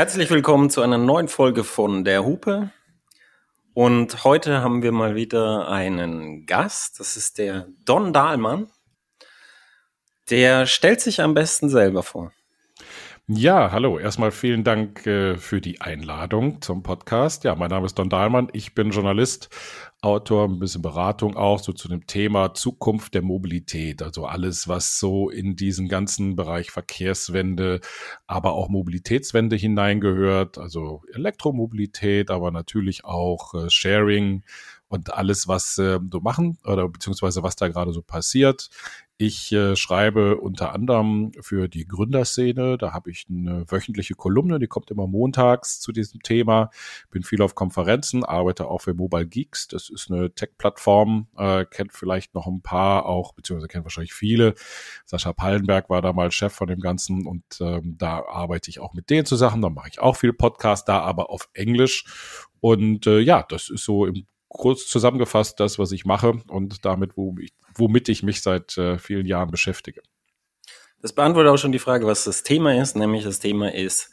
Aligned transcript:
Herzlich 0.00 0.30
willkommen 0.30 0.70
zu 0.70 0.80
einer 0.80 0.96
neuen 0.96 1.28
Folge 1.28 1.62
von 1.62 2.04
Der 2.04 2.24
Hupe. 2.24 2.70
Und 3.74 4.24
heute 4.24 4.62
haben 4.62 4.82
wir 4.82 4.92
mal 4.92 5.14
wieder 5.14 5.68
einen 5.68 6.46
Gast. 6.46 6.98
Das 7.00 7.18
ist 7.18 7.36
der 7.36 7.68
Don 7.84 8.14
Dahlmann. 8.14 8.70
Der 10.30 10.64
stellt 10.64 11.02
sich 11.02 11.20
am 11.20 11.34
besten 11.34 11.68
selber 11.68 12.02
vor. 12.02 12.32
Ja, 13.32 13.70
hallo. 13.70 13.96
Erstmal 13.96 14.32
vielen 14.32 14.64
Dank 14.64 15.06
äh, 15.06 15.36
für 15.36 15.60
die 15.60 15.80
Einladung 15.80 16.60
zum 16.62 16.82
Podcast. 16.82 17.44
Ja, 17.44 17.54
mein 17.54 17.70
Name 17.70 17.86
ist 17.86 17.96
Don 17.96 18.08
Dahlmann. 18.08 18.48
Ich 18.52 18.74
bin 18.74 18.90
Journalist, 18.90 19.50
Autor, 20.00 20.48
ein 20.48 20.58
bisschen 20.58 20.82
Beratung 20.82 21.36
auch 21.36 21.60
so 21.60 21.72
zu 21.72 21.86
dem 21.86 22.08
Thema 22.08 22.54
Zukunft 22.54 23.14
der 23.14 23.22
Mobilität. 23.22 24.02
Also 24.02 24.26
alles, 24.26 24.66
was 24.66 24.98
so 24.98 25.30
in 25.30 25.54
diesen 25.54 25.86
ganzen 25.86 26.34
Bereich 26.34 26.72
Verkehrswende, 26.72 27.80
aber 28.26 28.54
auch 28.54 28.68
Mobilitätswende 28.68 29.54
hineingehört. 29.54 30.58
Also 30.58 31.02
Elektromobilität, 31.12 32.32
aber 32.32 32.50
natürlich 32.50 33.04
auch 33.04 33.54
äh, 33.54 33.70
Sharing 33.70 34.42
und 34.88 35.14
alles, 35.14 35.46
was 35.46 35.78
äh, 35.78 36.00
so 36.10 36.20
machen 36.20 36.58
oder 36.64 36.88
beziehungsweise 36.88 37.44
was 37.44 37.54
da 37.54 37.68
gerade 37.68 37.92
so 37.92 38.02
passiert. 38.02 38.70
Ich 39.22 39.52
äh, 39.52 39.76
schreibe 39.76 40.38
unter 40.38 40.72
anderem 40.72 41.32
für 41.42 41.68
die 41.68 41.86
Gründerszene. 41.86 42.78
Da 42.78 42.94
habe 42.94 43.10
ich 43.10 43.26
eine 43.28 43.70
wöchentliche 43.70 44.14
Kolumne, 44.14 44.58
die 44.58 44.66
kommt 44.66 44.90
immer 44.90 45.06
montags 45.06 45.78
zu 45.78 45.92
diesem 45.92 46.22
Thema. 46.22 46.70
Bin 47.10 47.22
viel 47.22 47.42
auf 47.42 47.54
Konferenzen, 47.54 48.24
arbeite 48.24 48.68
auch 48.68 48.80
für 48.80 48.94
Mobile 48.94 49.26
Geeks. 49.26 49.68
Das 49.68 49.90
ist 49.90 50.10
eine 50.10 50.32
Tech-Plattform, 50.32 51.26
äh, 51.36 51.66
kennt 51.66 51.92
vielleicht 51.92 52.34
noch 52.34 52.46
ein 52.46 52.62
paar 52.62 53.04
auch, 53.04 53.34
beziehungsweise 53.34 53.68
kennt 53.68 53.84
wahrscheinlich 53.84 54.14
viele. 54.14 54.54
Sascha 55.04 55.34
Pallenberg 55.34 55.90
war 55.90 56.00
da 56.00 56.14
mal 56.14 56.30
Chef 56.30 56.54
von 56.54 56.68
dem 56.68 56.80
Ganzen 56.80 57.26
und 57.26 57.44
ähm, 57.60 57.96
da 57.98 58.24
arbeite 58.24 58.70
ich 58.70 58.80
auch 58.80 58.94
mit 58.94 59.10
denen 59.10 59.26
zusammen. 59.26 59.60
Da 59.60 59.68
mache 59.68 59.90
ich 59.90 60.00
auch 60.00 60.16
viel 60.16 60.32
Podcast, 60.32 60.88
da 60.88 61.00
aber 61.00 61.28
auf 61.28 61.50
Englisch. 61.52 62.46
Und 62.60 63.06
äh, 63.06 63.18
ja, 63.18 63.44
das 63.46 63.68
ist 63.68 63.84
so 63.84 64.06
im 64.06 64.24
kurz 64.50 64.86
zusammengefasst 64.86 65.60
das, 65.60 65.78
was 65.78 65.92
ich 65.92 66.04
mache 66.04 66.42
und 66.48 66.84
damit, 66.84 67.12
womit 67.16 68.08
ich 68.08 68.22
mich 68.22 68.42
seit 68.42 68.76
äh, 68.76 68.98
vielen 68.98 69.26
Jahren 69.26 69.50
beschäftige. 69.50 70.02
Das 71.00 71.14
beantwortet 71.14 71.50
auch 71.50 71.56
schon 71.56 71.72
die 71.72 71.78
Frage, 71.78 72.06
was 72.06 72.24
das 72.24 72.42
Thema 72.42 72.78
ist, 72.78 72.96
nämlich 72.96 73.24
das 73.24 73.38
Thema 73.38 73.72
ist 73.72 74.10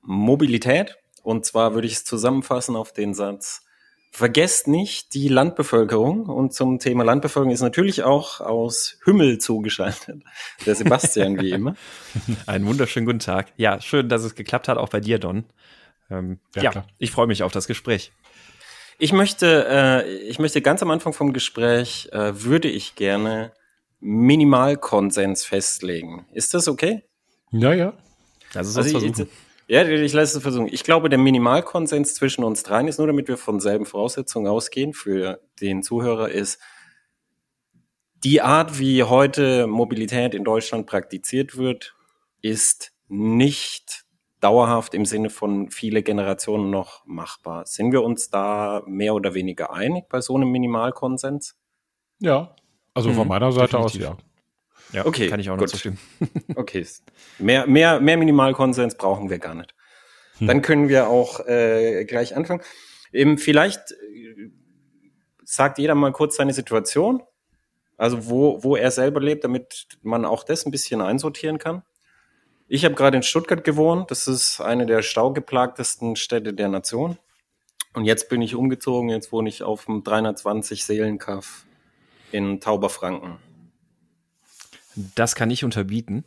Mobilität. 0.00 0.96
Und 1.22 1.46
zwar 1.46 1.74
würde 1.74 1.86
ich 1.86 1.94
es 1.94 2.04
zusammenfassen 2.04 2.76
auf 2.76 2.92
den 2.92 3.14
Satz, 3.14 3.62
vergesst 4.10 4.68
nicht 4.68 5.14
die 5.14 5.28
Landbevölkerung. 5.28 6.26
Und 6.26 6.54
zum 6.54 6.78
Thema 6.78 7.04
Landbevölkerung 7.04 7.52
ist 7.52 7.60
natürlich 7.60 8.02
auch 8.02 8.40
aus 8.40 8.98
Hümmel 9.04 9.38
zugeschaltet. 9.38 10.22
Der 10.66 10.74
Sebastian, 10.74 11.40
wie 11.40 11.50
immer. 11.50 11.76
Einen 12.46 12.66
wunderschönen 12.66 13.06
guten 13.06 13.20
Tag. 13.20 13.52
Ja, 13.56 13.80
schön, 13.80 14.08
dass 14.08 14.24
es 14.24 14.34
geklappt 14.34 14.68
hat, 14.68 14.78
auch 14.78 14.88
bei 14.88 15.00
dir, 15.00 15.18
Don. 15.18 15.44
Ähm, 16.10 16.40
ja, 16.54 16.62
ja 16.62 16.86
ich 16.98 17.10
freue 17.10 17.26
mich 17.26 17.42
auf 17.42 17.52
das 17.52 17.66
Gespräch. 17.66 18.12
Ich 18.98 19.12
möchte, 19.12 19.66
äh, 19.68 20.08
ich 20.28 20.38
möchte 20.38 20.62
ganz 20.62 20.82
am 20.82 20.90
Anfang 20.90 21.12
vom 21.12 21.32
Gespräch, 21.32 22.08
äh, 22.12 22.44
würde 22.44 22.68
ich 22.68 22.94
gerne 22.94 23.52
Minimalkonsens 24.00 25.44
festlegen. 25.44 26.26
Ist 26.32 26.54
das 26.54 26.68
okay? 26.68 27.02
Ja, 27.50 27.72
ja. 27.72 27.94
Das 28.52 28.68
ist 28.68 28.76
also 28.76 28.98
ich, 28.98 29.26
ja, 29.66 29.86
ich 29.88 30.12
lasse 30.12 30.36
es 30.36 30.42
versuchen. 30.42 30.68
Ich 30.70 30.84
glaube, 30.84 31.08
der 31.08 31.18
Minimalkonsens 31.18 32.14
zwischen 32.14 32.44
uns 32.44 32.62
dreien 32.62 32.86
ist 32.86 32.98
nur, 32.98 33.06
damit 33.06 33.28
wir 33.28 33.36
von 33.36 33.60
selben 33.60 33.86
Voraussetzungen 33.86 34.46
ausgehen, 34.46 34.92
für 34.92 35.40
den 35.60 35.82
Zuhörer 35.82 36.30
ist, 36.30 36.60
die 38.24 38.40
Art, 38.40 38.78
wie 38.78 39.02
heute 39.02 39.66
Mobilität 39.66 40.34
in 40.34 40.44
Deutschland 40.44 40.86
praktiziert 40.86 41.56
wird, 41.56 41.94
ist 42.40 42.92
nicht 43.08 44.03
dauerhaft 44.44 44.92
im 44.92 45.06
Sinne 45.06 45.30
von 45.30 45.70
viele 45.70 46.02
Generationen 46.02 46.68
noch 46.68 47.06
machbar. 47.06 47.64
Sind 47.64 47.92
wir 47.92 48.02
uns 48.02 48.28
da 48.28 48.82
mehr 48.86 49.14
oder 49.14 49.32
weniger 49.32 49.72
einig 49.72 50.10
bei 50.10 50.20
so 50.20 50.36
einem 50.36 50.50
Minimalkonsens? 50.50 51.56
Ja, 52.18 52.54
also 52.92 53.08
mhm, 53.08 53.14
von 53.14 53.28
meiner 53.28 53.52
Seite 53.52 53.78
definitiv. 53.78 54.06
aus 54.06 54.16
ja. 54.92 54.98
Ja, 55.00 55.06
okay, 55.06 55.28
kann 55.28 55.40
ich 55.40 55.48
auch 55.48 55.56
noch 55.56 55.64
zustimmen. 55.64 55.98
okay, 56.56 56.86
mehr, 57.38 57.66
mehr, 57.66 58.00
mehr 58.00 58.18
Minimalkonsens 58.18 58.96
brauchen 58.96 59.30
wir 59.30 59.38
gar 59.38 59.54
nicht. 59.54 59.74
Hm. 60.36 60.46
Dann 60.46 60.60
können 60.60 60.90
wir 60.90 61.08
auch 61.08 61.40
äh, 61.46 62.04
gleich 62.04 62.36
anfangen. 62.36 62.60
Eben 63.10 63.38
vielleicht 63.38 63.92
äh, 63.92 64.50
sagt 65.42 65.78
jeder 65.78 65.94
mal 65.94 66.12
kurz 66.12 66.36
seine 66.36 66.52
Situation, 66.52 67.22
also 67.96 68.28
wo, 68.28 68.62
wo 68.62 68.76
er 68.76 68.90
selber 68.90 69.20
lebt, 69.20 69.44
damit 69.44 69.86
man 70.02 70.26
auch 70.26 70.44
das 70.44 70.66
ein 70.66 70.70
bisschen 70.70 71.00
einsortieren 71.00 71.56
kann. 71.56 71.82
Ich 72.66 72.84
habe 72.84 72.94
gerade 72.94 73.16
in 73.16 73.22
Stuttgart 73.22 73.62
gewohnt. 73.62 74.10
Das 74.10 74.26
ist 74.26 74.60
eine 74.60 74.86
der 74.86 75.02
staugeplagtesten 75.02 76.16
Städte 76.16 76.54
der 76.54 76.68
Nation. 76.68 77.18
Und 77.92 78.04
jetzt 78.04 78.28
bin 78.28 78.42
ich 78.42 78.54
umgezogen. 78.54 79.10
Jetzt 79.10 79.32
wohne 79.32 79.48
ich 79.48 79.62
auf 79.62 79.84
dem 79.84 80.02
320 80.02 80.84
Seelenkaff 80.84 81.66
in 82.32 82.60
Tauberfranken. 82.60 83.36
Das 85.14 85.34
kann 85.34 85.50
ich 85.50 85.64
unterbieten. 85.64 86.24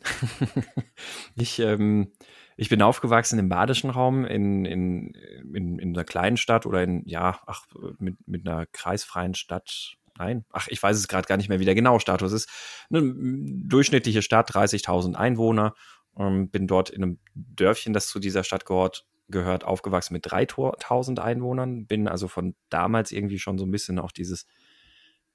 ich, 1.36 1.58
ähm, 1.58 2.12
ich 2.56 2.68
bin 2.68 2.82
aufgewachsen 2.82 3.38
im 3.38 3.48
badischen 3.48 3.90
Raum, 3.90 4.24
in, 4.24 4.64
in, 4.64 5.14
in, 5.54 5.78
in 5.78 5.94
einer 5.94 6.04
kleinen 6.04 6.36
Stadt 6.36 6.66
oder 6.66 6.82
in, 6.82 7.02
ja, 7.06 7.40
ach, 7.46 7.66
mit, 7.98 8.16
mit 8.26 8.46
einer 8.46 8.66
kreisfreien 8.66 9.34
Stadt. 9.34 9.94
Nein, 10.18 10.44
ach, 10.50 10.68
ich 10.68 10.82
weiß 10.82 10.96
es 10.96 11.08
gerade 11.08 11.28
gar 11.28 11.36
nicht 11.36 11.48
mehr, 11.48 11.60
wie 11.60 11.64
der 11.64 11.74
genaue 11.74 12.00
Status 12.00 12.32
ist. 12.32 12.48
Eine 12.90 13.14
durchschnittliche 13.14 14.22
Stadt, 14.22 14.50
30.000 14.50 15.14
Einwohner 15.14 15.74
ähm, 16.18 16.50
bin 16.50 16.66
dort 16.66 16.90
in 16.90 17.02
einem 17.02 17.18
Dörfchen, 17.34 17.92
das 17.92 18.08
zu 18.08 18.18
dieser 18.18 18.44
Stadt 18.44 18.66
gehört, 18.66 19.06
gehört 19.28 19.64
aufgewachsen 19.64 20.14
mit 20.14 20.30
3000 20.30 21.20
Einwohnern. 21.20 21.86
Bin 21.86 22.08
also 22.08 22.28
von 22.28 22.54
damals 22.68 23.12
irgendwie 23.12 23.38
schon 23.38 23.58
so 23.58 23.64
ein 23.64 23.70
bisschen 23.70 23.98
auch 23.98 24.12
dieses 24.12 24.46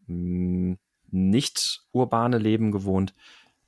hm, 0.07 0.77
nicht 1.09 1.83
urbane 1.91 2.38
Leben 2.38 2.71
gewohnt. 2.71 3.13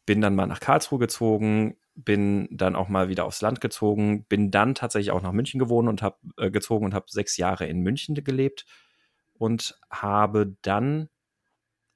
Bin 0.05 0.21
dann 0.21 0.35
mal 0.35 0.47
nach 0.47 0.59
Karlsruhe 0.59 0.99
gezogen, 0.99 1.77
bin 1.95 2.47
dann 2.51 2.75
auch 2.75 2.89
mal 2.89 3.07
wieder 3.07 3.25
aufs 3.25 3.41
Land 3.41 3.61
gezogen, 3.61 4.25
bin 4.25 4.51
dann 4.51 4.75
tatsächlich 4.75 5.11
auch 5.11 5.21
nach 5.21 5.31
München 5.31 5.59
gewohnt 5.59 5.87
und 5.87 6.01
habe 6.01 6.17
äh, 6.37 6.51
gezogen 6.51 6.85
und 6.85 6.93
habe 6.93 7.05
sechs 7.09 7.37
Jahre 7.37 7.65
in 7.67 7.79
München 7.79 8.15
gelebt 8.15 8.65
und 9.33 9.79
habe 9.89 10.55
dann 10.61 11.09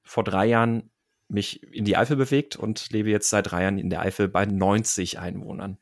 vor 0.02 0.24
drei 0.24 0.46
Jahren 0.46 0.90
mich 1.30 1.62
in 1.72 1.84
die 1.84 1.96
Eifel 1.96 2.16
bewegt 2.16 2.56
und 2.56 2.90
lebe 2.90 3.10
jetzt 3.10 3.30
seit 3.30 3.50
drei 3.50 3.62
Jahren 3.62 3.78
in 3.78 3.90
der 3.90 4.00
Eifel 4.00 4.28
bei 4.28 4.46
90 4.46 5.18
Einwohnern. 5.18 5.78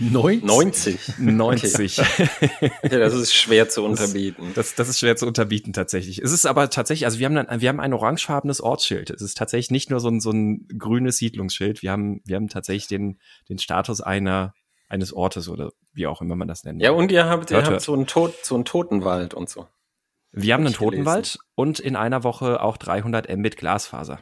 90? 0.00 1.18
90. 1.18 1.98
Okay. 1.98 2.28
ja, 2.84 2.98
das 2.98 3.14
ist 3.14 3.34
schwer 3.34 3.68
zu 3.68 3.84
unterbieten. 3.84 4.52
Das, 4.54 4.68
das, 4.68 4.74
das, 4.76 4.88
ist 4.90 5.00
schwer 5.00 5.16
zu 5.16 5.26
unterbieten 5.26 5.72
tatsächlich. 5.72 6.22
Es 6.22 6.30
ist 6.30 6.46
aber 6.46 6.70
tatsächlich, 6.70 7.04
also 7.04 7.18
wir 7.18 7.26
haben 7.26 7.34
dann, 7.34 7.60
wir 7.60 7.68
haben 7.68 7.80
ein 7.80 7.92
orangefarbenes 7.92 8.60
Ortsschild. 8.60 9.10
Es 9.10 9.22
ist 9.22 9.36
tatsächlich 9.36 9.72
nicht 9.72 9.90
nur 9.90 9.98
so 9.98 10.08
ein, 10.08 10.20
so 10.20 10.30
ein 10.30 10.68
grünes 10.78 11.16
Siedlungsschild. 11.16 11.82
Wir 11.82 11.90
haben, 11.90 12.20
wir 12.24 12.36
haben 12.36 12.48
tatsächlich 12.48 12.86
den, 12.86 13.18
den 13.48 13.58
Status 13.58 14.00
einer, 14.00 14.54
eines 14.88 15.12
Ortes 15.12 15.48
oder 15.48 15.72
wie 15.92 16.06
auch 16.06 16.22
immer 16.22 16.36
man 16.36 16.48
das 16.48 16.62
nennt. 16.62 16.80
Ja, 16.80 16.92
und 16.92 17.10
ihr 17.10 17.26
habt, 17.26 17.50
ihr 17.50 17.64
habt 17.64 17.80
so 17.80 17.94
einen, 17.94 18.06
Tod, 18.06 18.34
so 18.44 18.54
einen 18.54 18.64
Totenwald 18.64 19.34
und 19.34 19.50
so. 19.50 19.66
Wir 20.30 20.54
haben 20.54 20.64
einen 20.64 20.74
Totenwald 20.74 21.38
und 21.54 21.80
in 21.80 21.96
einer 21.96 22.22
Woche 22.22 22.62
auch 22.62 22.76
300 22.76 23.34
Mbit 23.36 23.56
Glasfaser. 23.56 24.20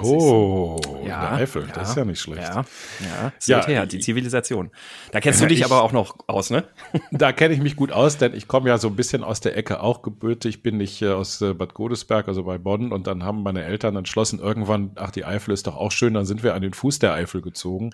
Oh, 0.00 0.80
ja, 1.06 1.32
Eifel, 1.32 1.66
ja, 1.66 1.72
das 1.74 1.90
ist 1.90 1.96
ja 1.96 2.04
nicht 2.04 2.20
schlecht. 2.20 2.42
Ja, 2.42 2.64
ja, 3.00 3.32
ja 3.44 3.66
her, 3.66 3.86
die 3.86 3.98
Zivilisation. 3.98 4.70
Da 5.10 5.20
kennst 5.20 5.42
du 5.42 5.46
dich 5.46 5.60
ich, 5.60 5.64
aber 5.64 5.82
auch 5.82 5.92
noch 5.92 6.16
aus, 6.26 6.50
ne? 6.50 6.64
Da 7.10 7.32
kenne 7.32 7.52
ich 7.52 7.60
mich 7.60 7.76
gut 7.76 7.92
aus, 7.92 8.16
denn 8.16 8.34
ich 8.34 8.48
komme 8.48 8.70
ja 8.70 8.78
so 8.78 8.88
ein 8.88 8.96
bisschen 8.96 9.22
aus 9.22 9.40
der 9.40 9.56
Ecke 9.56 9.80
auch 9.80 10.02
gebürtig, 10.02 10.62
bin 10.62 10.80
ich 10.80 11.02
äh, 11.02 11.10
aus 11.10 11.42
äh, 11.42 11.52
Bad 11.52 11.74
Godesberg, 11.74 12.28
also 12.28 12.44
bei 12.44 12.56
Bonn, 12.56 12.90
und 12.90 13.06
dann 13.06 13.22
haben 13.22 13.42
meine 13.42 13.64
Eltern 13.64 13.96
entschlossen, 13.96 14.38
irgendwann, 14.38 14.92
ach, 14.94 15.10
die 15.10 15.24
Eifel 15.26 15.52
ist 15.52 15.66
doch 15.66 15.76
auch 15.76 15.92
schön, 15.92 16.14
dann 16.14 16.24
sind 16.24 16.42
wir 16.42 16.54
an 16.54 16.62
den 16.62 16.72
Fuß 16.72 16.98
der 16.98 17.12
Eifel 17.12 17.42
gezogen. 17.42 17.90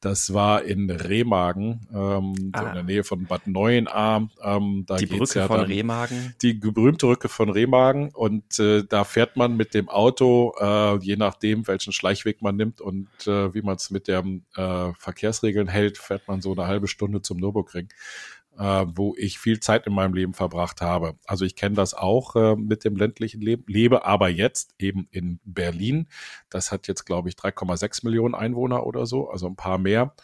Das 0.00 0.34
war 0.34 0.64
in 0.64 0.90
Remagen, 0.90 1.86
ähm, 1.92 2.52
ah. 2.52 2.60
so 2.60 2.66
in 2.66 2.74
der 2.74 2.82
Nähe 2.82 3.04
von 3.04 3.26
Bad 3.26 3.46
Neuenahr. 3.46 4.28
Ähm, 4.42 4.84
da 4.86 4.96
die 4.96 5.06
Brücke 5.06 5.38
ja 5.38 5.46
von 5.46 5.60
Remagen? 5.60 6.34
Die 6.42 6.54
berühmte 6.54 7.06
Brücke 7.06 7.28
von 7.28 7.50
Remagen 7.50 8.10
und 8.12 8.58
äh, 8.58 8.82
da 8.82 9.04
fährt 9.04 9.36
man 9.36 9.56
mit 9.56 9.74
dem 9.74 9.88
Auto, 9.88 10.54
äh, 10.60 10.96
je 10.98 11.16
nach 11.16 11.35
nachdem, 11.36 11.68
welchen 11.68 11.92
Schleichweg 11.92 12.40
man 12.40 12.56
nimmt 12.56 12.80
und 12.80 13.08
äh, 13.26 13.52
wie 13.52 13.62
man 13.62 13.76
es 13.76 13.90
mit 13.90 14.08
den 14.08 14.46
äh, 14.56 14.92
Verkehrsregeln 14.94 15.68
hält, 15.68 15.98
fährt 15.98 16.26
man 16.28 16.40
so 16.40 16.52
eine 16.52 16.66
halbe 16.66 16.88
Stunde 16.88 17.20
zum 17.20 17.36
Nürburgring, 17.38 17.88
äh, 18.58 18.86
wo 18.88 19.14
ich 19.18 19.38
viel 19.38 19.60
Zeit 19.60 19.86
in 19.86 19.92
meinem 19.92 20.14
Leben 20.14 20.32
verbracht 20.32 20.80
habe. 20.80 21.16
Also 21.26 21.44
ich 21.44 21.54
kenne 21.54 21.74
das 21.74 21.92
auch 21.92 22.36
äh, 22.36 22.56
mit 22.56 22.84
dem 22.84 22.96
ländlichen 22.96 23.42
Leben, 23.42 23.64
lebe 23.66 24.06
aber 24.06 24.30
jetzt 24.30 24.74
eben 24.78 25.08
in 25.10 25.40
Berlin. 25.44 26.08
Das 26.48 26.72
hat 26.72 26.88
jetzt, 26.88 27.04
glaube 27.04 27.28
ich, 27.28 27.34
3,6 27.34 28.04
Millionen 28.04 28.34
Einwohner 28.34 28.86
oder 28.86 29.04
so, 29.04 29.28
also 29.28 29.46
ein 29.46 29.56
paar 29.56 29.78
mehr. 29.78 30.14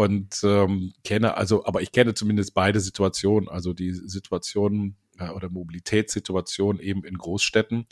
Und 0.00 0.40
ähm, 0.44 0.94
kenne 1.04 1.36
also, 1.36 1.66
aber 1.66 1.82
ich 1.82 1.92
kenne 1.92 2.14
zumindest 2.14 2.54
beide 2.54 2.80
Situationen, 2.80 3.50
also 3.50 3.74
die 3.74 3.92
Situation 3.92 4.96
äh, 5.18 5.28
oder 5.28 5.50
Mobilitätssituation 5.50 6.78
eben 6.80 7.04
in 7.04 7.18
Großstädten 7.18 7.86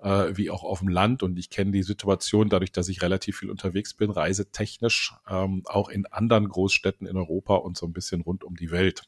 äh, 0.00 0.36
wie 0.36 0.50
auch 0.50 0.64
auf 0.64 0.80
dem 0.80 0.88
Land 0.88 1.22
und 1.22 1.38
ich 1.38 1.48
kenne 1.48 1.70
die 1.70 1.82
Situation 1.82 2.50
dadurch, 2.50 2.72
dass 2.72 2.90
ich 2.90 3.00
relativ 3.00 3.38
viel 3.38 3.48
unterwegs 3.48 3.94
bin, 3.94 4.10
reisetechnisch, 4.10 5.14
ähm, 5.26 5.62
auch 5.64 5.88
in 5.88 6.04
anderen 6.04 6.46
Großstädten 6.46 7.06
in 7.06 7.16
Europa 7.16 7.54
und 7.54 7.78
so 7.78 7.86
ein 7.86 7.94
bisschen 7.94 8.20
rund 8.20 8.44
um 8.44 8.56
die 8.56 8.70
Welt. 8.70 9.04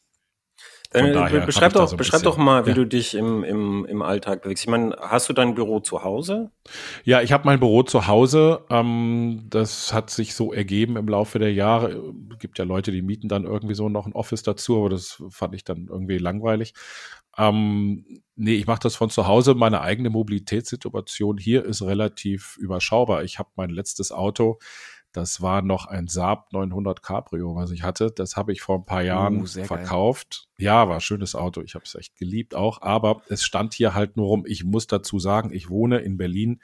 Dann, 0.91 1.05
äh, 1.05 1.45
beschreib 1.45 1.75
doch, 1.75 1.87
so 1.87 1.99
beschreib 1.99 2.21
bisschen, 2.21 2.33
doch 2.33 2.39
mal, 2.39 2.65
wie 2.65 2.71
ja. 2.71 2.77
du 2.77 2.87
dich 2.87 3.15
im, 3.15 3.45
im, 3.45 3.85
im 3.85 4.01
Alltag 4.01 4.41
bewegst. 4.43 4.65
Ich 4.65 4.71
meine, 4.71 4.97
hast 4.99 5.29
du 5.29 5.35
dein 5.35 5.55
Büro 5.55 5.81
zu 5.81 6.03
Hause? 6.03 6.51
Ja, 7.05 7.21
ich 7.21 7.33
habe 7.33 7.45
mein 7.45 7.61
Büro 7.61 7.83
zu 7.83 8.07
Hause. 8.07 8.65
Ähm, 8.71 9.45
das 9.51 9.93
hat 9.93 10.09
sich 10.09 10.35
so 10.35 10.51
ergeben 10.51 10.97
im 10.97 11.07
Laufe 11.07 11.39
der 11.39 11.53
Jahre. 11.53 11.91
Es 12.33 12.39
gibt 12.39 12.59
ja 12.59 12.65
Leute, 12.65 12.91
die 12.91 13.03
mieten 13.03 13.29
dann 13.29 13.45
irgendwie 13.45 13.75
so 13.75 13.91
noch 13.91 14.07
ein 14.07 14.15
Office 14.15 14.43
dazu, 14.43 14.79
aber 14.79 14.89
das 14.89 15.23
fand 15.29 15.55
ich 15.55 15.65
dann 15.65 15.89
irgendwie 15.91 16.17
langweilig. 16.17 16.73
Ähm, 17.37 18.23
nee, 18.35 18.55
ich 18.55 18.67
mache 18.67 18.81
das 18.81 18.97
von 18.97 19.11
zu 19.11 19.27
Hause. 19.27 19.55
Meine 19.55 19.83
eigene 19.83 20.09
Mobilitätssituation 20.09 21.37
hier 21.37 21.67
ist 21.67 21.83
relativ 21.83 22.57
überschaubar. 22.57 23.25
Ich 23.25 23.39
habe 23.39 23.51
mein 23.57 23.71
letztes 23.71 24.11
Auto 24.11 24.59
das 25.19 25.43
war 25.43 25.63
noch 25.63 25.87
ein 25.87 26.07
Saab 26.07 26.53
900 26.53 27.03
Cabrio, 27.03 27.57
was 27.57 27.73
ich 27.73 27.83
hatte. 27.83 28.13
Das 28.13 28.37
habe 28.37 28.53
ich 28.53 28.61
vor 28.61 28.77
ein 28.77 28.85
paar 28.85 29.03
Jahren 29.03 29.43
uh, 29.43 29.47
verkauft. 29.47 30.49
Geil. 30.57 30.67
Ja, 30.67 30.89
war 30.89 30.97
ein 30.97 31.01
schönes 31.01 31.35
Auto. 31.35 31.61
Ich 31.63 31.75
habe 31.75 31.85
es 31.85 31.95
echt 31.97 32.17
geliebt 32.17 32.55
auch. 32.55 32.83
Aber 32.83 33.23
es 33.29 33.43
stand 33.43 33.75
hier 33.75 33.95
halt 33.95 34.17
nur 34.17 34.27
rum. 34.27 34.45
Ich 34.47 34.65
muss 34.65 34.87
dazu 34.87 35.19
sagen, 35.19 35.53
ich 35.53 35.69
wohne 35.69 35.99
in 35.99 36.17
Berlin 36.17 36.61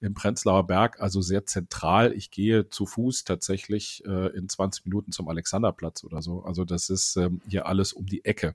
im 0.00 0.14
Prenzlauer 0.14 0.66
Berg, 0.66 1.00
also 1.00 1.20
sehr 1.20 1.46
zentral. 1.46 2.12
Ich 2.12 2.30
gehe 2.30 2.68
zu 2.68 2.86
Fuß 2.86 3.24
tatsächlich 3.24 4.02
äh, 4.06 4.36
in 4.36 4.48
20 4.48 4.84
Minuten 4.86 5.12
zum 5.12 5.28
Alexanderplatz 5.28 6.04
oder 6.04 6.22
so. 6.22 6.44
Also 6.44 6.64
das 6.64 6.90
ist 6.90 7.16
ähm, 7.16 7.40
hier 7.48 7.66
alles 7.66 7.92
um 7.92 8.06
die 8.06 8.24
Ecke. 8.24 8.54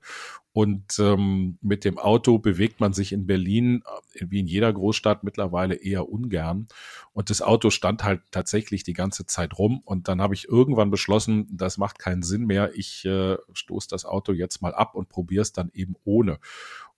Und 0.52 0.98
ähm, 0.98 1.58
mit 1.60 1.84
dem 1.84 1.98
Auto 1.98 2.38
bewegt 2.38 2.80
man 2.80 2.92
sich 2.92 3.12
in 3.12 3.26
Berlin, 3.26 3.84
äh, 4.14 4.26
wie 4.28 4.40
in 4.40 4.46
jeder 4.46 4.72
Großstadt, 4.72 5.22
mittlerweile 5.22 5.76
eher 5.76 6.08
ungern. 6.08 6.66
Und 7.12 7.30
das 7.30 7.40
Auto 7.40 7.70
stand 7.70 8.02
halt 8.02 8.22
tatsächlich 8.32 8.82
die 8.82 8.92
ganze 8.92 9.26
Zeit 9.26 9.58
rum. 9.58 9.80
Und 9.84 10.08
dann 10.08 10.20
habe 10.20 10.34
ich 10.34 10.48
irgendwann 10.48 10.90
beschlossen, 10.90 11.46
das 11.52 11.78
macht 11.78 11.98
keinen 11.98 12.22
Sinn 12.22 12.46
mehr. 12.46 12.72
Ich 12.74 13.04
äh, 13.04 13.36
stoße 13.52 13.88
das 13.88 14.04
Auto 14.04 14.32
jetzt 14.32 14.60
mal 14.60 14.74
ab 14.74 14.94
und 14.96 15.08
probiere 15.08 15.42
es 15.42 15.52
dann 15.52 15.70
eben 15.72 15.94
ohne. 16.04 16.38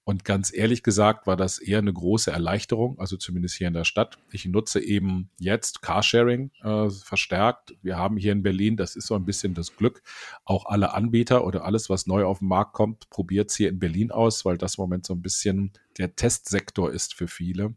Und 0.04 0.25
ganz 0.25 0.52
ehrlich 0.52 0.82
gesagt 0.82 1.28
war 1.28 1.37
das 1.37 1.58
eher 1.58 1.78
eine 1.78 1.93
große 1.93 2.32
Erleichterung, 2.32 2.99
also 2.99 3.16
zumindest 3.16 3.54
hier 3.54 3.69
in 3.69 3.75
der 3.75 3.84
Stadt. 3.84 4.19
Ich 4.32 4.44
nutze 4.46 4.81
eben 4.81 5.31
jetzt 5.38 5.81
Carsharing 5.81 6.50
äh, 6.64 6.90
verstärkt. 6.90 7.75
Wir 7.82 7.99
haben 7.99 8.16
hier 8.16 8.32
in 8.32 8.43
Berlin, 8.43 8.76
das 8.76 8.96
ist 8.96 9.06
so 9.06 9.14
ein 9.14 9.25
bisschen 9.25 9.54
das 9.54 9.76
Glück, 9.76 10.02
auch 10.44 10.66
alle 10.66 10.94
Anbieter 10.94 11.46
oder 11.46 11.64
alles, 11.64 11.88
was 11.88 12.08
neu 12.08 12.25
auf 12.25 12.40
den 12.40 12.49
Markt 12.49 12.72
kommt, 12.72 13.10
probiert 13.10 13.50
es 13.50 13.56
hier 13.56 13.69
in 13.69 13.78
Berlin 13.78 14.10
aus, 14.10 14.44
weil 14.44 14.58
das 14.58 14.76
im 14.76 14.82
Moment 14.82 15.06
so 15.06 15.14
ein 15.14 15.22
bisschen 15.22 15.72
der 15.99 16.16
Testsektor 16.16 16.90
ist 16.90 17.14
für 17.14 17.28
viele. 17.28 17.69
Mhm. 17.69 17.75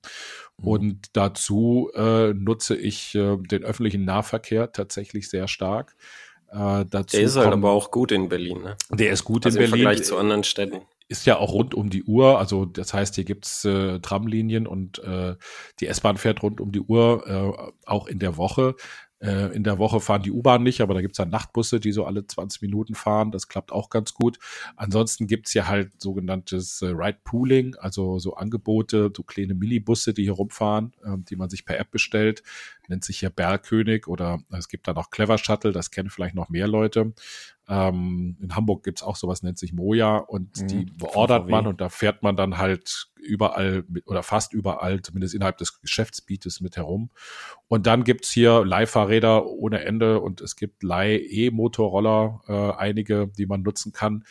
Und 0.63 1.09
dazu 1.13 1.91
äh, 1.93 2.33
nutze 2.33 2.75
ich 2.75 3.13
äh, 3.13 3.37
den 3.37 3.63
öffentlichen 3.63 4.03
Nahverkehr 4.03 4.71
tatsächlich 4.71 5.29
sehr 5.29 5.47
stark. 5.47 5.95
Äh, 6.49 6.85
der 6.85 7.05
ist 7.13 7.35
halt 7.35 7.53
aber 7.53 7.69
auch 7.69 7.91
gut 7.91 8.11
in 8.11 8.29
Berlin. 8.29 8.63
Ne? 8.63 8.77
Der 8.89 9.11
ist 9.11 9.25
gut 9.25 9.45
also 9.45 9.59
in 9.59 9.69
Berlin. 9.69 9.75
Im 9.75 9.85
Vergleich 9.85 10.07
zu 10.07 10.17
anderen 10.17 10.43
Städten 10.43 10.81
ist 11.07 11.25
ja 11.25 11.37
auch 11.37 11.51
rund 11.51 11.73
um 11.73 11.89
die 11.89 12.03
Uhr. 12.03 12.39
Also 12.39 12.65
das 12.65 12.93
heißt, 12.93 13.15
hier 13.15 13.25
gibt's 13.25 13.65
äh, 13.65 13.99
Tramlinien 13.99 14.67
und 14.67 14.99
äh, 14.99 15.35
die 15.79 15.87
S-Bahn 15.87 16.17
fährt 16.17 16.41
rund 16.43 16.59
um 16.61 16.71
die 16.71 16.81
Uhr, 16.81 17.27
äh, 17.27 17.71
auch 17.85 18.07
in 18.07 18.19
der 18.19 18.37
Woche. 18.37 18.75
Äh, 19.25 19.55
in 19.55 19.63
der 19.63 19.79
Woche 19.79 20.01
fahren 20.01 20.23
die 20.23 20.31
U-Bahn 20.31 20.63
nicht, 20.63 20.81
aber 20.81 20.93
da 20.93 21.01
gibt's 21.01 21.17
dann 21.17 21.29
Nachtbusse, 21.29 21.79
die 21.79 21.91
so 21.91 22.05
alle 22.05 22.27
20 22.27 22.61
Minuten 22.61 22.95
fahren. 22.95 23.31
Das 23.31 23.47
klappt 23.47 23.71
auch 23.71 23.89
ganz 23.89 24.13
gut. 24.13 24.39
Ansonsten 24.75 25.27
gibt's 25.27 25.51
hier 25.51 25.67
halt 25.67 26.01
sogenanntes 26.01 26.81
äh, 26.81 26.87
Ride 26.87 27.19
Pooling, 27.23 27.75
also 27.75 28.19
so 28.19 28.35
Angebote, 28.35 29.11
so 29.15 29.23
kleine 29.23 29.53
Millibusse, 29.55 30.13
die 30.13 30.23
hier 30.23 30.33
rumfahren, 30.33 30.93
äh, 31.03 31.17
die 31.17 31.37
man 31.37 31.49
sich 31.49 31.65
per 31.65 31.79
App 31.79 31.91
bestellt. 31.91 32.43
Nennt 32.87 33.03
sich 33.03 33.19
hier 33.19 33.29
Bergkönig 33.29 34.07
oder 34.07 34.39
es 34.51 34.67
gibt 34.67 34.87
dann 34.87 34.97
auch 34.97 35.09
Clever 35.09 35.37
Shuttle, 35.37 35.71
das 35.71 35.91
kennen 35.91 36.09
vielleicht 36.09 36.35
noch 36.35 36.49
mehr 36.49 36.67
Leute. 36.67 37.13
Ähm, 37.67 38.37
in 38.41 38.55
Hamburg 38.55 38.83
gibt's 38.83 39.01
auch 39.01 39.15
sowas, 39.15 39.41
nennt 39.41 39.57
sich 39.57 39.73
Moja 39.73 40.17
und 40.17 40.61
mhm, 40.61 40.67
die 40.67 40.85
beordert 40.85 41.49
man 41.49 41.65
und 41.65 41.81
da 41.81 41.89
fährt 41.89 42.21
man 42.21 42.35
dann 42.35 42.57
halt 42.57 43.07
überall 43.15 43.83
mit, 43.87 44.07
oder 44.07 44.21
fast 44.21 44.53
überall, 44.53 45.01
zumindest 45.01 45.33
innerhalb 45.33 45.57
des 45.57 45.81
Geschäftsbietes 45.81 46.61
mit 46.61 46.77
herum. 46.77 47.09
Und 47.67 47.87
dann 47.87 48.03
gibt's 48.03 48.31
hier 48.31 48.63
Leihfahrräder 48.63 49.47
ohne 49.47 49.83
Ende 49.83 50.21
und 50.21 50.41
es 50.41 50.55
gibt 50.55 50.83
Leih-E-Motorroller, 50.83 52.41
äh, 52.47 52.79
einige, 52.79 53.27
die 53.27 53.47
man 53.47 53.63
nutzen 53.63 53.91
kann. 53.91 54.25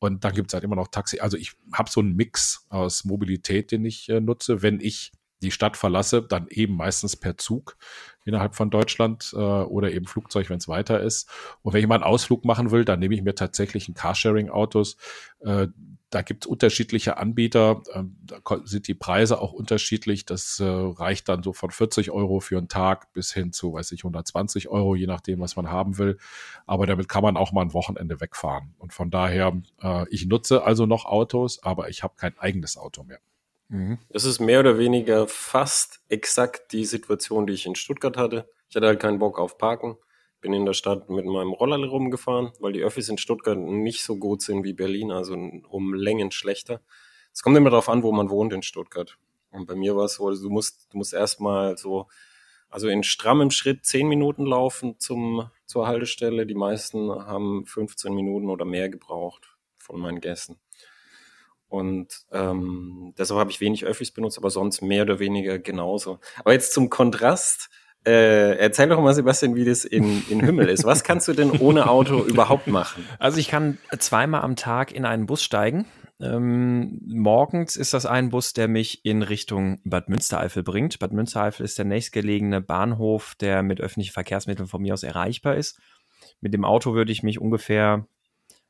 Und 0.00 0.24
dann 0.24 0.34
gibt's 0.34 0.54
halt 0.54 0.64
immer 0.64 0.76
noch 0.76 0.88
Taxi. 0.88 1.20
Also 1.20 1.36
ich 1.36 1.52
habe 1.72 1.90
so 1.90 2.00
einen 2.00 2.16
Mix 2.16 2.66
aus 2.70 3.04
Mobilität, 3.04 3.70
den 3.70 3.84
ich 3.84 4.08
äh, 4.08 4.20
nutze. 4.20 4.62
Wenn 4.62 4.80
ich 4.80 5.12
die 5.42 5.50
Stadt 5.50 5.76
verlasse, 5.76 6.22
dann 6.22 6.46
eben 6.48 6.76
meistens 6.76 7.16
per 7.16 7.36
Zug 7.36 7.76
innerhalb 8.24 8.54
von 8.54 8.70
Deutschland 8.70 9.32
äh, 9.34 9.36
oder 9.36 9.92
eben 9.92 10.06
Flugzeug, 10.06 10.50
wenn 10.50 10.58
es 10.58 10.68
weiter 10.68 11.00
ist. 11.00 11.28
Und 11.62 11.72
wenn 11.72 11.80
ich 11.80 11.88
mal 11.88 11.96
einen 11.96 12.04
Ausflug 12.04 12.44
machen 12.44 12.70
will, 12.70 12.84
dann 12.84 13.00
nehme 13.00 13.14
ich 13.14 13.22
mir 13.22 13.34
tatsächlich 13.34 13.88
ein 13.88 13.94
Carsharing-Autos. 13.94 14.96
Äh, 15.40 15.68
da 16.10 16.22
gibt 16.22 16.44
es 16.44 16.50
unterschiedliche 16.50 17.18
Anbieter, 17.18 17.82
ähm, 17.94 18.16
da 18.22 18.38
sind 18.64 18.88
die 18.88 18.94
Preise 18.94 19.40
auch 19.40 19.52
unterschiedlich. 19.52 20.26
Das 20.26 20.58
äh, 20.58 20.64
reicht 20.64 21.28
dann 21.28 21.44
so 21.44 21.52
von 21.52 21.70
40 21.70 22.10
Euro 22.10 22.40
für 22.40 22.58
einen 22.58 22.68
Tag 22.68 23.12
bis 23.12 23.32
hin 23.32 23.52
zu, 23.52 23.72
weiß 23.72 23.92
ich, 23.92 24.00
120 24.00 24.68
Euro, 24.68 24.96
je 24.96 25.06
nachdem, 25.06 25.40
was 25.40 25.54
man 25.54 25.70
haben 25.70 25.98
will. 25.98 26.18
Aber 26.66 26.86
damit 26.86 27.08
kann 27.08 27.22
man 27.22 27.36
auch 27.36 27.52
mal 27.52 27.62
ein 27.62 27.74
Wochenende 27.74 28.20
wegfahren. 28.20 28.74
Und 28.78 28.92
von 28.92 29.10
daher, 29.10 29.60
äh, 29.82 30.08
ich 30.10 30.26
nutze 30.26 30.64
also 30.64 30.84
noch 30.84 31.04
Autos, 31.04 31.62
aber 31.62 31.88
ich 31.88 32.02
habe 32.02 32.14
kein 32.16 32.36
eigenes 32.38 32.76
Auto 32.76 33.04
mehr. 33.04 33.20
Mhm. 33.70 33.98
Das 34.10 34.24
ist 34.24 34.40
mehr 34.40 34.60
oder 34.60 34.78
weniger 34.78 35.26
fast 35.28 36.00
exakt 36.08 36.72
die 36.72 36.84
Situation, 36.84 37.46
die 37.46 37.54
ich 37.54 37.66
in 37.66 37.76
Stuttgart 37.76 38.16
hatte. 38.16 38.50
Ich 38.68 38.76
hatte 38.76 38.86
halt 38.86 39.00
keinen 39.00 39.18
Bock 39.18 39.38
auf 39.38 39.58
Parken. 39.58 39.96
Bin 40.40 40.52
in 40.52 40.66
der 40.66 40.72
Stadt 40.72 41.08
mit 41.08 41.24
meinem 41.24 41.52
Roller 41.52 41.86
rumgefahren, 41.86 42.52
weil 42.60 42.72
die 42.72 42.82
Öffis 42.82 43.08
in 43.08 43.18
Stuttgart 43.18 43.58
nicht 43.58 44.02
so 44.02 44.16
gut 44.16 44.42
sind 44.42 44.64
wie 44.64 44.72
Berlin, 44.72 45.12
also 45.12 45.34
um 45.34 45.94
Längen 45.94 46.30
schlechter. 46.30 46.80
Es 47.32 47.42
kommt 47.42 47.56
immer 47.56 47.70
darauf 47.70 47.88
an, 47.88 48.02
wo 48.02 48.10
man 48.10 48.30
wohnt 48.30 48.52
in 48.52 48.62
Stuttgart. 48.62 49.18
Und 49.50 49.66
bei 49.66 49.74
mir 49.74 49.96
war 49.96 50.04
es 50.04 50.14
so, 50.14 50.26
also 50.26 50.42
du 50.42 50.50
musst, 50.50 50.88
du 50.92 50.98
musst 50.98 51.12
erstmal 51.12 51.76
so, 51.76 52.08
also 52.70 52.88
in 52.88 53.02
strammem 53.02 53.50
Schritt 53.50 53.84
zehn 53.84 54.08
Minuten 54.08 54.46
laufen 54.46 54.98
zum, 54.98 55.50
zur 55.66 55.86
Haltestelle. 55.86 56.46
Die 56.46 56.54
meisten 56.54 57.10
haben 57.10 57.66
15 57.66 58.14
Minuten 58.14 58.48
oder 58.48 58.64
mehr 58.64 58.88
gebraucht 58.88 59.56
von 59.78 60.00
meinen 60.00 60.20
Gästen. 60.20 60.58
Und 61.70 62.26
ähm, 62.32 63.14
deshalb 63.16 63.38
habe 63.38 63.50
ich 63.50 63.60
wenig 63.60 63.84
Öffis 63.84 64.10
benutzt, 64.10 64.36
aber 64.36 64.50
sonst 64.50 64.82
mehr 64.82 65.04
oder 65.04 65.20
weniger 65.20 65.58
genauso. 65.58 66.18
Aber 66.40 66.52
jetzt 66.52 66.72
zum 66.72 66.90
Kontrast. 66.90 67.70
Äh, 68.04 68.56
erzähl 68.56 68.88
doch 68.88 69.00
mal, 69.00 69.14
Sebastian, 69.14 69.54
wie 69.54 69.64
das 69.64 69.84
in, 69.84 70.26
in 70.28 70.40
Himmel 70.40 70.68
ist. 70.68 70.84
Was 70.84 71.04
kannst 71.04 71.28
du 71.28 71.32
denn 71.32 71.50
ohne 71.52 71.88
Auto 71.88 72.24
überhaupt 72.26 72.66
machen? 72.66 73.04
Also 73.18 73.38
ich 73.38 73.48
kann 73.48 73.78
zweimal 73.98 74.40
am 74.40 74.56
Tag 74.56 74.92
in 74.92 75.04
einen 75.04 75.26
Bus 75.26 75.44
steigen. 75.44 75.86
Ähm, 76.20 77.00
morgens 77.06 77.76
ist 77.76 77.94
das 77.94 78.06
ein 78.06 78.30
Bus, 78.30 78.52
der 78.52 78.68
mich 78.68 79.04
in 79.04 79.22
Richtung 79.22 79.80
Bad 79.84 80.08
Münstereifel 80.08 80.62
bringt. 80.62 80.98
Bad 80.98 81.12
Münstereifel 81.12 81.64
ist 81.64 81.78
der 81.78 81.84
nächstgelegene 81.84 82.60
Bahnhof, 82.60 83.34
der 83.38 83.62
mit 83.62 83.80
öffentlichen 83.80 84.12
Verkehrsmitteln 84.12 84.66
von 84.66 84.82
mir 84.82 84.94
aus 84.94 85.02
erreichbar 85.02 85.54
ist. 85.54 85.78
Mit 86.40 86.52
dem 86.52 86.64
Auto 86.64 86.94
würde 86.94 87.12
ich 87.12 87.22
mich 87.22 87.40
ungefähr 87.40 88.06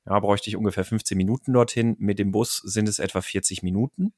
ja, 0.07 0.19
bräuchte 0.19 0.49
ich 0.49 0.57
ungefähr 0.57 0.85
15 0.85 1.17
Minuten 1.17 1.53
dorthin. 1.53 1.97
Mit 1.99 2.19
dem 2.19 2.33
Bus 2.33 2.57
sind 2.65 2.89
es 2.89 2.99
etwa 2.99 3.21
40 3.21 3.63
Minuten. 3.63 4.13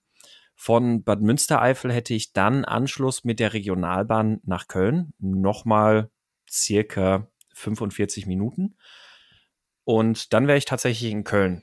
Von 0.55 1.03
Bad 1.03 1.21
Münstereifel 1.21 1.93
hätte 1.93 2.15
ich 2.15 2.33
dann 2.33 2.65
Anschluss 2.65 3.25
mit 3.25 3.41
der 3.41 3.53
Regionalbahn 3.53 4.41
nach 4.45 4.69
Köln. 4.69 5.13
Nochmal 5.19 6.11
circa 6.49 7.29
45 7.55 8.27
Minuten. 8.27 8.77
Und 9.85 10.33
dann 10.33 10.47
wäre 10.47 10.59
ich 10.59 10.65
tatsächlich 10.65 11.11
in 11.11 11.25
Köln. 11.25 11.63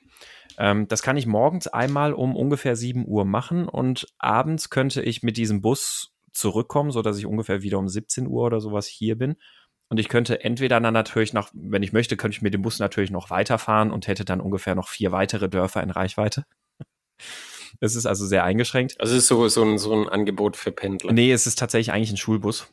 Ähm, 0.57 0.88
das 0.88 1.01
kann 1.01 1.15
ich 1.15 1.25
morgens 1.25 1.67
einmal 1.67 2.13
um 2.13 2.35
ungefähr 2.35 2.75
7 2.75 3.07
Uhr 3.07 3.23
machen 3.23 3.69
und 3.69 4.07
abends 4.17 4.69
könnte 4.69 5.01
ich 5.01 5.23
mit 5.23 5.38
diesem 5.38 5.61
Bus 5.61 6.13
zurückkommen, 6.33 6.91
sodass 6.91 7.17
ich 7.17 7.25
ungefähr 7.25 7.61
wieder 7.61 7.79
um 7.79 7.88
17 7.88 8.27
Uhr 8.27 8.43
oder 8.43 8.59
sowas 8.59 8.88
hier 8.88 9.17
bin 9.17 9.38
und 9.89 10.00
ich 10.00 10.08
könnte 10.08 10.43
entweder 10.43 10.79
dann 10.79 10.93
natürlich 10.93 11.34
noch, 11.34 11.50
wenn 11.53 11.81
ich 11.81 11.93
möchte, 11.93 12.15
könnte 12.15 12.36
ich 12.36 12.41
mit 12.43 12.53
dem 12.53 12.62
Bus 12.62 12.77
natürlich 12.79 13.10
noch 13.10 13.31
weiterfahren 13.31 13.91
und 13.91 14.08
hätte 14.08 14.24
dann 14.24 14.39
ungefähr 14.39 14.75
noch 14.75 14.88
vier 14.88 15.12
weitere 15.12 15.50
Dörfer 15.50 15.84
in 15.84 15.89
Reichweite. 15.91 16.46
Es 17.81 17.96
ist 17.96 18.08
also 18.08 18.25
sehr 18.25 18.43
eingeschränkt. 18.43 19.00
Also 19.00 19.13
es 19.13 19.24
ist 19.24 19.27
so, 19.27 19.48
so, 19.48 19.63
ein, 19.63 19.77
so 19.77 19.93
ein 19.93 20.10
Angebot 20.10 20.58
für 20.58 20.72
Pendler. 20.72 21.13
Nee, 21.13 21.31
es 21.31 21.46
ist 21.46 21.60
tatsächlich 21.60 21.93
eigentlich 21.93 22.10
ein 22.10 22.17
Schulbus. 22.17 22.67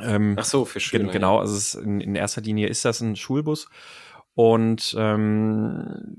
Ähm, 0.00 0.36
Ach 0.38 0.44
so, 0.44 0.64
für 0.64 0.78
Schüler. 0.78 1.10
Genau, 1.10 1.40
also 1.40 1.54
es 1.54 1.74
in, 1.74 2.00
in, 2.00 2.14
erster 2.14 2.40
Linie 2.40 2.68
ist 2.68 2.84
das 2.84 3.00
ein 3.00 3.16
Schulbus. 3.16 3.68
Und 4.34 4.94
ähm, 4.96 6.16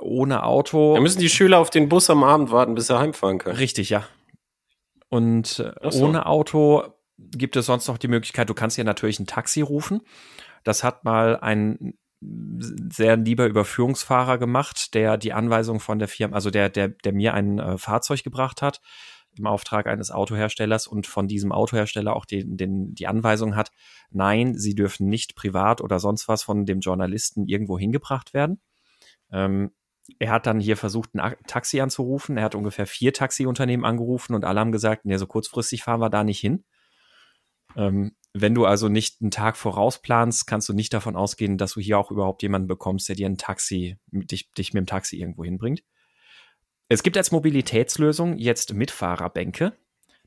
ohne 0.00 0.44
Auto. 0.44 0.94
Da 0.94 1.00
müssen 1.00 1.20
die 1.20 1.28
Schüler 1.28 1.58
auf 1.58 1.70
den 1.70 1.90
Bus 1.90 2.08
am 2.08 2.24
Abend 2.24 2.50
warten, 2.50 2.74
bis 2.74 2.86
sie 2.86 2.98
heimfahren 2.98 3.38
können. 3.38 3.58
Richtig, 3.58 3.90
ja. 3.90 4.08
Und 5.10 5.60
äh, 5.60 5.90
so. 5.90 6.06
ohne 6.06 6.26
Auto 6.26 6.93
gibt 7.18 7.56
es 7.56 7.66
sonst 7.66 7.88
noch 7.88 7.98
die 7.98 8.08
Möglichkeit, 8.08 8.48
du 8.48 8.54
kannst 8.54 8.76
ja 8.76 8.84
natürlich 8.84 9.20
ein 9.20 9.26
Taxi 9.26 9.60
rufen. 9.60 10.00
Das 10.64 10.82
hat 10.82 11.04
mal 11.04 11.38
ein 11.38 11.94
sehr 12.90 13.16
lieber 13.16 13.46
Überführungsfahrer 13.46 14.38
gemacht, 14.38 14.94
der 14.94 15.18
die 15.18 15.32
Anweisung 15.32 15.80
von 15.80 15.98
der 15.98 16.08
Firma, 16.08 16.34
also 16.34 16.50
der, 16.50 16.70
der, 16.70 16.88
der 16.88 17.12
mir 17.12 17.34
ein 17.34 17.58
äh, 17.58 17.78
Fahrzeug 17.78 18.24
gebracht 18.24 18.62
hat 18.62 18.80
im 19.36 19.46
Auftrag 19.46 19.86
eines 19.86 20.10
Autoherstellers 20.10 20.86
und 20.86 21.06
von 21.06 21.26
diesem 21.26 21.52
Autohersteller 21.52 22.14
auch 22.14 22.24
den, 22.24 22.56
den, 22.56 22.94
die 22.94 23.06
Anweisung 23.06 23.56
hat, 23.56 23.70
nein, 24.10 24.56
sie 24.56 24.74
dürfen 24.74 25.08
nicht 25.08 25.34
privat 25.34 25.80
oder 25.80 25.98
sonst 25.98 26.28
was 26.28 26.42
von 26.42 26.66
dem 26.66 26.80
Journalisten 26.80 27.46
irgendwo 27.46 27.78
hingebracht 27.78 28.32
werden. 28.32 28.60
Ähm, 29.32 29.72
er 30.18 30.30
hat 30.30 30.46
dann 30.46 30.60
hier 30.60 30.76
versucht, 30.76 31.14
ein 31.14 31.34
Taxi 31.46 31.80
anzurufen. 31.80 32.36
Er 32.36 32.44
hat 32.44 32.54
ungefähr 32.54 32.86
vier 32.86 33.12
Taxiunternehmen 33.12 33.86
angerufen 33.86 34.34
und 34.34 34.44
alle 34.44 34.60
haben 34.60 34.72
gesagt, 34.72 35.04
nee, 35.04 35.16
so 35.16 35.26
kurzfristig 35.26 35.82
fahren 35.82 36.00
wir 36.00 36.10
da 36.10 36.24
nicht 36.24 36.40
hin. 36.40 36.64
Ähm, 37.76 38.16
wenn 38.32 38.54
du 38.54 38.66
also 38.66 38.88
nicht 38.88 39.20
einen 39.20 39.30
Tag 39.30 39.56
vorausplanst, 39.56 40.46
kannst 40.46 40.68
du 40.68 40.72
nicht 40.72 40.92
davon 40.92 41.14
ausgehen, 41.14 41.56
dass 41.56 41.74
du 41.74 41.80
hier 41.80 41.98
auch 41.98 42.10
überhaupt 42.10 42.42
jemanden 42.42 42.66
bekommst, 42.66 43.08
der 43.08 43.16
dir 43.16 43.28
ein 43.28 43.38
Taxi, 43.38 43.96
dich, 44.10 44.50
dich 44.52 44.74
mit 44.74 44.82
dem 44.82 44.86
Taxi 44.86 45.16
irgendwo 45.16 45.44
hinbringt. 45.44 45.82
Es 46.88 47.02
gibt 47.02 47.16
als 47.16 47.30
Mobilitätslösung 47.30 48.36
jetzt 48.36 48.74
Mitfahrerbänke. 48.74 49.72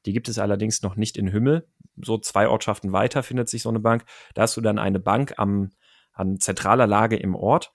Die 0.05 0.13
gibt 0.13 0.29
es 0.29 0.39
allerdings 0.39 0.81
noch 0.81 0.95
nicht 0.95 1.17
in 1.17 1.33
Hümmel. 1.33 1.67
So 1.97 2.17
zwei 2.17 2.47
Ortschaften 2.47 2.93
weiter 2.93 3.23
findet 3.23 3.49
sich 3.49 3.61
so 3.61 3.69
eine 3.69 3.81
Bank. 3.81 4.05
Da 4.33 4.43
hast 4.43 4.55
du 4.55 4.61
dann 4.61 4.79
eine 4.79 4.99
Bank 4.99 5.33
am, 5.37 5.71
an 6.13 6.39
zentraler 6.39 6.87
Lage 6.87 7.17
im 7.17 7.35
Ort 7.35 7.73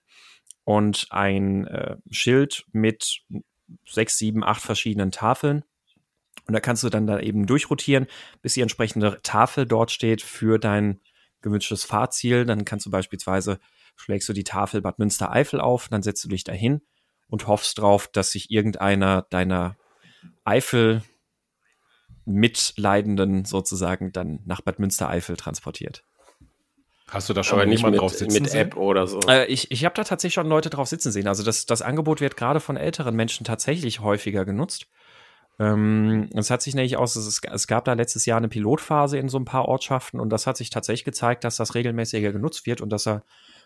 und 0.63 1.07
ein 1.11 1.67
äh, 1.67 1.97
Schild 2.09 2.65
mit 2.71 3.21
sechs, 3.87 4.17
sieben, 4.17 4.43
acht 4.43 4.61
verschiedenen 4.61 5.11
Tafeln 5.11 5.63
und 6.47 6.53
da 6.53 6.59
kannst 6.59 6.83
du 6.83 6.89
dann 6.89 7.07
da 7.07 7.19
eben 7.19 7.45
durchrotieren, 7.45 8.07
bis 8.41 8.53
die 8.55 8.61
entsprechende 8.61 9.19
Tafel 9.23 9.65
dort 9.65 9.91
steht 9.91 10.21
für 10.21 10.59
dein 10.59 10.99
gewünschtes 11.41 11.83
Fahrziel. 11.83 12.45
Dann 12.45 12.65
kannst 12.65 12.85
du 12.85 12.91
beispielsweise, 12.91 13.59
schlägst 13.95 14.27
du 14.27 14.33
die 14.33 14.43
Tafel 14.43 14.81
Bad 14.81 14.99
Münstereifel 14.99 15.61
auf, 15.61 15.87
dann 15.89 16.03
setzt 16.03 16.23
du 16.23 16.29
dich 16.29 16.43
dahin 16.43 16.81
und 17.27 17.47
hoffst 17.47 17.79
drauf, 17.79 18.07
dass 18.07 18.31
sich 18.31 18.51
irgendeiner 18.51 19.23
deiner 19.29 19.77
Eifel 20.43 21.03
Mitleidenden 22.25 23.45
sozusagen 23.45 24.11
dann 24.11 24.39
nach 24.45 24.61
Bad 24.61 24.79
Münstereifel 24.79 25.35
transportiert. 25.35 26.03
Hast 27.09 27.29
du 27.29 27.33
da 27.33 27.43
schon 27.43 27.59
Aber 27.59 27.65
nicht 27.67 27.85
mit, 27.85 27.99
drauf 27.99 28.13
sitzen 28.13 28.41
mit 28.41 28.53
App 28.55 28.75
oder 28.77 29.07
so? 29.07 29.19
Äh, 29.27 29.45
ich 29.45 29.69
ich 29.71 29.85
habe 29.85 29.93
da 29.93 30.03
tatsächlich 30.03 30.33
schon 30.33 30.47
Leute 30.47 30.69
drauf 30.69 30.87
sitzen 30.87 31.11
sehen. 31.11 31.27
Also 31.27 31.43
das, 31.43 31.65
das 31.65 31.81
Angebot 31.81 32.21
wird 32.21 32.37
gerade 32.37 32.59
von 32.59 32.77
älteren 32.77 33.15
Menschen 33.15 33.43
tatsächlich 33.43 33.99
häufiger 33.99 34.45
genutzt. 34.45 34.87
Ähm, 35.59 36.29
es 36.33 36.49
hat 36.49 36.61
sich 36.61 36.73
nämlich 36.73 36.97
aus, 36.97 37.15
es, 37.15 37.41
es, 37.43 37.67
gab 37.67 37.85
da 37.85 37.93
letztes 37.93 38.25
Jahr 38.25 38.37
eine 38.37 38.49
Pilotphase 38.49 39.17
in 39.17 39.29
so 39.29 39.37
ein 39.37 39.45
paar 39.45 39.65
Ortschaften 39.67 40.19
und 40.19 40.29
das 40.29 40.47
hat 40.47 40.57
sich 40.57 40.71
tatsächlich 40.71 41.05
gezeigt, 41.05 41.43
dass 41.43 41.57
das 41.57 41.75
regelmäßiger 41.75 42.31
genutzt 42.31 42.65
wird 42.65 42.81
und 42.81 42.89
dass 42.89 43.05
er 43.05 43.23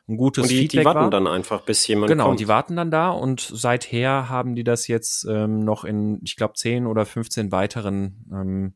ein 0.10 0.18
gutes 0.18 0.44
und 0.44 0.52
die, 0.52 0.58
Feedback 0.58 0.82
die 0.82 0.86
warten 0.86 1.00
war. 1.00 1.10
dann 1.10 1.28
einfach, 1.28 1.62
bis 1.62 1.88
jemand 1.88 2.10
genau, 2.10 2.26
kommt. 2.26 2.38
Genau, 2.38 2.46
die 2.46 2.48
warten 2.50 2.76
dann 2.76 2.92
da 2.92 3.10
und 3.10 3.40
seither 3.40 4.30
haben 4.30 4.56
die 4.56 4.64
das 4.64 4.88
jetzt 4.88 5.26
ähm, 5.30 5.60
noch 5.60 5.86
in, 5.86 6.20
ich 6.24 6.36
glaube, 6.36 6.56
10 6.56 6.88
oder 6.88 7.06
15 7.06 7.52
weiteren 7.52 8.26
ähm, 8.32 8.74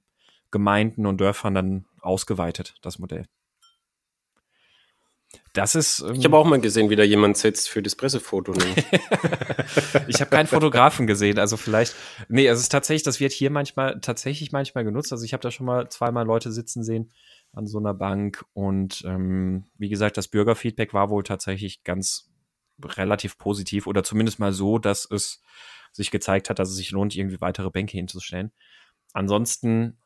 Gemeinden 0.50 1.06
und 1.06 1.20
Dörfern 1.20 1.54
dann 1.54 1.86
ausgeweitet, 2.02 2.76
das 2.82 3.00
Modell. 3.00 3.26
Das 5.54 5.76
ist. 5.76 6.00
Ähm, 6.00 6.14
ich 6.16 6.26
habe 6.26 6.38
auch 6.38 6.46
mal 6.46 6.62
gesehen, 6.62 6.90
wie 6.90 6.96
da 6.96 7.04
jemand 7.04 7.38
sitzt 7.38 7.70
für 7.70 7.82
das 7.82 7.96
Pressefoto. 7.96 8.54
Ne? 8.54 8.64
ich 10.08 10.22
habe 10.22 10.30
keinen 10.30 10.48
Fotografen 10.48 11.08
gesehen, 11.08 11.40
also 11.40 11.58
vielleicht. 11.58 11.96
Nee, 12.30 12.48
es 12.48 12.60
ist 12.60 12.70
tatsächlich, 12.70 13.04
das 13.04 13.20
wird 13.20 13.34
hier 13.34 13.52
manchmal 13.52 14.00
tatsächlich 14.02 14.52
manchmal 14.52 14.84
genutzt. 14.84 15.12
Also 15.12 15.26
ich 15.26 15.34
habe 15.34 15.42
da 15.42 15.52
schon 15.52 15.66
mal 15.66 15.90
zweimal 15.90 16.26
Leute 16.26 16.52
sitzen 16.52 16.84
sehen 16.84 17.12
an 17.54 17.68
so 17.68 17.80
einer 17.80 17.94
Bank 17.94 18.46
und 18.54 19.04
ähm, 19.06 19.66
wie 19.78 19.90
gesagt, 19.90 20.16
das 20.16 20.30
Bürgerfeedback 20.30 20.94
war 20.94 21.10
wohl 21.10 21.24
tatsächlich 21.24 21.84
ganz 21.84 22.32
relativ 22.82 23.38
positiv 23.38 23.88
oder 23.88 24.04
zumindest 24.04 24.40
mal 24.40 24.54
so, 24.54 24.80
dass 24.80 25.10
es 25.10 25.42
sich 25.92 26.12
gezeigt 26.12 26.50
hat, 26.50 26.60
dass 26.60 26.70
es 26.70 26.78
sich 26.78 26.92
lohnt, 26.92 27.16
irgendwie 27.16 27.42
weitere 27.42 27.70
Bänke 27.70 27.98
hinzustellen. 27.98 28.54
Ansonsten 29.14 29.98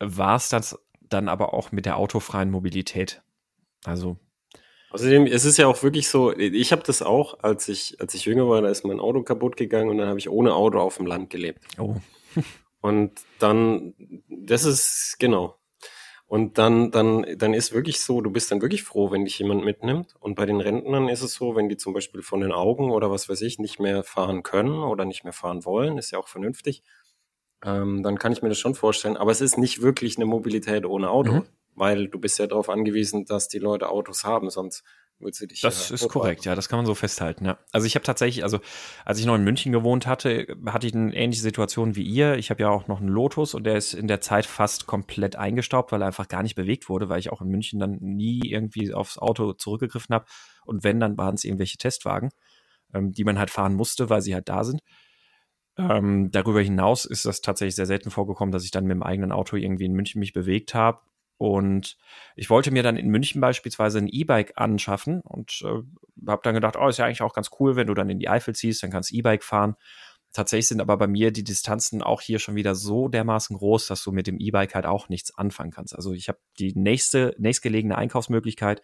war 0.00 0.34
es 0.34 0.48
das 0.48 0.76
dann 1.00 1.28
aber 1.28 1.54
auch 1.54 1.70
mit 1.70 1.86
der 1.86 1.96
autofreien 1.96 2.50
Mobilität. 2.50 3.22
Also 3.84 4.18
Außerdem, 4.90 5.26
es 5.26 5.44
ist 5.44 5.56
ja 5.56 5.68
auch 5.68 5.82
wirklich 5.84 6.08
so, 6.08 6.36
ich 6.36 6.72
habe 6.72 6.82
das 6.82 7.00
auch, 7.00 7.38
als 7.42 7.68
ich, 7.68 8.00
als 8.00 8.12
ich 8.14 8.24
jünger 8.24 8.48
war, 8.48 8.60
da 8.60 8.68
ist 8.68 8.84
mein 8.84 8.98
Auto 8.98 9.22
kaputt 9.22 9.56
gegangen 9.56 9.88
und 9.88 9.98
dann 9.98 10.08
habe 10.08 10.18
ich 10.18 10.28
ohne 10.28 10.52
Auto 10.52 10.80
auf 10.80 10.96
dem 10.96 11.06
Land 11.06 11.30
gelebt. 11.30 11.62
Oh. 11.78 11.96
und 12.80 13.12
dann, 13.38 13.94
das 14.28 14.64
ist, 14.64 15.16
genau. 15.20 15.56
Und 16.26 16.58
dann, 16.58 16.90
dann, 16.90 17.24
dann 17.36 17.54
ist 17.54 17.72
wirklich 17.72 18.00
so, 18.00 18.20
du 18.20 18.30
bist 18.30 18.50
dann 18.50 18.62
wirklich 18.62 18.82
froh, 18.82 19.10
wenn 19.12 19.24
dich 19.24 19.38
jemand 19.38 19.64
mitnimmt. 19.64 20.14
Und 20.18 20.34
bei 20.34 20.46
den 20.46 20.60
Rentnern 20.60 21.08
ist 21.08 21.22
es 21.22 21.34
so, 21.34 21.54
wenn 21.54 21.68
die 21.68 21.76
zum 21.76 21.92
Beispiel 21.92 22.22
von 22.22 22.40
den 22.40 22.52
Augen 22.52 22.90
oder 22.90 23.10
was 23.10 23.28
weiß 23.28 23.40
ich 23.42 23.58
nicht 23.58 23.80
mehr 23.80 24.02
fahren 24.02 24.42
können 24.42 24.82
oder 24.82 25.04
nicht 25.04 25.24
mehr 25.24 25.32
fahren 25.32 25.64
wollen, 25.64 25.98
ist 25.98 26.10
ja 26.10 26.18
auch 26.18 26.28
vernünftig, 26.28 26.82
ähm, 27.64 28.02
dann 28.02 28.18
kann 28.18 28.32
ich 28.32 28.42
mir 28.42 28.48
das 28.48 28.58
schon 28.58 28.74
vorstellen. 28.74 29.16
Aber 29.16 29.30
es 29.30 29.40
ist 29.40 29.56
nicht 29.56 29.82
wirklich 29.82 30.16
eine 30.16 30.26
Mobilität 30.26 30.84
ohne 30.84 31.10
Auto. 31.10 31.32
Mhm 31.32 31.46
weil 31.74 32.08
du 32.08 32.18
bist 32.18 32.38
ja 32.38 32.46
darauf 32.46 32.68
angewiesen, 32.68 33.24
dass 33.24 33.48
die 33.48 33.58
Leute 33.58 33.88
Autos 33.88 34.24
haben, 34.24 34.50
sonst 34.50 34.84
würdest 35.20 35.42
du 35.42 35.46
dich. 35.46 35.60
Das 35.60 35.88
ja 35.88 35.94
ist 35.94 36.08
korrekt, 36.08 36.44
ja, 36.44 36.54
das 36.54 36.68
kann 36.68 36.78
man 36.78 36.86
so 36.86 36.94
festhalten, 36.94 37.44
ja. 37.44 37.58
Also 37.72 37.86
ich 37.86 37.94
habe 37.94 38.04
tatsächlich, 38.04 38.42
also 38.42 38.60
als 39.04 39.18
ich 39.18 39.26
noch 39.26 39.34
in 39.34 39.44
München 39.44 39.72
gewohnt 39.72 40.06
hatte, 40.06 40.56
hatte 40.66 40.86
ich 40.86 40.94
eine 40.94 41.14
ähnliche 41.14 41.42
Situation 41.42 41.96
wie 41.96 42.02
ihr. 42.02 42.36
Ich 42.36 42.50
habe 42.50 42.62
ja 42.62 42.70
auch 42.70 42.88
noch 42.88 43.00
einen 43.00 43.08
Lotus 43.08 43.54
und 43.54 43.64
der 43.64 43.76
ist 43.76 43.94
in 43.94 44.08
der 44.08 44.20
Zeit 44.20 44.46
fast 44.46 44.86
komplett 44.86 45.36
eingestaubt, 45.36 45.92
weil 45.92 46.02
er 46.02 46.06
einfach 46.06 46.28
gar 46.28 46.42
nicht 46.42 46.54
bewegt 46.54 46.88
wurde, 46.88 47.08
weil 47.08 47.20
ich 47.20 47.30
auch 47.30 47.42
in 47.42 47.48
München 47.48 47.78
dann 47.78 47.98
nie 48.00 48.40
irgendwie 48.44 48.92
aufs 48.92 49.18
Auto 49.18 49.52
zurückgegriffen 49.52 50.14
habe. 50.14 50.24
Und 50.64 50.84
wenn, 50.84 51.00
dann 51.00 51.18
waren 51.18 51.34
es 51.34 51.44
irgendwelche 51.44 51.78
Testwagen, 51.78 52.30
ähm, 52.94 53.12
die 53.12 53.24
man 53.24 53.38
halt 53.38 53.50
fahren 53.50 53.74
musste, 53.74 54.10
weil 54.10 54.22
sie 54.22 54.34
halt 54.34 54.48
da 54.48 54.64
sind. 54.64 54.80
Ähm, 55.76 56.30
darüber 56.30 56.60
hinaus 56.60 57.04
ist 57.04 57.24
das 57.24 57.40
tatsächlich 57.40 57.76
sehr 57.76 57.86
selten 57.86 58.10
vorgekommen, 58.10 58.52
dass 58.52 58.64
ich 58.64 58.70
dann 58.70 58.84
mit 58.84 58.94
dem 58.94 59.02
eigenen 59.02 59.32
Auto 59.32 59.56
irgendwie 59.56 59.86
in 59.86 59.92
München 59.92 60.18
mich 60.18 60.32
bewegt 60.32 60.74
habe. 60.74 61.00
Und 61.40 61.96
ich 62.36 62.50
wollte 62.50 62.70
mir 62.70 62.82
dann 62.82 62.98
in 62.98 63.08
München 63.08 63.40
beispielsweise 63.40 63.96
ein 63.96 64.08
E-Bike 64.08 64.52
anschaffen 64.56 65.22
und 65.22 65.62
äh, 65.64 66.28
habe 66.28 66.42
dann 66.44 66.52
gedacht, 66.52 66.76
oh, 66.78 66.86
ist 66.86 66.98
ja 66.98 67.06
eigentlich 67.06 67.22
auch 67.22 67.32
ganz 67.32 67.48
cool, 67.58 67.76
wenn 67.76 67.86
du 67.86 67.94
dann 67.94 68.10
in 68.10 68.18
die 68.18 68.28
Eifel 68.28 68.54
ziehst, 68.54 68.82
dann 68.82 68.90
kannst 68.90 69.10
du 69.10 69.16
E-Bike 69.16 69.42
fahren. 69.42 69.76
Tatsächlich 70.34 70.68
sind 70.68 70.82
aber 70.82 70.98
bei 70.98 71.06
mir 71.06 71.30
die 71.30 71.42
Distanzen 71.42 72.02
auch 72.02 72.20
hier 72.20 72.40
schon 72.40 72.56
wieder 72.56 72.74
so 72.74 73.08
dermaßen 73.08 73.56
groß, 73.56 73.86
dass 73.86 74.04
du 74.04 74.12
mit 74.12 74.26
dem 74.26 74.38
E-Bike 74.38 74.74
halt 74.74 74.84
auch 74.84 75.08
nichts 75.08 75.34
anfangen 75.34 75.70
kannst. 75.70 75.96
Also 75.96 76.12
ich 76.12 76.28
habe 76.28 76.38
die 76.58 76.74
nächste, 76.74 77.34
nächstgelegene 77.38 77.96
Einkaufsmöglichkeit 77.96 78.82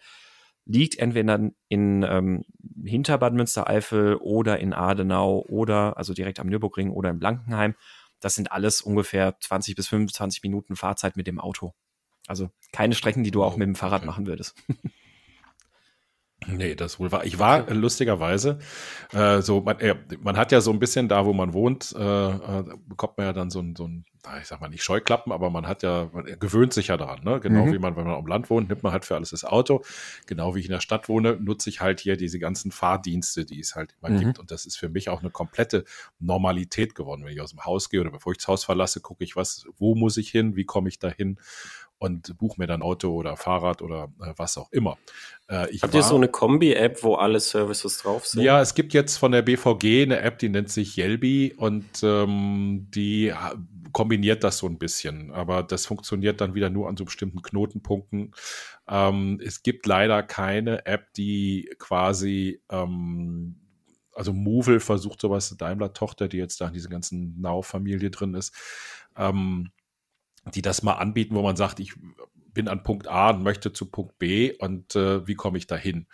liegt 0.65 0.97
entweder 0.97 1.51
in 1.69 2.03
ähm, 2.09 2.43
hinter 2.83 3.19
Bad 3.19 3.35
Münstereifel 3.35 4.15
oder 4.15 4.59
in 4.59 4.73
Adenau 4.73 5.45
oder 5.47 5.95
also 5.95 6.15
direkt 6.15 6.39
am 6.39 6.47
Nürburgring 6.47 6.89
oder 6.89 7.11
in 7.11 7.19
Blankenheim. 7.19 7.75
Das 8.19 8.33
sind 8.33 8.51
alles 8.51 8.81
ungefähr 8.81 9.37
20 9.39 9.75
bis 9.75 9.89
25 9.89 10.41
Minuten 10.41 10.75
Fahrzeit 10.75 11.17
mit 11.17 11.27
dem 11.27 11.39
Auto. 11.39 11.75
Also 12.27 12.51
keine 12.71 12.93
Strecken, 12.93 13.23
die 13.23 13.31
du 13.31 13.43
auch 13.43 13.57
mit 13.57 13.67
dem 13.67 13.75
Fahrrad 13.75 14.05
machen 14.05 14.27
würdest. 14.27 14.55
Nee, 16.45 16.75
das 16.75 16.99
wohl 16.99 17.11
war. 17.11 17.25
Ich 17.25 17.39
war 17.39 17.67
äh, 17.67 17.73
lustigerweise 17.73 18.59
äh, 19.11 19.41
so, 19.41 19.61
man, 19.61 19.79
äh, 19.79 19.95
man 20.19 20.37
hat 20.37 20.51
ja 20.51 20.61
so 20.61 20.71
ein 20.71 20.79
bisschen 20.79 21.07
da, 21.09 21.25
wo 21.25 21.33
man 21.33 21.53
wohnt, 21.53 21.93
äh, 21.97 22.29
äh, 22.29 22.63
bekommt 22.85 23.17
man 23.17 23.25
ja 23.25 23.33
dann 23.33 23.49
so 23.49 23.59
ein, 23.59 23.75
so 23.75 23.87
ein, 23.87 24.05
ich 24.39 24.47
sag 24.47 24.61
mal 24.61 24.69
nicht 24.69 24.83
Scheuklappen, 24.83 25.31
aber 25.31 25.49
man 25.49 25.67
hat 25.67 25.83
ja, 25.83 26.09
man 26.13 26.25
gewöhnt 26.39 26.73
sich 26.73 26.87
ja 26.87 26.97
daran, 26.97 27.23
ne? 27.23 27.39
Genau 27.39 27.65
mhm. 27.65 27.73
wie 27.73 27.79
man, 27.79 27.95
wenn 27.95 28.05
man 28.05 28.15
am 28.15 28.27
Land 28.27 28.49
wohnt, 28.49 28.69
nimmt 28.69 28.83
man 28.83 28.91
halt 28.91 29.05
für 29.05 29.15
alles 29.15 29.31
das 29.31 29.45
Auto. 29.45 29.83
Genau 30.25 30.53
wie 30.53 30.59
ich 30.59 30.65
in 30.65 30.71
der 30.71 30.79
Stadt 30.79 31.09
wohne, 31.09 31.37
nutze 31.37 31.69
ich 31.69 31.81
halt 31.81 32.01
hier 32.01 32.17
diese 32.17 32.37
ganzen 32.37 32.71
Fahrdienste, 32.71 33.45
die 33.45 33.59
es 33.59 33.75
halt 33.75 33.95
immer 33.99 34.13
mhm. 34.13 34.19
gibt. 34.19 34.39
Und 34.39 34.51
das 34.51 34.65
ist 34.65 34.77
für 34.77 34.89
mich 34.89 35.09
auch 35.09 35.21
eine 35.21 35.31
komplette 35.31 35.85
Normalität 36.19 36.93
geworden. 36.93 37.25
Wenn 37.25 37.33
ich 37.33 37.41
aus 37.41 37.51
dem 37.51 37.65
Haus 37.65 37.89
gehe 37.89 37.99
oder 37.99 38.11
bevor 38.11 38.31
ich 38.33 38.37
das 38.37 38.47
Haus 38.47 38.63
verlasse, 38.63 39.01
gucke 39.01 39.23
ich, 39.23 39.35
was, 39.35 39.65
wo 39.77 39.95
muss 39.95 40.17
ich 40.17 40.29
hin, 40.29 40.55
wie 40.55 40.65
komme 40.65 40.89
ich 40.89 40.99
da 40.99 41.09
hin? 41.09 41.39
Und 41.99 42.37
buche 42.37 42.59
mir 42.59 42.67
dann 42.67 42.81
Auto 42.81 43.13
oder 43.13 43.37
Fahrrad 43.37 43.81
oder 43.81 44.11
äh, 44.21 44.33
was 44.37 44.57
auch 44.57 44.71
immer. 44.71 44.97
Äh, 45.47 45.67
Habt 45.81 45.93
ihr 45.93 46.03
so 46.03 46.15
eine 46.15 46.27
Kombi-App, 46.27 47.03
wo 47.03 47.15
alle 47.15 47.39
Services 47.39 47.97
drauf 47.99 48.25
sind? 48.25 48.43
Ja, 48.43 48.61
es 48.61 48.75
gibt 48.75 48.93
jetzt 48.93 49.17
von 49.17 49.31
der 49.31 49.41
BVG 49.41 50.03
eine 50.03 50.19
App, 50.19 50.39
die 50.39 50.49
nennt 50.49 50.69
sich 50.69 50.97
Yelby 50.97 51.55
und 51.57 51.85
ähm, 52.03 52.87
die 52.93 53.33
kombiniert 53.93 54.43
das 54.43 54.59
so 54.59 54.67
ein 54.67 54.77
bisschen, 54.77 55.31
aber 55.31 55.63
das 55.63 55.85
funktioniert 55.85 56.41
dann 56.41 56.53
wieder 56.53 56.69
nur 56.69 56.87
an 56.87 56.97
so 56.97 57.05
bestimmten 57.05 57.41
Knotenpunkten. 57.41 58.33
Ähm, 58.87 59.39
es 59.43 59.63
gibt 59.63 59.85
leider 59.85 60.21
keine 60.23 60.85
App, 60.85 61.13
die 61.13 61.69
quasi 61.79 62.61
ähm, 62.69 63.55
also 64.13 64.33
Movil 64.33 64.79
versucht 64.79 65.21
sowas, 65.21 65.55
Daimler-Tochter, 65.55 66.27
die 66.27 66.37
jetzt 66.37 66.59
da 66.59 66.67
in 66.67 66.73
dieser 66.73 66.89
ganzen 66.89 67.39
Now-Familie 67.39 68.09
drin 68.09 68.33
ist, 68.33 68.53
ähm, 69.15 69.69
die 70.55 70.61
das 70.61 70.83
mal 70.83 70.93
anbieten, 70.93 71.35
wo 71.35 71.41
man 71.41 71.55
sagt, 71.55 71.79
ich 71.79 71.93
bin 72.53 72.67
an 72.67 72.83
Punkt 72.83 73.07
A 73.07 73.29
und 73.31 73.43
möchte 73.43 73.73
zu 73.73 73.85
Punkt 73.85 74.17
B 74.17 74.53
und 74.57 74.95
äh, 74.95 75.27
wie 75.27 75.35
komme 75.35 75.57
ich 75.57 75.67
da 75.67 75.75
hin? 75.75 76.07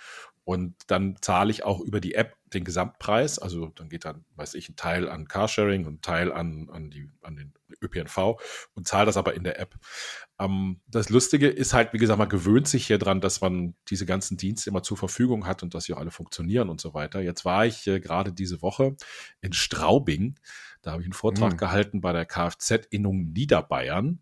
und 0.45 0.75
dann 0.87 1.15
zahle 1.21 1.51
ich 1.51 1.63
auch 1.63 1.79
über 1.79 2.01
die 2.01 2.15
App 2.15 2.35
den 2.53 2.65
Gesamtpreis. 2.65 3.39
Also 3.39 3.67
dann 3.75 3.87
geht 3.87 4.03
dann, 4.03 4.25
weiß 4.35 4.55
ich, 4.55 4.67
ein 4.67 4.75
Teil 4.75 5.07
an 5.07 5.27
Carsharing 5.27 5.85
und 5.85 5.95
ein 5.95 6.01
Teil 6.01 6.31
an, 6.33 6.69
an, 6.69 6.89
die, 6.89 7.09
an 7.21 7.37
den 7.37 7.53
ÖPNV 7.81 8.35
und 8.73 8.87
zahle 8.87 9.05
das 9.05 9.15
aber 9.15 9.35
in 9.35 9.43
der 9.43 9.59
App. 9.59 9.75
Ähm, 10.39 10.81
das 10.87 11.09
Lustige 11.09 11.47
ist 11.47 11.73
halt, 11.73 11.93
wie 11.93 11.97
gesagt, 11.97 12.19
man 12.19 12.27
gewöhnt 12.27 12.67
sich 12.67 12.85
hier 12.85 12.97
dran, 12.97 13.21
dass 13.21 13.39
man 13.39 13.75
diese 13.87 14.05
ganzen 14.05 14.35
Dienste 14.35 14.69
immer 14.69 14.83
zur 14.83 14.97
Verfügung 14.97 15.47
hat 15.47 15.63
und 15.63 15.73
dass 15.73 15.85
sie 15.85 15.93
auch 15.93 15.99
alle 15.99 16.11
funktionieren 16.11 16.69
und 16.69 16.81
so 16.81 16.93
weiter. 16.93 17.21
Jetzt 17.21 17.45
war 17.45 17.65
ich 17.65 17.87
äh, 17.87 18.01
gerade 18.01 18.33
diese 18.33 18.61
Woche 18.61 18.97
in 19.39 19.53
Straubing. 19.53 20.35
Da 20.83 20.91
habe 20.91 21.01
ich 21.01 21.07
einen 21.07 21.13
Vortrag 21.13 21.53
mhm. 21.53 21.57
gehalten 21.57 22.01
bei 22.01 22.13
der 22.13 22.25
Kfz-Innung 22.25 23.31
Niederbayern. 23.33 24.19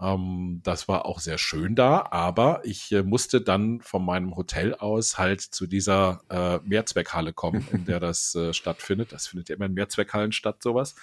Ähm, 0.00 0.60
das 0.64 0.88
war 0.88 1.06
auch 1.06 1.20
sehr 1.20 1.38
schön 1.38 1.76
da, 1.76 2.08
aber 2.10 2.60
ich 2.64 2.90
äh, 2.92 3.02
musste 3.02 3.40
dann 3.40 3.80
von 3.80 4.04
meinem 4.04 4.36
Hotel 4.36 4.74
aus 4.74 5.18
halt 5.18 5.40
zu 5.40 5.66
dieser 5.66 6.20
äh, 6.30 6.58
Mehrzweckhalle 6.68 7.32
kommen, 7.32 7.66
in 7.72 7.84
der 7.84 8.00
das 8.00 8.34
äh, 8.34 8.52
stattfindet. 8.52 9.12
Das 9.12 9.28
findet 9.28 9.48
ja 9.48 9.56
immer 9.56 9.66
in 9.66 9.74
Mehrzweckhallen 9.74 10.32
statt, 10.32 10.62
sowas. 10.62 10.96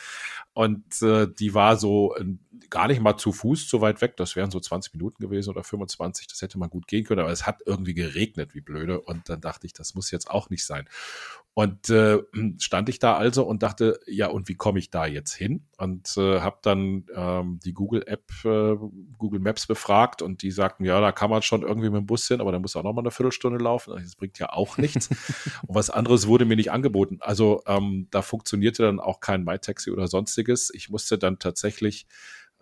Und 0.53 1.01
äh, 1.01 1.27
die 1.27 1.53
war 1.53 1.77
so 1.77 2.15
äh, 2.17 2.25
gar 2.69 2.87
nicht 2.87 3.01
mal 3.01 3.17
zu 3.17 3.31
Fuß 3.31 3.69
so 3.69 3.79
weit 3.81 4.01
weg. 4.01 4.17
Das 4.17 4.35
wären 4.35 4.51
so 4.51 4.59
20 4.59 4.93
Minuten 4.93 5.21
gewesen 5.23 5.49
oder 5.49 5.63
25. 5.63 6.27
Das 6.27 6.41
hätte 6.41 6.59
mal 6.59 6.67
gut 6.67 6.87
gehen 6.87 7.05
können, 7.05 7.21
aber 7.21 7.31
es 7.31 7.47
hat 7.47 7.61
irgendwie 7.65 7.93
geregnet, 7.93 8.53
wie 8.53 8.61
blöde. 8.61 8.99
Und 8.99 9.29
dann 9.29 9.39
dachte 9.39 9.65
ich, 9.65 9.73
das 9.73 9.95
muss 9.95 10.11
jetzt 10.11 10.29
auch 10.29 10.49
nicht 10.49 10.65
sein. 10.65 10.87
Und 11.53 11.89
äh, 11.89 12.19
stand 12.59 12.87
ich 12.87 12.99
da 12.99 13.17
also 13.17 13.43
und 13.43 13.61
dachte, 13.61 13.99
ja, 14.07 14.27
und 14.27 14.47
wie 14.47 14.55
komme 14.55 14.79
ich 14.79 14.89
da 14.89 15.05
jetzt 15.05 15.33
hin? 15.33 15.67
Und 15.77 16.15
äh, 16.15 16.39
habe 16.39 16.59
dann 16.61 17.05
ähm, 17.13 17.59
die 17.63 17.73
Google 17.73 18.03
App, 18.07 18.31
äh, 18.45 18.77
Google 19.17 19.41
Maps 19.41 19.67
befragt 19.67 20.21
und 20.21 20.43
die 20.43 20.51
sagten, 20.51 20.85
ja, 20.85 21.01
da 21.01 21.11
kann 21.11 21.29
man 21.29 21.41
schon 21.41 21.63
irgendwie 21.63 21.89
mit 21.89 21.99
dem 21.99 22.05
Bus 22.05 22.25
hin, 22.25 22.39
aber 22.39 22.53
da 22.53 22.59
muss 22.59 22.77
auch 22.77 22.83
noch 22.83 22.93
mal 22.93 23.01
eine 23.01 23.11
Viertelstunde 23.11 23.61
laufen. 23.61 23.93
Das 24.01 24.15
bringt 24.15 24.39
ja 24.39 24.53
auch 24.53 24.77
nichts. 24.77 25.09
und 25.67 25.75
was 25.75 25.89
anderes 25.89 26.25
wurde 26.27 26.45
mir 26.45 26.55
nicht 26.55 26.71
angeboten. 26.71 27.17
Also 27.19 27.61
ähm, 27.67 28.07
da 28.11 28.21
funktionierte 28.21 28.83
dann 28.83 29.01
auch 29.01 29.19
kein 29.19 29.43
MyTaxi 29.43 29.91
oder 29.91 30.07
sonstiges. 30.07 30.71
Ich 30.73 30.89
musste 30.89 31.17
dann 31.17 31.37
tatsächlich 31.37 32.07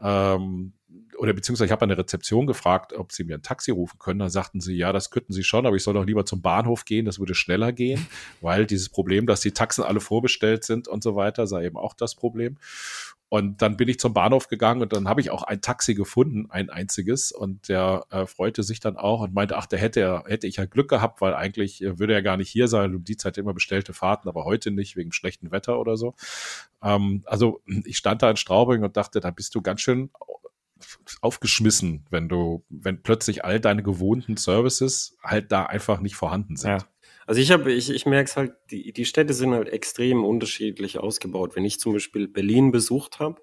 ähm, 0.01 0.73
oder 1.19 1.33
beziehungsweise 1.33 1.65
ich 1.65 1.71
habe 1.71 1.83
an 1.83 1.89
der 1.89 1.97
Rezeption 1.97 2.47
gefragt, 2.47 2.93
ob 2.93 3.11
sie 3.11 3.25
mir 3.25 3.35
ein 3.35 3.41
Taxi 3.41 3.71
rufen 3.71 3.99
können. 3.99 4.19
Da 4.19 4.29
sagten 4.29 4.61
sie, 4.61 4.75
ja, 4.75 4.93
das 4.93 5.11
könnten 5.11 5.33
sie 5.33 5.43
schon, 5.43 5.65
aber 5.65 5.75
ich 5.75 5.83
soll 5.83 5.93
doch 5.93 6.05
lieber 6.05 6.25
zum 6.25 6.41
Bahnhof 6.41 6.85
gehen, 6.85 7.05
das 7.05 7.19
würde 7.19 7.35
schneller 7.35 7.73
gehen, 7.73 8.07
weil 8.41 8.65
dieses 8.65 8.87
Problem, 8.87 9.27
dass 9.27 9.41
die 9.41 9.51
Taxen 9.51 9.83
alle 9.83 9.99
vorbestellt 9.99 10.63
sind 10.63 10.87
und 10.87 11.03
so 11.03 11.15
weiter, 11.15 11.45
sei 11.45 11.65
eben 11.65 11.77
auch 11.77 11.93
das 11.93 12.15
Problem. 12.15 12.57
Und 13.31 13.61
dann 13.61 13.77
bin 13.77 13.87
ich 13.87 13.99
zum 13.99 14.13
Bahnhof 14.13 14.47
gegangen 14.47 14.81
und 14.81 14.91
dann 14.91 15.07
habe 15.07 15.21
ich 15.21 15.29
auch 15.29 15.43
ein 15.43 15.61
Taxi 15.61 15.93
gefunden, 15.93 16.47
ein 16.49 16.71
einziges. 16.71 17.31
Und 17.31 17.69
der 17.69 18.05
äh, 18.09 18.25
freute 18.25 18.63
sich 18.63 18.79
dann 18.79 18.97
auch 18.97 19.21
und 19.21 19.35
meinte, 19.35 19.55
ach, 19.55 19.67
der 19.67 19.77
hätte, 19.77 20.23
hätte 20.25 20.47
ich 20.47 20.55
ja 20.55 20.65
Glück 20.65 20.89
gehabt, 20.89 21.21
weil 21.21 21.35
eigentlich 21.35 21.83
äh, 21.83 21.99
würde 21.99 22.15
er 22.15 22.23
gar 22.23 22.37
nicht 22.37 22.49
hier 22.49 22.67
sein. 22.67 22.95
Um 22.95 23.03
die 23.03 23.17
Zeit 23.17 23.37
immer 23.37 23.53
bestellte 23.53 23.93
Fahrten, 23.93 24.27
aber 24.29 24.45
heute 24.45 24.71
nicht, 24.71 24.95
wegen 24.95 25.11
schlechtem 25.11 25.51
Wetter 25.51 25.79
oder 25.79 25.95
so. 25.95 26.15
Ähm, 26.81 27.21
also 27.27 27.61
ich 27.85 27.97
stand 27.97 28.23
da 28.23 28.31
in 28.31 28.35
Straubing 28.35 28.83
und 28.83 28.97
dachte, 28.97 29.19
da 29.19 29.29
bist 29.29 29.53
du 29.53 29.61
ganz 29.61 29.81
schön 29.81 30.09
aufgeschmissen, 31.21 32.05
wenn 32.09 32.29
du, 32.29 32.65
wenn 32.69 33.01
plötzlich 33.01 33.43
all 33.45 33.59
deine 33.59 33.83
gewohnten 33.83 34.37
Services 34.37 35.17
halt 35.23 35.51
da 35.51 35.65
einfach 35.65 35.99
nicht 35.99 36.15
vorhanden 36.15 36.55
sind. 36.55 36.69
Ja. 36.69 36.87
Also 37.27 37.41
ich 37.41 37.51
habe, 37.51 37.71
ich, 37.71 37.89
ich 37.91 38.05
merke 38.05 38.29
es 38.29 38.37
halt, 38.37 38.53
die, 38.71 38.91
die 38.91 39.05
Städte 39.05 39.33
sind 39.33 39.53
halt 39.53 39.69
extrem 39.69 40.23
unterschiedlich 40.23 40.97
ausgebaut. 40.97 41.55
Wenn 41.55 41.65
ich 41.65 41.79
zum 41.79 41.93
Beispiel 41.93 42.27
Berlin 42.27 42.71
besucht 42.71 43.19
habe, 43.19 43.41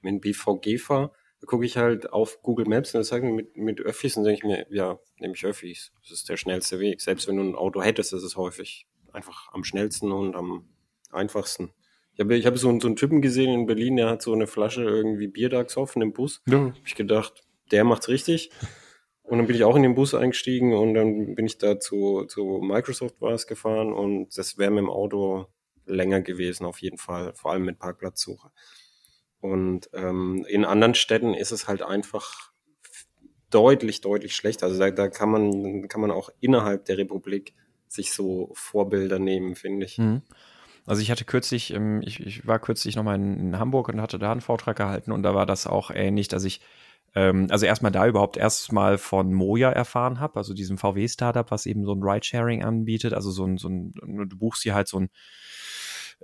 mit 0.00 0.20
BVG 0.22 0.78
fahre, 0.78 1.12
gucke 1.44 1.66
ich 1.66 1.76
halt 1.76 2.12
auf 2.12 2.42
Google 2.42 2.66
Maps 2.66 2.94
und 2.94 3.00
da 3.00 3.04
sagen 3.04 3.34
mit, 3.34 3.56
mit 3.56 3.80
Öffis 3.80 4.16
und 4.16 4.24
denke 4.24 4.38
ich 4.38 4.44
mir, 4.44 4.66
ja, 4.70 4.98
nehme 5.18 5.34
ich 5.34 5.44
Öffis. 5.44 5.92
Das 6.02 6.12
ist 6.12 6.28
der 6.28 6.36
schnellste 6.36 6.80
Weg. 6.80 7.00
Selbst 7.00 7.28
wenn 7.28 7.36
du 7.36 7.42
ein 7.42 7.54
Auto 7.54 7.82
hättest, 7.82 8.12
ist 8.12 8.22
es 8.22 8.36
häufig 8.36 8.86
einfach 9.12 9.52
am 9.52 9.64
schnellsten 9.64 10.12
und 10.12 10.34
am 10.34 10.68
einfachsten. 11.10 11.72
Ich 12.16 12.20
habe 12.20 12.34
ich 12.34 12.46
hab 12.46 12.56
so, 12.56 12.80
so 12.80 12.86
einen 12.86 12.96
Typen 12.96 13.20
gesehen 13.20 13.52
in 13.52 13.66
Berlin, 13.66 13.96
der 13.96 14.08
hat 14.08 14.22
so 14.22 14.32
eine 14.32 14.46
Flasche 14.46 14.82
irgendwie 14.82 15.28
Bier 15.28 15.50
da 15.50 15.62
gesoffen 15.62 16.00
im 16.00 16.14
Bus. 16.14 16.42
Ja. 16.48 16.68
Hab 16.68 16.86
ich 16.86 16.94
gedacht, 16.94 17.44
der 17.70 17.84
macht's 17.84 18.08
richtig. 18.08 18.50
Und 19.22 19.38
dann 19.38 19.46
bin 19.46 19.56
ich 19.56 19.64
auch 19.64 19.76
in 19.76 19.82
den 19.82 19.94
Bus 19.94 20.14
eingestiegen 20.14 20.72
und 20.72 20.94
dann 20.94 21.34
bin 21.34 21.44
ich 21.46 21.58
da 21.58 21.78
zu, 21.78 22.24
zu 22.24 22.60
Microsoft 22.62 23.20
war 23.20 23.32
es 23.32 23.46
gefahren 23.46 23.92
und 23.92 24.36
das 24.38 24.56
wäre 24.56 24.70
mit 24.70 24.78
dem 24.78 24.88
Auto 24.88 25.46
länger 25.84 26.22
gewesen, 26.22 26.64
auf 26.64 26.80
jeden 26.80 26.96
Fall, 26.96 27.34
vor 27.34 27.52
allem 27.52 27.64
mit 27.64 27.78
Parkplatzsuche. 27.78 28.50
Und 29.40 29.90
ähm, 29.92 30.46
in 30.48 30.64
anderen 30.64 30.94
Städten 30.94 31.34
ist 31.34 31.50
es 31.50 31.68
halt 31.68 31.82
einfach 31.82 32.52
deutlich, 33.50 34.00
deutlich 34.00 34.34
schlechter. 34.34 34.66
Also 34.66 34.78
da, 34.78 34.90
da 34.90 35.08
kann 35.08 35.30
man, 35.30 35.88
kann 35.88 36.00
man 36.00 36.10
auch 36.10 36.30
innerhalb 36.40 36.86
der 36.86 36.96
Republik 36.96 37.54
sich 37.88 38.12
so 38.12 38.50
Vorbilder 38.54 39.18
nehmen, 39.18 39.54
finde 39.54 39.86
ich. 39.86 39.98
Mhm. 39.98 40.22
Also 40.86 41.02
ich 41.02 41.10
hatte 41.10 41.24
kürzlich, 41.24 41.72
ähm, 41.72 42.00
ich, 42.02 42.20
ich 42.20 42.46
war 42.46 42.58
kürzlich 42.58 42.96
nochmal 42.96 43.16
in, 43.16 43.58
Hamburg 43.58 43.88
und 43.88 44.00
hatte 44.00 44.18
da 44.18 44.32
einen 44.32 44.40
Vortrag 44.40 44.76
gehalten 44.76 45.12
und 45.12 45.22
da 45.22 45.34
war 45.34 45.46
das 45.46 45.66
auch 45.66 45.90
ähnlich, 45.90 46.28
dass 46.28 46.44
ich 46.44 46.60
ähm, 47.14 47.48
also 47.50 47.66
erstmal 47.66 47.92
da 47.92 48.06
überhaupt 48.06 48.36
erstmal 48.36 48.98
von 48.98 49.32
Moja 49.32 49.70
erfahren 49.70 50.20
habe, 50.20 50.36
also 50.36 50.54
diesem 50.54 50.78
VW-Startup, 50.78 51.50
was 51.50 51.66
eben 51.66 51.84
so 51.84 51.92
ein 51.92 52.02
Ridesharing 52.02 52.62
anbietet. 52.62 53.14
Also 53.14 53.30
so 53.30 53.44
ein, 53.44 53.58
so 53.58 53.68
ein, 53.68 53.94
du 53.94 54.36
buchst 54.36 54.62
hier 54.62 54.74
halt 54.74 54.86
so 54.86 55.00
ein 55.00 55.08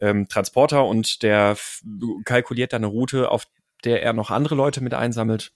ähm, 0.01 0.29
Transporter 0.29 0.85
und 0.85 1.22
der 1.22 1.57
kalkuliert 2.25 2.72
dann 2.72 2.85
eine 2.85 2.92
Route, 2.92 3.31
auf 3.31 3.46
der 3.85 4.03
er 4.03 4.12
noch 4.12 4.31
andere 4.31 4.55
Leute 4.55 4.81
mit 4.81 4.94
einsammelt. 4.94 5.53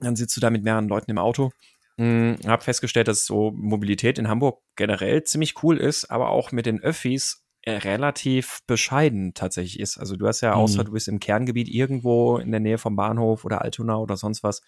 Dann 0.00 0.16
sitzt 0.16 0.36
du 0.36 0.40
da 0.40 0.50
mit 0.50 0.64
mehreren 0.64 0.88
Leuten 0.88 1.10
im 1.10 1.18
Auto. 1.18 1.52
Hm, 1.96 2.38
habe 2.46 2.64
festgestellt, 2.64 3.06
dass 3.06 3.24
so 3.24 3.52
Mobilität 3.52 4.18
in 4.18 4.28
Hamburg 4.28 4.60
generell 4.74 5.22
ziemlich 5.22 5.62
cool 5.62 5.76
ist, 5.76 6.10
aber 6.10 6.30
auch 6.30 6.50
mit 6.50 6.66
den 6.66 6.82
Öffis 6.82 7.43
relativ 7.66 8.60
bescheiden 8.66 9.34
tatsächlich 9.34 9.80
ist. 9.80 9.98
Also 9.98 10.16
du 10.16 10.26
hast 10.26 10.40
ja, 10.42 10.54
außer 10.54 10.82
mhm. 10.82 10.86
du 10.86 10.92
bist 10.92 11.08
im 11.08 11.20
Kerngebiet 11.20 11.68
irgendwo 11.68 12.38
in 12.38 12.50
der 12.50 12.60
Nähe 12.60 12.78
vom 12.78 12.96
Bahnhof 12.96 13.44
oder 13.44 13.62
Altona 13.62 13.96
oder 13.96 14.16
sonst 14.16 14.42
was, 14.42 14.62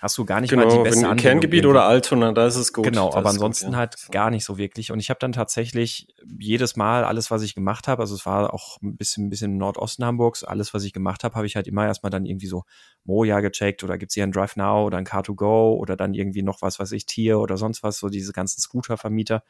hast 0.00 0.18
du 0.18 0.24
gar 0.24 0.40
nicht 0.40 0.50
genau, 0.50 0.66
mal 0.66 0.76
die 0.76 0.82
beste 0.82 1.08
wenn 1.08 1.16
Kerngebiet 1.16 1.64
oder 1.64 1.84
Altona, 1.84 2.32
da 2.32 2.46
ist 2.46 2.56
es 2.56 2.72
gut. 2.72 2.84
Genau, 2.84 3.12
aber 3.14 3.30
ansonsten 3.30 3.66
gut, 3.66 3.72
ja. 3.72 3.78
halt 3.78 3.96
gar 4.10 4.30
nicht 4.30 4.44
so 4.44 4.58
wirklich. 4.58 4.92
Und 4.92 5.00
ich 5.00 5.08
habe 5.08 5.18
dann 5.18 5.32
tatsächlich 5.32 6.08
jedes 6.38 6.76
Mal 6.76 7.04
alles, 7.04 7.30
was 7.30 7.42
ich 7.42 7.54
gemacht 7.54 7.88
habe, 7.88 8.02
also 8.02 8.14
es 8.14 8.26
war 8.26 8.52
auch 8.52 8.80
ein 8.82 8.96
bisschen, 8.96 9.26
ein 9.26 9.30
bisschen 9.30 9.52
im 9.52 9.58
Nordosten 9.58 10.04
Hamburgs, 10.04 10.44
alles, 10.44 10.74
was 10.74 10.84
ich 10.84 10.92
gemacht 10.92 11.24
habe, 11.24 11.34
habe 11.36 11.46
ich 11.46 11.56
halt 11.56 11.66
immer 11.66 11.86
erstmal 11.86 12.10
dann 12.10 12.26
irgendwie 12.26 12.48
so 12.48 12.64
Moja 13.04 13.40
gecheckt 13.40 13.82
oder 13.82 13.96
gibt's 13.96 14.14
hier 14.14 14.24
ein 14.24 14.32
Drive 14.32 14.56
Now 14.56 14.84
oder 14.84 14.98
ein 14.98 15.06
Car2Go 15.06 15.76
oder 15.76 15.96
dann 15.96 16.12
irgendwie 16.12 16.42
noch 16.42 16.60
was, 16.60 16.78
was 16.78 16.92
ich 16.92 17.06
Tier 17.06 17.38
oder 17.38 17.56
sonst 17.56 17.82
was, 17.82 17.98
so 17.98 18.08
diese 18.08 18.32
ganzen 18.32 18.60
Scooter-Vermieter. 18.60 19.42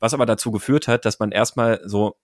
Was 0.00 0.14
aber 0.14 0.26
dazu 0.26 0.50
geführt 0.50 0.88
hat, 0.88 1.04
dass 1.04 1.18
man 1.18 1.32
erstmal 1.32 1.80
so 1.84 2.16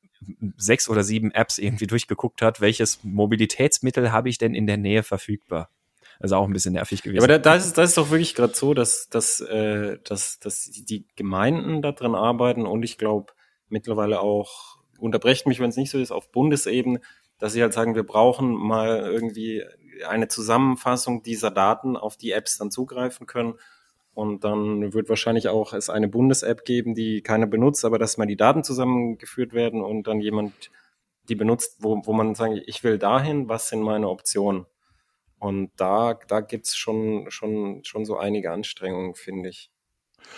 sechs 0.57 0.89
oder 0.89 1.03
sieben 1.03 1.31
Apps 1.31 1.59
irgendwie 1.59 1.87
durchgeguckt 1.87 2.43
hat, 2.43 2.61
welches 2.61 3.03
Mobilitätsmittel 3.03 4.13
habe 4.13 4.29
ich 4.29 4.39
denn 4.39 4.55
in 4.55 4.67
der 4.67 4.77
Nähe 4.77 5.03
verfügbar. 5.03 5.71
Also 6.19 6.37
auch 6.37 6.47
ein 6.47 6.53
bisschen 6.53 6.75
nervig 6.75 7.03
gewesen. 7.03 7.17
Ja, 7.17 7.23
aber 7.25 7.39
da, 7.39 7.39
da, 7.39 7.55
ist, 7.55 7.79
da 7.79 7.83
ist 7.83 7.97
doch 7.97 8.11
wirklich 8.11 8.35
gerade 8.35 8.55
so, 8.55 8.75
dass, 8.75 9.09
dass, 9.09 9.41
äh, 9.41 9.99
dass, 10.05 10.39
dass 10.39 10.71
die 10.71 11.07
Gemeinden 11.17 11.81
da 11.81 11.93
drin 11.93 12.15
arbeiten 12.15 12.67
und 12.67 12.83
ich 12.83 12.99
glaube 12.99 13.33
mittlerweile 13.71 14.21
auch, 14.21 14.79
unterbrecht 14.99 15.47
mich, 15.47 15.61
wenn 15.61 15.71
es 15.71 15.77
nicht 15.77 15.91
so 15.91 15.99
ist, 15.99 16.11
auf 16.11 16.31
Bundesebene, 16.31 17.01
dass 17.39 17.55
sie 17.55 17.63
halt 17.63 17.73
sagen, 17.73 17.95
wir 17.95 18.03
brauchen 18.03 18.53
mal 18.53 18.99
irgendwie 19.01 19.65
eine 20.07 20.29
Zusammenfassung 20.29 21.23
dieser 21.23 21.51
Daten, 21.51 21.97
auf 21.97 22.19
die 22.19 22.33
Apps 22.33 22.59
dann 22.59 22.71
zugreifen 22.71 23.27
können 23.27 23.55
und 24.15 24.45
dann 24.45 24.93
wird 24.93 25.09
wahrscheinlich 25.09 25.49
auch 25.49 25.73
es 25.73 25.89
eine 25.91 26.09
Bundes-App 26.09 26.65
geben, 26.65 26.95
die 26.95 27.23
keiner 27.23 27.47
benutzt, 27.47 27.85
aber 27.85 27.99
dass 27.99 28.19
mal 28.19 28.27
die 28.27 28.37
Daten 28.37 28.65
zusammengeführt 28.65 29.53
werden 29.53 29.83
und 29.83 30.07
dann 30.07 30.21
jemand 30.21 30.71
die 31.29 31.35
benutzt, 31.37 31.77
wo, 31.79 32.03
wo 32.05 32.13
man 32.13 32.35
sagt, 32.35 32.61
ich 32.67 32.83
will 32.83 32.99
dahin, 32.99 33.49
was 33.49 33.69
sind 33.69 33.83
meine 33.83 34.09
Optionen? 34.09 34.67
Und 35.39 35.71
da, 35.77 36.19
da 36.29 36.41
gibt's 36.41 36.77
schon, 36.77 37.31
schon, 37.31 37.83
schon 37.85 38.05
so 38.05 38.19
einige 38.19 38.51
Anstrengungen, 38.51 39.15
finde 39.15 39.49
ich. 39.49 39.71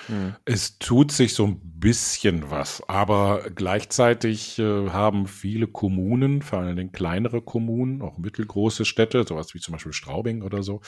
Hm. 0.06 0.36
Es 0.44 0.78
tut 0.78 1.10
sich 1.10 1.34
so 1.34 1.44
ein 1.44 1.60
bisschen 1.60 2.50
was, 2.50 2.82
aber 2.88 3.50
gleichzeitig 3.54 4.58
äh, 4.58 4.90
haben 4.90 5.26
viele 5.26 5.66
Kommunen, 5.66 6.42
vor 6.42 6.60
allen 6.60 6.76
Dingen 6.76 6.92
kleinere 6.92 7.42
Kommunen, 7.42 8.00
auch 8.00 8.16
mittelgroße 8.18 8.84
Städte, 8.84 9.24
sowas 9.26 9.54
wie 9.54 9.60
zum 9.60 9.72
Beispiel 9.72 9.92
Straubing 9.92 10.42
oder 10.42 10.62
so, 10.62 10.80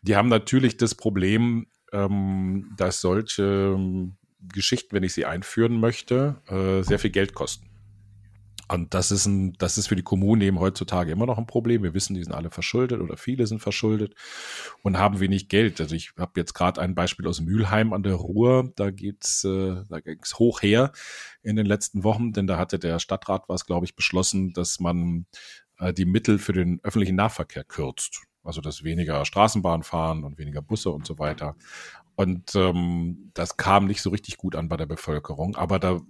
die 0.00 0.16
haben 0.16 0.28
natürlich 0.28 0.78
das 0.78 0.94
Problem, 0.94 1.66
ähm, 1.92 2.72
dass 2.76 3.00
solche 3.00 3.74
ähm, 3.76 4.16
Geschichten, 4.52 4.94
wenn 4.94 5.02
ich 5.02 5.12
sie 5.12 5.26
einführen 5.26 5.80
möchte, 5.80 6.36
äh, 6.48 6.82
sehr 6.82 6.98
viel 6.98 7.10
Geld 7.10 7.34
kosten. 7.34 7.70
Und 8.70 8.94
das 8.94 9.10
ist 9.10 9.26
ein, 9.26 9.54
das 9.54 9.78
ist 9.78 9.88
für 9.88 9.96
die 9.96 10.04
Kommunen 10.04 10.42
eben 10.42 10.60
heutzutage 10.60 11.10
immer 11.10 11.26
noch 11.26 11.38
ein 11.38 11.46
Problem. 11.46 11.82
Wir 11.82 11.92
wissen, 11.92 12.14
die 12.14 12.22
sind 12.22 12.32
alle 12.32 12.50
verschuldet 12.50 13.00
oder 13.00 13.16
viele 13.16 13.48
sind 13.48 13.58
verschuldet 13.58 14.14
und 14.82 14.96
haben 14.96 15.18
wenig 15.18 15.48
Geld. 15.48 15.80
Also 15.80 15.96
ich 15.96 16.12
habe 16.16 16.38
jetzt 16.38 16.54
gerade 16.54 16.80
ein 16.80 16.94
Beispiel 16.94 17.26
aus 17.26 17.40
Mülheim 17.40 17.92
an 17.92 18.04
der 18.04 18.14
Ruhr. 18.14 18.72
Da 18.76 18.92
geht's, 18.92 19.42
äh, 19.42 19.82
da 19.88 19.98
ging's 19.98 20.38
hoch 20.38 20.62
her 20.62 20.92
in 21.42 21.56
den 21.56 21.66
letzten 21.66 22.04
Wochen, 22.04 22.32
denn 22.32 22.46
da 22.46 22.58
hatte 22.58 22.78
der 22.78 23.00
Stadtrat 23.00 23.48
was, 23.48 23.66
glaube 23.66 23.86
ich, 23.86 23.96
beschlossen, 23.96 24.52
dass 24.52 24.78
man 24.78 25.26
äh, 25.80 25.92
die 25.92 26.06
Mittel 26.06 26.38
für 26.38 26.52
den 26.52 26.78
öffentlichen 26.84 27.16
Nahverkehr 27.16 27.64
kürzt. 27.64 28.22
Also 28.42 28.60
dass 28.60 28.84
weniger 28.84 29.24
Straßenbahn 29.24 29.82
fahren 29.82 30.24
und 30.24 30.38
weniger 30.38 30.62
Busse 30.62 30.90
und 30.90 31.06
so 31.06 31.18
weiter. 31.18 31.56
Und 32.16 32.54
ähm, 32.54 33.30
das 33.34 33.56
kam 33.56 33.86
nicht 33.86 34.02
so 34.02 34.10
richtig 34.10 34.36
gut 34.36 34.56
an 34.56 34.68
bei 34.68 34.76
der 34.76 34.86
Bevölkerung. 34.86 35.56
Aber 35.56 35.78
da, 35.78 36.00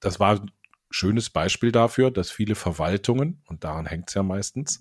das 0.00 0.20
war 0.20 0.40
ein 0.40 0.50
schönes 0.90 1.30
Beispiel 1.30 1.72
dafür, 1.72 2.10
dass 2.10 2.30
viele 2.30 2.56
Verwaltungen, 2.56 3.42
und 3.46 3.64
daran 3.64 3.86
hängt 3.86 4.08
es 4.08 4.14
ja 4.14 4.22
meistens, 4.22 4.80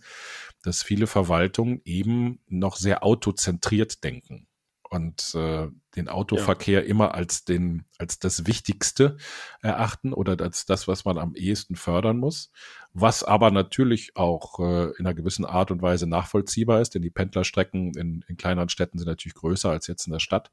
dass 0.64 0.82
viele 0.84 1.08
Verwaltungen 1.08 1.82
eben 1.86 2.40
noch 2.48 2.78
sehr 2.78 3.04
autozentriert 3.04 4.04
denken 4.04 4.49
und 4.90 5.36
äh, 5.36 5.68
den 5.96 6.10
Autoverkehr 6.10 6.82
ja. 6.82 6.88
immer 6.88 7.14
als 7.14 7.46
den 7.46 7.86
als 7.98 8.20
das 8.20 8.48
Wichtigste 8.48 9.18
erachten 9.62 10.14
oder 10.14 10.36
als 10.44 10.66
das, 10.66 10.88
was 10.88 11.06
man 11.06 11.18
am 11.18 11.36
ehesten 11.36 11.76
fördern 11.76 12.18
muss, 12.18 12.52
was 12.94 13.24
aber 13.24 13.52
natürlich 13.52 14.16
auch 14.16 14.60
äh, 14.60 14.92
in 14.98 15.06
einer 15.06 15.14
gewissen 15.14 15.46
Art 15.46 15.72
und 15.72 15.82
Weise 15.82 16.08
nachvollziehbar 16.08 16.82
ist, 16.82 16.96
denn 16.96 17.02
die 17.02 17.12
Pendlerstrecken 17.12 17.94
in, 17.96 18.26
in 18.28 18.38
kleineren 18.38 18.70
Städten 18.70 18.98
sind 18.98 19.08
natürlich 19.08 19.36
größer 19.36 19.70
als 19.70 19.88
jetzt 19.88 20.08
in 20.08 20.14
der 20.14 20.20
Stadt. 20.20 20.52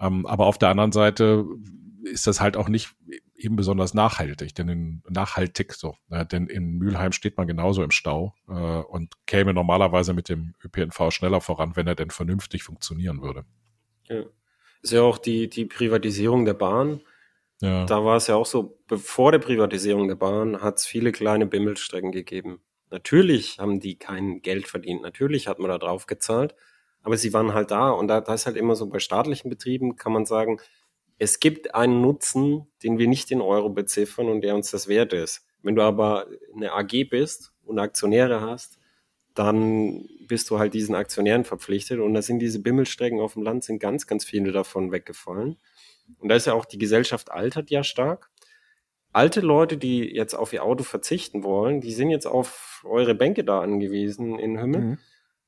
Ähm, 0.00 0.26
aber 0.26 0.46
auf 0.46 0.58
der 0.58 0.70
anderen 0.70 0.92
Seite 0.92 1.44
ist 2.04 2.26
das 2.26 2.40
halt 2.40 2.56
auch 2.56 2.68
nicht 2.68 2.94
eben 3.36 3.56
besonders 3.56 3.94
nachhaltig, 3.94 4.54
denn 4.54 4.68
in, 4.68 5.02
nachhaltig 5.08 5.72
so, 5.72 5.96
ne? 6.08 6.24
denn 6.24 6.46
in 6.46 6.72
Mülheim 6.72 7.12
steht 7.12 7.36
man 7.36 7.46
genauso 7.46 7.82
im 7.82 7.90
Stau 7.90 8.34
äh, 8.48 8.52
und 8.52 9.14
käme 9.26 9.52
normalerweise 9.52 10.14
mit 10.14 10.28
dem 10.28 10.54
ÖPNV 10.64 11.10
schneller 11.10 11.40
voran, 11.40 11.76
wenn 11.76 11.86
er 11.86 11.94
denn 11.94 12.10
vernünftig 12.10 12.62
funktionieren 12.62 13.22
würde. 13.22 13.44
Ja. 14.08 14.24
Ist 14.82 14.92
ja 14.92 15.02
auch 15.02 15.18
die, 15.18 15.48
die 15.48 15.64
Privatisierung 15.64 16.44
der 16.44 16.54
Bahn. 16.54 17.00
Ja. 17.60 17.86
Da 17.86 18.04
war 18.04 18.16
es 18.16 18.26
ja 18.26 18.36
auch 18.36 18.46
so, 18.46 18.78
bevor 18.86 19.32
der 19.32 19.38
Privatisierung 19.38 20.08
der 20.08 20.16
Bahn 20.16 20.60
hat 20.60 20.78
es 20.78 20.86
viele 20.86 21.12
kleine 21.12 21.46
Bimmelstrecken 21.46 22.12
gegeben. 22.12 22.60
Natürlich 22.90 23.58
haben 23.58 23.80
die 23.80 23.98
kein 23.98 24.42
Geld 24.42 24.68
verdient, 24.68 25.02
natürlich 25.02 25.48
hat 25.48 25.58
man 25.58 25.70
da 25.70 25.78
drauf 25.78 26.06
gezahlt, 26.06 26.54
aber 27.04 27.16
sie 27.16 27.32
waren 27.32 27.54
halt 27.54 27.70
da 27.70 27.90
und 27.90 28.08
da, 28.08 28.20
da 28.20 28.34
ist 28.34 28.46
halt 28.46 28.56
immer 28.56 28.74
so 28.74 28.86
bei 28.86 28.98
staatlichen 28.98 29.50
Betrieben 29.50 29.96
kann 29.96 30.12
man 30.12 30.26
sagen, 30.26 30.58
es 31.18 31.38
gibt 31.38 31.74
einen 31.74 32.00
Nutzen, 32.00 32.66
den 32.82 32.98
wir 32.98 33.06
nicht 33.06 33.30
in 33.30 33.40
Euro 33.40 33.68
beziffern 33.68 34.28
und 34.28 34.40
der 34.40 34.54
uns 34.56 34.70
das 34.70 34.88
wert 34.88 35.12
ist. 35.12 35.46
Wenn 35.62 35.76
du 35.76 35.82
aber 35.82 36.26
eine 36.54 36.72
AG 36.72 37.08
bist 37.08 37.52
und 37.62 37.78
Aktionäre 37.78 38.40
hast, 38.40 38.78
dann 39.34 40.08
bist 40.26 40.50
du 40.50 40.58
halt 40.58 40.74
diesen 40.74 40.94
Aktionären 40.94 41.44
verpflichtet 41.44 42.00
und 42.00 42.14
da 42.14 42.22
sind 42.22 42.38
diese 42.38 42.60
Bimmelstrecken 42.60 43.20
auf 43.20 43.34
dem 43.34 43.42
Land, 43.42 43.64
sind 43.64 43.78
ganz, 43.78 44.06
ganz 44.06 44.24
viele 44.24 44.50
davon 44.50 44.90
weggefallen. 44.90 45.56
Und 46.18 46.28
da 46.28 46.34
ist 46.34 46.46
ja 46.46 46.54
auch 46.54 46.64
die 46.64 46.78
Gesellschaft 46.78 47.30
altert 47.30 47.70
ja 47.70 47.84
stark. 47.84 48.30
Alte 49.12 49.40
Leute, 49.40 49.76
die 49.76 50.04
jetzt 50.14 50.34
auf 50.34 50.52
ihr 50.52 50.64
Auto 50.64 50.84
verzichten 50.84 51.44
wollen, 51.44 51.80
die 51.80 51.92
sind 51.92 52.10
jetzt 52.10 52.26
auf 52.26 52.82
eure 52.84 53.14
Bänke 53.14 53.44
da 53.44 53.60
angewiesen 53.60 54.38
in 54.38 54.60
Hümmel. 54.60 54.80
Mhm. 54.80 54.98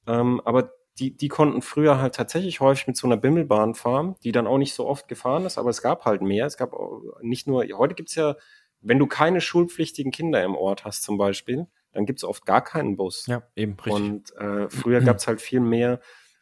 Ähm, 0.06 0.40
aber 0.44 0.72
die, 0.98 1.16
die 1.16 1.28
konnten 1.28 1.62
früher 1.62 2.00
halt 2.00 2.14
tatsächlich 2.14 2.60
häufig 2.60 2.86
mit 2.86 2.96
so 2.96 3.06
einer 3.06 3.16
Bimmelbahn 3.16 3.74
fahren, 3.74 4.16
die 4.24 4.32
dann 4.32 4.46
auch 4.46 4.58
nicht 4.58 4.74
so 4.74 4.86
oft 4.86 5.08
gefahren 5.08 5.44
ist, 5.44 5.58
aber 5.58 5.70
es 5.70 5.82
gab 5.82 6.04
halt 6.04 6.22
mehr. 6.22 6.46
Es 6.46 6.56
gab 6.56 6.72
nicht 7.20 7.46
nur, 7.46 7.64
heute 7.76 7.94
gibt's 7.94 8.14
ja, 8.14 8.36
wenn 8.80 8.98
du 8.98 9.06
keine 9.06 9.40
schulpflichtigen 9.40 10.12
Kinder 10.12 10.42
im 10.42 10.54
Ort 10.54 10.84
hast 10.84 11.02
zum 11.02 11.18
Beispiel, 11.18 11.66
dann 11.92 12.06
gibt's 12.06 12.24
oft 12.24 12.46
gar 12.46 12.62
keinen 12.62 12.96
Bus. 12.96 13.26
Ja, 13.26 13.42
eben, 13.54 13.74
richtig. 13.74 13.92
Und 13.92 14.36
äh, 14.36 14.68
früher 14.68 15.00
gab's 15.00 15.26
halt 15.26 15.40
viel 15.40 15.60
mehr 15.60 16.00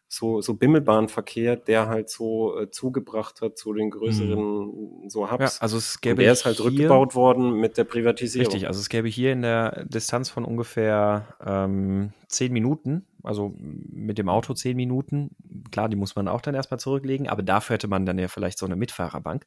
so, 0.08 0.40
so 0.40 0.54
Bimmelbahnverkehr, 0.54 1.56
der 1.56 1.88
halt 1.88 2.08
so 2.08 2.58
äh, 2.58 2.70
zugebracht 2.70 3.40
hat 3.40 3.58
zu 3.58 3.72
den 3.72 3.90
größeren 3.90 4.38
mhm. 4.38 5.08
so 5.08 5.30
Hubs. 5.30 5.56
Ja, 5.56 5.62
also 5.62 5.78
es 5.78 6.00
gäbe 6.00 6.20
Und 6.20 6.24
der 6.24 6.32
ist 6.32 6.44
halt 6.44 6.56
hier, 6.56 6.66
rückgebaut 6.66 7.14
worden 7.14 7.54
mit 7.54 7.76
der 7.76 7.84
Privatisierung. 7.84 8.46
Richtig, 8.46 8.68
also 8.68 8.80
es 8.80 8.88
gäbe 8.88 9.08
hier 9.08 9.32
in 9.32 9.42
der 9.42 9.84
Distanz 9.86 10.28
von 10.28 10.44
ungefähr 10.44 11.36
ähm, 11.44 12.12
zehn 12.28 12.52
Minuten, 12.52 13.06
also 13.24 13.54
mit 13.58 14.18
dem 14.18 14.28
Auto 14.28 14.54
zehn 14.54 14.76
Minuten, 14.76 15.30
klar, 15.70 15.88
die 15.88 15.96
muss 15.96 16.16
man 16.16 16.28
auch 16.28 16.40
dann 16.40 16.54
erstmal 16.54 16.80
zurücklegen, 16.80 17.28
aber 17.28 17.42
dafür 17.42 17.74
hätte 17.74 17.88
man 17.88 18.06
dann 18.06 18.18
ja 18.18 18.28
vielleicht 18.28 18.58
so 18.58 18.66
eine 18.66 18.76
Mitfahrerbank. 18.76 19.46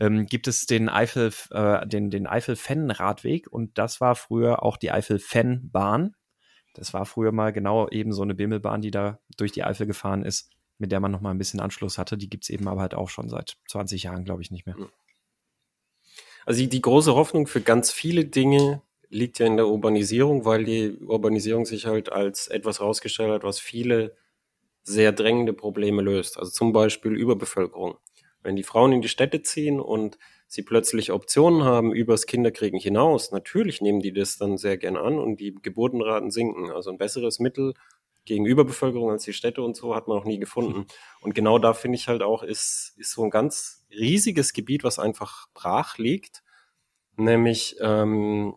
Ähm, 0.00 0.26
gibt 0.26 0.48
es 0.48 0.66
den 0.66 0.88
Eifel, 0.88 1.32
äh, 1.50 1.86
den, 1.86 2.10
den 2.10 2.26
Eifel-Fenn-Radweg 2.26 3.46
und 3.50 3.78
das 3.78 4.00
war 4.00 4.16
früher 4.16 4.62
auch 4.62 4.76
die 4.76 4.90
Eifel-Fenn-Bahn 4.90 6.14
das 6.74 6.92
war 6.92 7.06
früher 7.06 7.32
mal 7.32 7.52
genau 7.52 7.88
eben 7.88 8.12
so 8.12 8.22
eine 8.22 8.34
Bimmelbahn, 8.34 8.82
die 8.82 8.90
da 8.90 9.20
durch 9.36 9.52
die 9.52 9.64
Eifel 9.64 9.86
gefahren 9.86 10.24
ist, 10.24 10.50
mit 10.78 10.90
der 10.92 11.00
man 11.00 11.12
noch 11.12 11.20
mal 11.20 11.30
ein 11.30 11.38
bisschen 11.38 11.60
Anschluss 11.60 11.98
hatte. 11.98 12.18
Die 12.18 12.28
gibt 12.28 12.44
es 12.44 12.50
eben 12.50 12.68
aber 12.68 12.80
halt 12.80 12.94
auch 12.94 13.08
schon 13.08 13.28
seit 13.28 13.56
20 13.68 14.02
Jahren, 14.02 14.24
glaube 14.24 14.42
ich, 14.42 14.50
nicht 14.50 14.66
mehr. 14.66 14.76
Also 16.44 16.60
die, 16.60 16.68
die 16.68 16.82
große 16.82 17.14
Hoffnung 17.14 17.46
für 17.46 17.60
ganz 17.60 17.92
viele 17.92 18.24
Dinge 18.24 18.82
liegt 19.14 19.38
ja 19.38 19.46
in 19.46 19.56
der 19.56 19.68
Urbanisierung, 19.68 20.44
weil 20.44 20.64
die 20.64 20.98
Urbanisierung 20.98 21.66
sich 21.66 21.86
halt 21.86 22.10
als 22.10 22.48
etwas 22.48 22.80
herausgestellt 22.80 23.30
hat, 23.30 23.44
was 23.44 23.60
viele 23.60 24.16
sehr 24.82 25.12
drängende 25.12 25.52
Probleme 25.52 26.02
löst. 26.02 26.36
Also 26.36 26.50
zum 26.50 26.72
Beispiel 26.72 27.12
Überbevölkerung. 27.12 27.96
Wenn 28.42 28.56
die 28.56 28.64
Frauen 28.64 28.92
in 28.92 29.02
die 29.02 29.08
Städte 29.08 29.40
ziehen 29.42 29.80
und 29.80 30.18
sie 30.48 30.62
plötzlich 30.62 31.12
Optionen 31.12 31.62
haben 31.62 31.92
übers 31.94 32.26
Kinderkriegen 32.26 32.78
hinaus, 32.78 33.30
natürlich 33.30 33.80
nehmen 33.80 34.00
die 34.00 34.12
das 34.12 34.36
dann 34.36 34.58
sehr 34.58 34.76
gern 34.76 34.96
an 34.96 35.18
und 35.18 35.40
die 35.40 35.54
Geburtenraten 35.54 36.30
sinken. 36.30 36.70
Also 36.70 36.90
ein 36.90 36.98
besseres 36.98 37.38
Mittel 37.38 37.74
gegen 38.24 38.46
Überbevölkerung 38.46 39.10
als 39.10 39.24
die 39.24 39.32
Städte 39.32 39.62
und 39.62 39.76
so 39.76 39.94
hat 39.94 40.08
man 40.08 40.18
noch 40.18 40.24
nie 40.24 40.38
gefunden. 40.38 40.86
Und 41.20 41.34
genau 41.34 41.58
da 41.58 41.72
finde 41.72 41.96
ich 41.96 42.08
halt 42.08 42.22
auch, 42.22 42.42
ist, 42.42 42.94
ist 42.98 43.12
so 43.12 43.22
ein 43.22 43.30
ganz 43.30 43.86
riesiges 43.90 44.52
Gebiet, 44.52 44.82
was 44.82 44.98
einfach 44.98 45.46
brach 45.54 45.98
liegt. 45.98 46.42
Nämlich, 47.16 47.76
ähm, 47.80 48.56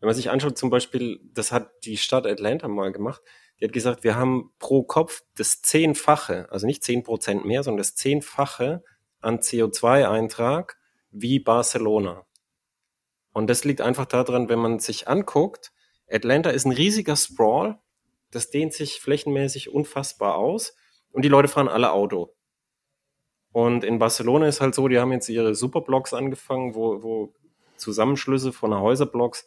wenn 0.00 0.06
man 0.06 0.14
sich 0.14 0.30
anschaut, 0.30 0.56
zum 0.56 0.70
Beispiel, 0.70 1.20
das 1.34 1.52
hat 1.52 1.70
die 1.84 1.96
Stadt 1.96 2.26
Atlanta 2.26 2.68
mal 2.68 2.92
gemacht, 2.92 3.22
die 3.60 3.64
hat 3.64 3.72
gesagt, 3.72 4.04
wir 4.04 4.16
haben 4.16 4.52
pro 4.58 4.84
Kopf 4.84 5.22
das 5.36 5.62
Zehnfache, 5.62 6.46
also 6.50 6.66
nicht 6.66 6.84
zehn 6.84 7.02
Prozent 7.02 7.44
mehr, 7.44 7.62
sondern 7.62 7.78
das 7.78 7.94
Zehnfache 7.94 8.84
an 9.20 9.38
CO2-Eintrag 9.38 10.76
wie 11.10 11.40
Barcelona. 11.40 12.24
Und 13.32 13.48
das 13.48 13.64
liegt 13.64 13.80
einfach 13.80 14.06
daran, 14.06 14.48
wenn 14.48 14.58
man 14.58 14.78
sich 14.78 15.08
anguckt, 15.08 15.72
Atlanta 16.10 16.50
ist 16.50 16.64
ein 16.64 16.72
riesiger 16.72 17.16
Sprawl, 17.16 17.78
das 18.30 18.50
dehnt 18.50 18.72
sich 18.72 19.00
flächenmäßig 19.00 19.70
unfassbar 19.70 20.36
aus 20.36 20.74
und 21.10 21.24
die 21.24 21.28
Leute 21.28 21.48
fahren 21.48 21.68
alle 21.68 21.92
Auto. 21.92 22.34
Und 23.52 23.82
in 23.82 23.98
Barcelona 23.98 24.46
ist 24.46 24.60
halt 24.60 24.74
so, 24.74 24.88
die 24.88 24.98
haben 24.98 25.12
jetzt 25.12 25.28
ihre 25.28 25.54
Superblocks 25.54 26.14
angefangen, 26.14 26.74
wo, 26.74 27.02
wo 27.02 27.34
Zusammenschlüsse 27.76 28.52
von 28.52 28.74
Häuserblocks 28.74 29.46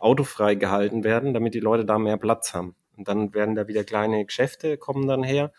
autofrei 0.00 0.56
gehalten 0.56 1.04
werden, 1.04 1.32
damit 1.32 1.54
die 1.54 1.60
Leute 1.60 1.84
da 1.84 1.98
mehr 1.98 2.16
Platz 2.16 2.52
haben. 2.54 2.74
Und 2.96 3.06
dann 3.06 3.32
werden 3.32 3.54
da 3.54 3.68
wieder 3.68 3.84
kleine 3.84 4.24
Geschäfte 4.24 4.76
kommen 4.76 5.06
dann 5.06 5.22
her 5.22 5.52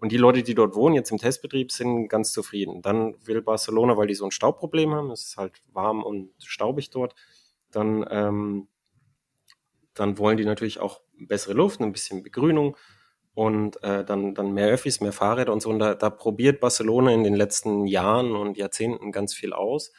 und 0.00 0.12
die 0.12 0.16
Leute, 0.16 0.42
die 0.42 0.54
dort 0.54 0.74
wohnen, 0.74 0.94
jetzt 0.94 1.10
im 1.10 1.18
Testbetrieb, 1.18 1.70
sind 1.70 2.08
ganz 2.08 2.32
zufrieden. 2.32 2.80
Dann 2.80 3.14
will 3.26 3.42
Barcelona, 3.42 3.98
weil 3.98 4.06
die 4.06 4.14
so 4.14 4.24
ein 4.24 4.30
Staubproblem 4.30 4.94
haben, 4.94 5.10
es 5.10 5.26
ist 5.26 5.36
halt 5.36 5.62
warm 5.72 6.02
und 6.02 6.32
staubig 6.38 6.90
dort, 6.90 7.14
dann, 7.70 8.06
ähm, 8.10 8.68
dann 9.92 10.16
wollen 10.16 10.38
die 10.38 10.46
natürlich 10.46 10.80
auch 10.80 11.02
bessere 11.18 11.52
Luft, 11.52 11.80
ein 11.80 11.92
bisschen 11.92 12.22
Begrünung 12.22 12.78
und 13.34 13.82
äh, 13.82 14.02
dann, 14.02 14.34
dann 14.34 14.54
mehr 14.54 14.68
Öffis, 14.68 15.00
mehr 15.00 15.12
Fahrräder 15.12 15.52
und 15.52 15.60
so. 15.60 15.68
Und 15.68 15.78
da, 15.78 15.94
da 15.94 16.08
probiert 16.08 16.60
Barcelona 16.60 17.12
in 17.12 17.22
den 17.22 17.34
letzten 17.34 17.86
Jahren 17.86 18.34
und 18.34 18.56
Jahrzehnten 18.56 19.12
ganz 19.12 19.34
viel 19.34 19.52
aus. 19.52 19.92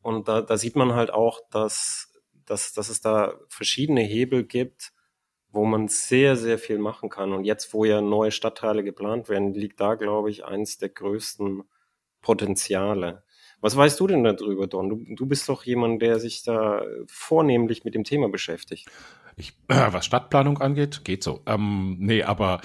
Und 0.00 0.26
da, 0.28 0.40
da 0.40 0.56
sieht 0.56 0.74
man 0.74 0.94
halt 0.94 1.12
auch, 1.12 1.40
dass, 1.50 2.07
dass, 2.50 2.72
dass 2.72 2.88
es 2.88 3.00
da 3.00 3.34
verschiedene 3.48 4.02
Hebel 4.02 4.44
gibt, 4.44 4.92
wo 5.50 5.64
man 5.64 5.88
sehr, 5.88 6.36
sehr 6.36 6.58
viel 6.58 6.78
machen 6.78 7.08
kann. 7.08 7.32
Und 7.32 7.44
jetzt, 7.44 7.72
wo 7.72 7.84
ja 7.84 8.00
neue 8.00 8.30
Stadtteile 8.30 8.84
geplant 8.84 9.28
werden, 9.28 9.54
liegt 9.54 9.80
da, 9.80 9.94
glaube 9.94 10.30
ich, 10.30 10.44
eins 10.44 10.78
der 10.78 10.90
größten 10.90 11.64
Potenziale. 12.20 13.22
Was 13.60 13.76
weißt 13.76 13.98
du 13.98 14.06
denn 14.06 14.24
darüber, 14.24 14.66
Don? 14.66 14.88
Du, 14.88 15.14
du 15.14 15.26
bist 15.26 15.48
doch 15.48 15.64
jemand, 15.64 16.00
der 16.00 16.20
sich 16.20 16.42
da 16.42 16.84
vornehmlich 17.08 17.84
mit 17.84 17.94
dem 17.94 18.04
Thema 18.04 18.28
beschäftigt. 18.28 18.88
Ich, 19.38 19.56
was 19.68 20.04
Stadtplanung 20.04 20.58
angeht, 20.58 21.04
geht 21.04 21.22
so. 21.22 21.42
Ähm, 21.46 21.96
nee, 21.98 22.22
aber 22.22 22.60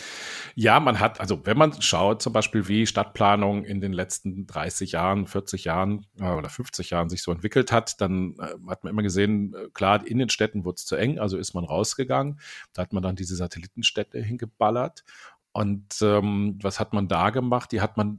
ja, 0.55 0.79
man 0.79 0.99
hat, 0.99 1.19
also 1.19 1.45
wenn 1.45 1.57
man 1.57 1.79
schaut, 1.81 2.21
zum 2.21 2.33
Beispiel, 2.33 2.67
wie 2.67 2.87
Stadtplanung 2.87 3.63
in 3.63 3.79
den 3.79 3.93
letzten 3.93 4.47
30 4.47 4.93
Jahren, 4.93 5.27
40 5.27 5.65
Jahren 5.65 6.05
äh, 6.19 6.31
oder 6.31 6.49
50 6.49 6.89
Jahren 6.89 7.09
sich 7.09 7.21
so 7.21 7.31
entwickelt 7.31 7.71
hat, 7.71 8.01
dann 8.01 8.35
äh, 8.39 8.69
hat 8.69 8.83
man 8.83 8.91
immer 8.91 9.03
gesehen, 9.03 9.53
äh, 9.53 9.69
klar, 9.73 10.05
in 10.05 10.17
den 10.17 10.29
Städten 10.29 10.65
wurde 10.65 10.75
es 10.75 10.85
zu 10.85 10.95
eng, 10.95 11.19
also 11.19 11.37
ist 11.37 11.53
man 11.53 11.63
rausgegangen. 11.63 12.39
Da 12.73 12.81
hat 12.81 12.93
man 12.93 13.03
dann 13.03 13.15
diese 13.15 13.35
Satellitenstädte 13.35 14.19
hingeballert. 14.19 15.03
Und 15.51 16.01
ähm, 16.01 16.57
was 16.61 16.79
hat 16.79 16.93
man 16.93 17.07
da 17.07 17.29
gemacht? 17.29 17.71
Die 17.71 17.81
hat 17.81 17.95
man 17.95 18.17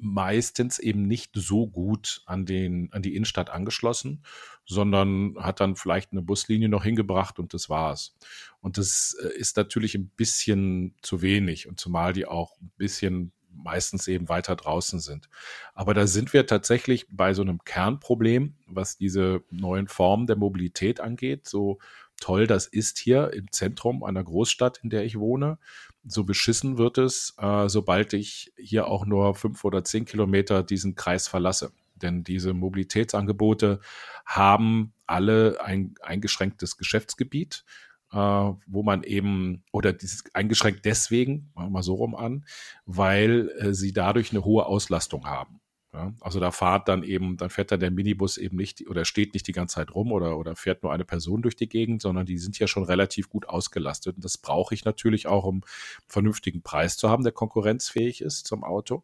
meistens 0.00 0.78
eben 0.78 1.06
nicht 1.06 1.32
so 1.34 1.66
gut 1.66 2.22
an, 2.26 2.46
den, 2.46 2.92
an 2.92 3.02
die 3.02 3.14
Innenstadt 3.14 3.50
angeschlossen, 3.50 4.22
sondern 4.64 5.36
hat 5.38 5.60
dann 5.60 5.76
vielleicht 5.76 6.12
eine 6.12 6.22
Buslinie 6.22 6.68
noch 6.68 6.84
hingebracht 6.84 7.38
und 7.38 7.54
das 7.54 7.68
war's. 7.68 8.16
Und 8.60 8.78
das 8.78 9.16
äh, 9.22 9.38
ist 9.38 9.56
natürlich 9.56 9.94
ein 9.94 10.08
bisschen 10.08 10.94
zu 11.02 11.22
wenig 11.22 11.68
und 11.68 11.80
zumal 11.80 12.12
die 12.12 12.26
auch 12.26 12.60
ein 12.60 12.70
bisschen 12.76 13.32
meistens 13.50 14.06
eben 14.08 14.28
weiter 14.28 14.56
draußen 14.56 15.00
sind. 15.00 15.28
Aber 15.74 15.94
da 15.94 16.06
sind 16.06 16.32
wir 16.32 16.46
tatsächlich 16.46 17.06
bei 17.10 17.34
so 17.34 17.42
einem 17.42 17.64
Kernproblem, 17.64 18.54
was 18.66 18.96
diese 18.96 19.42
neuen 19.50 19.88
Formen 19.88 20.26
der 20.26 20.36
Mobilität 20.36 21.00
angeht. 21.00 21.48
So 21.48 21.78
toll 22.20 22.46
das 22.46 22.66
ist 22.66 22.98
hier 22.98 23.32
im 23.32 23.50
Zentrum 23.52 24.04
einer 24.04 24.22
Großstadt, 24.22 24.78
in 24.82 24.90
der 24.90 25.04
ich 25.04 25.18
wohne. 25.18 25.58
So 26.04 26.24
beschissen 26.24 26.78
wird 26.78 26.98
es, 26.98 27.34
äh, 27.38 27.68
sobald 27.68 28.12
ich 28.12 28.52
hier 28.56 28.86
auch 28.86 29.06
nur 29.06 29.34
fünf 29.34 29.64
oder 29.64 29.84
zehn 29.84 30.04
Kilometer 30.04 30.62
diesen 30.62 30.94
Kreis 30.94 31.28
verlasse. 31.28 31.72
Denn 31.96 32.24
diese 32.24 32.54
Mobilitätsangebote 32.54 33.80
haben 34.24 34.92
alle 35.06 35.58
ein 35.62 35.94
eingeschränktes 36.02 36.76
Geschäftsgebiet, 36.76 37.64
äh, 38.12 38.16
wo 38.16 38.82
man 38.82 39.02
eben, 39.02 39.64
oder 39.72 39.92
dieses 39.92 40.24
eingeschränkt 40.34 40.84
deswegen, 40.84 41.50
machen 41.54 41.66
wir 41.66 41.70
mal 41.70 41.82
so 41.82 41.94
rum 41.94 42.14
an, 42.14 42.46
weil 42.86 43.50
äh, 43.58 43.74
sie 43.74 43.92
dadurch 43.92 44.30
eine 44.30 44.44
hohe 44.44 44.66
Auslastung 44.66 45.26
haben. 45.26 45.60
Ja, 45.94 46.12
also 46.20 46.38
da 46.38 46.50
fahrt 46.50 46.86
dann 46.88 47.02
eben, 47.02 47.38
dann 47.38 47.48
fährt 47.48 47.72
dann 47.72 47.80
der 47.80 47.90
Minibus 47.90 48.36
eben 48.36 48.56
nicht 48.58 48.86
oder 48.88 49.06
steht 49.06 49.32
nicht 49.32 49.46
die 49.46 49.52
ganze 49.52 49.76
Zeit 49.76 49.94
rum 49.94 50.12
oder, 50.12 50.36
oder 50.36 50.54
fährt 50.54 50.82
nur 50.82 50.92
eine 50.92 51.06
Person 51.06 51.40
durch 51.40 51.56
die 51.56 51.68
Gegend, 51.68 52.02
sondern 52.02 52.26
die 52.26 52.36
sind 52.36 52.58
ja 52.58 52.66
schon 52.66 52.82
relativ 52.82 53.30
gut 53.30 53.48
ausgelastet. 53.48 54.16
Und 54.16 54.24
das 54.24 54.36
brauche 54.36 54.74
ich 54.74 54.84
natürlich 54.84 55.26
auch, 55.28 55.44
um 55.44 55.62
vernünftigen 56.06 56.62
Preis 56.62 56.98
zu 56.98 57.08
haben, 57.08 57.22
der 57.22 57.32
konkurrenzfähig 57.32 58.20
ist 58.20 58.46
zum 58.46 58.64
Auto. 58.64 59.02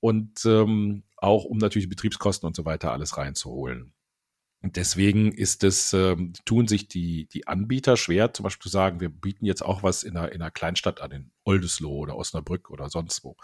Und 0.00 0.44
ähm, 0.44 1.04
auch 1.16 1.44
um 1.44 1.56
natürlich 1.58 1.88
Betriebskosten 1.88 2.46
und 2.46 2.56
so 2.56 2.66
weiter 2.66 2.92
alles 2.92 3.16
reinzuholen. 3.16 3.92
Und 4.62 4.76
deswegen 4.76 5.32
ist 5.32 5.64
es, 5.64 5.94
ähm, 5.94 6.34
tun 6.44 6.68
sich 6.68 6.86
die, 6.86 7.26
die 7.26 7.46
Anbieter 7.46 7.96
schwer, 7.96 8.34
zum 8.34 8.44
Beispiel 8.44 8.64
zu 8.64 8.68
sagen, 8.68 9.00
wir 9.00 9.08
bieten 9.08 9.46
jetzt 9.46 9.62
auch 9.62 9.82
was 9.82 10.02
in 10.02 10.18
einer, 10.18 10.32
in 10.32 10.42
einer 10.42 10.50
Kleinstadt 10.50 11.00
an, 11.00 11.12
in 11.12 11.30
Oldesloe 11.44 11.96
oder 11.96 12.16
Osnabrück 12.16 12.68
oder 12.68 12.90
sonst 12.90 13.24
wo. 13.24 13.36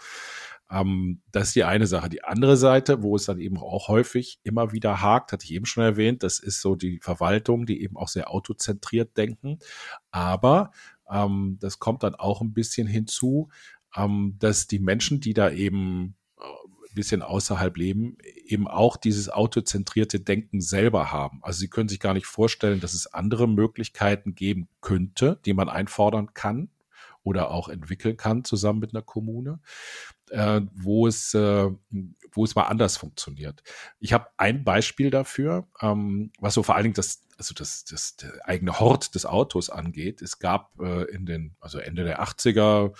Ähm, 0.69 1.21
das 1.31 1.49
ist 1.49 1.55
die 1.55 1.63
eine 1.63 1.87
Sache. 1.87 2.09
Die 2.09 2.23
andere 2.23 2.57
Seite, 2.57 3.03
wo 3.03 3.15
es 3.15 3.25
dann 3.25 3.39
eben 3.39 3.57
auch 3.57 3.87
häufig 3.87 4.39
immer 4.43 4.71
wieder 4.71 5.01
hakt, 5.01 5.31
hatte 5.31 5.45
ich 5.45 5.53
eben 5.53 5.65
schon 5.65 5.83
erwähnt, 5.83 6.23
das 6.23 6.39
ist 6.39 6.61
so 6.61 6.75
die 6.75 6.99
Verwaltung, 7.01 7.65
die 7.65 7.81
eben 7.81 7.97
auch 7.97 8.09
sehr 8.09 8.31
autozentriert 8.31 9.17
denken. 9.17 9.59
Aber 10.11 10.71
ähm, 11.09 11.57
das 11.59 11.79
kommt 11.79 12.03
dann 12.03 12.15
auch 12.15 12.41
ein 12.41 12.53
bisschen 12.53 12.87
hinzu, 12.87 13.49
ähm, 13.95 14.35
dass 14.39 14.67
die 14.67 14.79
Menschen, 14.79 15.21
die 15.21 15.33
da 15.33 15.49
eben 15.51 16.15
bisschen 16.97 17.21
außerhalb 17.21 17.77
leben, 17.77 18.17
eben 18.45 18.67
auch 18.67 18.97
dieses 18.97 19.29
autozentrierte 19.29 20.19
Denken 20.19 20.59
selber 20.59 21.11
haben. 21.11 21.39
Also 21.43 21.59
sie 21.59 21.69
können 21.69 21.87
sich 21.87 21.99
gar 21.99 22.13
nicht 22.13 22.25
vorstellen, 22.25 22.79
dass 22.81 22.93
es 22.93 23.13
andere 23.13 23.47
Möglichkeiten 23.47 24.35
geben 24.35 24.67
könnte, 24.81 25.39
die 25.45 25.53
man 25.53 25.69
einfordern 25.69 26.33
kann 26.33 26.69
oder 27.23 27.51
auch 27.51 27.69
entwickeln 27.69 28.17
kann 28.17 28.43
zusammen 28.43 28.79
mit 28.79 28.93
einer 28.93 29.03
Kommune, 29.03 29.59
äh, 30.31 30.61
wo 30.73 31.07
es 31.07 31.33
äh, 31.33 31.69
wo 32.31 32.43
es 32.43 32.55
mal 32.55 32.63
anders 32.63 32.97
funktioniert. 32.97 33.63
Ich 33.99 34.13
habe 34.13 34.27
ein 34.37 34.63
Beispiel 34.63 35.09
dafür, 35.09 35.67
ähm, 35.81 36.31
was 36.39 36.53
so 36.53 36.63
vor 36.63 36.75
allen 36.75 36.83
Dingen 36.83 36.95
das 36.95 37.27
also 37.37 37.53
das, 37.53 37.85
das 37.85 38.15
der 38.15 38.31
eigene 38.47 38.79
Hort 38.79 39.13
des 39.15 39.25
Autos 39.25 39.69
angeht. 39.69 40.21
Es 40.21 40.39
gab 40.39 40.71
äh, 40.81 41.03
in 41.03 41.25
den, 41.25 41.55
also 41.59 41.77
Ende 41.77 42.03
der 42.03 42.21
80er, 42.23 42.93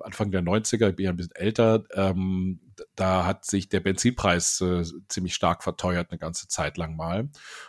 Anfang 0.00 0.30
der 0.30 0.42
90er, 0.42 0.88
ich 0.88 0.96
bin 0.96 1.04
ja 1.04 1.10
ein 1.10 1.16
bisschen 1.16 1.36
älter, 1.36 1.84
ähm, 1.92 2.60
da 2.94 3.26
hat 3.26 3.44
sich 3.44 3.68
der 3.68 3.80
Benzinpreis 3.80 4.60
äh, 4.60 4.84
ziemlich 5.08 5.34
stark 5.34 5.62
verteuert 5.62 6.10
eine 6.10 6.18
ganze 6.18 6.48
Zeit 6.48 6.78
lang 6.78 6.96
mal. 6.96 7.28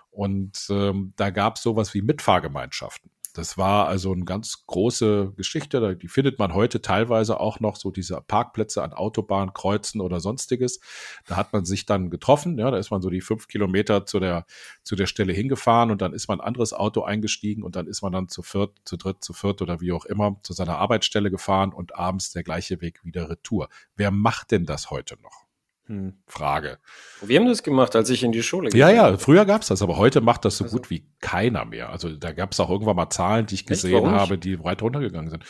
Und 0.10 0.68
ähm, 0.70 1.14
da 1.18 1.30
gab 1.30 1.58
es 1.58 1.64
sowas 1.64 1.94
wie 1.94 2.02
Mitfahrgemeinschaften. 2.02 3.12
Das 3.40 3.58
war 3.58 3.88
also 3.88 4.12
eine 4.12 4.26
ganz 4.26 4.66
große 4.68 5.32
Geschichte. 5.38 5.96
Die 5.96 6.10
findet 6.10 6.40
man 6.40 6.54
heute 6.54 6.82
teilweise 6.82 7.40
auch 7.40 7.62
noch, 7.62 7.78
so 7.78 7.90
diese 7.90 8.20
Parkplätze 8.20 8.84
an 8.84 8.92
Autobahnkreuzen 8.92 10.02
oder 10.02 10.20
sonstiges. 10.20 10.82
Da 11.26 11.38
hat 11.38 11.54
man 11.54 11.64
sich 11.64 11.86
dann 11.86 12.10
getroffen. 12.10 12.60
Ja, 12.60 12.70
da 12.70 12.78
ist 12.78 12.92
man 12.92 13.02
so 13.02 13.10
die 13.10 13.22
fünf 13.22 13.48
Kilometer 13.48 14.06
zu 14.06 14.20
der, 14.20 14.46
zu 14.84 14.98
der 14.98 15.06
Stelle 15.06 15.32
hingefahren 15.32 15.90
und 15.90 16.02
dann 16.02 16.12
ist 16.12 16.28
man 16.28 16.42
ein 16.42 16.48
anderes 16.48 16.74
Auto 16.74 17.04
eingestiegen 17.04 17.64
und 17.64 17.78
dann 17.78 17.88
ist 17.88 18.02
man 18.02 18.12
dann 18.12 18.28
zu 18.28 18.42
viert, 18.42 18.76
zu 18.84 18.98
dritt, 18.98 19.24
zu 19.24 19.32
viert 19.32 19.62
oder 19.62 19.80
wie 19.80 19.94
auch 19.94 20.04
immer 20.04 20.36
zu 20.44 20.52
seiner 20.52 20.78
Arbeitsstelle 20.78 21.32
gefahren 21.32 21.72
und 21.72 21.96
abends 21.96 22.32
der 22.32 22.44
gleiche 22.44 22.82
Weg 22.82 23.06
wieder 23.06 23.30
retour. 23.30 23.70
Wer 23.96 24.12
macht 24.12 24.52
denn 24.52 24.66
das 24.66 24.92
heute 24.92 25.16
noch? 25.22 25.49
Hm. 25.90 26.14
Frage. 26.28 26.78
Wir 27.24 27.40
haben 27.40 27.48
das 27.48 27.64
gemacht, 27.64 27.96
als 27.96 28.12
ich 28.12 28.22
in 28.24 28.32
die 28.32 28.44
Schule 28.44 28.70
ging. 28.70 28.80
Ja, 28.80 28.92
ja, 28.92 29.18
früher 29.18 29.46
gab 29.46 29.64
es 29.64 29.70
das, 29.70 29.82
aber 29.82 29.98
heute 29.98 30.22
macht 30.22 30.46
das 30.46 30.58
so 30.58 30.66
also. 30.66 30.78
gut 30.78 30.92
wie 30.92 31.08
keiner 31.20 31.66
mehr. 31.66 31.90
Also 31.90 32.16
da 32.16 32.32
gab 32.32 32.52
es 32.52 32.60
auch 32.60 32.70
irgendwann 32.70 32.96
mal 32.96 33.10
Zahlen, 33.10 33.48
die 33.48 33.56
ich 33.56 33.66
gesehen 33.66 34.06
habe, 34.06 34.38
die 34.38 34.64
weit 34.64 34.84
runtergegangen 34.84 35.32
sind. 35.32 35.44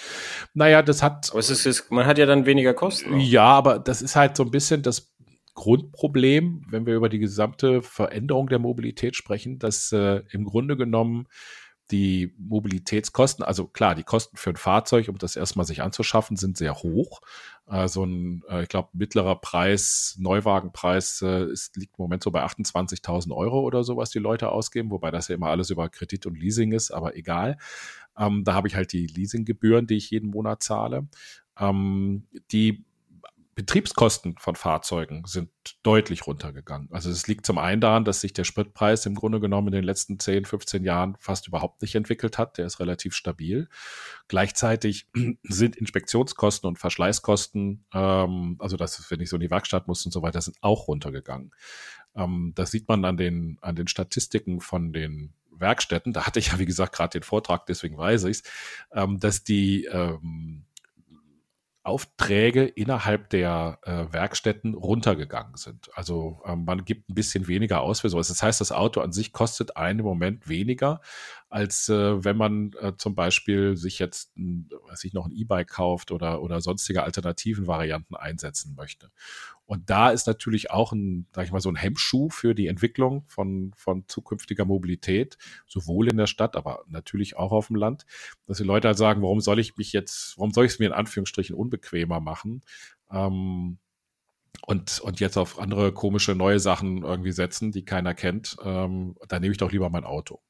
Naja, 0.54 0.82
das 0.82 1.04
hat. 1.04 1.30
Aber 1.32 1.40
es 1.40 1.50
ist, 1.50 1.92
man 1.92 2.06
hat 2.06 2.18
ja 2.18 2.26
dann 2.26 2.46
weniger 2.46 2.74
Kosten. 2.74 3.16
Auch. 3.16 3.20
Ja, 3.20 3.48
aber 3.48 3.80
das 3.80 4.02
ist 4.02 4.16
halt 4.16 4.38
so 4.38 4.44
ein 4.44 4.52
bisschen 4.52 4.82
das 4.82 5.14
Grundproblem, 5.56 6.66
wenn 6.70 6.86
wir 6.86 6.96
über 6.96 7.10
die 7.10 7.20
gesamte 7.20 7.82
Veränderung 7.82 8.48
der 8.48 8.60
Mobilität 8.60 9.18
sprechen, 9.18 9.60
dass 9.60 9.92
äh, 9.92 10.22
im 10.30 10.46
Grunde 10.46 10.78
genommen 10.78 11.28
die 11.92 12.34
Mobilitätskosten, 12.38 13.44
also 13.44 13.66
klar, 13.66 13.96
die 13.96 14.04
Kosten 14.04 14.38
für 14.38 14.52
ein 14.52 14.58
Fahrzeug, 14.58 15.10
um 15.10 15.18
das 15.18 15.36
erstmal 15.36 15.66
sich 15.66 15.82
anzuschaffen, 15.82 16.38
sind 16.38 16.58
sehr 16.58 16.76
hoch. 16.76 17.22
Äh, 17.68 17.88
so 17.88 18.04
ein, 18.04 18.44
äh, 18.50 18.64
ich 18.64 18.70
glaube, 18.70 18.90
mittlerer 18.94 19.36
Preis, 19.36 20.16
Neuwagenpreis 20.20 21.22
äh, 21.22 21.46
ist, 21.46 21.76
liegt 21.78 21.98
im 21.98 22.04
Moment 22.04 22.24
so 22.24 22.32
bei 22.32 22.44
28.000 22.44 23.36
Euro 23.36 23.62
oder 23.62 23.84
so, 23.84 23.98
was 23.98 24.12
die 24.12 24.20
Leute 24.20 24.50
ausgeben, 24.50 24.92
wobei 24.92 25.12
das 25.12 25.28
ja 25.28 25.36
immer 25.36 25.50
alles 25.50 25.70
über 25.70 25.90
Kredit 25.90 26.26
und 26.26 26.38
Leasing 26.40 26.72
ist, 26.72 26.92
aber 26.92 27.16
egal. 27.16 27.58
Ähm, 28.18 28.44
da 28.44 28.54
habe 28.54 28.68
ich 28.68 28.76
halt 28.76 28.94
die 28.94 29.08
Leasinggebühren, 29.08 29.88
die 29.88 29.98
ich 29.98 30.12
jeden 30.12 30.30
Monat 30.30 30.62
zahle. 30.62 31.08
Ähm, 31.58 32.28
die 32.52 32.86
Betriebskosten 33.60 34.38
von 34.38 34.56
Fahrzeugen 34.56 35.26
sind 35.26 35.50
deutlich 35.84 36.26
runtergegangen. 36.26 36.88
Also 36.94 37.10
es 37.10 37.28
liegt 37.28 37.46
zum 37.46 37.58
einen 37.58 37.82
daran, 37.82 38.06
dass 38.06 38.22
sich 38.22 38.32
der 38.32 38.46
Spritpreis 38.46 39.06
im 39.06 39.16
Grunde 39.16 39.42
genommen 39.42 39.68
in 39.68 39.74
den 39.74 39.84
letzten 39.84 40.18
10, 40.18 40.46
15 40.46 40.86
Jahren 40.86 41.18
fast 41.20 41.46
überhaupt 41.50 41.82
nicht 41.82 41.94
entwickelt 41.94 42.38
hat. 42.38 42.58
Der 42.58 42.66
ist 42.66 42.80
relativ 42.80 43.14
stabil. 43.14 43.68
Gleichzeitig 44.30 45.10
sind 45.44 45.76
Inspektionskosten 45.76 46.70
und 46.70 46.80
Verschleißkosten, 46.80 47.84
ähm, 47.94 48.56
also 48.60 48.78
das, 48.78 49.12
wenn 49.12 49.20
ich 49.20 49.30
so 49.30 49.36
in 49.36 49.42
die 49.42 49.52
Werkstatt 49.52 49.90
muss 49.90 50.06
und 50.06 50.14
so 50.14 50.22
weiter, 50.22 50.40
sind 50.40 50.56
auch 50.62 50.88
runtergegangen. 50.88 51.52
Ähm, 52.16 52.54
das 52.56 52.72
sieht 52.72 52.88
man 52.88 53.04
an 53.04 53.18
den, 53.18 53.58
an 53.60 53.76
den 53.76 53.90
Statistiken 53.90 54.62
von 54.62 54.94
den 54.94 55.34
Werkstätten. 55.52 56.14
Da 56.14 56.26
hatte 56.26 56.40
ich 56.40 56.48
ja, 56.48 56.60
wie 56.60 56.66
gesagt, 56.66 56.96
gerade 56.96 57.20
den 57.20 57.24
Vortrag, 57.24 57.66
deswegen 57.66 57.98
weiß 57.98 58.24
ich 58.24 58.38
es, 58.38 58.44
ähm, 58.94 59.20
dass 59.20 59.44
die 59.44 59.84
ähm, 59.84 60.64
Aufträge 61.84 62.66
innerhalb 62.66 63.30
der 63.30 63.80
äh, 63.84 64.12
Werkstätten 64.12 64.74
runtergegangen 64.74 65.56
sind. 65.56 65.90
Also 65.96 66.42
ähm, 66.46 66.66
man 66.66 66.84
gibt 66.84 67.10
ein 67.10 67.16
bisschen 67.16 67.48
weniger 67.48 67.82
aus 67.82 68.02
für 68.02 68.10
sowas. 68.10 68.28
Das 68.28 68.44
heißt, 68.44 68.60
das 68.60 68.72
Auto 68.72 69.00
an 69.00 69.14
sich 69.14 69.32
kostet 69.32 69.78
einen 69.78 70.02
Moment 70.02 70.50
weniger, 70.50 71.00
als 71.50 71.88
äh, 71.88 72.24
wenn 72.24 72.36
man 72.36 72.74
äh, 72.82 72.94
zum 72.98 73.16
Beispiel 73.16 73.78
sich 73.78 73.98
jetzt 73.98 74.36
ein, 74.38 74.70
weiß 74.90 75.06
ich, 75.06 75.14
noch 75.14 75.26
ein 75.26 75.32
E-Bike 75.32 75.70
kauft 75.70 76.12
oder, 76.12 76.42
oder 76.42 76.60
sonstige 76.60 77.04
alternativen 77.04 77.66
Varianten 77.66 78.16
einsetzen 78.16 78.76
möchte. 78.76 79.10
Und 79.70 79.92
da 79.92 80.10
ist 80.10 80.26
natürlich 80.26 80.72
auch 80.72 80.94
ein, 80.94 81.28
sag 81.32 81.46
ich 81.46 81.52
mal, 81.52 81.60
so 81.60 81.70
ein 81.70 81.76
Hemmschuh 81.76 82.32
für 82.32 82.56
die 82.56 82.66
Entwicklung 82.66 83.24
von, 83.28 83.72
von 83.76 84.04
zukünftiger 84.08 84.66
Mobilität, 84.66 85.38
sowohl 85.68 86.10
in 86.10 86.18
der 86.18 86.26
Stadt, 86.26 86.56
aber 86.56 86.86
natürlich 86.88 87.38
auch 87.38 87.52
auf 87.52 87.68
dem 87.68 87.76
Land, 87.76 88.08
dass 88.48 88.58
die 88.58 88.64
Leute 88.64 88.88
halt 88.88 88.98
sagen, 88.98 89.22
warum 89.22 89.42
soll 89.42 89.60
ich 89.60 89.78
mich 89.78 89.94
jetzt, 89.94 90.40
warum 90.40 90.54
soll 90.54 90.66
ich 90.66 90.72
es 90.72 90.80
mir 90.80 90.88
in 90.88 90.94
Anführungsstrichen 90.94 91.56
unbequemer 91.56 92.20
machen? 92.20 92.64
Ähm, 93.12 93.78
und, 94.66 95.02
und 95.02 95.20
jetzt 95.20 95.38
auf 95.38 95.60
andere 95.60 95.94
komische 95.94 96.34
neue 96.34 96.60
Sachen 96.60 97.04
irgendwie 97.04 97.32
setzen, 97.32 97.72
die 97.72 97.86
keiner 97.86 98.16
kennt, 98.16 98.58
ähm, 98.64 99.18
dann 99.28 99.44
nehme 99.44 99.52
ich 99.52 99.60
doch 99.60 99.72
lieber 99.72 99.92
mein 99.92 100.04
Auto. 100.04 100.42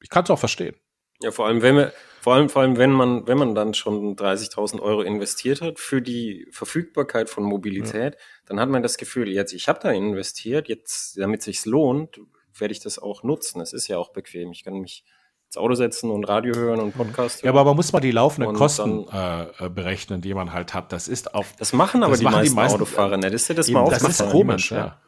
Ich 0.00 0.08
kann 0.08 0.22
es 0.22 0.30
auch 0.30 0.38
verstehen. 0.38 0.76
Ja, 1.20 1.32
vor 1.32 1.46
allem, 1.48 1.62
wenn 1.62 1.74
wir, 1.74 1.92
vor 2.20 2.34
allem, 2.34 2.48
vor 2.48 2.62
allem, 2.62 2.76
wenn 2.76 2.92
man, 2.92 3.26
wenn 3.26 3.38
man 3.38 3.56
dann 3.56 3.74
schon 3.74 4.14
30.000 4.14 4.80
Euro 4.80 5.02
investiert 5.02 5.60
hat 5.60 5.80
für 5.80 6.00
die 6.00 6.46
Verfügbarkeit 6.52 7.28
von 7.28 7.42
Mobilität, 7.42 8.14
ja. 8.14 8.20
Dann 8.48 8.58
hat 8.58 8.68
man 8.68 8.82
das 8.82 8.96
Gefühl, 8.96 9.28
jetzt, 9.28 9.52
ich 9.52 9.68
habe 9.68 9.78
da 9.82 9.90
investiert, 9.90 10.68
jetzt, 10.68 11.18
damit 11.18 11.42
sich's 11.42 11.66
lohnt, 11.66 12.20
werde 12.56 12.72
ich 12.72 12.80
das 12.80 12.98
auch 12.98 13.22
nutzen. 13.22 13.60
Es 13.60 13.72
ist 13.72 13.88
ja 13.88 13.98
auch 13.98 14.10
bequem. 14.12 14.50
Ich 14.52 14.64
kann 14.64 14.74
mich 14.74 15.04
ins 15.46 15.56
Auto 15.56 15.74
setzen 15.74 16.10
und 16.10 16.24
Radio 16.24 16.54
hören 16.54 16.80
und 16.80 16.96
Podcast 16.96 17.42
hören. 17.42 17.46
Ja, 17.54 17.60
aber 17.60 17.64
man 17.64 17.76
muss 17.76 17.92
mal 17.92 18.00
die 18.00 18.10
laufenden 18.10 18.54
Kosten 18.54 19.06
dann, 19.06 19.48
äh, 19.58 19.68
berechnen, 19.68 20.20
die 20.20 20.34
man 20.34 20.52
halt 20.52 20.74
hat. 20.74 20.92
Das 20.92 21.08
ist 21.08 21.34
auf. 21.34 21.54
Das 21.58 21.72
machen 21.72 22.02
aber 22.02 22.16
die, 22.16 22.24
machen 22.24 22.36
meisten 22.36 22.50
die, 22.50 22.56
meisten 22.56 22.76
Autofahrer 22.76 23.16
nicht. 23.16 23.34
Das 23.34 23.42
ist 23.42 23.48
ja 23.48 23.54
das 23.54 23.68
mal 23.68 23.90
Das 23.90 24.02
ist 24.02 24.30
komisch, 24.30 24.72
ja. 24.72 24.98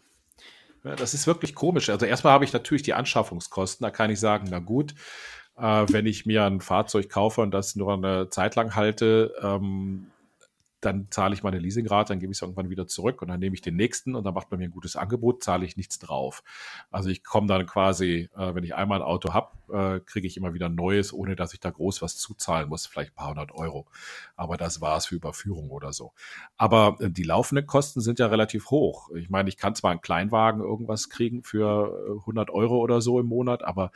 ja. 0.84 0.96
Das 0.96 1.14
ist 1.14 1.26
wirklich 1.26 1.54
komisch. 1.54 1.90
Also 1.90 2.06
erstmal 2.06 2.32
habe 2.32 2.44
ich 2.44 2.52
natürlich 2.52 2.82
die 2.82 2.94
Anschaffungskosten. 2.94 3.84
Da 3.84 3.90
kann 3.90 4.10
ich 4.10 4.20
sagen, 4.20 4.48
na 4.50 4.60
gut, 4.60 4.94
äh, 5.58 5.84
wenn 5.88 6.06
ich 6.06 6.26
mir 6.26 6.44
ein 6.44 6.60
Fahrzeug 6.60 7.08
kaufe 7.08 7.40
und 7.42 7.52
das 7.52 7.76
nur 7.76 7.92
eine 7.92 8.28
Zeit 8.30 8.54
lang 8.54 8.74
halte, 8.74 9.34
ähm, 9.42 10.06
dann 10.80 11.08
zahle 11.10 11.34
ich 11.34 11.42
meine 11.42 11.58
Leasingrate, 11.58 12.12
dann 12.12 12.20
gebe 12.20 12.32
ich 12.32 12.38
es 12.38 12.42
irgendwann 12.42 12.70
wieder 12.70 12.86
zurück 12.86 13.22
und 13.22 13.28
dann 13.28 13.40
nehme 13.40 13.54
ich 13.54 13.60
den 13.60 13.76
nächsten 13.76 14.14
und 14.14 14.24
dann 14.24 14.34
macht 14.34 14.50
man 14.50 14.58
mir 14.58 14.66
ein 14.66 14.70
gutes 14.70 14.96
Angebot, 14.96 15.42
zahle 15.42 15.64
ich 15.64 15.76
nichts 15.76 15.98
drauf. 15.98 16.42
Also 16.90 17.10
ich 17.10 17.22
komme 17.22 17.46
dann 17.46 17.66
quasi, 17.66 18.30
äh, 18.36 18.54
wenn 18.54 18.64
ich 18.64 18.74
einmal 18.74 19.00
ein 19.00 19.06
Auto 19.06 19.34
habe, 19.34 19.50
äh, 19.72 20.00
kriege 20.00 20.26
ich 20.26 20.36
immer 20.36 20.54
wieder 20.54 20.66
ein 20.66 20.74
neues, 20.74 21.12
ohne 21.12 21.36
dass 21.36 21.52
ich 21.52 21.60
da 21.60 21.70
groß 21.70 22.02
was 22.02 22.16
zuzahlen 22.16 22.68
muss, 22.68 22.86
vielleicht 22.86 23.12
ein 23.12 23.16
paar 23.16 23.30
hundert 23.30 23.52
Euro. 23.52 23.86
Aber 24.36 24.56
das 24.56 24.80
war 24.80 24.96
es 24.96 25.06
für 25.06 25.16
Überführung 25.16 25.70
oder 25.70 25.92
so. 25.92 26.12
Aber 26.56 26.96
äh, 27.00 27.10
die 27.10 27.24
laufenden 27.24 27.66
Kosten 27.66 28.00
sind 28.00 28.18
ja 28.18 28.26
relativ 28.26 28.70
hoch. 28.70 29.10
Ich 29.14 29.30
meine, 29.30 29.48
ich 29.48 29.56
kann 29.56 29.74
zwar 29.74 29.90
einen 29.90 30.00
Kleinwagen 30.00 30.62
irgendwas 30.62 31.10
kriegen 31.10 31.42
für 31.42 32.18
100 32.20 32.48
äh, 32.48 32.52
Euro 32.52 32.78
oder 32.78 33.00
so 33.00 33.20
im 33.20 33.26
Monat, 33.26 33.62
aber 33.62 33.92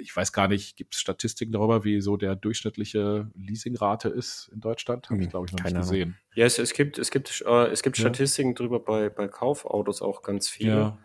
ich 0.00 0.14
weiß 0.14 0.32
gar 0.32 0.48
nicht, 0.48 0.76
gibt 0.76 0.94
es 0.94 1.00
Statistiken 1.00 1.52
darüber, 1.52 1.84
wie 1.84 2.00
so 2.00 2.16
der 2.16 2.36
durchschnittliche 2.36 3.30
Leasingrate 3.34 4.08
ist 4.08 4.50
in 4.52 4.60
Deutschland? 4.60 5.08
Habe 5.10 5.20
ich, 5.20 5.24
hm, 5.24 5.30
glaube 5.30 5.46
ich, 5.46 5.52
noch 5.52 5.60
Keine 5.62 5.78
nicht 5.78 5.88
gesehen. 5.88 6.16
Ja, 6.34 6.46
es, 6.46 6.58
es, 6.58 6.72
gibt, 6.72 6.98
es 6.98 7.10
gibt, 7.10 7.42
äh, 7.46 7.66
es 7.66 7.82
gibt 7.82 7.96
Statistiken 7.96 8.50
ja. 8.50 8.54
darüber 8.54 8.80
bei, 8.80 9.08
bei 9.08 9.28
Kaufautos 9.28 10.02
auch 10.02 10.22
ganz 10.22 10.48
viele. 10.48 10.70
Ja. 10.70 10.98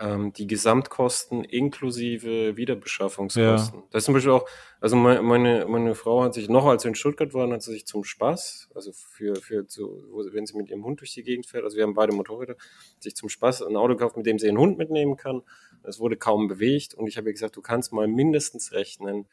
Ähm, 0.00 0.32
die 0.32 0.48
Gesamtkosten 0.48 1.44
inklusive 1.44 2.56
Wiederbeschaffungskosten. 2.56 3.78
Ja. 3.78 3.86
Das 3.90 4.00
ist 4.00 4.04
zum 4.06 4.14
Beispiel 4.14 4.32
auch, 4.32 4.44
also 4.80 4.96
meine, 4.96 5.22
meine, 5.22 5.66
meine 5.66 5.94
Frau 5.94 6.24
hat 6.24 6.34
sich 6.34 6.48
noch, 6.48 6.66
als 6.66 6.82
wir 6.82 6.88
in 6.88 6.96
Stuttgart 6.96 7.32
waren, 7.32 7.52
hat 7.52 7.62
sie 7.62 7.72
sich 7.72 7.86
zum 7.86 8.02
Spaß, 8.02 8.70
also 8.74 8.90
für, 8.92 9.36
für 9.36 9.64
so, 9.68 10.02
wenn 10.32 10.46
sie 10.46 10.56
mit 10.56 10.68
ihrem 10.68 10.84
Hund 10.84 10.98
durch 11.00 11.14
die 11.14 11.22
Gegend 11.22 11.46
fährt, 11.46 11.62
also 11.62 11.76
wir 11.76 11.84
haben 11.84 11.94
beide 11.94 12.12
Motorräder, 12.12 12.56
sich 12.98 13.14
zum 13.14 13.28
Spaß 13.28 13.62
ein 13.62 13.76
Auto 13.76 13.94
gekauft, 13.94 14.16
mit 14.16 14.26
dem 14.26 14.40
sie 14.40 14.46
ihren 14.46 14.58
Hund 14.58 14.78
mitnehmen 14.78 15.16
kann 15.16 15.42
es 15.84 16.00
wurde 16.00 16.16
kaum 16.16 16.48
bewegt 16.48 16.94
und 16.94 17.06
ich 17.06 17.16
habe 17.16 17.28
ihr 17.28 17.32
gesagt, 17.32 17.56
du 17.56 17.62
kannst 17.62 17.92
mal 17.92 18.08
mindestens 18.08 18.72
rechnen, 18.72 19.26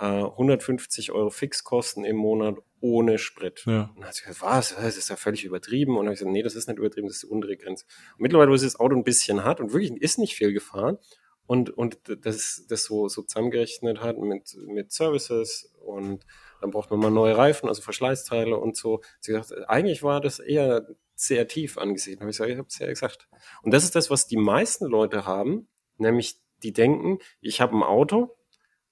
äh, 0.00 0.04
150 0.04 1.12
Euro 1.12 1.30
Fixkosten 1.30 2.04
im 2.04 2.16
Monat 2.16 2.56
ohne 2.80 3.18
Sprit. 3.18 3.62
Ja. 3.66 3.90
Und 3.94 3.98
dann 3.98 4.06
hat 4.06 4.14
sie 4.14 4.24
gesagt, 4.24 4.42
was, 4.42 4.74
das 4.74 4.96
ist 4.96 5.10
ja 5.10 5.16
völlig 5.16 5.44
übertrieben. 5.44 5.92
Und 5.92 5.98
dann 5.98 6.06
habe 6.06 6.14
ich 6.14 6.20
gesagt, 6.20 6.32
nee, 6.32 6.42
das 6.42 6.54
ist 6.54 6.68
nicht 6.68 6.78
übertrieben, 6.78 7.06
das 7.06 7.16
ist 7.16 7.22
die 7.24 7.28
untere 7.28 7.56
Grenze. 7.56 7.84
Und 8.16 8.22
mittlerweile, 8.22 8.50
wo 8.50 8.56
sie 8.56 8.66
das 8.66 8.78
Auto 8.80 8.96
ein 8.96 9.04
bisschen 9.04 9.44
hat 9.44 9.60
und 9.60 9.72
wirklich 9.72 9.92
ist 10.00 10.18
nicht 10.18 10.34
viel 10.34 10.52
gefahren 10.52 10.98
und, 11.46 11.70
und 11.70 11.98
das, 12.24 12.64
das 12.68 12.84
so, 12.84 13.08
so 13.08 13.22
zusammengerechnet 13.22 14.00
hat 14.00 14.18
mit, 14.18 14.56
mit 14.66 14.92
Services 14.92 15.72
und 15.84 16.24
dann 16.60 16.70
braucht 16.70 16.90
man 16.90 17.00
mal 17.00 17.10
neue 17.10 17.36
Reifen, 17.36 17.68
also 17.68 17.82
Verschleißteile 17.82 18.56
und 18.56 18.76
so. 18.76 19.00
Sie 19.20 19.34
hat 19.34 19.42
gesagt, 19.42 19.68
eigentlich 19.68 20.02
war 20.02 20.20
das 20.20 20.38
eher 20.38 20.86
sehr 21.14 21.48
tief 21.48 21.78
angesehen. 21.78 22.20
Habe 22.20 22.30
ich 22.30 22.36
gesagt, 22.36 22.50
ich 22.50 22.58
habe 22.58 22.68
es 22.68 22.78
ja 22.78 22.86
gesagt. 22.86 23.28
Und 23.62 23.72
das 23.72 23.84
ist 23.84 23.94
das, 23.94 24.10
was 24.10 24.26
die 24.26 24.36
meisten 24.36 24.86
Leute 24.86 25.26
haben, 25.26 25.68
Nämlich, 26.00 26.40
die 26.62 26.72
denken, 26.72 27.18
ich 27.40 27.60
habe 27.60 27.76
ein 27.76 27.82
Auto, 27.82 28.36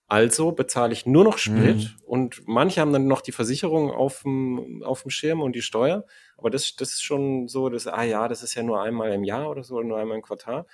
also 0.08 0.52
bezahle 0.52 0.94
ich 0.94 1.04
nur 1.04 1.22
noch 1.22 1.36
Sprit 1.36 1.76
mhm. 1.76 1.94
und 2.06 2.48
manche 2.48 2.80
haben 2.80 2.94
dann 2.94 3.06
noch 3.06 3.20
die 3.20 3.32
Versicherung 3.32 3.90
auf 3.90 4.22
dem, 4.22 4.82
auf 4.82 5.02
dem 5.02 5.10
Schirm 5.10 5.42
und 5.42 5.54
die 5.54 5.60
Steuer. 5.60 6.06
Aber 6.38 6.48
das, 6.48 6.74
das 6.76 6.92
ist 6.92 7.02
schon 7.02 7.46
so, 7.46 7.68
dass, 7.68 7.86
ah 7.86 8.02
ja, 8.04 8.26
das 8.26 8.42
ist 8.42 8.54
ja 8.54 8.62
nur 8.62 8.82
einmal 8.82 9.12
im 9.12 9.22
Jahr 9.22 9.50
oder 9.50 9.62
so, 9.62 9.76
oder 9.76 9.86
nur 9.86 9.98
einmal 9.98 10.16
im 10.16 10.22
Quartal. 10.22 10.66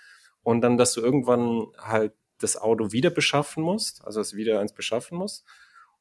Und 0.44 0.60
dann, 0.60 0.78
dass 0.78 0.92
du 0.92 1.00
irgendwann 1.00 1.66
halt 1.78 2.12
das 2.38 2.56
Auto 2.56 2.92
wieder 2.92 3.10
beschaffen 3.10 3.64
musst, 3.64 4.04
also 4.06 4.20
es 4.20 4.36
wieder 4.36 4.60
eins 4.60 4.72
beschaffen 4.72 5.18
musst. 5.18 5.44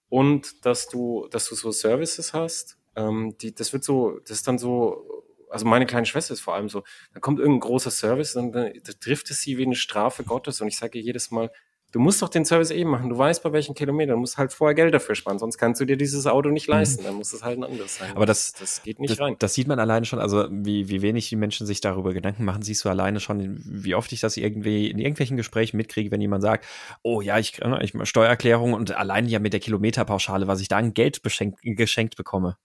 Und 0.09 0.63
dass 0.63 0.87
du, 0.87 1.27
dass 1.31 1.49
du 1.49 1.55
so 1.55 1.71
Services 1.71 2.33
hast, 2.33 2.77
ähm, 2.95 3.35
die, 3.41 3.55
das 3.55 3.73
wird 3.73 3.83
so, 3.83 4.19
das 4.19 4.37
ist 4.37 4.47
dann 4.47 4.59
so 4.59 5.23
also 5.49 5.67
meine 5.67 5.85
kleine 5.85 6.07
Schwester 6.07 6.33
ist 6.33 6.41
vor 6.41 6.55
allem 6.55 6.67
so, 6.67 6.83
da 7.13 7.19
kommt 7.19 7.37
irgendein 7.37 7.59
großer 7.59 7.91
Service 7.91 8.35
und 8.35 8.53
dann 8.53 8.73
trifft 8.99 9.29
es 9.29 9.41
sie 9.41 9.59
wie 9.59 9.65
eine 9.65 9.75
Strafe 9.75 10.23
Gottes. 10.23 10.61
Und 10.61 10.67
ich 10.67 10.77
sage 10.77 10.97
jedes 10.97 11.29
Mal, 11.29 11.51
du 11.93 11.99
musst 11.99 12.21
doch 12.21 12.29
den 12.29 12.43
Service 12.43 12.71
eben 12.71 12.89
machen. 12.89 13.09
Du 13.09 13.17
weißt, 13.17 13.41
bei 13.43 13.53
welchen 13.53 13.75
Kilometern. 13.75 14.15
Du 14.15 14.19
musst 14.19 14.37
halt 14.37 14.51
vorher 14.51 14.73
Geld 14.73 14.93
dafür 14.93 15.15
sparen, 15.15 15.39
sonst 15.39 15.57
kannst 15.57 15.79
du 15.79 15.85
dir 15.85 15.95
dieses 15.95 16.27
Auto 16.27 16.49
nicht 16.49 16.67
mhm. 16.67 16.73
leisten. 16.73 17.03
Dann 17.03 17.15
muss 17.15 17.31
es 17.31 17.43
halt 17.43 17.59
ein 17.59 17.63
anderes 17.63 17.97
sein. 17.97 18.11
Aber 18.15 18.25
das, 18.25 18.51
das 18.53 18.81
geht 18.83 18.99
nicht 18.99 19.11
das, 19.11 19.19
rein. 19.19 19.35
Das 19.39 19.53
sieht 19.53 19.67
man 19.67 19.79
alleine 19.79 20.05
schon, 20.05 20.19
also 20.19 20.47
wie, 20.51 20.89
wie 20.89 21.01
wenig 21.01 21.29
die 21.29 21.35
Menschen 21.35 21.65
sich 21.65 21.79
darüber 21.81 22.13
Gedanken 22.13 22.43
machen, 22.43 22.63
siehst 22.63 22.83
du 22.83 22.89
alleine 22.89 23.19
schon, 23.19 23.61
wie 23.63 23.95
oft 23.95 24.11
ich 24.11 24.19
das 24.19 24.35
irgendwie 24.37 24.89
in 24.89 24.97
irgendwelchen 24.97 25.37
Gesprächen 25.37 25.77
mitkriege, 25.77 26.11
wenn 26.11 26.19
jemand 26.19 26.41
sagt, 26.41 26.65
oh 27.03 27.21
ja, 27.21 27.37
ich, 27.37 27.61
ich 27.81 27.93
Steuererklärung 28.03 28.73
und 28.73 28.91
allein 28.91 29.27
ja 29.27 29.39
mit 29.39 29.53
der 29.53 29.59
Kilometerpauschale, 29.59 30.47
was 30.47 30.61
ich 30.61 30.67
da 30.67 30.77
an 30.77 30.93
Geld 30.93 31.21
beschenkt, 31.21 31.59
geschenkt 31.61 32.17
bekomme. 32.17 32.57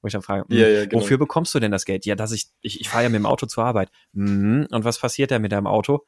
Wo 0.00 0.08
ich 0.08 0.12
dann 0.12 0.22
frage, 0.22 0.44
ja, 0.48 0.66
ja, 0.66 0.82
hm, 0.82 0.88
genau. 0.88 1.02
wofür 1.02 1.18
bekommst 1.18 1.54
du 1.54 1.60
denn 1.60 1.70
das 1.70 1.84
Geld? 1.84 2.04
Ja, 2.06 2.16
dass 2.16 2.32
ich, 2.32 2.46
ich, 2.60 2.80
ich 2.80 2.88
fahre 2.88 3.04
ja 3.04 3.08
mit 3.08 3.18
dem 3.18 3.26
Auto 3.26 3.46
zur 3.46 3.64
Arbeit. 3.64 3.90
Mhm. 4.12 4.66
Und 4.70 4.84
was 4.84 4.98
passiert 4.98 5.30
da 5.30 5.38
mit 5.38 5.52
deinem 5.52 5.66
Auto? 5.66 6.04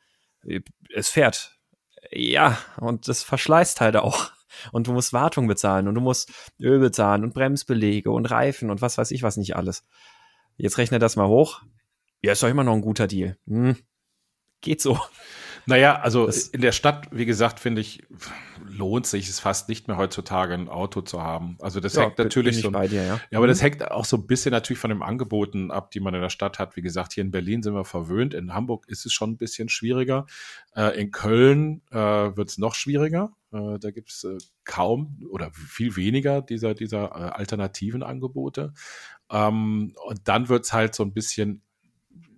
Es 0.93 1.09
fährt. 1.09 1.56
Ja, 2.11 2.59
und 2.79 3.09
das 3.09 3.23
verschleißt 3.23 3.81
halt 3.81 3.97
auch. 3.97 4.31
Und 4.73 4.87
du 4.87 4.93
musst 4.93 5.13
Wartung 5.13 5.49
bezahlen 5.49 5.87
und 5.87 5.95
du 5.95 6.01
musst 6.01 6.33
Öl 6.59 6.79
bezahlen 6.79 7.25
und 7.25 7.35
Bremsbelege 7.35 8.11
und 8.11 8.27
Reifen 8.27 8.71
und 8.71 8.81
was 8.81 8.97
weiß 8.97 9.11
ich 9.11 9.23
was 9.23 9.37
nicht 9.37 9.55
alles. 9.55 9.85
Jetzt 10.57 10.79
rechne 10.79 10.99
das 10.99 11.17
mal 11.17 11.29
hoch. 11.29 11.63
Ja, 12.23 12.33
ist 12.33 12.43
doch 12.43 12.49
immer 12.49 12.65
noch 12.65 12.73
ein 12.73 12.81
guter 12.81 13.07
Deal. 13.07 13.37
Hm. 13.47 13.77
Geht 14.63 14.81
so. 14.81 14.99
Naja, 15.67 15.99
also 16.01 16.27
das, 16.27 16.49
in 16.49 16.61
der 16.61 16.73
Stadt, 16.73 17.09
wie 17.11 17.27
gesagt, 17.27 17.59
finde 17.59 17.81
ich, 17.81 18.05
lohnt 18.69 19.07
sich 19.07 19.29
es 19.29 19.41
fast 19.41 19.69
nicht 19.69 19.89
mehr 19.89 19.97
heutzutage 19.97 20.55
ein 20.55 20.69
Auto 20.69 21.01
zu 21.01 21.23
haben. 21.23 21.59
Also 21.61 21.81
das 21.81 21.95
ja, 21.95 22.03
hängt 22.03 22.19
natürlich 22.19 22.61
so. 22.61 22.71
Dir, 22.71 23.05
ja. 23.05 23.21
ja, 23.31 23.39
aber 23.39 23.49
das 23.49 23.59
mhm. 23.59 23.63
hängt 23.63 23.91
auch 23.91 24.05
so 24.05 24.17
ein 24.17 24.27
bisschen 24.27 24.53
natürlich 24.53 24.79
von 24.79 24.91
den 24.91 25.03
Angeboten 25.03 25.73
ab, 25.73 25.91
die 25.91 25.99
man 25.99 26.15
in 26.15 26.21
der 26.21 26.31
Stadt 26.31 26.61
hat. 26.61 26.77
Wie 26.77 26.83
gesagt, 26.83 27.15
hier 27.15 27.25
in 27.25 27.33
Berlin 27.33 27.65
sind 27.65 27.75
wir 27.75 27.85
verwöhnt. 27.85 28.33
In 28.33 28.55
Hamburg 28.55 28.89
ist 28.89 29.07
es 29.07 29.13
schon 29.13 29.31
ein 29.31 29.37
bisschen 29.37 29.69
schwieriger. 29.69 30.27
Äh, 30.75 31.01
in 31.01 31.11
Köln 31.11 31.83
äh, 31.91 31.97
wird 31.97 32.49
es 32.49 32.59
noch 32.59 32.75
schwieriger. 32.75 33.33
Äh, 33.53 33.79
da 33.81 33.91
gibt 33.91 34.11
es 34.11 34.23
äh, 34.25 34.39
kaum 34.65 35.19
oder 35.31 35.51
viel 35.53 35.97
weniger 35.97 36.43
dieser, 36.43 36.75
dieser 36.75 37.07
äh, 37.07 37.31
alternativen 37.33 38.05
Angebote. 38.05 38.73
Ähm, 39.31 39.95
und 40.07 40.21
dann 40.25 40.49
wird 40.49 40.65
es 40.65 40.73
halt 40.73 40.95
so 40.95 41.03
ein 41.03 41.13
bisschen 41.13 41.63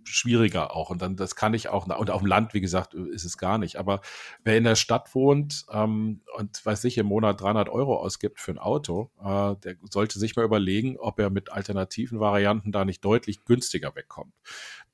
schwieriger 0.09 0.75
auch. 0.75 0.91
Und 0.91 1.03
dann, 1.03 1.17
das 1.17 1.37
kann 1.37 1.55
ich 1.55 1.69
auch, 1.69 1.87
und 1.87 2.11
auf 2.11 2.21
dem 2.21 2.27
Land, 2.27 2.55
wie 2.55 2.61
gesagt, 2.61 2.95
ist 2.95 3.25
es 3.25 3.39
gar 3.39 3.59
nicht. 3.59 3.77
Aber 3.77 4.01
wer 4.45 4.57
in 4.57 4.65
der 4.65 4.75
Stadt 4.75 5.15
wohnt 5.15 5.67
ähm, 5.73 6.21
und, 6.37 6.65
weiß 6.65 6.85
ich, 6.85 6.99
im 6.99 7.07
Monat 7.07 7.41
300 7.41 7.69
Euro 7.69 7.97
ausgibt 7.97 8.41
für 8.41 8.53
ein 8.53 8.59
Auto, 8.59 9.11
äh, 9.21 9.57
der 9.63 9.77
sollte 9.91 10.19
sich 10.19 10.37
mal 10.37 10.45
überlegen, 10.45 10.97
ob 10.99 11.19
er 11.19 11.31
mit 11.31 11.53
alternativen 11.53 12.21
Varianten 12.21 12.73
da 12.73 12.85
nicht 12.85 13.05
deutlich 13.05 13.45
günstiger 13.45 13.95
wegkommt. 13.95 14.35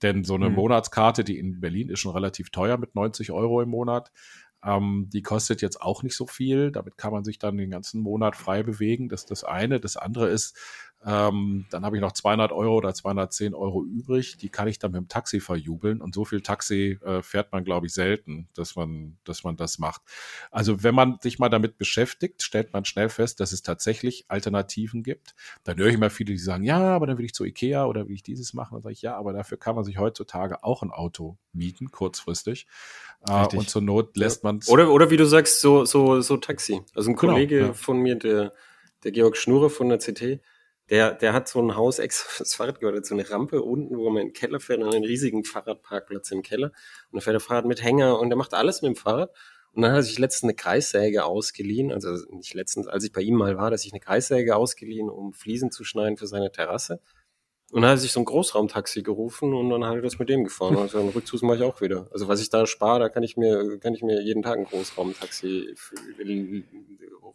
Denn 0.03 0.25
so 0.25 0.35
eine 0.35 0.51
mhm. 0.51 0.57
Monatskarte, 0.57 1.25
die 1.25 1.39
in 1.39 1.61
Berlin 1.61 1.89
ist 1.89 2.01
schon 2.01 2.13
relativ 2.13 2.51
teuer 2.51 2.77
mit 2.77 2.95
90 2.95 3.31
Euro 3.33 3.63
im 3.63 3.71
Monat, 3.71 4.11
ähm, 4.65 5.09
die 5.13 5.23
kostet 5.23 5.63
jetzt 5.63 5.81
auch 5.83 6.03
nicht 6.03 6.17
so 6.17 6.27
viel. 6.27 6.73
Damit 6.73 6.97
kann 6.97 7.13
man 7.13 7.25
sich 7.25 7.39
dann 7.39 7.57
den 7.57 7.71
ganzen 7.71 8.01
Monat 8.01 8.35
frei 8.35 8.63
bewegen. 8.63 9.09
Das 9.09 9.23
ist 9.23 9.31
das 9.31 9.45
eine. 9.45 9.79
Das 9.79 9.97
andere 9.97 10.29
ist, 10.29 10.57
ähm, 11.07 11.67
dann 11.71 11.85
habe 11.85 11.97
ich 11.97 12.01
noch 12.01 12.13
200 12.13 12.51
Euro 12.53 12.77
oder 12.77 12.95
210 12.95 13.55
Euro 13.55 13.85
übrig. 13.85 14.39
Die 14.39 14.49
kann 14.49 14.69
ich 14.69 14.79
dann 14.79 14.93
mit 14.93 15.01
dem 15.01 15.09
Taxi 15.09 15.41
verjubeln. 15.41 16.01
Und 16.01 16.15
so 16.15 16.25
viel 16.25 16.41
Taxi 16.41 16.99
äh, 17.05 17.21
fährt 17.21 17.53
man, 17.53 17.65
glaube 17.65 17.87
ich, 17.87 17.93
selten, 17.93 18.49
dass 18.55 18.75
man, 18.75 19.19
dass 19.25 19.45
man 19.45 19.57
das 19.57 19.79
macht. 19.79 20.01
Also 20.51 20.83
wenn 20.83 20.95
man 20.95 21.19
sich 21.21 21.39
mal 21.39 21.51
damit 21.51 21.77
beschäftigt, 21.77 22.43
stellt 22.43 22.73
man 22.73 22.87
schnell 22.87 23.11
fest, 23.11 23.41
dass 23.41 23.53
es 23.53 23.63
tatsächlich 23.63 24.25
Alternativen 24.29 25.03
gibt. 25.03 25.35
Dann 25.65 25.77
höre 25.77 25.89
ich 25.89 25.95
immer 25.95 26.09
viele, 26.09 26.33
die 26.33 26.39
sagen, 26.39 26.65
ja, 26.65 26.79
aber 26.79 27.07
dann 27.07 27.19
will 27.19 27.27
ich 27.27 27.35
zu 27.35 27.45
Ikea 27.45 27.85
oder 27.85 28.09
will 28.09 28.15
ich 28.15 28.23
dieses 28.23 28.55
machen. 28.55 28.75
Dann 28.75 28.83
sage 28.83 28.95
ich, 28.95 29.03
ja, 29.03 29.15
aber 29.17 29.35
dafür 29.35 29.59
kann 29.59 29.75
man 29.75 29.85
sich 29.85 29.99
heutzutage 29.99 30.65
auch 30.65 30.83
ein 30.83 30.91
Auto 30.91 31.37
mieten, 31.53 31.91
kurzfristig. 31.91 32.67
Äh, 33.29 33.47
und 33.55 33.69
zur 33.69 33.83
Not 33.83 34.17
lässt 34.17 34.43
man 34.43 34.59
es. 34.59 34.69
Oder, 34.71 34.91
oder 34.91 35.11
wie 35.11 35.19
du 35.19 35.27
sagst, 35.27 35.61
so, 35.61 35.85
so, 35.85 36.23
so 36.23 36.39
Taxi. 36.39 36.81
Also 36.95 37.11
ein 37.11 37.17
genau, 37.17 37.35
Kollege 37.35 37.57
genau, 37.57 37.69
ja. 37.69 37.75
von 37.75 37.99
mir, 37.99 38.15
der, 38.15 38.55
der 39.03 39.13
Georg 39.13 39.37
Schnurre 39.37 39.69
von 39.69 39.91
der 39.91 39.99
CT, 39.99 40.41
der, 40.91 41.15
der 41.15 41.33
hat 41.33 41.49
so 41.49 41.61
ein 41.61 41.77
Haus 41.77 41.99
extra 41.99 42.29
fürs 42.31 42.55
Fahrrad 42.55 42.81
gehört, 42.81 43.07
so 43.07 43.15
eine 43.15 43.29
Rampe 43.29 43.63
unten, 43.63 43.97
wo 43.97 44.11
man 44.11 44.23
in 44.23 44.29
den 44.29 44.35
Keller 44.35 44.61
fährt, 44.61 44.81
und 44.83 44.95
einen 44.95 45.05
riesigen 45.05 45.45
Fahrradparkplatz 45.45 46.31
im 46.31 46.43
Keller. 46.43 46.73
Und 47.11 47.17
da 47.17 47.21
fährt 47.21 47.35
der 47.35 47.41
Fahrrad 47.41 47.65
mit 47.65 47.83
Hänger 47.83 48.19
und 48.19 48.31
der 48.31 48.37
macht 48.37 48.55
alles 48.55 48.83
mit 48.83 48.91
dem 48.91 48.97
Fahrrad. 48.97 49.31
Und 49.73 49.83
dann 49.83 49.91
hat 49.91 49.99
er 49.99 50.03
sich 50.05 50.19
letztens 50.19 50.45
eine 50.45 50.55
Kreissäge 50.55 51.25
ausgeliehen, 51.25 51.93
also 51.93 52.17
nicht 52.31 52.55
letztens, 52.55 52.87
als 52.87 53.05
ich 53.05 53.13
bei 53.13 53.23
ihm 53.23 53.35
mal 53.35 53.57
war, 53.57 53.73
dass 53.73 53.85
ich 53.85 53.93
eine 53.93 54.01
Kreissäge 54.01 54.55
ausgeliehen, 54.55 55.11
um 55.11 55.33
Fliesen 55.33 55.73
zu 55.73 55.83
schneiden 55.83 56.17
für 56.17 56.29
seine 56.29 56.53
Terrasse. 56.53 57.01
Und 57.73 57.83
dann 57.83 57.91
hat 57.91 57.97
er 57.97 58.01
sich 58.01 58.13
so 58.13 58.21
ein 58.21 58.25
Großraumtaxi 58.25 59.03
gerufen 59.03 59.53
und 59.53 59.71
dann 59.71 59.85
hat 59.85 59.97
er 59.97 60.03
das 60.03 60.21
mit 60.21 60.29
dem 60.29 60.45
gefahren. 60.45 60.77
Und 60.77 60.95
dann 60.95 61.09
Rückzugs 61.09 61.43
mache 61.43 61.57
ich 61.57 61.63
auch 61.65 61.81
wieder. 61.81 62.07
Also 62.13 62.29
was 62.29 62.41
ich 62.41 62.49
da 62.49 62.67
spare, 62.67 63.01
da 63.01 63.09
kann 63.09 63.25
ich 63.25 63.37
mir, 63.37 63.81
kann 63.81 63.95
ich 63.95 64.03
mir 64.03 64.23
jeden 64.23 64.45
Tag 64.45 64.59
ein 64.59 64.65
Großraumtaxi 64.65 65.75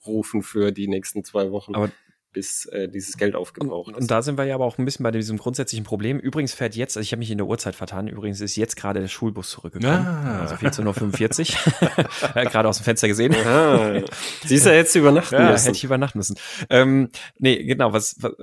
rufen 0.08 0.42
für 0.42 0.72
die 0.72 0.88
nächsten 0.88 1.26
zwei 1.26 1.52
Wochen. 1.52 1.76
Aber 1.76 1.92
bis 2.32 2.66
äh, 2.66 2.88
dieses 2.88 3.18
Geld 3.18 3.36
aufgebraucht 3.36 3.92
ist. 3.92 4.02
Und 4.02 4.12
da 4.12 4.22
sind 4.22 4.38
wir 4.38 4.46
ja 4.46 4.56
aber 4.56 4.66
auch 4.66 4.78
ein 4.78 4.86
bisschen 4.86 5.04
bei 5.04 5.12
diesem 5.12 5.38
grundsätzlichen 5.38 5.84
Problem. 5.84 6.20
Übrigens 6.20 6.54
fährt 6.54 6.76
jetzt, 6.76 6.96
also 6.96 7.04
ich 7.04 7.12
habe 7.12 7.20
mich 7.20 7.32
in 7.32 7.38
der 7.38 7.48
Uhrzeit 7.48 7.76
vertan, 7.76 8.08
übrigens 8.08 8.40
ist 8.42 8.56
jetzt 8.56 8.76
gerade 8.76 9.00
der 9.00 9.08
Schulbus 9.08 9.50
zurückgekommen. 9.50 10.06
Ah. 10.06 10.42
Also 10.42 10.56
14.45 10.56 11.56
Uhr. 11.56 12.44
gerade 12.46 12.70
aus 12.70 12.78
dem 12.78 12.84
Fenster 12.84 13.08
gesehen. 13.08 13.36
Siehst 14.46 14.66
du, 14.66 14.76
jetzt 14.76 14.96
übernachten 14.96 15.36
ja, 15.36 15.52
müssen. 15.52 15.66
hätte 15.66 15.78
ich 15.78 15.84
übernachten 15.84 16.18
müssen. 16.20 16.36
Ähm, 16.70 17.10
nee, 17.38 17.64
genau, 17.64 17.94
was, 17.94 18.18
was 18.20 18.34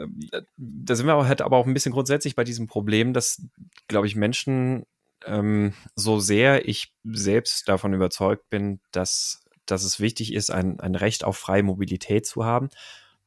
da 0.57 0.94
sind 0.94 1.07
wir 1.07 1.12
aber, 1.12 1.29
halt 1.29 1.42
aber 1.42 1.57
auch 1.57 1.66
ein 1.66 1.75
bisschen 1.75 1.92
grundsätzlich 1.92 2.35
bei 2.35 2.44
diesem 2.44 2.66
Problem, 2.66 3.12
dass, 3.12 3.42
glaube 3.88 4.07
ich, 4.07 4.16
Menschen 4.16 4.85
ähm, 5.25 5.75
so 5.94 6.18
sehr 6.18 6.68
ich 6.68 6.92
selbst 7.05 7.68
davon 7.68 7.94
überzeugt 7.94 8.49
bin, 8.51 8.81
dass, 8.92 9.44
dass 9.66 9.85
es 9.85 10.01
wichtig 10.01 10.33
ist, 10.33 10.51
ein, 10.51 10.81
ein 10.81 10.94
Recht 10.94 11.25
auf 11.25 11.37
freie 11.37 11.62
Mobilität 11.62 12.27
zu 12.27 12.44
haben, 12.44 12.68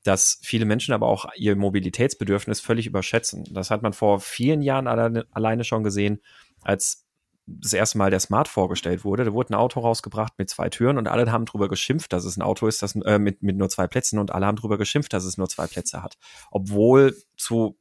dass 0.04 0.40
viele 0.42 0.66
Menschen 0.66 0.94
aber 0.94 1.08
auch 1.08 1.26
ihr 1.36 1.56
Mobilitätsbedürfnis 1.56 2.62
völlig 2.62 2.88
überschätzen. 2.88 3.46
Das 3.52 3.70
hat 3.70 3.82
man 3.82 3.94
vor 3.94 4.20
vielen 4.20 4.62
Jahren 4.62 4.88
alleine, 4.88 5.26
alleine 5.32 5.64
schon 5.64 5.84
gesehen, 5.84 6.22
als 6.62 7.06
das 7.46 7.74
erste 7.74 7.98
Mal 7.98 8.12
der 8.12 8.20
Smart 8.20 8.48
vorgestellt 8.48 9.04
wurde. 9.04 9.24
Da 9.26 9.34
wurde 9.34 9.54
ein 9.54 9.56
Auto 9.56 9.80
rausgebracht 9.80 10.34
mit 10.38 10.50
zwei 10.50 10.70
Türen 10.70 10.98
und 10.98 11.08
alle 11.08 11.32
haben 11.32 11.46
drüber 11.46 11.68
geschimpft, 11.68 12.14
dass 12.14 12.26
es 12.26 12.38
ein 12.38 12.42
Auto 12.42 12.68
ist, 12.68 12.82
das 12.84 12.96
äh, 12.96 13.20
mit, 13.20 13.42
mit 13.42 13.58
nur 13.58 13.70
zwei 13.70 13.88
Plätzen 13.88 14.20
und 14.20 14.32
alle 14.32 14.46
haben 14.46 14.56
drüber 14.56 14.78
geschimpft, 14.78 15.14
dass 15.14 15.24
es 15.24 15.38
nur 15.38 15.50
zwei 15.50 15.68
Plätze 15.68 16.04
hat. 16.04 16.18
Obwohl 16.52 17.16
zu, 17.38 17.78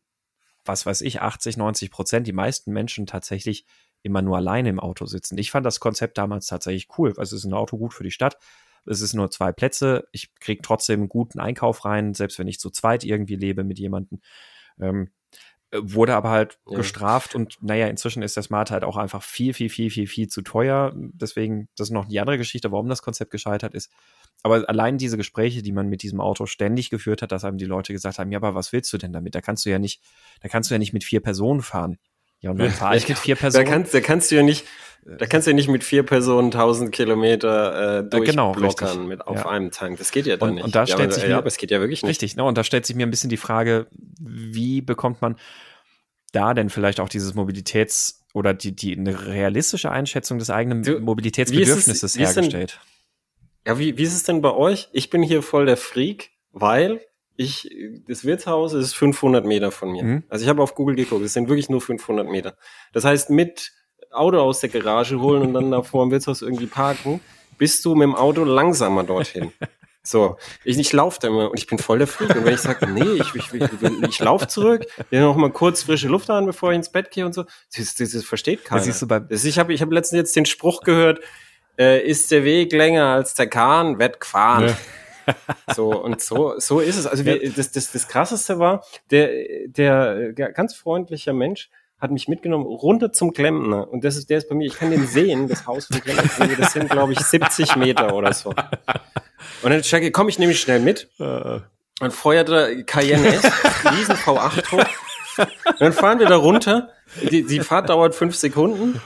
was 0.64 0.86
weiß 0.86 1.02
ich, 1.02 1.20
80, 1.20 1.56
90 1.56 1.90
Prozent 1.90 2.26
die 2.26 2.32
meisten 2.32 2.72
Menschen 2.72 3.06
tatsächlich 3.06 3.66
immer 4.02 4.22
nur 4.22 4.36
alleine 4.36 4.68
im 4.68 4.80
Auto 4.80 5.06
sitzen. 5.06 5.36
Ich 5.38 5.50
fand 5.50 5.66
das 5.66 5.80
Konzept 5.80 6.18
damals 6.18 6.46
tatsächlich 6.46 6.88
cool. 6.98 7.10
Also 7.18 7.36
es 7.36 7.44
ist 7.44 7.44
ein 7.44 7.54
Auto 7.54 7.76
gut 7.76 7.94
für 7.94 8.04
die 8.04 8.10
Stadt. 8.10 8.38
Es 8.88 9.00
ist 9.00 9.14
nur 9.14 9.30
zwei 9.30 9.52
Plätze. 9.52 10.08
Ich 10.12 10.34
kriege 10.40 10.62
trotzdem 10.62 11.00
einen 11.00 11.08
guten 11.08 11.40
Einkauf 11.40 11.84
rein, 11.84 12.14
selbst 12.14 12.38
wenn 12.38 12.48
ich 12.48 12.58
zu 12.58 12.70
zweit 12.70 13.04
irgendwie 13.04 13.36
lebe 13.36 13.64
mit 13.64 13.78
jemandem. 13.78 14.20
Ähm, 14.80 15.10
äh, 15.70 15.80
wurde 15.82 16.14
aber 16.14 16.30
halt 16.30 16.58
ja. 16.68 16.78
gestraft 16.78 17.34
und 17.34 17.58
naja, 17.60 17.88
inzwischen 17.88 18.22
ist 18.22 18.36
der 18.36 18.42
Smart 18.42 18.70
halt 18.70 18.84
auch 18.84 18.96
einfach 18.96 19.22
viel, 19.22 19.52
viel, 19.52 19.68
viel, 19.68 19.90
viel, 19.90 20.06
viel 20.06 20.28
zu 20.28 20.42
teuer. 20.42 20.92
Deswegen, 20.96 21.68
das 21.76 21.88
ist 21.88 21.92
noch 21.92 22.06
die 22.06 22.20
andere 22.20 22.38
Geschichte, 22.38 22.72
warum 22.72 22.88
das 22.88 23.02
Konzept 23.02 23.30
gescheitert 23.30 23.74
ist. 23.74 23.90
Aber 24.42 24.68
allein 24.68 24.98
diese 24.98 25.16
Gespräche, 25.16 25.62
die 25.62 25.72
man 25.72 25.88
mit 25.88 26.02
diesem 26.02 26.20
Auto 26.20 26.46
ständig 26.46 26.90
geführt 26.90 27.22
hat, 27.22 27.32
dass 27.32 27.44
einem 27.44 27.58
die 27.58 27.64
Leute 27.64 27.92
gesagt 27.92 28.18
haben, 28.18 28.30
ja, 28.30 28.38
aber 28.38 28.54
was 28.54 28.72
willst 28.72 28.92
du 28.92 28.98
denn 28.98 29.12
damit? 29.12 29.34
Da 29.34 29.40
kannst 29.40 29.66
du 29.66 29.70
ja 29.70 29.78
nicht, 29.78 30.00
da 30.40 30.48
kannst 30.48 30.70
du 30.70 30.74
ja 30.74 30.78
nicht 30.78 30.92
mit 30.92 31.04
vier 31.04 31.20
Personen 31.20 31.60
fahren. 31.60 31.98
Ja, 32.40 32.50
und 32.50 32.58
dann 32.58 32.70
fahre 32.70 32.96
ich 32.96 33.08
mit 33.08 33.18
vier 33.18 33.36
Personen. 33.36 33.64
Da 33.64 33.70
kannst, 33.70 33.94
da 33.94 34.00
kannst 34.00 34.30
du 34.30 34.36
ja 34.36 34.42
nicht, 34.42 34.64
da 35.04 35.26
kannst 35.26 35.46
du 35.46 35.50
ja 35.50 35.54
nicht 35.54 35.68
mit 35.68 35.82
vier 35.82 36.02
Personen 36.04 36.46
1000 36.46 36.92
Kilometer 36.92 37.98
äh, 37.98 38.20
genau, 38.24 38.52
durchblockern 38.54 38.96
genau, 38.96 39.08
mit 39.08 39.26
auf 39.26 39.38
ja. 39.38 39.48
einem 39.48 39.70
Tank. 39.70 39.98
Das 39.98 40.12
geht 40.12 40.26
ja 40.26 40.36
dann 40.36 40.50
und, 40.50 40.54
nicht. 40.56 40.64
Und 40.64 40.74
da 40.74 40.86
stellt 40.86 41.10
ja, 41.10 41.10
sich 41.10 41.22
mir, 41.22 41.28
mir, 41.28 41.32
ja, 41.32 41.38
aber 41.38 41.48
es 41.48 41.56
geht 41.56 41.70
ja 41.70 41.80
wirklich 41.80 42.02
nicht. 42.02 42.10
Richtig, 42.10 42.36
ne? 42.36 42.44
und 42.44 42.56
da 42.56 42.64
stellt 42.64 42.86
sich 42.86 42.94
mir 42.94 43.06
ein 43.06 43.10
bisschen 43.10 43.30
die 43.30 43.36
Frage, 43.36 43.86
wie 44.20 44.80
bekommt 44.80 45.22
man 45.22 45.36
da 46.32 46.54
denn 46.54 46.70
vielleicht 46.70 47.00
auch 47.00 47.08
dieses 47.08 47.34
Mobilitäts- 47.34 48.20
oder 48.34 48.54
die, 48.54 48.76
die 48.76 48.96
eine 48.96 49.26
realistische 49.26 49.90
Einschätzung 49.90 50.38
des 50.38 50.50
eigenen 50.50 50.82
du, 50.82 51.00
Mobilitätsbedürfnisses 51.00 52.14
es, 52.14 52.18
hergestellt? 52.18 52.78
Denn, 53.66 53.72
ja, 53.72 53.78
wie, 53.78 53.98
wie 53.98 54.02
ist 54.02 54.14
es 54.14 54.22
denn 54.22 54.42
bei 54.42 54.52
euch? 54.52 54.88
Ich 54.92 55.10
bin 55.10 55.22
hier 55.22 55.42
voll 55.42 55.66
der 55.66 55.76
Freak, 55.76 56.30
weil 56.52 57.00
ich, 57.38 57.70
das 58.08 58.24
Wirtshaus 58.24 58.72
ist 58.72 58.94
500 58.94 59.46
Meter 59.46 59.70
von 59.70 59.92
mir. 59.92 60.02
Mhm. 60.02 60.22
Also 60.28 60.42
ich 60.42 60.48
habe 60.48 60.60
auf 60.60 60.74
Google 60.74 60.96
geguckt, 60.96 61.24
es 61.24 61.32
sind 61.32 61.48
wirklich 61.48 61.68
nur 61.70 61.80
500 61.80 62.28
Meter. 62.28 62.56
Das 62.92 63.04
heißt, 63.04 63.30
mit 63.30 63.72
Auto 64.10 64.38
aus 64.40 64.58
der 64.58 64.70
Garage 64.70 65.20
holen 65.20 65.42
und 65.42 65.54
dann 65.54 65.70
da 65.70 65.82
vor 65.82 66.04
dem 66.04 66.10
Wirtshaus 66.10 66.42
irgendwie 66.42 66.66
parken, 66.66 67.20
bist 67.56 67.84
du 67.84 67.94
mit 67.94 68.06
dem 68.06 68.16
Auto 68.16 68.44
langsamer 68.44 69.04
dorthin. 69.04 69.52
So, 70.00 70.38
ich, 70.64 70.78
ich 70.78 70.90
laufe 70.94 71.18
da 71.20 71.28
immer 71.28 71.50
und 71.50 71.58
ich 71.58 71.66
bin 71.66 71.76
voll 71.76 71.98
der 71.98 72.06
Freak. 72.06 72.34
Und 72.34 72.46
wenn 72.46 72.54
ich 72.54 72.60
sage, 72.60 72.86
nee, 72.86 73.20
ich, 73.20 73.34
ich, 73.34 73.52
ich, 73.52 74.02
ich 74.08 74.18
laufe 74.20 74.48
zurück, 74.48 74.86
ja 75.10 75.20
noch 75.20 75.36
mal 75.36 75.50
kurz 75.50 75.82
frische 75.82 76.08
Luft 76.08 76.30
an, 76.30 76.46
bevor 76.46 76.70
ich 76.70 76.76
ins 76.76 76.90
Bett 76.90 77.10
gehe 77.10 77.26
und 77.26 77.34
so, 77.34 77.44
das, 77.76 77.94
das, 77.94 78.12
das 78.12 78.24
versteht 78.24 78.64
keiner. 78.64 78.86
Das, 78.86 79.04
das 79.28 79.44
ich 79.44 79.58
habe 79.58 79.74
ich 79.74 79.82
hab 79.82 79.92
letztens 79.92 80.16
jetzt 80.16 80.36
den 80.36 80.46
Spruch 80.46 80.80
gehört, 80.80 81.20
äh, 81.78 82.00
ist 82.00 82.30
der 82.30 82.44
Weg 82.44 82.72
länger 82.72 83.04
als 83.06 83.34
der 83.34 83.48
Kahn, 83.48 83.98
wird 83.98 84.18
gefahren. 84.20 84.68
Ja. 84.68 84.78
So, 85.74 85.90
und 86.02 86.20
so, 86.20 86.54
so 86.58 86.80
ist 86.80 86.96
es. 86.96 87.06
Also 87.06 87.24
wir, 87.24 87.52
das, 87.52 87.70
das, 87.72 87.92
das 87.92 88.08
Krasseste 88.08 88.58
war, 88.58 88.84
der, 89.10 89.68
der 89.68 90.32
ganz 90.32 90.74
freundlicher 90.74 91.32
Mensch 91.32 91.70
hat 92.00 92.10
mich 92.10 92.28
mitgenommen 92.28 92.64
runter 92.64 93.12
zum 93.12 93.32
Klempner. 93.32 93.88
Und 93.88 94.04
das 94.04 94.16
ist, 94.16 94.30
der 94.30 94.38
ist 94.38 94.48
bei 94.48 94.54
mir, 94.54 94.66
ich 94.66 94.76
kann 94.76 94.90
den 94.90 95.06
sehen, 95.06 95.48
das 95.48 95.66
Haus 95.66 95.86
von 95.86 96.00
Klempner. 96.00 96.48
Das 96.56 96.72
sind, 96.72 96.88
glaube 96.90 97.12
ich, 97.12 97.20
70 97.20 97.76
Meter 97.76 98.14
oder 98.14 98.32
so. 98.32 98.50
Und 98.50 99.70
dann 99.70 99.80
Jackie, 99.82 100.10
komm, 100.10 100.28
ich 100.28 100.38
nehme 100.38 100.50
mich 100.50 100.60
schnell 100.60 100.80
mit. 100.80 101.10
Äh. 101.18 101.60
Und 102.00 102.12
feuerte 102.12 102.84
Cayenne 102.84 103.26
S, 103.26 103.44
riesen 103.92 104.14
V8 104.14 104.70
hoch. 104.70 104.86
Und 105.38 105.80
dann 105.80 105.92
fahren 105.92 106.20
wir 106.20 106.26
da 106.26 106.36
runter. 106.36 106.90
Die, 107.30 107.44
die 107.44 107.60
Fahrt 107.60 107.88
dauert 107.88 108.14
fünf 108.14 108.36
Sekunden. 108.36 109.00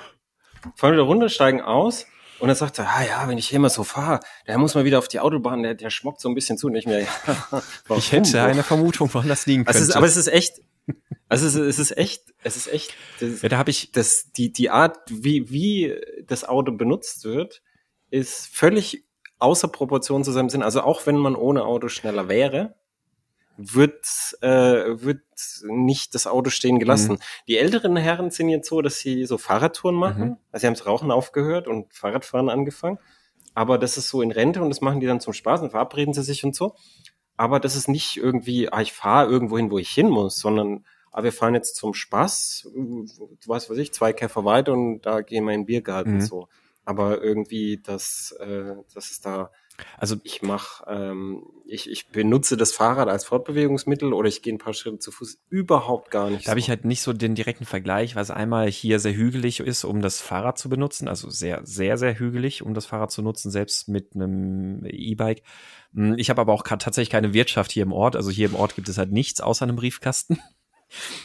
Fahren 0.76 0.92
wir 0.92 0.98
da 0.98 1.04
runter, 1.04 1.28
steigen 1.30 1.62
aus. 1.62 2.06
Und 2.42 2.48
dann 2.48 2.56
sagt 2.56 2.80
er, 2.80 2.88
ah 2.88 3.04
ja, 3.04 3.28
wenn 3.28 3.38
ich 3.38 3.50
hier 3.50 3.58
immer 3.58 3.70
so 3.70 3.84
fahre, 3.84 4.18
der 4.48 4.58
muss 4.58 4.74
mal 4.74 4.84
wieder 4.84 4.98
auf 4.98 5.06
die 5.06 5.20
Autobahn, 5.20 5.62
der, 5.62 5.74
der 5.76 5.90
schmockt 5.90 6.20
so 6.20 6.28
ein 6.28 6.34
bisschen 6.34 6.58
zu. 6.58 6.74
Ich 6.74 6.86
mir, 6.86 7.02
ja, 7.02 7.62
ich 7.96 8.10
hätte 8.10 8.42
eine 8.42 8.64
Vermutung, 8.64 9.14
woran 9.14 9.28
das 9.28 9.46
liegen 9.46 9.64
könnte. 9.64 9.78
Also 9.78 9.88
es 9.88 9.94
aber 9.94 10.06
es 10.06 10.16
ist 10.16 10.26
echt, 10.26 10.60
also 11.28 11.46
es 11.46 11.54
ist, 11.54 11.60
es 11.60 11.78
ist 11.78 11.96
echt, 11.96 12.34
es 12.42 12.56
ist 12.56 12.66
echt, 12.72 12.94
das, 13.20 13.42
ja, 13.42 13.48
da 13.48 13.58
habe 13.58 13.70
ich 13.70 13.92
das, 13.92 14.32
die, 14.32 14.52
die 14.52 14.70
Art, 14.70 14.98
wie, 15.08 15.50
wie 15.52 15.94
das 16.26 16.42
Auto 16.42 16.72
benutzt 16.72 17.22
wird, 17.22 17.62
ist 18.10 18.48
völlig 18.48 19.04
außer 19.38 19.68
Proportion 19.68 20.24
zu 20.24 20.32
seinem 20.32 20.48
Sinn. 20.48 20.64
Also 20.64 20.80
auch 20.80 21.06
wenn 21.06 21.18
man 21.18 21.36
ohne 21.36 21.64
Auto 21.64 21.86
schneller 21.86 22.28
wäre, 22.28 22.74
wird, 23.56 24.06
äh, 24.40 24.48
wird 24.48 25.22
nicht 25.64 26.14
das 26.14 26.26
Auto 26.26 26.50
stehen 26.50 26.78
gelassen. 26.78 27.12
Mhm. 27.12 27.18
Die 27.48 27.58
älteren 27.58 27.96
Herren 27.96 28.30
sind 28.30 28.48
jetzt 28.48 28.68
so, 28.68 28.82
dass 28.82 28.98
sie 28.98 29.26
so 29.26 29.38
Fahrradtouren 29.38 29.94
machen. 29.94 30.24
Mhm. 30.24 30.36
Also 30.50 30.62
sie 30.62 30.66
haben 30.66 30.74
das 30.74 30.86
Rauchen 30.86 31.10
aufgehört 31.10 31.68
und 31.68 31.92
Fahrradfahren 31.94 32.48
angefangen. 32.48 32.98
Aber 33.54 33.78
das 33.78 33.98
ist 33.98 34.08
so 34.08 34.22
in 34.22 34.30
Rente 34.30 34.62
und 34.62 34.70
das 34.70 34.80
machen 34.80 35.00
die 35.00 35.06
dann 35.06 35.20
zum 35.20 35.32
Spaß 35.32 35.60
und 35.62 35.70
verabreden 35.70 36.14
sie 36.14 36.22
sich 36.22 36.44
und 36.44 36.54
so. 36.54 36.74
Aber 37.36 37.60
das 37.60 37.76
ist 37.76 37.88
nicht 37.88 38.16
irgendwie, 38.16 38.72
ah, 38.72 38.80
ich 38.80 38.92
fahre 38.92 39.30
irgendwo 39.30 39.56
hin, 39.56 39.70
wo 39.70 39.78
ich 39.78 39.90
hin 39.90 40.08
muss, 40.08 40.38
sondern 40.38 40.84
ah, 41.10 41.22
wir 41.22 41.32
fahren 41.32 41.54
jetzt 41.54 41.76
zum 41.76 41.92
Spaß, 41.92 42.68
was 43.46 43.68
weiß 43.68 43.78
ich, 43.78 43.92
zwei 43.92 44.12
Käfer 44.12 44.44
weiter 44.44 44.72
und 44.72 45.02
da 45.02 45.20
gehen 45.20 45.44
wir 45.44 45.52
in 45.52 45.60
den 45.60 45.66
Biergarten 45.66 46.14
mhm. 46.14 46.20
so 46.22 46.48
aber 46.84 47.22
irgendwie, 47.22 47.78
dass, 47.78 48.32
äh, 48.40 48.74
dass 48.94 49.10
es 49.10 49.20
da 49.20 49.50
also 49.98 50.16
ich 50.22 50.42
mache, 50.42 50.84
ähm, 50.88 51.44
ich, 51.66 51.88
ich 51.88 52.08
benutze 52.08 52.56
das 52.56 52.72
Fahrrad 52.72 53.08
als 53.08 53.24
Fortbewegungsmittel 53.24 54.12
oder 54.12 54.28
ich 54.28 54.42
gehe 54.42 54.52
ein 54.52 54.58
paar 54.58 54.74
Schritte 54.74 54.98
zu 54.98 55.10
Fuß 55.10 55.38
überhaupt 55.48 56.10
gar 56.10 56.30
nicht. 56.30 56.40
Da 56.40 56.44
so. 56.44 56.50
habe 56.50 56.60
ich 56.60 56.68
halt 56.68 56.84
nicht 56.84 57.02
so 57.02 57.12
den 57.12 57.34
direkten 57.34 57.64
Vergleich, 57.64 58.14
weil 58.14 58.22
es 58.22 58.30
einmal 58.30 58.70
hier 58.70 58.98
sehr 58.98 59.14
hügelig 59.14 59.60
ist, 59.60 59.84
um 59.84 60.02
das 60.02 60.20
Fahrrad 60.20 60.58
zu 60.58 60.68
benutzen, 60.68 61.08
also 61.08 61.30
sehr, 61.30 61.60
sehr, 61.64 61.96
sehr 61.96 62.18
hügelig, 62.18 62.62
um 62.62 62.74
das 62.74 62.86
Fahrrad 62.86 63.10
zu 63.10 63.22
nutzen, 63.22 63.50
selbst 63.50 63.88
mit 63.88 64.14
einem 64.14 64.84
E-Bike. 64.84 65.42
Hm, 65.94 66.14
ich 66.18 66.30
habe 66.30 66.40
aber 66.40 66.52
auch 66.52 66.62
tatsächlich 66.62 67.10
keine 67.10 67.32
Wirtschaft 67.32 67.72
hier 67.72 67.82
im 67.82 67.92
Ort, 67.92 68.16
also 68.16 68.30
hier 68.30 68.48
im 68.48 68.54
Ort 68.54 68.74
gibt 68.74 68.88
es 68.88 68.98
halt 68.98 69.12
nichts 69.12 69.40
außer 69.40 69.64
einem 69.64 69.76
Briefkasten. 69.76 70.38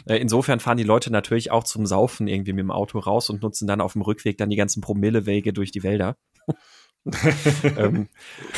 Äh, 0.06 0.16
insofern 0.20 0.62
fahren 0.62 0.78
die 0.78 0.86
Leute 0.86 1.12
natürlich 1.12 1.52
auch 1.52 1.66
zum 1.66 1.86
Saufen 1.86 2.30
irgendwie 2.30 2.54
mit 2.54 2.64
dem 2.64 2.72
Auto 2.72 3.00
raus 3.00 3.30
und 3.30 3.42
nutzen 3.42 3.68
dann 3.68 3.82
auf 3.82 3.92
dem 3.94 4.02
Rückweg 4.02 4.38
dann 4.38 4.50
die 4.50 4.56
ganzen 4.56 4.80
Promillewege 4.80 5.52
durch 5.52 5.72
die 5.72 5.84
Wälder. 5.84 6.16
ähm, 7.78 8.10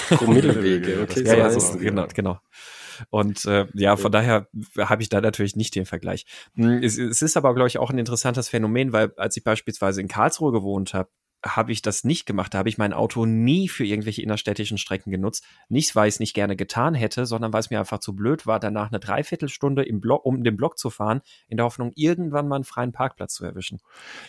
Promillewege, 0.10 1.02
okay. 1.04 1.24
Ja, 1.26 1.36
ja, 1.36 1.50
so, 1.52 1.78
genau, 1.78 2.08
genau. 2.14 2.40
Und 3.10 3.46
äh, 3.46 3.68
ja, 3.74 3.96
von 3.96 4.12
daher 4.12 4.48
habe 4.78 5.02
ich 5.02 5.10
da 5.10 5.22
natürlich 5.22 5.56
nicht 5.56 5.76
den 5.76 5.86
Vergleich. 5.86 6.26
Hm, 6.56 6.84
es, 6.84 6.98
es 6.98 7.22
ist 7.22 7.38
aber, 7.38 7.54
glaube 7.56 7.68
ich, 7.68 7.78
auch 7.78 7.92
ein 7.92 7.98
interessantes 7.98 8.50
Phänomen, 8.50 8.92
weil 8.92 9.14
als 9.18 9.38
ich 9.38 9.44
beispielsweise 9.44 10.02
in 10.02 10.08
Karlsruhe 10.08 10.52
gewohnt 10.52 10.94
habe, 10.94 11.10
habe 11.46 11.72
ich 11.72 11.82
das 11.82 12.04
nicht 12.04 12.26
gemacht. 12.26 12.54
Da 12.54 12.58
habe 12.58 12.70
ich 12.70 12.78
mein 12.78 12.92
Auto 12.92 13.26
nie 13.26 13.70
für 13.70 13.86
irgendwelche 13.86 14.22
innerstädtischen 14.22 14.78
Strecken 14.78 15.10
genutzt. 15.10 15.46
Nicht, 15.70 15.96
weil 15.96 16.10
ich 16.10 16.16
es 16.16 16.20
nicht 16.20 16.34
gerne 16.34 16.56
getan 16.56 16.94
hätte, 16.94 17.26
sondern 17.26 17.54
weil 17.54 17.62
es 17.62 17.70
mir 17.70 17.80
einfach 17.80 18.00
zu 18.00 18.14
blöd 18.14 18.46
war, 18.46 18.60
danach 18.60 18.90
eine 18.90 19.00
Dreiviertelstunde 19.00 19.84
im 19.84 20.02
Block, 20.02 20.26
um 20.26 20.44
den 20.44 20.58
Block 20.58 20.78
zu 20.78 20.90
fahren, 20.90 21.22
in 21.48 21.58
der 21.58 21.66
Hoffnung, 21.66 21.92
irgendwann 21.96 22.48
mal 22.48 22.56
einen 22.56 22.66
freien 22.66 22.92
Parkplatz 22.92 23.36
zu 23.36 23.46
erwischen. 23.46 23.80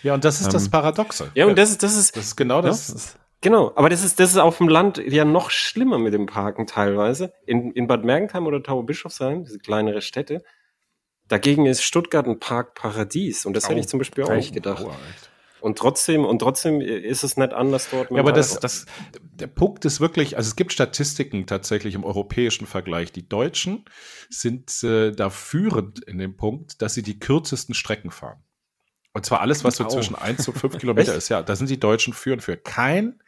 Ja, 0.03 0.15
und 0.15 0.25
das 0.25 0.41
ist 0.41 0.49
ähm, 0.49 0.53
das 0.53 0.69
Paradoxe. 0.69 1.31
Ja, 1.35 1.47
und 1.47 1.59
das 1.59 1.71
ist, 1.71 1.83
das 1.83 1.97
ist, 1.97 2.17
das 2.17 2.27
ist 2.27 2.37
genau 2.37 2.63
das. 2.63 2.93
das 2.93 3.19
genau, 3.41 3.72
aber 3.76 3.88
das 3.88 4.05
ist, 4.05 4.20
das 4.20 4.30
ist 4.30 4.38
auf 4.38 4.59
dem 4.59 4.68
Land 4.68 4.99
ja 4.99 5.24
noch 5.24 5.51
schlimmer 5.51 5.99
mit 5.99 6.14
dem 6.14 6.26
Parken 6.26 6.66
teilweise. 6.66 7.32
In, 7.47 7.72
in 7.72 7.86
Bad 7.86 8.05
Mergentheim 8.05 8.47
oder 8.47 8.62
Tauberbischofsheim, 8.62 9.45
diese 9.45 9.59
kleinere 9.59 10.03
Städte, 10.03 10.43
dagegen 11.28 11.66
ist 11.66 11.82
Stuttgart 11.82 12.26
ein 12.26 12.38
Parkparadies. 12.38 13.47
Und 13.47 13.55
das 13.55 13.64
oh, 13.64 13.68
hätte 13.70 13.80
ich 13.80 13.88
zum 13.88 13.99
Beispiel 13.99 14.24
auch 14.24 14.30
oh, 14.30 14.34
nicht 14.34 14.55
gedacht. 14.55 14.84
Oh, 14.86 14.93
und 15.61 15.78
trotzdem, 15.78 16.24
und 16.24 16.38
trotzdem 16.38 16.80
ist 16.80 17.22
es 17.22 17.36
nicht 17.36 17.53
anders 17.53 17.88
dort. 17.91 18.11
Ja, 18.11 18.18
aber 18.18 18.32
das, 18.32 18.59
das, 18.61 18.86
der 19.20 19.47
Punkt 19.47 19.84
ist 19.84 20.01
wirklich, 20.01 20.36
also 20.36 20.49
es 20.49 20.57
gibt 20.57 20.72
Statistiken 20.72 21.47
tatsächlich 21.47 21.95
im 21.95 22.05
europäischen 22.05 22.66
Vergleich. 22.66 23.12
Die 23.12 23.28
Deutschen 23.28 23.84
sind 24.30 24.82
äh, 24.82 25.12
da 25.12 25.30
führend 25.30 26.03
in 26.05 26.18
dem 26.18 26.36
Punkt, 26.36 26.80
dass 26.82 26.95
sie 26.95 27.03
die 27.03 27.18
kürzesten 27.18 27.74
Strecken 27.74 28.11
fahren. 28.11 28.43
Und 29.13 29.27
zwar 29.27 29.41
alles, 29.41 29.65
was 29.65 29.77
so 29.77 29.87
zwischen 29.87 30.15
1 30.15 30.47
und 30.49 30.59
5 30.59 30.79
Kilometer 30.79 31.15
ist. 31.15 31.29
Ja, 31.29 31.43
da 31.43 31.57
sind 31.57 31.71
die 31.71 31.81
Deutschen 31.81 32.13
führend 32.13 32.43
für. 32.43 32.57
Kein 32.57 33.21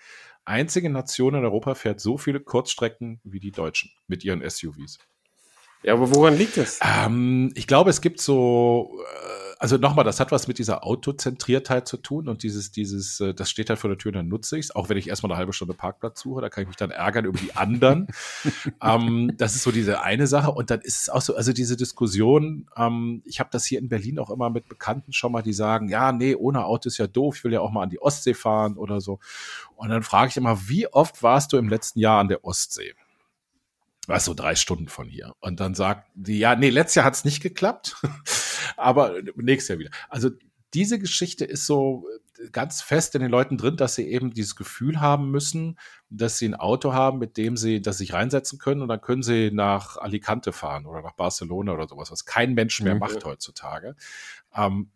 einzige 0.45 0.91
Nation 0.91 1.35
in 1.35 1.45
Europa 1.45 1.75
fährt 1.75 2.01
so 2.01 2.19
viele 2.19 2.41
Kurzstrecken 2.41 3.21
wie 3.25 3.41
die 3.41 3.53
Deutschen 3.53 3.91
mit 4.07 4.25
ihren 4.25 4.49
SUVs. 4.49 4.99
Ja, 5.83 5.95
aber 5.95 6.15
woran 6.15 6.37
liegt 6.37 6.57
das? 6.57 6.79
Ähm, 6.81 7.53
ich 7.57 7.67
glaube, 7.67 7.91
es 7.91 8.01
gibt 8.01 8.21
so 8.21 9.01
äh, 9.01 9.52
also 9.63 9.77
nochmal, 9.77 10.05
das 10.05 10.19
hat 10.19 10.33
was 10.33 10.49
mit 10.49 10.59
dieser 10.59 10.85
Autozentriertheit 10.85 11.87
zu 11.87 11.97
tun 11.97 12.29
und 12.29 12.43
dieses, 12.43 12.73
dieses, 12.73 13.21
äh, 13.21 13.33
das 13.33 13.49
steht 13.49 13.71
halt 13.71 13.79
vor 13.79 13.89
der 13.89 13.97
Tür, 13.97 14.11
dann 14.11 14.27
nutze 14.27 14.59
ich 14.59 14.67
es, 14.67 14.75
auch 14.75 14.89
wenn 14.89 14.97
ich 14.97 15.09
erstmal 15.09 15.31
eine 15.31 15.39
halbe 15.39 15.53
Stunde 15.53 15.73
Parkplatz 15.73 16.21
suche, 16.21 16.41
da 16.41 16.49
kann 16.49 16.63
ich 16.63 16.69
mich 16.69 16.77
dann 16.77 16.91
ärgern 16.91 17.27
über 17.27 17.39
die 17.39 17.55
anderen. 17.55 18.09
ähm, 18.83 19.33
das 19.37 19.55
ist 19.55 19.63
so 19.63 19.71
diese 19.71 20.03
eine 20.03 20.27
Sache 20.27 20.51
und 20.51 20.71
dann 20.71 20.81
ist 20.81 21.03
es 21.03 21.09
auch 21.09 21.21
so, 21.21 21.37
also 21.37 21.53
diese 21.53 21.77
Diskussion, 21.77 22.69
ähm, 22.77 23.23
ich 23.25 23.39
habe 23.39 23.51
das 23.53 23.65
hier 23.65 23.79
in 23.79 23.89
Berlin 23.89 24.19
auch 24.19 24.31
immer 24.31 24.51
mit 24.51 24.69
Bekannten 24.69 25.13
schon 25.13 25.31
mal, 25.31 25.43
die 25.43 25.53
sagen, 25.53 25.89
ja, 25.89 26.11
nee, 26.11 26.35
ohne 26.35 26.65
Auto 26.65 26.89
ist 26.89 26.99
ja 26.99 27.07
doof, 27.07 27.37
ich 27.37 27.45
will 27.45 27.53
ja 27.53 27.61
auch 27.61 27.71
mal 27.71 27.85
an 27.85 27.91
die 27.91 28.03
Ostsee 28.03 28.35
fahren 28.35 28.77
oder 28.77 29.01
so. 29.01 29.21
Und 29.77 29.91
dann 29.91 30.03
frage 30.03 30.31
ich 30.31 30.37
immer, 30.37 30.69
wie 30.69 30.89
oft 30.89 31.23
warst 31.23 31.53
du 31.53 31.57
im 31.57 31.69
letzten 31.69 32.01
Jahr 32.01 32.19
an 32.19 32.27
der 32.27 32.45
Ostsee? 32.45 32.95
was 34.09 34.25
so 34.25 34.35
drei 34.35 34.57
Stunden 34.57 34.89
von 34.89 35.09
hier. 35.09 35.33
Und 35.39 35.61
dann 35.61 35.75
sagt 35.75 36.11
die, 36.15 36.41
ja, 36.41 36.57
nee, 36.57 36.71
letztes 36.71 36.97
Jahr 36.97 37.05
hat 37.05 37.15
es 37.15 37.25
nicht 37.25 37.41
geklappt, 37.41 38.03
aber 38.77 39.15
nächstes 39.37 39.69
Jahr 39.69 39.79
wieder. 39.79 39.91
Also 40.09 40.31
diese 40.75 40.99
Geschichte 40.99 41.45
ist 41.45 41.67
so 41.67 42.07
äh, 42.39 42.49
ganz 42.51 42.83
fest 42.83 43.15
in 43.15 43.21
den 43.23 43.31
Leuten 43.31 43.59
drin, 43.59 43.77
dass 43.77 43.95
sie 43.95 44.09
eben 44.09 44.33
dieses 44.33 44.57
Gefühl 44.57 45.01
haben 45.01 45.31
müssen, 45.31 45.79
dass 46.11 46.39
sie 46.39 46.49
ein 46.49 46.55
Auto 46.55 46.93
haben, 46.93 47.19
mit 47.19 47.37
dem 47.37 47.57
sie 47.57 47.81
das 47.83 47.99
sich 47.99 48.13
reinsetzen 48.13 48.59
können 48.59 48.83
und 48.83 48.89
dann 48.89 49.01
können 49.01 49.23
sie 49.23 49.51
nach 49.53 49.97
Alicante 49.97 50.53
fahren 50.53 50.87
oder 50.87 51.03
nach 51.03 51.13
Barcelona 51.13 51.73
oder 51.73 51.89
sowas, 51.89 52.11
was 52.11 52.25
kein 52.25 52.55
Mensch 52.55 52.81
mehr 52.81 52.95
mhm. 52.95 53.01
macht 53.01 53.25
heutzutage. 53.25 53.97
Ähm, 54.55 54.91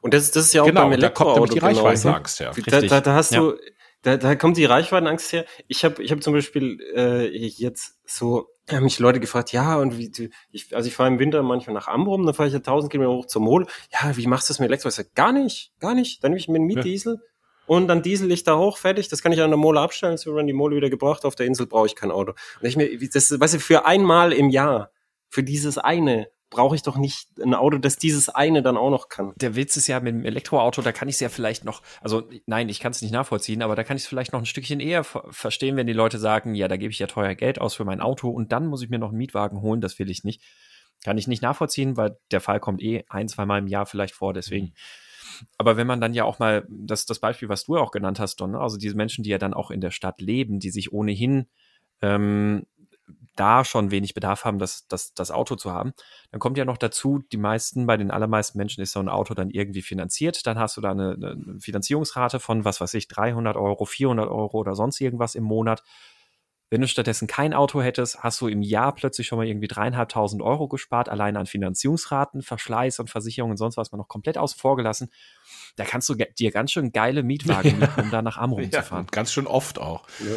und 0.00 0.14
das, 0.14 0.32
das 0.32 0.46
ist 0.46 0.54
ja 0.54 0.62
auch 0.62 0.66
genau, 0.66 0.82
beim 0.82 0.92
Elektroauto 0.92 1.34
da 1.34 1.38
kommt 1.40 1.54
die 1.54 1.58
Reichweitenangst 1.58 2.40
her. 2.40 2.52
Da, 2.66 2.80
da, 2.80 3.00
da 3.00 3.14
hast 3.14 3.32
ja. 3.32 3.40
du, 3.40 3.56
da, 4.02 4.16
da 4.16 4.34
kommt 4.34 4.56
die 4.56 4.64
Reichweitenangst 4.64 5.32
her. 5.32 5.46
Ich 5.68 5.84
habe 5.84 6.02
ich 6.02 6.10
hab 6.10 6.22
zum 6.22 6.32
Beispiel 6.32 6.78
äh, 6.94 7.28
jetzt 7.28 8.00
so, 8.04 8.48
haben 8.76 8.84
mich 8.84 8.98
Leute 8.98 9.20
gefragt, 9.20 9.52
ja, 9.52 9.76
und 9.76 9.98
wie, 9.98 10.30
ich, 10.50 10.74
also 10.74 10.88
ich 10.88 10.94
fahre 10.94 11.08
im 11.08 11.18
Winter 11.18 11.42
manchmal 11.42 11.74
nach 11.74 11.88
Ambrum, 11.88 12.24
dann 12.24 12.34
fahre 12.34 12.48
ich 12.48 12.52
ja 12.52 12.58
1000 12.58 12.90
Kilometer 12.90 13.16
hoch 13.16 13.26
zum 13.26 13.44
Mol. 13.44 13.66
Ja, 13.92 14.16
wie 14.16 14.26
machst 14.26 14.48
du 14.48 14.52
das 14.52 14.58
mit 14.58 14.68
Elektro? 14.68 14.88
Ich 14.88 14.94
sag, 14.94 15.14
gar 15.14 15.32
nicht, 15.32 15.72
gar 15.80 15.94
nicht. 15.94 16.22
Dann 16.22 16.30
nehme 16.30 16.38
ich 16.38 16.48
mir 16.48 16.56
einen 16.56 16.66
Mietdiesel 16.66 17.14
ja. 17.14 17.20
und 17.66 17.88
dann 17.88 18.02
diesel 18.02 18.30
ich 18.32 18.44
da 18.44 18.56
hoch, 18.56 18.78
fertig. 18.78 19.08
Das 19.08 19.22
kann 19.22 19.32
ich 19.32 19.40
an 19.42 19.50
der 19.50 19.58
Mole 19.58 19.80
abstellen, 19.80 20.16
so 20.16 20.34
werden 20.34 20.46
die 20.46 20.52
Mole 20.52 20.76
wieder 20.76 20.90
gebracht. 20.90 21.24
Auf 21.24 21.34
der 21.34 21.46
Insel 21.46 21.66
brauche 21.66 21.86
ich 21.86 21.94
kein 21.96 22.10
Auto. 22.10 22.32
Und 22.60 22.66
ich 22.66 22.76
mir, 22.76 22.90
das, 23.12 23.38
weißt 23.38 23.54
du, 23.54 23.60
für 23.60 23.84
einmal 23.84 24.32
im 24.32 24.48
Jahr, 24.48 24.90
für 25.28 25.42
dieses 25.42 25.78
eine, 25.78 26.28
brauche 26.52 26.76
ich 26.76 26.82
doch 26.82 26.96
nicht 26.96 27.28
ein 27.42 27.54
Auto, 27.54 27.78
das 27.78 27.96
dieses 27.96 28.28
eine 28.28 28.62
dann 28.62 28.76
auch 28.76 28.90
noch 28.90 29.08
kann. 29.08 29.32
Der 29.36 29.56
Witz 29.56 29.76
ist 29.76 29.88
ja 29.88 29.98
mit 30.00 30.14
dem 30.14 30.24
Elektroauto, 30.24 30.82
da 30.82 30.92
kann 30.92 31.08
ich 31.08 31.16
es 31.16 31.20
ja 31.20 31.28
vielleicht 31.28 31.64
noch, 31.64 31.82
also 32.00 32.22
nein, 32.46 32.68
ich 32.68 32.78
kann 32.78 32.92
es 32.92 33.02
nicht 33.02 33.10
nachvollziehen, 33.10 33.62
aber 33.62 33.74
da 33.74 33.82
kann 33.82 33.96
ich 33.96 34.04
es 34.04 34.08
vielleicht 34.08 34.32
noch 34.32 34.40
ein 34.40 34.46
Stückchen 34.46 34.78
eher 34.78 35.02
verstehen, 35.02 35.76
wenn 35.76 35.86
die 35.86 35.92
Leute 35.92 36.18
sagen, 36.18 36.54
ja, 36.54 36.68
da 36.68 36.76
gebe 36.76 36.92
ich 36.92 36.98
ja 36.98 37.06
teuer 37.06 37.34
Geld 37.34 37.60
aus 37.60 37.74
für 37.74 37.84
mein 37.84 38.00
Auto 38.00 38.30
und 38.30 38.52
dann 38.52 38.66
muss 38.66 38.82
ich 38.82 38.90
mir 38.90 38.98
noch 38.98 39.08
einen 39.08 39.18
Mietwagen 39.18 39.60
holen, 39.62 39.80
das 39.80 39.98
will 39.98 40.10
ich 40.10 40.22
nicht. 40.24 40.42
Kann 41.04 41.18
ich 41.18 41.26
nicht 41.26 41.42
nachvollziehen, 41.42 41.96
weil 41.96 42.16
der 42.30 42.40
Fall 42.40 42.60
kommt 42.60 42.80
eh 42.80 43.04
ein, 43.08 43.28
zweimal 43.28 43.58
im 43.58 43.66
Jahr 43.66 43.86
vielleicht 43.86 44.14
vor, 44.14 44.32
deswegen. 44.32 44.66
Mhm. 44.66 44.72
Aber 45.58 45.76
wenn 45.76 45.86
man 45.86 46.00
dann 46.00 46.14
ja 46.14 46.24
auch 46.24 46.38
mal, 46.38 46.66
das, 46.68 47.06
das 47.06 47.18
Beispiel, 47.18 47.48
was 47.48 47.64
du 47.64 47.76
auch 47.76 47.90
genannt 47.90 48.20
hast, 48.20 48.36
Don, 48.36 48.52
ne, 48.52 48.60
also 48.60 48.76
diese 48.76 48.96
Menschen, 48.96 49.24
die 49.24 49.30
ja 49.30 49.38
dann 49.38 49.54
auch 49.54 49.70
in 49.70 49.80
der 49.80 49.90
Stadt 49.90 50.20
leben, 50.20 50.60
die 50.60 50.70
sich 50.70 50.92
ohnehin 50.92 51.46
ähm, 52.00 52.66
da 53.36 53.64
schon 53.64 53.90
wenig 53.90 54.14
Bedarf 54.14 54.44
haben, 54.44 54.58
das, 54.58 54.86
das, 54.88 55.14
das 55.14 55.30
Auto 55.30 55.56
zu 55.56 55.72
haben. 55.72 55.92
Dann 56.30 56.40
kommt 56.40 56.58
ja 56.58 56.64
noch 56.64 56.76
dazu, 56.76 57.20
die 57.32 57.36
meisten, 57.36 57.86
bei 57.86 57.96
den 57.96 58.10
allermeisten 58.10 58.58
Menschen 58.58 58.82
ist 58.82 58.92
so 58.92 59.00
ein 59.00 59.08
Auto 59.08 59.34
dann 59.34 59.50
irgendwie 59.50 59.82
finanziert. 59.82 60.46
Dann 60.46 60.58
hast 60.58 60.76
du 60.76 60.80
da 60.80 60.90
eine, 60.90 61.12
eine 61.12 61.60
Finanzierungsrate 61.60 62.40
von, 62.40 62.64
was 62.64 62.80
weiß 62.80 62.94
ich, 62.94 63.08
300 63.08 63.56
Euro, 63.56 63.84
400 63.84 64.28
Euro 64.28 64.58
oder 64.58 64.74
sonst 64.74 65.00
irgendwas 65.00 65.34
im 65.34 65.44
Monat. 65.44 65.82
Wenn 66.72 66.80
du 66.80 66.88
stattdessen 66.88 67.28
kein 67.28 67.52
Auto 67.52 67.82
hättest, 67.82 68.22
hast 68.22 68.40
du 68.40 68.48
im 68.48 68.62
Jahr 68.62 68.94
plötzlich 68.94 69.26
schon 69.26 69.36
mal 69.36 69.46
irgendwie 69.46 69.68
dreieinhalbtausend 69.68 70.40
Euro 70.40 70.68
gespart, 70.68 71.10
allein 71.10 71.36
an 71.36 71.44
Finanzierungsraten, 71.44 72.40
Verschleiß 72.40 72.98
und 72.98 73.10
Versicherungen 73.10 73.52
und 73.52 73.56
sonst 73.58 73.76
was 73.76 73.92
mal 73.92 73.98
noch 73.98 74.08
komplett 74.08 74.38
außen 74.38 74.58
vor 74.58 74.76
gelassen. 74.76 75.10
Da 75.76 75.84
kannst 75.84 76.08
du 76.08 76.14
dir 76.14 76.50
ganz 76.50 76.72
schön 76.72 76.90
geile 76.90 77.22
Mietwagen 77.22 77.78
mieten, 77.78 78.00
um 78.00 78.10
da 78.10 78.22
nach 78.22 78.38
Amrum 78.38 78.62
ja, 78.62 78.70
zu 78.70 78.82
fahren. 78.84 79.06
Ganz 79.10 79.34
schön 79.34 79.46
oft 79.46 79.78
auch. 79.78 80.06
Ja. 80.20 80.36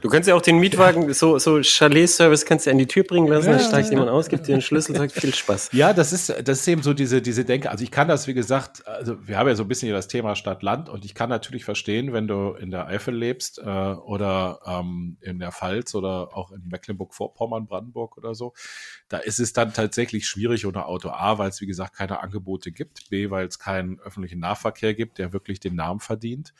Du 0.00 0.08
kannst 0.08 0.28
ja 0.28 0.34
auch 0.34 0.42
den 0.42 0.58
Mietwagen, 0.58 1.12
so, 1.14 1.38
so 1.38 1.62
Chalet-Service 1.62 2.44
kannst 2.44 2.66
du 2.66 2.70
an 2.70 2.78
die 2.78 2.86
Tür 2.86 3.04
bringen 3.04 3.28
lassen, 3.28 3.46
ja, 3.46 3.56
dann 3.56 3.66
steigt 3.66 3.90
jemand 3.90 4.10
aus, 4.10 4.28
gibt 4.28 4.46
dir 4.46 4.54
einen 4.54 4.62
Schlüssel, 4.62 4.96
sagt 4.96 5.12
viel 5.12 5.34
Spaß. 5.34 5.70
Ja, 5.72 5.92
das 5.92 6.12
ist, 6.12 6.28
das 6.28 6.60
ist 6.60 6.68
eben 6.68 6.82
so 6.82 6.92
diese, 6.92 7.22
diese 7.22 7.44
Denke. 7.44 7.70
Also 7.70 7.84
ich 7.84 7.90
kann 7.90 8.08
das, 8.08 8.26
wie 8.26 8.34
gesagt, 8.34 8.86
also 8.86 9.16
wir 9.26 9.38
haben 9.38 9.48
ja 9.48 9.54
so 9.54 9.64
ein 9.64 9.68
bisschen 9.68 9.86
hier 9.86 9.94
das 9.94 10.08
Thema 10.08 10.36
Stadt-Land 10.36 10.88
und 10.88 11.04
ich 11.04 11.14
kann 11.14 11.28
natürlich 11.28 11.64
verstehen, 11.64 12.12
wenn 12.12 12.26
du 12.26 12.52
in 12.52 12.70
der 12.70 12.86
Eifel 12.86 13.14
lebst 13.14 13.58
äh, 13.58 13.62
oder 13.62 14.60
ähm, 14.66 15.16
in 15.20 15.38
der 15.38 15.52
Pfalz 15.52 15.94
oder 15.94 16.36
auch 16.36 16.52
in 16.52 16.66
Mecklenburg-Vorpommern, 16.68 17.66
Brandenburg 17.66 18.16
oder 18.16 18.34
so, 18.34 18.52
da 19.08 19.18
ist 19.18 19.40
es 19.40 19.52
dann 19.52 19.72
tatsächlich 19.72 20.26
schwierig 20.26 20.66
ohne 20.66 20.86
Auto. 20.86 21.10
A, 21.10 21.38
weil 21.38 21.50
es, 21.50 21.60
wie 21.60 21.66
gesagt, 21.66 21.94
keine 21.96 22.20
Angebote 22.20 22.72
gibt. 22.72 23.10
B, 23.10 23.30
weil 23.30 23.46
es 23.46 23.58
keinen 23.58 24.00
öffentlichen 24.00 24.40
Nahverkehr 24.40 24.94
gibt, 24.94 25.18
der 25.18 25.32
wirklich 25.32 25.60
den 25.60 25.74
Namen 25.74 26.00
verdient 26.00 26.52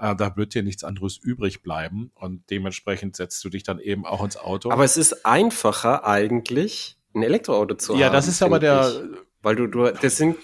äh, 0.00 0.16
da 0.16 0.36
wird 0.36 0.54
dir 0.54 0.62
nichts 0.62 0.84
anderes 0.84 1.18
übrig 1.18 1.62
bleiben 1.62 2.10
und 2.14 2.48
dementsprechend 2.50 3.16
setzt 3.16 3.44
du 3.44 3.48
dich 3.50 3.62
dann 3.62 3.78
eben 3.78 4.06
auch 4.06 4.24
ins 4.24 4.36
Auto. 4.36 4.70
Aber 4.70 4.84
es 4.84 4.96
ist 4.96 5.26
einfacher 5.26 6.06
eigentlich, 6.06 6.96
ein 7.14 7.22
Elektroauto 7.22 7.74
zu 7.74 7.92
ja, 7.92 7.98
haben. 7.98 8.02
Ja, 8.02 8.10
das 8.10 8.28
ist 8.28 8.42
aber 8.42 8.58
der, 8.58 8.88
ich. 8.88 9.18
weil 9.42 9.56
du, 9.56 9.66
du, 9.66 9.90
das 9.90 10.16
sind 10.16 10.36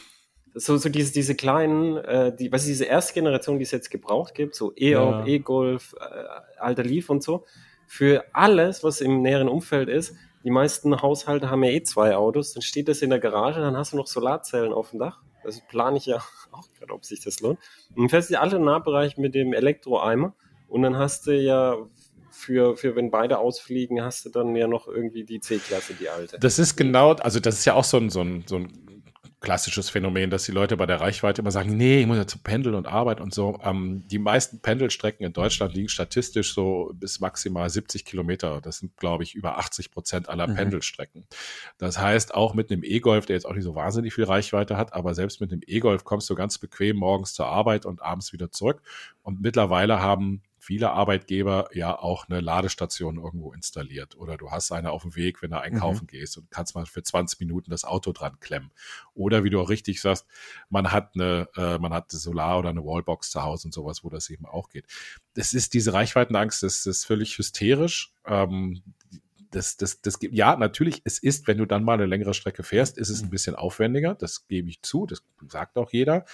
so, 0.55 0.77
so 0.77 0.89
diese, 0.89 1.13
diese 1.13 1.35
kleinen, 1.35 1.97
äh, 1.99 2.35
die, 2.35 2.51
was 2.51 2.63
ist 2.63 2.69
diese 2.69 2.85
erste 2.85 3.15
Generation, 3.15 3.59
die 3.59 3.65
es 3.65 3.71
jetzt 3.71 3.91
gebraucht 3.91 4.35
gibt, 4.35 4.55
so 4.55 4.73
E-Op, 4.77 5.27
ja. 5.27 5.27
E-Golf, 5.27 5.95
äh, 6.01 6.59
Alter 6.59 6.83
Leaf 6.83 7.11
und 7.11 7.23
so. 7.23 7.45
Für 7.87 8.25
alles, 8.33 8.83
was 8.83 9.01
im 9.01 9.23
näheren 9.23 9.49
Umfeld 9.49 9.89
ist, 9.89 10.15
die 10.45 10.51
meisten 10.51 11.03
Haushalte 11.03 11.51
haben 11.51 11.63
ja 11.63 11.71
eh 11.71 11.83
zwei 11.83 12.17
Autos, 12.17 12.53
dann 12.53 12.63
steht 12.63 12.89
das 12.89 13.03
in 13.03 13.11
der 13.11 13.19
Garage, 13.19 13.61
dann 13.61 13.77
hast 13.77 13.93
du 13.93 13.97
noch 13.97 14.07
Solarzellen 14.07 14.73
auf 14.73 14.91
dem 14.91 14.99
Dach. 14.99 15.21
Das 15.47 15.61
plane 15.61 15.97
ich 15.97 16.07
ja 16.07 16.17
auch 16.53 16.69
gerade, 16.79 16.93
ob 16.93 17.05
sich 17.05 17.21
das 17.21 17.41
lohnt. 17.41 17.59
Und 17.95 18.11
fährst 18.11 18.31
du 18.31 18.41
alle 18.41 18.59
Nahbereich 18.59 19.17
mit 19.17 19.35
dem 19.35 19.53
Elektroeimer 19.53 20.35
und 20.69 20.83
dann 20.83 20.97
hast 20.97 21.27
du 21.27 21.33
ja 21.33 21.77
für, 22.31 22.77
für 22.77 22.95
wenn 22.97 23.11
beide 23.11 23.39
ausfliegen, 23.39 24.03
hast 24.03 24.27
du 24.27 24.31
dann 24.31 24.55
ja 24.55 24.67
noch 24.67 24.89
irgendwie 24.89 25.25
die 25.25 25.41
C-Klasse, 25.41 25.95
die 25.95 26.09
alte. 26.09 26.39
Das 26.39 26.59
ist 26.59 26.77
genau, 26.77 27.13
also 27.15 27.41
das 27.41 27.61
ist 27.61 27.65
ja 27.65 27.75
auch 27.75 27.85
so 27.85 27.97
ein, 27.97 28.11
so 28.11 28.21
ein, 28.21 28.45
so 28.47 28.57
ein 28.57 28.96
klassisches 29.41 29.91
Phänomen, 29.91 30.31
dass 30.31 30.45
die 30.45 30.53
Leute 30.53 30.77
bei 30.77 30.87
der 30.87 31.01
Reichweite 31.01 31.43
immer 31.43 31.51
sagen, 31.51 31.77
nee, 31.77 32.01
ich 32.01 32.07
muss 32.07 32.17
ja 32.17 32.27
zu 32.27 32.39
pendeln 32.39 32.75
und 32.75 32.87
Arbeit 32.87 33.21
und 33.21 33.35
so. 33.35 33.59
Ähm, 33.63 34.03
die 34.09 34.19
meisten 34.19 34.61
Pendelstrecken 34.61 35.27
in 35.27 35.33
Deutschland 35.33 35.75
liegen 35.75 35.89
statistisch 35.89 36.55
so 36.55 36.91
bis 36.95 37.21
maximal 37.21 37.69
70 37.69 38.05
Kilometer. 38.05 38.61
Das 38.63 38.79
sind, 38.79 38.97
glaube 38.97 39.25
ich, 39.25 39.35
über 39.35 39.59
80 39.59 39.91
Prozent 39.91 40.29
aller 40.31 40.47
mhm. 40.47 40.55
Pendelstrecken. 40.55 41.27
Das 41.77 41.99
heißt, 41.99 42.35
auch 42.35 42.55
mit 42.55 42.71
einem 42.71 42.83
E-Golf, 42.83 43.27
der 43.27 43.37
jetzt 43.37 43.45
auch 43.45 43.55
nicht 43.55 43.65
so 43.65 43.75
wahnsinnig 43.75 44.15
viel 44.15 44.25
Reichweite 44.25 44.77
hat, 44.77 44.95
aber 44.95 45.15
selbst 45.15 45.41
mit 45.41 45.53
einem 45.53 45.63
E-Golf 45.67 46.05
kommst 46.05 46.31
du 46.31 46.35
ganz 46.35 46.59
bequem 46.59 46.97
morgens 46.97 47.35
zur 47.35 47.47
Arbeit 47.47 47.85
und 47.85 48.03
abends 48.03 48.33
wieder 48.33 48.51
zurück. 48.51 48.81
Und 49.23 49.43
mittlerweile 49.43 50.01
haben 50.01 50.43
viele 50.67 50.91
Arbeitgeber 50.91 51.69
ja 51.73 51.97
auch 51.97 52.29
eine 52.29 52.41
Ladestation 52.41 53.19
irgendwo 53.19 53.53
installiert 53.53 54.17
oder 54.17 54.37
du 54.37 54.51
hast 54.51 54.73
eine 54.73 54.91
auf 54.91 55.03
dem 55.03 55.15
Weg, 55.15 55.41
wenn 55.41 55.53
du 55.53 55.61
einkaufen 55.61 56.05
mhm. 56.05 56.09
gehst 56.09 56.37
und 56.37 56.51
kannst 56.51 56.75
mal 56.75 56.87
für 56.87 57.05
20 57.05 57.39
Minuten 57.39 57.71
das 57.71 57.85
Auto 57.85 58.13
dran 58.13 58.41
klemmen. 58.41 58.73
Oder 59.15 59.45
wie 59.45 59.51
du 59.51 59.61
auch 59.61 59.69
richtig 59.69 60.01
sagst, 60.01 60.27
man 60.69 60.91
hat 60.91 61.13
eine, 61.15 61.49
äh, 61.57 61.79
man 61.79 61.93
hat 61.93 62.11
eine 62.11 62.19
Solar- 62.19 62.59
oder 62.59 62.71
eine 62.71 62.85
Wallbox 62.85 63.31
zu 63.31 63.45
Hause 63.45 63.69
und 63.69 63.73
sowas, 63.73 64.03
wo 64.03 64.11
das 64.11 64.29
eben 64.29 64.45
auch 64.45 64.69
geht. 64.69 64.87
Das 65.35 65.55
ist 65.55 65.73
diese 65.73 65.93
Reichweitenangst, 65.93 66.65
das 66.65 66.85
ist 66.85 67.07
völlig 67.07 67.39
hysterisch. 67.39 68.13
Ähm, 68.27 68.83
das, 69.53 69.77
das, 69.77 70.01
das 70.01 70.19
gibt, 70.19 70.35
ja, 70.35 70.57
natürlich, 70.57 71.01
es 71.05 71.21
ist, 71.21 71.47
wenn 71.47 71.59
du 71.59 71.67
dann 71.67 71.85
mal 71.85 71.95
eine 71.95 72.07
längere 72.07 72.35
Strecke 72.35 72.65
fährst, 72.65 72.99
ist 72.99 73.09
es 73.09 73.23
ein 73.23 73.27
mhm. 73.27 73.31
bisschen 73.31 73.55
aufwendiger. 73.55 74.17
Das 74.17 74.49
gebe 74.49 74.69
ich 74.69 74.83
zu. 74.83 75.07
Das 75.07 75.23
sagt 75.49 75.79
auch 75.79 75.93
jeder. 75.93 76.25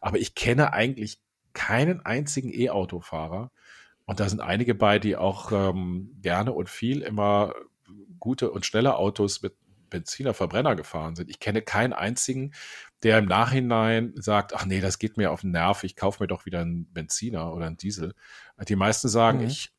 Aber 0.00 0.18
ich 0.18 0.36
kenne 0.36 0.72
eigentlich 0.72 1.20
keinen 1.54 2.06
einzigen 2.06 2.52
E-Autofahrer, 2.52 3.50
und 4.10 4.18
da 4.18 4.28
sind 4.28 4.40
einige 4.40 4.74
bei, 4.74 4.98
die 4.98 5.14
auch 5.14 5.52
ähm, 5.52 6.16
gerne 6.20 6.52
und 6.52 6.68
viel 6.68 7.00
immer 7.00 7.54
gute 8.18 8.50
und 8.50 8.66
schnelle 8.66 8.96
Autos 8.96 9.40
mit 9.40 9.54
Benziner, 9.88 10.34
Verbrenner 10.34 10.74
gefahren 10.74 11.14
sind. 11.14 11.30
Ich 11.30 11.38
kenne 11.38 11.62
keinen 11.62 11.92
einzigen, 11.92 12.52
der 13.04 13.18
im 13.18 13.26
Nachhinein 13.26 14.12
sagt, 14.16 14.52
ach 14.52 14.66
nee, 14.66 14.80
das 14.80 14.98
geht 14.98 15.16
mir 15.16 15.30
auf 15.30 15.42
den 15.42 15.52
Nerv, 15.52 15.84
ich 15.84 15.94
kaufe 15.94 16.24
mir 16.24 16.26
doch 16.26 16.44
wieder 16.44 16.58
einen 16.58 16.92
Benziner 16.92 17.54
oder 17.54 17.66
einen 17.66 17.76
Diesel. 17.76 18.16
Die 18.68 18.74
meisten 18.74 19.08
sagen, 19.08 19.38
mhm. 19.38 19.46
ich 19.46 19.72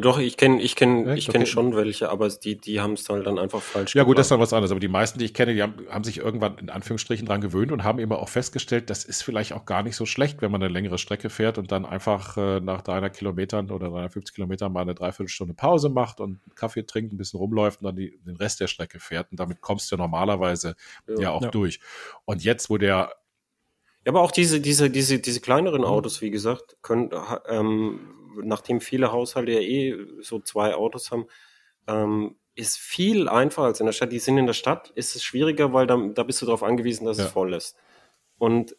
doch, 0.00 0.18
ich 0.18 0.36
kenne 0.36 0.60
ich 0.60 0.76
kenn, 0.76 1.08
ich 1.16 1.26
kenn 1.28 1.42
okay. 1.42 1.50
schon 1.50 1.76
welche, 1.76 2.10
aber 2.10 2.28
die, 2.28 2.56
die 2.56 2.80
haben 2.80 2.94
es 2.94 3.08
halt 3.08 3.26
dann 3.26 3.38
einfach 3.38 3.62
falsch 3.62 3.94
Ja, 3.94 4.02
gemacht. 4.02 4.06
gut, 4.08 4.18
das 4.18 4.26
ist 4.26 4.30
dann 4.30 4.40
was 4.40 4.52
anderes. 4.52 4.70
Aber 4.70 4.80
die 4.80 4.88
meisten, 4.88 5.18
die 5.18 5.24
ich 5.24 5.34
kenne, 5.34 5.54
die 5.54 5.62
haben, 5.62 5.74
haben 5.90 6.04
sich 6.04 6.18
irgendwann 6.18 6.58
in 6.58 6.70
Anführungsstrichen 6.70 7.26
dran 7.26 7.40
gewöhnt 7.40 7.72
und 7.72 7.84
haben 7.84 7.98
immer 7.98 8.18
auch 8.18 8.28
festgestellt, 8.28 8.90
das 8.90 9.04
ist 9.04 9.22
vielleicht 9.22 9.52
auch 9.52 9.64
gar 9.64 9.82
nicht 9.82 9.96
so 9.96 10.06
schlecht, 10.06 10.42
wenn 10.42 10.50
man 10.50 10.62
eine 10.62 10.72
längere 10.72 10.98
Strecke 10.98 11.30
fährt 11.30 11.58
und 11.58 11.72
dann 11.72 11.86
einfach 11.86 12.36
äh, 12.36 12.60
nach 12.60 12.82
300 12.82 13.16
Kilometern 13.16 13.70
oder 13.70 13.88
350 13.88 14.34
Kilometern 14.34 14.72
mal 14.72 14.82
eine 14.82 14.94
Dreiviertelstunde 14.94 15.54
Pause 15.54 15.88
macht 15.88 16.20
und 16.20 16.40
Kaffee 16.54 16.84
trinkt, 16.84 17.12
ein 17.12 17.16
bisschen 17.16 17.38
rumläuft 17.38 17.80
und 17.80 17.86
dann 17.86 17.96
die, 17.96 18.18
den 18.26 18.36
Rest 18.36 18.60
der 18.60 18.66
Strecke 18.66 19.00
fährt. 19.00 19.30
Und 19.30 19.40
damit 19.40 19.60
kommst 19.60 19.90
du 19.92 19.96
normalerweise 19.96 20.76
ja, 21.08 21.20
ja 21.20 21.30
auch 21.30 21.42
ja. 21.42 21.50
durch. 21.50 21.80
Und 22.24 22.44
jetzt, 22.44 22.70
wo 22.70 22.78
der 22.78 23.12
ja, 24.06 24.12
aber 24.12 24.20
auch 24.22 24.30
diese, 24.30 24.60
diese, 24.60 24.88
diese, 24.88 25.18
diese 25.18 25.40
kleineren 25.40 25.80
mhm. 25.80 25.88
Autos, 25.88 26.22
wie 26.22 26.30
gesagt, 26.30 26.76
können, 26.80 27.10
ähm, 27.48 28.14
nachdem 28.40 28.80
viele 28.80 29.10
Haushalte 29.10 29.50
ja 29.50 29.58
eh 29.58 29.96
so 30.20 30.38
zwei 30.38 30.76
Autos 30.76 31.10
haben, 31.10 31.26
ähm, 31.88 32.36
ist 32.54 32.78
viel 32.78 33.28
einfacher 33.28 33.66
als 33.66 33.80
in 33.80 33.86
der 33.86 33.92
Stadt. 33.92 34.12
Die 34.12 34.20
sind 34.20 34.38
in 34.38 34.46
der 34.46 34.52
Stadt, 34.52 34.90
ist 34.90 35.16
es 35.16 35.24
schwieriger, 35.24 35.72
weil 35.72 35.88
da, 35.88 35.96
da 36.14 36.22
bist 36.22 36.40
du 36.40 36.46
darauf 36.46 36.62
angewiesen, 36.62 37.04
dass 37.04 37.18
ja. 37.18 37.24
es 37.24 37.32
voll 37.32 37.52
ist. 37.52 37.76
Und 38.38 38.76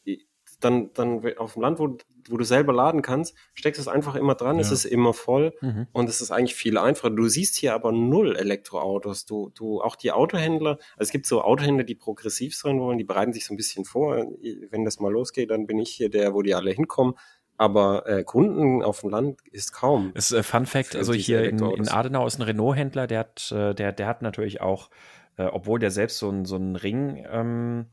dann, 0.59 0.91
dann 0.93 1.21
auf 1.37 1.53
dem 1.53 1.61
Land, 1.61 1.79
wo, 1.79 1.97
wo 2.29 2.37
du 2.37 2.43
selber 2.43 2.73
laden 2.73 3.01
kannst, 3.01 3.35
steckst 3.53 3.79
es 3.79 3.87
einfach 3.87 4.15
immer 4.15 4.35
dran, 4.35 4.55
ja. 4.55 4.61
es 4.61 4.71
ist 4.71 4.85
immer 4.85 5.13
voll 5.13 5.53
mhm. 5.61 5.87
und 5.91 6.09
es 6.09 6.21
ist 6.21 6.31
eigentlich 6.31 6.55
viel 6.55 6.77
einfacher. 6.77 7.09
Du 7.09 7.27
siehst 7.27 7.55
hier 7.55 7.73
aber 7.73 7.91
null 7.91 8.35
Elektroautos. 8.35 9.25
Du, 9.25 9.51
du, 9.55 9.81
auch 9.81 9.95
die 9.95 10.11
Autohändler, 10.11 10.71
also 10.71 11.07
es 11.07 11.11
gibt 11.11 11.25
so 11.25 11.41
Autohändler, 11.41 11.83
die 11.83 11.95
progressiv 11.95 12.55
sein 12.55 12.79
wollen, 12.79 12.97
die 12.97 13.03
bereiten 13.03 13.33
sich 13.33 13.45
so 13.45 13.53
ein 13.53 13.57
bisschen 13.57 13.85
vor. 13.85 14.25
Wenn 14.69 14.85
das 14.85 14.99
mal 14.99 15.11
losgeht, 15.11 15.51
dann 15.51 15.67
bin 15.67 15.79
ich 15.79 15.91
hier 15.91 16.09
der, 16.09 16.33
wo 16.33 16.41
die 16.41 16.55
alle 16.55 16.71
hinkommen 16.71 17.15
aber 17.57 18.07
äh, 18.07 18.23
Kunden 18.23 18.83
auf 18.83 19.01
dem 19.01 19.09
Land 19.09 19.41
ist 19.51 19.73
kaum. 19.73 20.11
Das 20.13 20.31
ist 20.31 20.37
äh, 20.37 20.43
Fun 20.43 20.65
Fact, 20.65 20.95
also 20.95 21.13
hier 21.13 21.43
in, 21.43 21.57
in, 21.57 21.89
Adenau 21.89 22.27
ist 22.27 22.37
ein 22.37 22.43
Renault-Händler, 22.43 23.07
der 23.07 23.19
hat, 23.19 23.51
äh, 23.51 23.73
der, 23.73 23.91
der 23.91 24.07
hat 24.07 24.21
natürlich 24.21 24.61
auch, 24.61 24.89
äh, 25.37 25.45
obwohl 25.45 25.79
der 25.79 25.91
selbst 25.91 26.19
so 26.19 26.29
ein, 26.29 26.45
so 26.45 26.55
ein 26.55 26.75
Ring 26.75 27.25
ähm, 27.29 27.87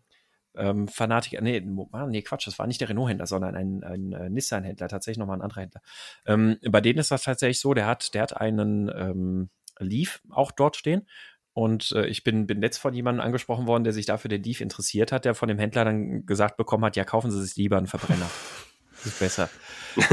ähm, 0.56 0.88
Fanatiker, 0.88 1.40
nee, 1.40 1.60
nee, 1.60 2.22
Quatsch, 2.22 2.46
das 2.46 2.58
war 2.58 2.66
nicht 2.66 2.80
der 2.80 2.88
Renault-Händler, 2.88 3.26
sondern 3.26 3.54
ein, 3.54 3.82
ein, 3.82 4.14
ein 4.14 4.26
äh, 4.26 4.30
Nissan-Händler, 4.30 4.88
tatsächlich 4.88 5.18
nochmal 5.18 5.38
ein 5.38 5.42
anderer 5.42 5.62
Händler. 5.62 5.82
Ähm, 6.26 6.58
bei 6.68 6.80
denen 6.80 6.98
ist 6.98 7.10
das 7.10 7.22
tatsächlich 7.22 7.60
so, 7.60 7.74
der 7.74 7.86
hat, 7.86 8.14
der 8.14 8.22
hat 8.22 8.36
einen 8.36 8.88
ähm, 8.88 9.50
Leaf 9.78 10.22
auch 10.30 10.52
dort 10.52 10.76
stehen. 10.76 11.06
Und 11.52 11.92
äh, 11.92 12.06
ich 12.06 12.24
bin, 12.24 12.46
bin 12.46 12.60
letzt 12.60 12.78
von 12.78 12.94
jemandem 12.94 13.24
angesprochen 13.24 13.68
worden, 13.68 13.84
der 13.84 13.92
sich 13.92 14.06
dafür 14.06 14.28
den 14.28 14.42
Leaf 14.42 14.60
interessiert 14.60 15.12
hat, 15.12 15.24
der 15.24 15.34
von 15.34 15.48
dem 15.48 15.58
Händler 15.58 15.84
dann 15.84 16.26
gesagt 16.26 16.56
bekommen 16.56 16.84
hat, 16.84 16.96
ja, 16.96 17.04
kaufen 17.04 17.30
Sie 17.30 17.40
sich 17.40 17.56
lieber 17.56 17.78
einen 17.78 17.86
Verbrenner. 17.86 18.28
Das 18.90 19.06
ist 19.06 19.18
besser. 19.20 19.48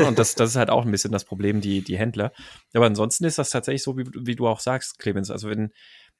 Und 0.06 0.20
das, 0.20 0.36
das 0.36 0.52
ist 0.52 0.56
halt 0.56 0.70
auch 0.70 0.86
ein 0.86 0.92
bisschen 0.92 1.12
das 1.12 1.26
Problem, 1.26 1.60
die, 1.60 1.82
die 1.82 1.98
Händler. 1.98 2.32
Aber 2.74 2.86
ansonsten 2.86 3.26
ist 3.26 3.40
das 3.40 3.50
tatsächlich 3.50 3.82
so, 3.82 3.98
wie, 3.98 4.06
wie 4.14 4.36
du 4.36 4.48
auch 4.48 4.60
sagst, 4.60 5.00
Clemens. 5.00 5.32
Also 5.32 5.50
wenn, 5.50 5.72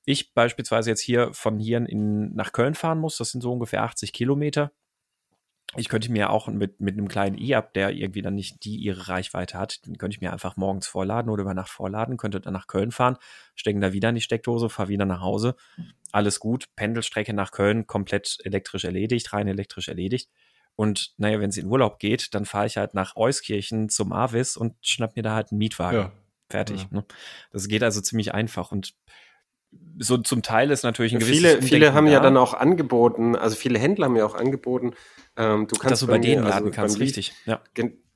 ich 0.06 0.34
beispielsweise 0.34 0.90
jetzt 0.90 1.02
hier 1.02 1.34
von 1.34 1.60
hier 1.60 1.78
in, 1.78 2.34
nach 2.34 2.52
Köln 2.52 2.76
fahren 2.76 3.00
muss, 3.00 3.18
das 3.18 3.32
sind 3.32 3.42
so 3.42 3.52
ungefähr 3.52 3.84
80 3.84 4.14
Kilometer. 4.14 4.72
Ich 5.78 5.88
könnte 5.88 6.12
mir 6.12 6.32
auch 6.32 6.48
mit, 6.48 6.82
mit 6.82 6.98
einem 6.98 7.08
kleinen 7.08 7.38
E-Up, 7.38 7.74
der 7.74 7.92
irgendwie 7.92 8.22
dann 8.22 8.36
nicht 8.36 8.66
die 8.66 8.76
ihre 8.76 9.08
Reichweite 9.08 9.58
hat, 9.58 9.86
den 9.86 9.98
könnte 9.98 10.16
ich 10.16 10.22
mir 10.22 10.34
einfach 10.34 10.58
morgens 10.58 10.86
vorladen 10.88 11.32
oder 11.32 11.44
über 11.44 11.54
Nacht 11.54 11.70
vorladen, 11.70 12.18
könnte 12.18 12.42
dann 12.42 12.52
nach 12.52 12.68
Köln 12.68 12.92
fahren, 12.92 13.18
stecken 13.56 13.80
da 13.80 13.94
wieder 13.94 14.10
in 14.10 14.16
die 14.16 14.22
Steckdose, 14.22 14.70
fahre 14.70 14.90
wieder 14.90 15.06
nach 15.06 15.22
Hause. 15.22 15.56
Alles 16.12 16.42
gut, 16.42 16.68
Pendelstrecke 16.76 17.34
nach 17.34 17.52
Köln 17.52 17.88
komplett 17.88 18.40
elektrisch 18.44 18.84
erledigt, 18.84 19.32
rein 19.32 19.48
elektrisch 19.48 19.88
erledigt. 19.88 20.30
Und 20.76 21.14
naja, 21.18 21.40
wenn 21.40 21.50
es 21.50 21.58
in 21.58 21.68
Urlaub 21.68 22.00
geht, 22.00 22.34
dann 22.34 22.46
fahre 22.46 22.66
ich 22.66 22.76
halt 22.76 22.94
nach 22.94 23.16
Euskirchen 23.16 23.88
zum 23.88 24.12
Avis 24.12 24.58
und 24.58 24.76
schnapp 24.82 25.16
mir 25.16 25.24
da 25.24 25.36
halt 25.36 25.52
einen 25.52 25.60
Mietwagen. 25.60 26.00
Ja. 26.00 26.12
Fertig. 26.50 26.82
Ja. 26.84 26.98
Ne? 26.98 27.06
Das 27.52 27.68
geht 27.68 27.84
also 27.84 28.02
ziemlich 28.02 28.34
einfach. 28.34 28.72
Und 28.72 28.94
so 30.00 30.18
zum 30.18 30.42
Teil 30.42 30.72
ist 30.72 30.84
natürlich 30.84 31.14
ein 31.14 31.20
gewisses 31.20 31.38
Viele, 31.38 31.50
Umdenken 31.54 31.68
viele 31.68 31.94
haben 31.94 32.06
da. 32.08 32.12
ja 32.14 32.20
dann 32.20 32.38
auch 32.38 32.54
angeboten, 32.54 33.36
also 33.36 33.56
viele 33.56 33.80
Händler 33.80 34.06
haben 34.06 34.16
ja 34.16 34.26
auch 34.26 34.36
angeboten, 34.36 34.94
ähm, 35.38 35.68
du 35.68 35.76
kannst 35.76 35.92
dass 35.92 36.00
du 36.02 36.08
bei, 36.08 36.14
bei 36.14 36.20
denen 36.20 36.44
laden 36.44 36.68
also 36.68 36.72
kannst, 36.72 37.00
richtig. 37.00 37.34
Ja. 37.46 37.62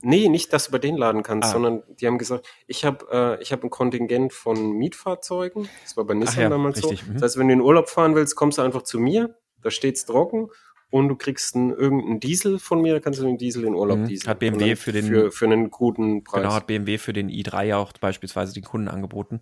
Nee, 0.02 0.30
nicht, 0.30 0.54
dass 0.54 0.66
du 0.66 0.72
bei 0.72 0.78
denen 0.78 0.98
laden 0.98 1.24
kannst, 1.24 1.50
ah. 1.50 1.52
sondern 1.54 1.84
die 2.00 2.06
haben 2.06 2.18
gesagt, 2.18 2.46
ich 2.68 2.86
habe 2.86 3.08
äh, 3.12 3.42
ich 3.42 3.52
hab 3.52 3.64
ein 3.64 3.70
Kontingent 3.70 4.34
von 4.34 4.74
Mietfahrzeugen. 4.74 5.68
Das 5.84 5.98
war 5.98 6.04
bei 6.04 6.14
Nissan 6.14 6.44
ja, 6.44 6.50
damals 6.50 6.78
richtig. 6.78 7.00
so. 7.00 7.10
Mhm. 7.10 7.14
Das 7.14 7.24
heißt, 7.24 7.38
wenn 7.40 7.48
du 7.48 7.54
in 7.54 7.62
Urlaub 7.62 7.90
fahren 7.90 8.14
willst, 8.14 8.36
kommst 8.36 8.58
du 8.58 8.62
einfach 8.62 8.84
zu 8.84 9.00
mir, 9.00 9.36
da 9.62 9.72
steht's 9.72 10.06
trocken 10.06 10.50
und 10.92 11.08
du 11.08 11.16
kriegst 11.16 11.56
einen, 11.56 11.72
irgendeinen 11.72 12.20
Diesel 12.20 12.60
von 12.60 12.82
mir, 12.82 12.94
da 12.94 13.00
kannst 13.00 13.20
du 13.20 13.24
den 13.24 13.38
Diesel 13.38 13.64
in 13.66 13.74
Urlaub 13.74 14.00
mhm. 14.00 14.08
dieseln. 14.08 14.30
Hat 14.30 14.40
BMW 14.40 14.76
für 14.76 14.92
den 14.92 15.06
für, 15.06 15.32
für 15.32 15.46
einen 15.46 15.72
guten 15.72 16.24
Preis. 16.24 16.44
Genau, 16.44 16.54
hat 16.54 16.68
BMW 16.68 16.98
für 16.98 17.14
den 17.14 17.30
i3 17.30 17.76
auch 17.76 17.92
beispielsweise 17.94 18.54
den 18.54 18.64
Kunden 18.64 18.90
angeboten. 18.90 19.42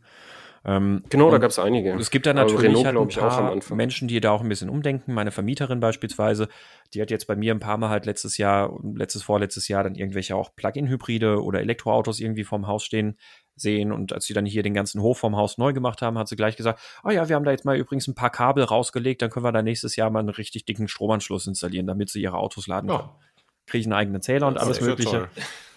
Ähm, 0.66 1.04
genau, 1.10 1.30
da 1.30 1.40
gab 1.40 1.52
es 1.52 1.60
einige. 1.60 1.94
Es 1.96 2.10
gibt 2.10 2.26
da 2.26 2.34
natürlich 2.34 2.70
Renault, 2.70 3.18
halt 3.18 3.54
ein 3.54 3.60
paar 3.60 3.76
Menschen, 3.76 4.08
die 4.08 4.22
da 4.22 4.32
auch 4.32 4.42
ein 4.42 4.48
bisschen 4.48 4.70
umdenken. 4.70 5.14
Meine 5.14 5.32
Vermieterin 5.32 5.82
beispielsweise, 5.82 6.48
die 6.94 7.02
hat 7.02 7.12
jetzt 7.12 7.28
bei 7.28 7.36
mir 7.36 7.54
ein 7.54 7.60
paar 7.60 7.78
Mal 7.78 7.90
halt 7.90 8.06
letztes 8.06 8.38
Jahr, 8.38 8.80
letztes, 8.96 9.24
vorletztes 9.24 9.68
Jahr 9.68 9.84
dann 9.84 9.96
irgendwelche 9.96 10.36
auch 10.36 10.56
Plug-in-Hybride 10.56 11.44
oder 11.44 11.60
Elektroautos 11.60 12.22
irgendwie 12.22 12.46
vorm 12.46 12.68
Haus 12.68 12.86
stehen 12.86 13.18
sehen. 13.56 13.92
Und 13.92 14.14
als 14.14 14.26
sie 14.26 14.34
dann 14.34 14.46
hier 14.46 14.64
den 14.64 14.74
ganzen 14.74 15.02
Hof 15.02 15.18
vom 15.20 15.36
Haus 15.36 15.58
neu 15.58 15.74
gemacht 15.74 16.02
haben, 16.02 16.18
hat 16.18 16.30
sie 16.30 16.38
gleich 16.38 16.56
gesagt, 16.56 16.80
oh 17.04 17.10
ja, 17.10 17.28
wir 17.28 17.36
haben 17.36 17.46
da 17.46 17.52
jetzt 17.52 17.66
mal 17.66 17.78
übrigens 17.78 18.08
ein 18.08 18.16
paar 18.16 18.30
Kabel 18.30 18.64
rausgelegt, 18.64 19.22
dann 19.22 19.30
können 19.30 19.46
wir 19.46 19.52
da 19.52 19.62
nächstes 19.62 19.98
Jahr 19.98 20.10
mal 20.10 20.20
einen 20.20 20.30
richtig 20.30 20.64
dicken 20.66 20.88
Stromanschluss 20.88 21.46
installieren, 21.46 21.88
damit 21.88 22.10
sie 22.10 22.22
ihre 22.22 22.38
Autos 22.38 22.68
laden 22.68 22.88
können. 22.90 23.02
Ja 23.02 23.20
kriege 23.66 23.82
ich 23.82 23.86
einen 23.86 23.94
eigenen 23.94 24.22
Zähler 24.22 24.48
und 24.48 24.58
alles 24.58 24.82
Mögliche. 24.82 25.30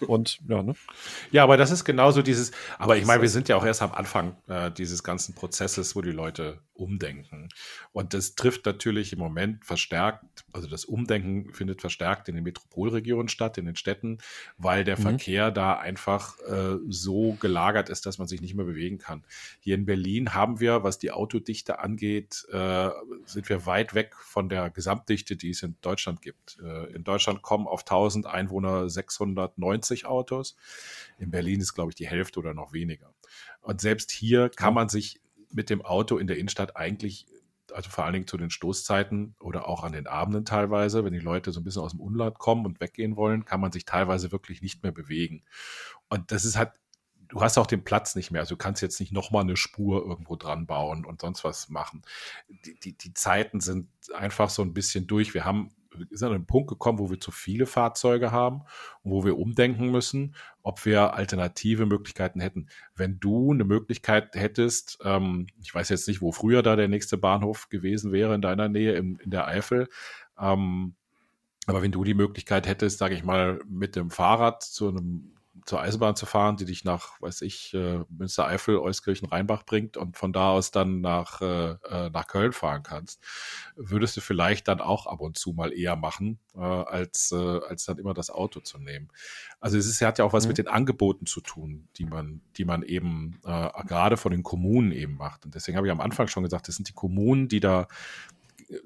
Und 0.05 0.39
ja, 0.47 0.61
ne? 0.61 0.75
Ja, 1.31 1.43
aber 1.43 1.57
das 1.57 1.71
ist 1.71 1.85
genauso 1.85 2.21
dieses, 2.21 2.51
aber 2.77 2.97
ich 2.97 3.05
meine, 3.05 3.21
wir 3.21 3.29
sind 3.29 3.49
ja 3.49 3.55
auch 3.55 3.65
erst 3.65 3.81
am 3.81 3.91
Anfang 3.91 4.35
äh, 4.47 4.71
dieses 4.71 5.03
ganzen 5.03 5.33
Prozesses, 5.35 5.95
wo 5.95 6.01
die 6.01 6.11
Leute 6.11 6.59
umdenken. 6.73 7.49
Und 7.91 8.13
das 8.13 8.35
trifft 8.35 8.65
natürlich 8.65 9.13
im 9.13 9.19
Moment 9.19 9.65
verstärkt, 9.65 10.23
also 10.53 10.67
das 10.67 10.85
Umdenken 10.85 11.53
findet 11.53 11.81
verstärkt 11.81 12.29
in 12.29 12.35
den 12.35 12.43
Metropolregionen 12.43 13.29
statt, 13.29 13.57
in 13.57 13.65
den 13.65 13.75
Städten, 13.75 14.19
weil 14.57 14.83
der 14.83 14.97
mhm. 14.97 15.03
Verkehr 15.03 15.51
da 15.51 15.73
einfach 15.73 16.39
äh, 16.41 16.77
so 16.87 17.33
gelagert 17.39 17.89
ist, 17.89 18.05
dass 18.05 18.17
man 18.17 18.27
sich 18.27 18.41
nicht 18.41 18.53
mehr 18.53 18.65
bewegen 18.65 18.99
kann. 18.99 19.23
Hier 19.59 19.75
in 19.75 19.85
Berlin 19.85 20.33
haben 20.33 20.59
wir, 20.59 20.83
was 20.83 20.99
die 20.99 21.11
Autodichte 21.11 21.79
angeht, 21.79 22.45
äh, 22.51 22.89
sind 23.25 23.49
wir 23.49 23.65
weit 23.65 23.95
weg 23.95 24.15
von 24.15 24.49
der 24.49 24.69
Gesamtdichte, 24.69 25.35
die 25.35 25.49
es 25.49 25.63
in 25.63 25.75
Deutschland 25.81 26.21
gibt. 26.21 26.57
Äh, 26.63 26.93
in 26.93 27.03
Deutschland 27.03 27.41
kommen 27.41 27.67
auf 27.67 27.81
1000 27.81 28.27
Einwohner 28.27 28.89
690 28.89 29.86
Autos. 30.05 30.55
In 31.17 31.31
Berlin 31.31 31.61
ist, 31.61 31.73
glaube 31.73 31.91
ich, 31.91 31.95
die 31.95 32.07
Hälfte 32.07 32.39
oder 32.39 32.53
noch 32.53 32.73
weniger. 32.73 33.13
Und 33.61 33.81
selbst 33.81 34.11
hier 34.11 34.49
kann 34.49 34.73
man 34.73 34.89
sich 34.89 35.21
mit 35.51 35.69
dem 35.69 35.83
Auto 35.83 36.17
in 36.17 36.27
der 36.27 36.37
Innenstadt 36.37 36.75
eigentlich, 36.75 37.27
also 37.73 37.89
vor 37.89 38.03
allen 38.03 38.13
Dingen 38.13 38.27
zu 38.27 38.37
den 38.37 38.49
Stoßzeiten 38.49 39.35
oder 39.39 39.67
auch 39.67 39.83
an 39.83 39.91
den 39.91 40.07
Abenden 40.07 40.45
teilweise, 40.45 41.03
wenn 41.03 41.13
die 41.13 41.19
Leute 41.19 41.51
so 41.51 41.59
ein 41.59 41.63
bisschen 41.63 41.81
aus 41.81 41.91
dem 41.91 42.01
Unland 42.01 42.37
kommen 42.39 42.65
und 42.65 42.79
weggehen 42.79 43.15
wollen, 43.15 43.45
kann 43.45 43.61
man 43.61 43.71
sich 43.71 43.85
teilweise 43.85 44.31
wirklich 44.31 44.61
nicht 44.61 44.83
mehr 44.83 44.91
bewegen. 44.91 45.43
Und 46.09 46.31
das 46.31 46.45
ist 46.45 46.57
halt, 46.57 46.71
du 47.27 47.41
hast 47.41 47.57
auch 47.57 47.67
den 47.67 47.83
Platz 47.83 48.15
nicht 48.15 48.31
mehr. 48.31 48.41
Also 48.41 48.55
du 48.55 48.59
kannst 48.59 48.81
jetzt 48.81 48.99
nicht 48.99 49.11
nochmal 49.11 49.43
eine 49.43 49.57
Spur 49.57 50.05
irgendwo 50.05 50.35
dran 50.35 50.65
bauen 50.65 51.05
und 51.05 51.21
sonst 51.21 51.43
was 51.43 51.69
machen. 51.69 52.01
Die, 52.47 52.79
die, 52.79 52.97
die 52.97 53.13
Zeiten 53.13 53.59
sind 53.59 53.89
einfach 54.13 54.49
so 54.49 54.61
ein 54.61 54.73
bisschen 54.73 55.07
durch. 55.07 55.33
Wir 55.33 55.45
haben 55.45 55.71
sind 56.11 56.27
an 56.27 56.35
einen 56.35 56.45
Punkt 56.45 56.69
gekommen, 56.69 56.99
wo 56.99 57.09
wir 57.09 57.19
zu 57.19 57.31
viele 57.31 57.65
Fahrzeuge 57.65 58.31
haben 58.31 58.61
und 59.03 59.11
wo 59.11 59.25
wir 59.25 59.37
umdenken 59.37 59.89
müssen, 59.91 60.35
ob 60.63 60.85
wir 60.85 61.13
alternative 61.13 61.85
Möglichkeiten 61.85 62.39
hätten. 62.39 62.67
Wenn 62.95 63.19
du 63.19 63.51
eine 63.51 63.63
Möglichkeit 63.63 64.35
hättest, 64.35 64.99
ähm, 65.03 65.47
ich 65.61 65.73
weiß 65.73 65.89
jetzt 65.89 66.07
nicht, 66.07 66.21
wo 66.21 66.31
früher 66.31 66.63
da 66.63 66.75
der 66.75 66.87
nächste 66.87 67.17
Bahnhof 67.17 67.69
gewesen 67.69 68.11
wäre 68.11 68.35
in 68.35 68.41
deiner 68.41 68.69
Nähe 68.69 68.93
in, 68.93 69.17
in 69.17 69.31
der 69.31 69.47
Eifel, 69.47 69.87
ähm, 70.39 70.95
aber 71.67 71.81
wenn 71.81 71.91
du 71.91 72.05
die 72.05 72.13
Möglichkeit 72.13 72.65
hättest, 72.65 72.97
sage 72.97 73.13
ich 73.13 73.25
mal, 73.25 73.59
mit 73.67 73.97
dem 73.97 74.09
Fahrrad 74.09 74.63
zu 74.63 74.87
einem 74.87 75.36
zur 75.67 75.81
Eisenbahn 75.81 76.15
zu 76.15 76.25
fahren, 76.25 76.55
die 76.55 76.63
dich 76.63 76.85
nach, 76.85 77.21
weiß 77.21 77.41
ich, 77.41 77.73
äh, 77.73 77.99
Münstereifel, 78.09 78.77
Euskirchen, 78.77 79.27
Rheinbach 79.27 79.63
bringt 79.63 79.97
und 79.97 80.15
von 80.15 80.31
da 80.31 80.51
aus 80.51 80.71
dann 80.71 81.01
nach, 81.01 81.41
äh, 81.41 81.71
äh, 81.71 82.09
nach 82.09 82.27
Köln 82.27 82.53
fahren 82.53 82.83
kannst, 82.83 83.21
würdest 83.75 84.15
du 84.15 84.21
vielleicht 84.21 84.69
dann 84.69 84.79
auch 84.79 85.07
ab 85.07 85.19
und 85.19 85.37
zu 85.37 85.51
mal 85.51 85.73
eher 85.73 85.97
machen, 85.97 86.39
äh, 86.55 86.59
als, 86.61 87.33
äh, 87.33 87.59
als 87.67 87.83
dann 87.83 87.97
immer 87.97 88.13
das 88.13 88.29
Auto 88.29 88.61
zu 88.61 88.77
nehmen. 88.79 89.09
Also 89.59 89.77
es 89.77 89.87
ist, 89.87 90.01
hat 90.01 90.19
ja 90.19 90.25
auch 90.25 90.31
was 90.31 90.45
mhm. 90.45 90.49
mit 90.49 90.57
den 90.57 90.69
Angeboten 90.69 91.25
zu 91.25 91.41
tun, 91.41 91.89
die 91.97 92.05
man, 92.05 92.39
die 92.55 92.63
man 92.63 92.81
eben 92.81 93.41
äh, 93.43 93.69
gerade 93.83 94.15
von 94.15 94.31
den 94.31 94.43
Kommunen 94.43 94.93
eben 94.93 95.17
macht. 95.17 95.43
Und 95.43 95.53
deswegen 95.53 95.75
habe 95.75 95.85
ich 95.85 95.91
am 95.91 95.99
Anfang 95.99 96.29
schon 96.29 96.43
gesagt, 96.43 96.69
das 96.69 96.75
sind 96.75 96.87
die 96.87 96.93
Kommunen, 96.93 97.49
die 97.49 97.59
da 97.59 97.89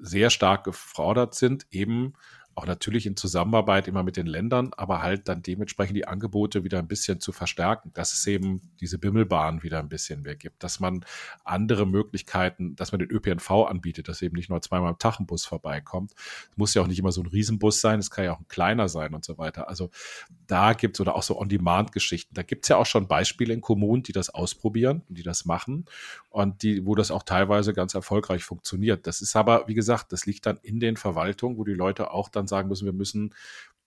sehr 0.00 0.30
stark 0.30 0.64
gefordert 0.64 1.34
sind, 1.34 1.66
eben 1.70 2.14
auch 2.54 2.66
natürlich 2.66 3.06
in 3.06 3.16
Zusammenarbeit 3.16 3.88
immer 3.88 4.02
mit 4.02 4.16
den 4.16 4.26
Ländern, 4.26 4.72
aber 4.76 5.02
halt 5.02 5.28
dann 5.28 5.42
dementsprechend 5.42 5.96
die 5.96 6.06
Angebote 6.06 6.64
wieder 6.64 6.78
ein 6.78 6.88
bisschen 6.88 7.20
zu 7.20 7.32
verstärken, 7.32 7.90
dass 7.94 8.12
es 8.12 8.26
eben 8.26 8.60
diese 8.80 8.98
Bimmelbahn 8.98 9.62
wieder 9.62 9.78
ein 9.78 9.88
bisschen 9.88 10.22
mehr 10.22 10.36
gibt, 10.36 10.62
dass 10.62 10.80
man 10.80 11.04
andere 11.44 11.86
Möglichkeiten, 11.86 12.76
dass 12.76 12.92
man 12.92 12.98
den 12.98 13.10
ÖPNV 13.10 13.50
anbietet, 13.68 14.08
dass 14.08 14.22
eben 14.22 14.36
nicht 14.36 14.50
nur 14.50 14.60
zweimal 14.60 14.90
am 14.90 14.98
Tag 14.98 15.18
ein 15.18 15.26
Bus 15.26 15.44
vorbeikommt. 15.44 16.12
Es 16.50 16.56
muss 16.56 16.74
ja 16.74 16.82
auch 16.82 16.86
nicht 16.86 16.98
immer 16.98 17.12
so 17.12 17.22
ein 17.22 17.26
Riesenbus 17.26 17.80
sein, 17.80 17.98
es 17.98 18.10
kann 18.10 18.24
ja 18.24 18.34
auch 18.34 18.40
ein 18.40 18.48
kleiner 18.48 18.88
sein 18.88 19.14
und 19.14 19.24
so 19.24 19.38
weiter. 19.38 19.68
Also 19.68 19.90
da 20.46 20.74
gibt 20.74 20.96
es 20.96 21.00
oder 21.00 21.16
auch 21.16 21.22
so 21.22 21.38
On-Demand-Geschichten. 21.38 22.34
Da 22.34 22.42
gibt 22.42 22.64
es 22.64 22.68
ja 22.68 22.76
auch 22.76 22.86
schon 22.86 23.08
Beispiele 23.08 23.54
in 23.54 23.60
Kommunen, 23.60 24.02
die 24.02 24.12
das 24.12 24.30
ausprobieren, 24.30 25.02
die 25.08 25.22
das 25.22 25.44
machen 25.44 25.86
und 26.30 26.62
die, 26.62 26.84
wo 26.86 26.94
das 26.94 27.10
auch 27.10 27.22
teilweise 27.22 27.72
ganz 27.72 27.94
erfolgreich 27.94 28.44
funktioniert. 28.44 29.06
Das 29.06 29.20
ist 29.20 29.36
aber, 29.36 29.66
wie 29.68 29.74
gesagt, 29.74 30.12
das 30.12 30.26
liegt 30.26 30.46
dann 30.46 30.58
in 30.62 30.80
den 30.80 30.96
Verwaltungen, 30.96 31.56
wo 31.56 31.64
die 31.64 31.74
Leute 31.74 32.10
auch 32.10 32.28
dann 32.28 32.41
sagen 32.46 32.68
müssen, 32.68 32.86
wir 32.86 32.92
müssen 32.92 33.34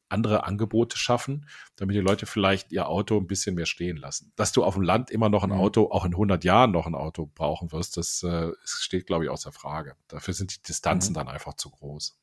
andere 0.10 0.44
Angebote 0.46 0.98
schaffen, 0.98 1.48
damit 1.76 1.96
die 1.96 2.02
Leute 2.02 2.26
vielleicht 2.26 2.72
ihr 2.72 2.88
Auto 2.88 3.18
ein 3.18 3.28
bisschen 3.28 3.56
mehr 3.56 3.66
stehen 3.66 3.98
lassen. 3.98 4.32
Dass 4.36 4.52
du 4.52 4.64
auf 4.64 4.76
dem 4.76 4.84
Land 4.84 5.10
immer 5.10 5.30
noch 5.30 5.44
ein 5.44 5.50
mhm. 5.50 5.60
Auto, 5.60 5.90
auch 5.92 6.06
in 6.06 6.14
100 6.14 6.44
Jahren 6.44 6.72
noch 6.72 6.86
ein 6.86 6.96
Auto 6.96 7.30
brauchen 7.34 7.72
wirst, 7.72 7.98
das 7.98 8.22
äh, 8.24 8.52
steht, 8.64 9.08
glaube 9.08 9.26
ich, 9.26 9.30
außer 9.30 9.52
Frage. 9.52 9.96
Dafür 10.08 10.34
sind 10.34 10.56
die 10.56 10.62
Distanzen 10.62 11.12
mhm. 11.12 11.16
dann 11.16 11.28
einfach 11.28 11.56
zu 11.56 11.70
groß. 11.70 12.18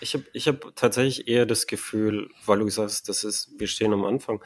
Ich 0.00 0.14
habe 0.14 0.24
ich 0.32 0.48
hab 0.48 0.74
tatsächlich 0.76 1.28
eher 1.28 1.46
das 1.46 1.66
Gefühl, 1.66 2.30
weil 2.46 2.58
du 2.58 2.68
sagst, 2.68 3.08
das 3.08 3.24
ist, 3.24 3.50
wir 3.58 3.66
stehen 3.66 3.92
am 3.92 4.04
Anfang, 4.04 4.42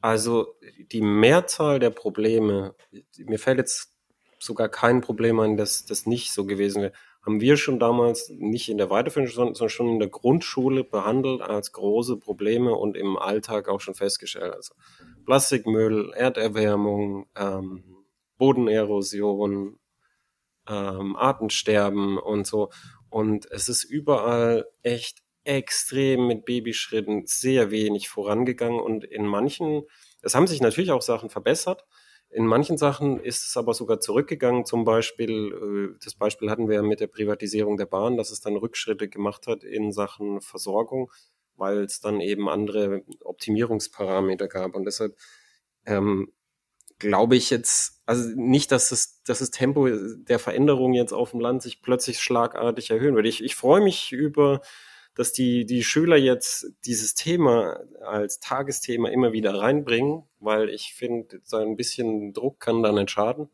also 0.00 0.54
die 0.92 1.02
Mehrzahl 1.02 1.78
der 1.78 1.90
Probleme, 1.90 2.74
mir 3.18 3.38
fällt 3.38 3.58
jetzt 3.58 3.92
sogar 4.38 4.70
kein 4.70 5.02
Problem 5.02 5.38
ein, 5.40 5.58
dass 5.58 5.84
das 5.84 6.06
nicht 6.06 6.32
so 6.32 6.46
gewesen 6.46 6.82
wäre, 6.82 6.92
haben 7.22 7.40
wir 7.40 7.56
schon 7.56 7.78
damals 7.78 8.30
nicht 8.30 8.68
in 8.68 8.78
der 8.78 8.90
Weiterführung, 8.90 9.28
sondern 9.28 9.68
schon 9.68 9.88
in 9.88 9.98
der 9.98 10.08
Grundschule 10.08 10.84
behandelt 10.84 11.42
als 11.42 11.72
große 11.72 12.16
Probleme 12.16 12.74
und 12.74 12.96
im 12.96 13.18
Alltag 13.18 13.68
auch 13.68 13.80
schon 13.80 13.94
festgestellt. 13.94 14.54
Also 14.54 14.74
Plastikmüll, 15.26 16.12
Erderwärmung, 16.14 17.26
ähm, 17.36 17.84
Bodenerosion, 18.38 19.78
ähm, 20.66 21.16
Artensterben 21.16 22.16
und 22.18 22.46
so. 22.46 22.70
Und 23.10 23.50
es 23.50 23.68
ist 23.68 23.84
überall 23.84 24.66
echt 24.82 25.18
extrem 25.44 26.26
mit 26.26 26.44
Babyschritten 26.44 27.26
sehr 27.26 27.70
wenig 27.70 28.08
vorangegangen 28.08 28.80
und 28.80 29.04
in 29.04 29.26
manchen, 29.26 29.82
es 30.22 30.34
haben 30.34 30.46
sich 30.46 30.60
natürlich 30.60 30.90
auch 30.90 31.02
Sachen 31.02 31.30
verbessert, 31.30 31.84
in 32.30 32.46
manchen 32.46 32.78
Sachen 32.78 33.18
ist 33.20 33.44
es 33.46 33.56
aber 33.56 33.74
sogar 33.74 34.00
zurückgegangen. 34.00 34.64
Zum 34.64 34.84
Beispiel, 34.84 35.94
äh, 35.94 35.98
das 36.02 36.14
Beispiel 36.14 36.50
hatten 36.50 36.68
wir 36.68 36.76
ja 36.76 36.82
mit 36.82 37.00
der 37.00 37.08
Privatisierung 37.08 37.76
der 37.76 37.86
Bahn, 37.86 38.16
dass 38.16 38.30
es 38.30 38.40
dann 38.40 38.56
Rückschritte 38.56 39.08
gemacht 39.08 39.48
hat 39.48 39.64
in 39.64 39.92
Sachen 39.92 40.40
Versorgung, 40.40 41.10
weil 41.56 41.78
es 41.78 42.00
dann 42.00 42.20
eben 42.20 42.48
andere 42.48 43.02
Optimierungsparameter 43.24 44.46
gab. 44.46 44.76
Und 44.76 44.84
deshalb 44.84 45.16
ähm, 45.86 46.32
glaube 47.00 47.34
ich 47.34 47.50
jetzt, 47.50 48.00
also 48.06 48.28
nicht, 48.36 48.70
dass 48.70 48.90
das, 48.90 49.22
dass 49.24 49.40
das 49.40 49.50
Tempo 49.50 49.88
der 49.88 50.38
Veränderung 50.38 50.92
jetzt 50.92 51.12
auf 51.12 51.32
dem 51.32 51.40
Land 51.40 51.62
sich 51.62 51.82
plötzlich 51.82 52.20
schlagartig 52.20 52.90
erhöhen 52.90 53.16
würde. 53.16 53.28
Ich, 53.28 53.42
ich 53.42 53.56
freue 53.56 53.80
mich 53.80 54.12
über 54.12 54.60
dass 55.20 55.34
die, 55.34 55.66
die 55.66 55.84
Schüler 55.84 56.16
jetzt 56.16 56.72
dieses 56.86 57.12
Thema 57.12 57.78
als 58.00 58.40
Tagesthema 58.40 59.10
immer 59.10 59.34
wieder 59.34 59.52
reinbringen, 59.52 60.22
weil 60.38 60.70
ich 60.70 60.94
finde, 60.94 61.42
so 61.44 61.58
ein 61.58 61.76
bisschen 61.76 62.32
Druck 62.32 62.58
kann 62.58 62.82
da 62.82 62.90
nicht 62.90 63.10
schaden. 63.10 63.50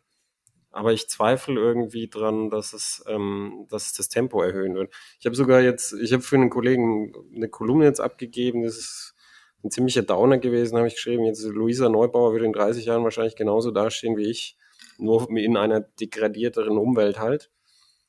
Aber 0.71 0.93
ich 0.93 1.09
zweifle 1.09 1.59
irgendwie 1.59 2.07
dran, 2.07 2.51
dass 2.51 2.73
es, 2.73 3.03
ähm, 3.09 3.67
dass 3.69 3.87
es 3.87 3.95
das 3.95 4.09
Tempo 4.09 4.41
erhöhen 4.43 4.77
wird. 4.77 4.95
Ich 5.19 5.27
habe 5.27 5.35
sogar 5.35 5.61
jetzt, 5.61 5.93
ich 5.95 6.12
habe 6.12 6.23
für 6.23 6.37
einen 6.37 6.51
Kollegen 6.51 7.12
eine 7.35 7.49
Kolumne 7.49 7.87
jetzt 7.87 8.01
abgegeben, 8.01 8.62
das 8.62 8.77
ist 8.77 9.17
ein 9.64 9.73
ziemlicher 9.73 10.03
Downer 10.03 10.39
gewesen, 10.39 10.79
habe 10.79 10.87
ich 10.87 10.95
geschrieben. 10.95 11.25
Jetzt 11.25 11.43
Luisa 11.43 11.89
Neubauer 11.89 12.33
wird 12.33 12.45
in 12.45 12.53
30 12.53 12.85
Jahren 12.85 13.03
wahrscheinlich 13.03 13.35
genauso 13.35 13.73
dastehen 13.73 14.17
wie 14.17 14.31
ich, 14.31 14.57
nur 14.99 15.29
in 15.31 15.57
einer 15.57 15.81
degradierteren 15.81 16.79
Umwelt 16.79 17.19
halt 17.19 17.51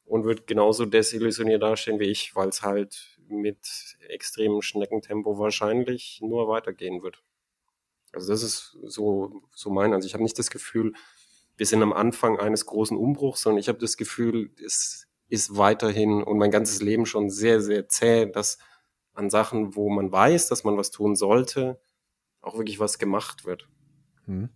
und 0.05 0.25
wird 0.25 0.45
genauso 0.45 0.85
desillusioniert 0.85 1.63
dastehen 1.63 1.99
wie 1.99 2.11
ich, 2.11 2.35
weil 2.35 2.49
es 2.49 2.61
halt 2.61 3.16
mit 3.29 3.97
extremem 4.07 4.61
Schneckentempo 4.61 5.37
wahrscheinlich 5.37 6.19
nur 6.21 6.47
weitergehen 6.47 7.03
wird. 7.03 7.23
Also 8.13 8.31
das 8.31 8.43
ist 8.43 8.77
so, 8.83 9.41
so 9.53 9.69
mein. 9.69 9.93
Also 9.93 10.07
ich 10.07 10.13
habe 10.13 10.23
nicht 10.23 10.39
das 10.39 10.49
Gefühl, 10.49 10.93
wir 11.57 11.65
sind 11.65 11.81
am 11.81 11.93
Anfang 11.93 12.39
eines 12.39 12.65
großen 12.65 12.97
Umbruchs, 12.97 13.41
sondern 13.41 13.59
ich 13.59 13.67
habe 13.67 13.79
das 13.79 13.97
Gefühl, 13.97 14.51
es 14.63 15.07
ist 15.27 15.57
weiterhin 15.57 16.23
und 16.23 16.37
mein 16.37 16.51
ganzes 16.51 16.81
Leben 16.81 17.05
schon 17.05 17.29
sehr, 17.29 17.61
sehr 17.61 17.87
zäh, 17.89 18.27
dass 18.27 18.57
an 19.13 19.29
Sachen, 19.29 19.75
wo 19.75 19.89
man 19.89 20.11
weiß, 20.11 20.47
dass 20.47 20.63
man 20.63 20.77
was 20.77 20.91
tun 20.91 21.15
sollte, 21.15 21.81
auch 22.41 22.57
wirklich 22.57 22.79
was 22.79 22.99
gemacht 22.99 23.45
wird. 23.45 23.67
Hm. 24.25 24.49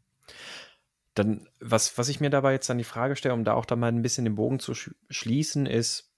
Dann, 1.13 1.49
was, 1.59 1.97
was 1.97 2.07
ich 2.07 2.21
mir 2.21 2.29
dabei 2.29 2.53
jetzt 2.53 2.69
an 2.69 2.77
die 2.77 2.83
Frage 2.83 3.15
stelle, 3.15 3.33
um 3.33 3.43
da 3.43 3.53
auch 3.53 3.65
da 3.65 3.75
mal 3.75 3.87
ein 3.87 4.01
bisschen 4.01 4.23
den 4.23 4.35
Bogen 4.35 4.59
zu 4.59 4.73
sch 4.73 4.91
schließen, 5.09 5.65
ist, 5.65 6.10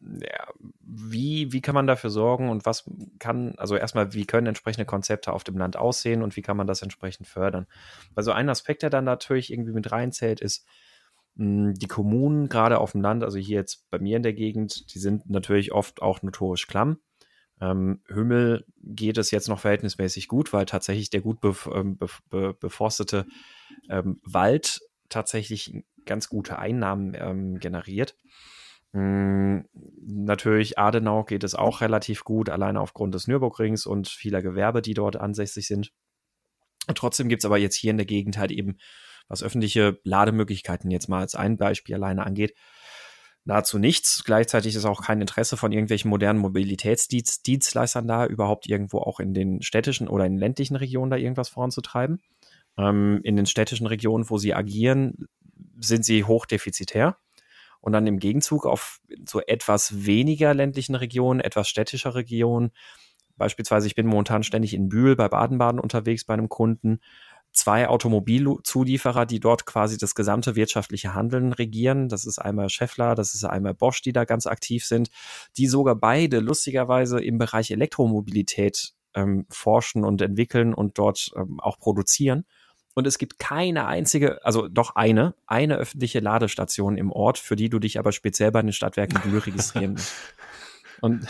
ja, 0.00 0.48
wie, 0.80 1.52
wie 1.52 1.60
kann 1.60 1.74
man 1.74 1.86
dafür 1.86 2.10
sorgen 2.10 2.50
und 2.50 2.66
was 2.66 2.88
kann, 3.18 3.54
also 3.56 3.76
erstmal, 3.76 4.12
wie 4.14 4.26
können 4.26 4.46
entsprechende 4.46 4.86
Konzepte 4.86 5.32
auf 5.32 5.44
dem 5.44 5.58
Land 5.58 5.76
aussehen 5.76 6.22
und 6.22 6.36
wie 6.36 6.42
kann 6.42 6.56
man 6.56 6.66
das 6.66 6.82
entsprechend 6.82 7.26
fördern? 7.26 7.66
Also 8.14 8.32
ein 8.32 8.48
Aspekt, 8.48 8.82
der 8.82 8.90
dann 8.90 9.04
natürlich 9.04 9.52
irgendwie 9.52 9.72
mit 9.72 9.90
reinzählt, 9.90 10.40
ist, 10.40 10.66
hm, 11.36 11.74
die 11.74 11.86
Kommunen, 11.86 12.48
gerade 12.48 12.78
auf 12.78 12.92
dem 12.92 13.00
Land, 13.00 13.24
also 13.24 13.38
hier 13.38 13.56
jetzt 13.56 13.88
bei 13.90 13.98
mir 13.98 14.16
in 14.16 14.22
der 14.22 14.34
Gegend, 14.34 14.94
die 14.94 14.98
sind 14.98 15.28
natürlich 15.30 15.72
oft 15.72 16.02
auch 16.02 16.22
notorisch 16.22 16.66
klamm. 16.66 16.98
Ähm, 17.60 18.02
Hümmel 18.06 18.64
geht 18.76 19.18
es 19.18 19.30
jetzt 19.30 19.48
noch 19.48 19.60
verhältnismäßig 19.60 20.28
gut, 20.28 20.52
weil 20.52 20.66
tatsächlich 20.66 21.10
der 21.10 21.22
gut 21.22 21.40
bef 21.40 21.68
ähm, 21.72 21.98
be 22.30 22.54
beforstete 22.54 23.26
ähm, 23.88 24.20
Wald 24.24 24.80
tatsächlich 25.08 25.82
ganz 26.06 26.28
gute 26.28 26.58
Einnahmen 26.58 27.16
ähm, 27.18 27.58
generiert. 27.58 28.16
Hm, 28.92 29.68
natürlich, 30.06 30.78
Adenau 30.78 31.24
geht 31.24 31.44
es 31.44 31.54
auch 31.54 31.80
relativ 31.80 32.24
gut, 32.24 32.48
alleine 32.48 32.80
aufgrund 32.80 33.14
des 33.14 33.26
Nürburgrings 33.26 33.86
und 33.86 34.08
vieler 34.08 34.42
Gewerbe, 34.42 34.82
die 34.82 34.94
dort 34.94 35.16
ansässig 35.16 35.66
sind. 35.66 35.92
Trotzdem 36.94 37.28
gibt 37.28 37.42
es 37.42 37.46
aber 37.46 37.58
jetzt 37.58 37.74
hier 37.74 37.90
in 37.90 37.98
der 37.98 38.06
Gegend 38.06 38.38
halt 38.38 38.50
eben, 38.50 38.78
was 39.28 39.42
öffentliche 39.42 40.00
Lademöglichkeiten 40.04 40.90
jetzt 40.90 41.08
mal 41.08 41.20
als 41.20 41.34
ein 41.34 41.58
Beispiel 41.58 41.94
alleine 41.94 42.24
angeht, 42.24 42.54
nahezu 43.44 43.78
nichts. 43.78 44.24
Gleichzeitig 44.24 44.74
ist 44.74 44.86
auch 44.86 45.02
kein 45.02 45.20
Interesse 45.20 45.58
von 45.58 45.70
irgendwelchen 45.70 46.08
modernen 46.08 46.38
Mobilitätsdienstleistern 46.38 48.06
da, 48.06 48.24
überhaupt 48.24 48.66
irgendwo 48.66 49.00
auch 49.00 49.20
in 49.20 49.34
den 49.34 49.60
städtischen 49.60 50.08
oder 50.08 50.24
in 50.24 50.38
ländlichen 50.38 50.76
Regionen 50.76 51.10
da 51.10 51.18
irgendwas 51.18 51.50
voranzutreiben. 51.50 52.22
Ähm, 52.78 53.20
in 53.22 53.36
den 53.36 53.46
städtischen 53.46 53.86
Regionen, 53.86 54.30
wo 54.30 54.38
sie 54.38 54.54
agieren, 54.54 55.28
sind 55.78 56.06
sie 56.06 56.24
hochdefizitär 56.24 57.18
und 57.80 57.92
dann 57.92 58.06
im 58.06 58.18
Gegenzug 58.18 58.66
auf 58.66 59.00
so 59.26 59.40
etwas 59.40 60.04
weniger 60.04 60.54
ländlichen 60.54 60.94
Regionen, 60.94 61.40
etwas 61.40 61.68
städtischer 61.68 62.14
Regionen, 62.14 62.70
beispielsweise 63.36 63.86
ich 63.86 63.94
bin 63.94 64.06
momentan 64.06 64.42
ständig 64.42 64.74
in 64.74 64.88
Bühl 64.88 65.16
bei 65.16 65.28
Baden-Baden 65.28 65.80
unterwegs 65.80 66.24
bei 66.24 66.34
einem 66.34 66.48
Kunden, 66.48 67.00
zwei 67.52 67.88
Automobilzulieferer, 67.88 69.26
die 69.26 69.40
dort 69.40 69.64
quasi 69.64 69.96
das 69.96 70.14
gesamte 70.14 70.54
wirtschaftliche 70.54 71.14
Handeln 71.14 71.52
regieren. 71.52 72.08
Das 72.08 72.24
ist 72.24 72.38
einmal 72.38 72.68
Scheffler, 72.68 73.14
das 73.14 73.34
ist 73.34 73.44
einmal 73.44 73.74
Bosch, 73.74 74.02
die 74.02 74.12
da 74.12 74.24
ganz 74.24 74.46
aktiv 74.46 74.84
sind, 74.84 75.10
die 75.56 75.66
sogar 75.66 75.96
beide 75.96 76.40
lustigerweise 76.40 77.20
im 77.20 77.38
Bereich 77.38 77.70
Elektromobilität 77.70 78.92
ähm, 79.14 79.46
forschen 79.50 80.04
und 80.04 80.20
entwickeln 80.20 80.74
und 80.74 80.98
dort 80.98 81.30
ähm, 81.36 81.58
auch 81.60 81.78
produzieren 81.78 82.44
und 82.98 83.06
es 83.06 83.18
gibt 83.18 83.38
keine 83.38 83.86
einzige, 83.86 84.44
also 84.44 84.66
doch 84.66 84.96
eine, 84.96 85.36
eine 85.46 85.76
öffentliche 85.76 86.18
Ladestation 86.18 86.96
im 86.96 87.12
Ort, 87.12 87.38
für 87.38 87.54
die 87.54 87.68
du 87.68 87.78
dich 87.78 87.96
aber 88.00 88.10
speziell 88.10 88.50
bei 88.50 88.60
den 88.60 88.72
Stadtwerken 88.72 89.20
Bühl 89.20 89.38
registrieren 89.38 89.92
musst. 89.92 90.12
Und 91.00 91.24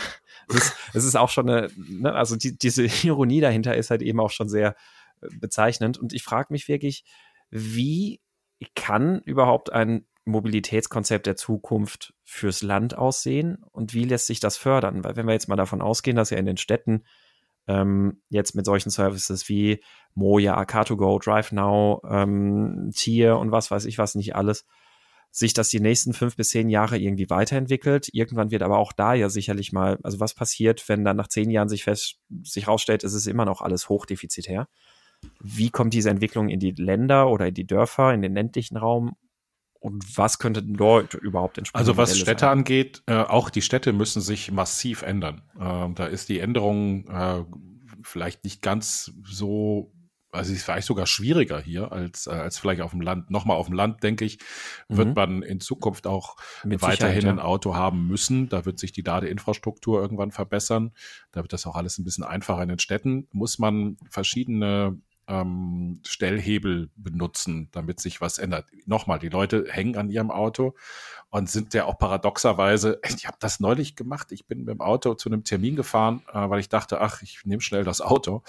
es 0.47 1.05
ist, 1.05 1.15
auch 1.15 1.29
schon 1.29 1.47
eine, 1.47 1.69
ne, 1.77 2.11
also 2.11 2.35
die, 2.35 2.57
diese 2.57 2.85
Ironie 3.03 3.39
dahinter 3.39 3.77
ist 3.77 3.91
halt 3.91 4.01
eben 4.01 4.19
auch 4.19 4.31
schon 4.31 4.49
sehr 4.49 4.75
äh, 5.21 5.27
bezeichnend. 5.39 5.99
Und 5.99 6.11
ich 6.11 6.23
frage 6.23 6.47
mich 6.49 6.67
wirklich, 6.67 7.03
wie 7.51 8.19
kann 8.73 9.19
überhaupt 9.19 9.71
ein 9.71 10.07
Mobilitätskonzept 10.25 11.27
der 11.27 11.35
Zukunft 11.35 12.15
fürs 12.23 12.63
Land 12.63 12.97
aussehen 12.97 13.63
und 13.71 13.93
wie 13.93 14.05
lässt 14.05 14.25
sich 14.25 14.39
das 14.39 14.57
fördern? 14.57 15.03
Weil 15.03 15.17
wenn 15.17 15.27
wir 15.27 15.33
jetzt 15.33 15.49
mal 15.49 15.55
davon 15.55 15.83
ausgehen, 15.83 16.17
dass 16.17 16.31
ja 16.31 16.39
in 16.39 16.47
den 16.47 16.57
Städten 16.57 17.03
ähm, 17.69 18.21
jetzt 18.29 18.55
mit 18.55 18.65
solchen 18.65 18.89
Services 18.89 19.47
wie 19.47 19.81
Moja, 20.15 20.59
Car2Go, 20.59 21.23
DriveNow, 21.23 22.01
ähm, 22.09 22.91
Tier 22.95 23.37
und 23.37 23.51
was 23.51 23.69
weiß 23.69 23.85
ich 23.85 23.99
was 23.99 24.15
nicht 24.15 24.35
alles, 24.35 24.65
sich 25.31 25.53
das 25.53 25.69
die 25.69 25.79
nächsten 25.79 26.13
fünf 26.13 26.35
bis 26.35 26.49
zehn 26.49 26.69
Jahre 26.69 26.97
irgendwie 26.97 27.29
weiterentwickelt. 27.29 28.09
Irgendwann 28.11 28.49
wird 28.49 28.63
aber 28.63 28.79
auch 28.79 28.91
da 28.91 29.13
ja 29.13 29.29
sicherlich 29.29 29.71
mal, 29.71 29.99
also 30.01 30.19
was 30.19 30.33
passiert, 30.33 30.89
wenn 30.89 31.05
dann 31.05 31.17
nach 31.17 31.27
zehn 31.27 31.51
Jahren 31.51 31.69
sich 31.69 31.83
fest, 31.83 32.17
sich 32.43 32.67
rausstellt, 32.67 33.03
es 33.03 33.13
ist 33.13 33.27
immer 33.27 33.45
noch 33.45 33.61
alles 33.61 33.87
hochdefizitär. 33.87 34.67
Wie 35.39 35.69
kommt 35.69 35.93
diese 35.93 36.09
Entwicklung 36.09 36.49
in 36.49 36.59
die 36.59 36.71
Länder 36.71 37.29
oder 37.29 37.47
in 37.47 37.53
die 37.53 37.67
Dörfer, 37.67 38.13
in 38.13 38.23
den 38.23 38.33
ländlichen 38.33 38.77
Raum 38.77 39.15
und 39.79 40.17
was 40.17 40.39
könnte 40.39 40.61
dort 40.61 41.13
überhaupt 41.13 41.57
entsprechen? 41.57 41.79
Also 41.79 41.97
was 41.97 42.17
Städte 42.17 42.41
sein? 42.41 42.59
angeht, 42.59 43.01
äh, 43.07 43.15
auch 43.15 43.49
die 43.49 43.61
Städte 43.61 43.93
müssen 43.93 44.21
sich 44.21 44.51
massiv 44.51 45.01
ändern. 45.01 45.41
Äh, 45.57 45.93
da 45.93 46.05
ist 46.05 46.29
die 46.29 46.39
Änderung 46.39 47.07
äh, 47.07 47.45
vielleicht 48.03 48.43
nicht 48.43 48.61
ganz 48.61 49.13
so, 49.23 49.93
also 50.31 50.51
ist 50.51 50.63
vielleicht 50.63 50.85
sogar 50.85 51.07
schwieriger 51.07 51.61
hier 51.61 51.93
als, 51.93 52.27
äh, 52.27 52.31
als 52.31 52.59
vielleicht 52.59 52.81
auf 52.81 52.91
dem 52.91 52.99
Land. 52.99 53.31
Nochmal 53.31 53.55
auf 53.55 53.67
dem 53.67 53.75
Land, 53.75 54.03
denke 54.03 54.25
ich, 54.25 54.39
wird 54.89 55.09
mhm. 55.09 55.13
man 55.13 55.43
in 55.43 55.61
Zukunft 55.61 56.07
auch 56.07 56.35
Mit 56.65 56.81
weiterhin 56.81 57.25
ja. 57.25 57.31
ein 57.31 57.39
Auto 57.39 57.73
haben 57.73 58.05
müssen. 58.05 58.49
Da 58.49 58.65
wird 58.65 58.79
sich 58.79 58.91
die 58.91 59.01
Ladeinfrastruktur 59.01 60.01
irgendwann 60.01 60.31
verbessern. 60.31 60.91
Da 61.31 61.41
wird 61.41 61.53
das 61.53 61.65
auch 61.65 61.75
alles 61.75 61.97
ein 61.97 62.03
bisschen 62.03 62.25
einfacher 62.25 62.61
in 62.63 62.69
den 62.69 62.79
Städten. 62.79 63.29
Muss 63.31 63.59
man 63.59 63.97
verschiedene 64.09 64.99
ähm, 65.29 66.01
Stellhebel 66.05 66.89
benutzen, 66.95 67.69
damit 67.71 67.99
sich 67.99 68.19
was 68.19 68.39
ändert. 68.39 68.65
Nochmal, 68.85 69.19
die 69.19 69.29
Leute 69.29 69.65
hängen 69.69 69.95
an 69.95 70.09
ihrem 70.09 70.31
Auto 70.31 70.73
und 71.29 71.47
sind 71.47 71.75
ja 71.75 71.85
auch 71.85 71.99
paradoxerweise, 71.99 72.99
ich 73.15 73.27
habe 73.27 73.37
das 73.39 73.59
neulich 73.59 73.95
gemacht, 73.95 74.31
ich 74.31 74.47
bin 74.47 74.59
mit 74.59 74.69
dem 74.69 74.81
Auto 74.81 75.13
zu 75.13 75.29
einem 75.29 75.43
Termin 75.43 75.75
gefahren, 75.75 76.23
äh, 76.33 76.49
weil 76.49 76.59
ich 76.59 76.69
dachte, 76.69 76.99
ach, 76.99 77.21
ich 77.21 77.45
nehme 77.45 77.61
schnell 77.61 77.83
das 77.83 78.01
Auto. 78.01 78.41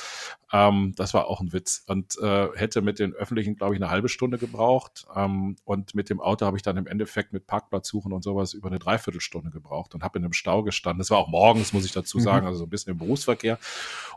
Ähm, 0.52 0.94
das 0.96 1.12
war 1.12 1.26
auch 1.26 1.40
ein 1.40 1.52
Witz 1.52 1.84
und 1.86 2.18
äh, 2.18 2.48
hätte 2.54 2.80
mit 2.80 2.98
den 2.98 3.12
öffentlichen, 3.12 3.56
glaube 3.56 3.74
ich, 3.74 3.80
eine 3.80 3.90
halbe 3.90 4.08
Stunde 4.08 4.38
gebraucht 4.38 5.06
ähm, 5.14 5.56
und 5.64 5.94
mit 5.94 6.08
dem 6.08 6.20
Auto 6.20 6.46
habe 6.46 6.56
ich 6.56 6.62
dann 6.62 6.78
im 6.78 6.86
Endeffekt 6.86 7.32
mit 7.32 7.46
Parkplatz 7.46 7.88
suchen 7.88 8.12
und 8.12 8.24
sowas 8.24 8.54
über 8.54 8.68
eine 8.68 8.78
Dreiviertelstunde 8.78 9.50
gebraucht 9.50 9.94
und 9.94 10.02
habe 10.02 10.18
in 10.18 10.24
einem 10.24 10.32
Stau 10.32 10.62
gestanden. 10.62 10.98
Das 10.98 11.10
war 11.10 11.18
auch 11.18 11.28
morgens, 11.28 11.72
muss 11.72 11.84
ich 11.84 11.92
dazu 11.92 12.18
mhm. 12.18 12.22
sagen, 12.22 12.46
also 12.46 12.58
so 12.58 12.64
ein 12.64 12.70
bisschen 12.70 12.92
im 12.92 12.98
Berufsverkehr 12.98 13.58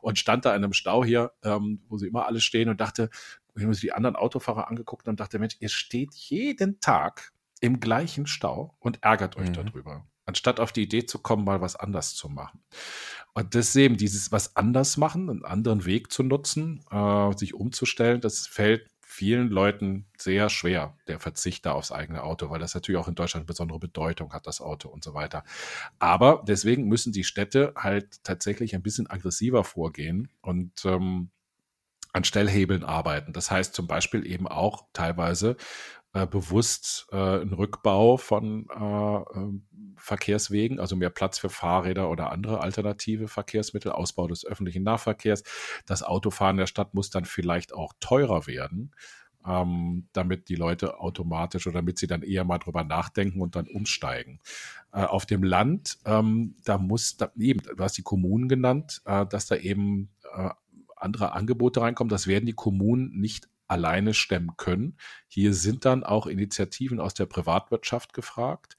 und 0.02 0.18
stand 0.18 0.46
da 0.46 0.56
in 0.56 0.64
einem 0.64 0.74
Stau 0.74 1.04
hier, 1.04 1.34
ähm, 1.44 1.82
wo 1.90 1.98
sie 1.98 2.08
immer 2.08 2.26
alle 2.26 2.40
stehen 2.40 2.53
und 2.62 2.82
dachte, 2.82 3.10
ich 3.56 3.62
habe 3.62 3.68
mir 3.68 3.76
die 3.76 3.94
anderen 3.94 4.16
Autofahrer 4.16 4.68
angeguckt 4.68 5.08
und 5.08 5.20
dachte, 5.20 5.40
Mensch, 5.40 5.58
ihr 5.60 5.70
steht 5.70 6.14
jeden 6.16 6.80
Tag 6.80 7.32
im 7.60 7.80
gleichen 7.80 8.28
Stau 8.28 8.76
und 8.80 9.04
ärgert 9.04 9.38
euch 9.38 9.50
mhm. 9.50 9.54
darüber, 9.54 10.08
anstatt 10.26 10.60
auf 10.60 10.72
die 10.72 10.84
Idee 10.84 11.06
zu 11.06 11.20
kommen, 11.20 11.46
mal 11.46 11.62
was 11.62 11.76
anders 11.76 12.16
zu 12.16 12.30
machen. 12.30 12.64
Und 13.34 13.56
das 13.56 13.76
eben, 13.76 13.98
dieses 13.98 14.32
was 14.32 14.56
anders 14.56 14.98
machen, 14.98 15.30
einen 15.30 15.46
anderen 15.46 15.86
Weg 15.86 16.12
zu 16.12 16.24
nutzen, 16.24 16.84
äh, 16.92 17.38
sich 17.38 17.54
umzustellen, 17.54 18.22
das 18.22 18.48
fällt 18.48 18.90
vielen 19.14 19.50
Leuten 19.50 20.08
sehr 20.18 20.50
schwer, 20.50 20.98
der 21.08 21.20
Verzicht 21.20 21.68
da 21.68 21.74
aufs 21.74 21.92
eigene 21.92 22.24
Auto, 22.24 22.50
weil 22.50 22.60
das 22.60 22.74
natürlich 22.74 23.00
auch 23.00 23.08
in 23.08 23.14
Deutschland 23.14 23.46
besondere 23.46 23.78
Bedeutung 23.78 24.34
hat, 24.34 24.48
das 24.48 24.60
Auto 24.60 24.90
und 24.90 25.04
so 25.04 25.14
weiter. 25.14 25.44
Aber 26.00 26.44
deswegen 26.48 26.88
müssen 26.88 27.14
die 27.14 27.24
Städte 27.24 27.74
halt 27.78 28.24
tatsächlich 28.24 28.74
ein 28.74 28.82
bisschen 28.82 29.08
aggressiver 29.08 29.64
vorgehen 29.64 30.30
und 30.42 30.84
ähm, 30.86 31.30
an 32.14 32.24
Stellhebeln 32.24 32.84
arbeiten. 32.84 33.34
Das 33.34 33.52
heißt 33.52 33.74
zum 33.74 33.88
Beispiel 33.88 34.26
eben 34.26 34.48
auch 34.48 34.86
teilweise 34.94 35.58
äh, 36.14 36.28
bewusst 36.28 37.08
äh, 37.12 37.16
einen 37.16 37.54
Rückbau 37.54 38.18
von 38.18 38.68
äh, 38.70 39.38
ähm, 39.38 39.66
Verkehrswegen, 39.98 40.80
also 40.80 40.96
mehr 40.96 41.10
Platz 41.10 41.40
für 41.40 41.50
Fahrräder 41.50 42.10
oder 42.10 42.32
andere 42.32 42.62
alternative 42.62 43.28
Verkehrsmittel, 43.28 43.92
Ausbau 43.92 44.28
des 44.28 44.46
öffentlichen 44.46 44.84
Nahverkehrs. 44.84 45.44
Das 45.88 46.04
Autofahren 46.04 46.58
der 46.58 46.68
Stadt 46.68 46.94
muss 46.94 47.10
dann 47.10 47.26
vielleicht 47.26 47.74
auch 47.74 47.94
teurer 48.00 48.46
werden, 48.46 48.92
ähm, 49.48 50.08
damit 50.14 50.50
die 50.50 50.56
Leute 50.56 51.00
automatisch 51.00 51.66
oder 51.66 51.80
damit 51.80 51.98
sie 51.98 52.08
dann 52.08 52.22
eher 52.22 52.44
mal 52.44 52.60
drüber 52.60 52.84
nachdenken 52.84 53.42
und 53.42 53.56
dann 53.56 53.68
umsteigen. 53.68 54.40
Äh, 54.92 55.06
auf 55.06 55.26
dem 55.26 55.42
Land, 55.42 55.98
ähm, 56.06 56.58
da 56.64 56.78
muss, 56.78 57.18
da, 57.18 57.32
eben, 57.40 57.62
du 57.62 57.84
hast 57.84 57.98
die 57.98 58.04
Kommunen 58.04 58.48
genannt, 58.48 59.02
äh, 59.06 59.26
dass 59.26 59.48
da 59.48 59.56
eben 59.56 60.12
äh, 60.36 60.50
andere 61.04 61.34
Angebote 61.34 61.82
reinkommen. 61.82 62.10
Das 62.10 62.28
werden 62.28 62.46
die 62.46 62.54
Kommunen 62.54 63.20
nicht 63.20 63.48
alleine 63.68 64.14
stemmen 64.14 64.52
können. 64.58 64.98
Hier 65.28 65.54
sind 65.54 65.86
dann 65.86 66.04
auch 66.04 66.28
Initiativen 66.28 67.00
aus 67.00 67.14
der 67.14 67.26
Privatwirtschaft 67.26 68.14
gefragt, 68.14 68.78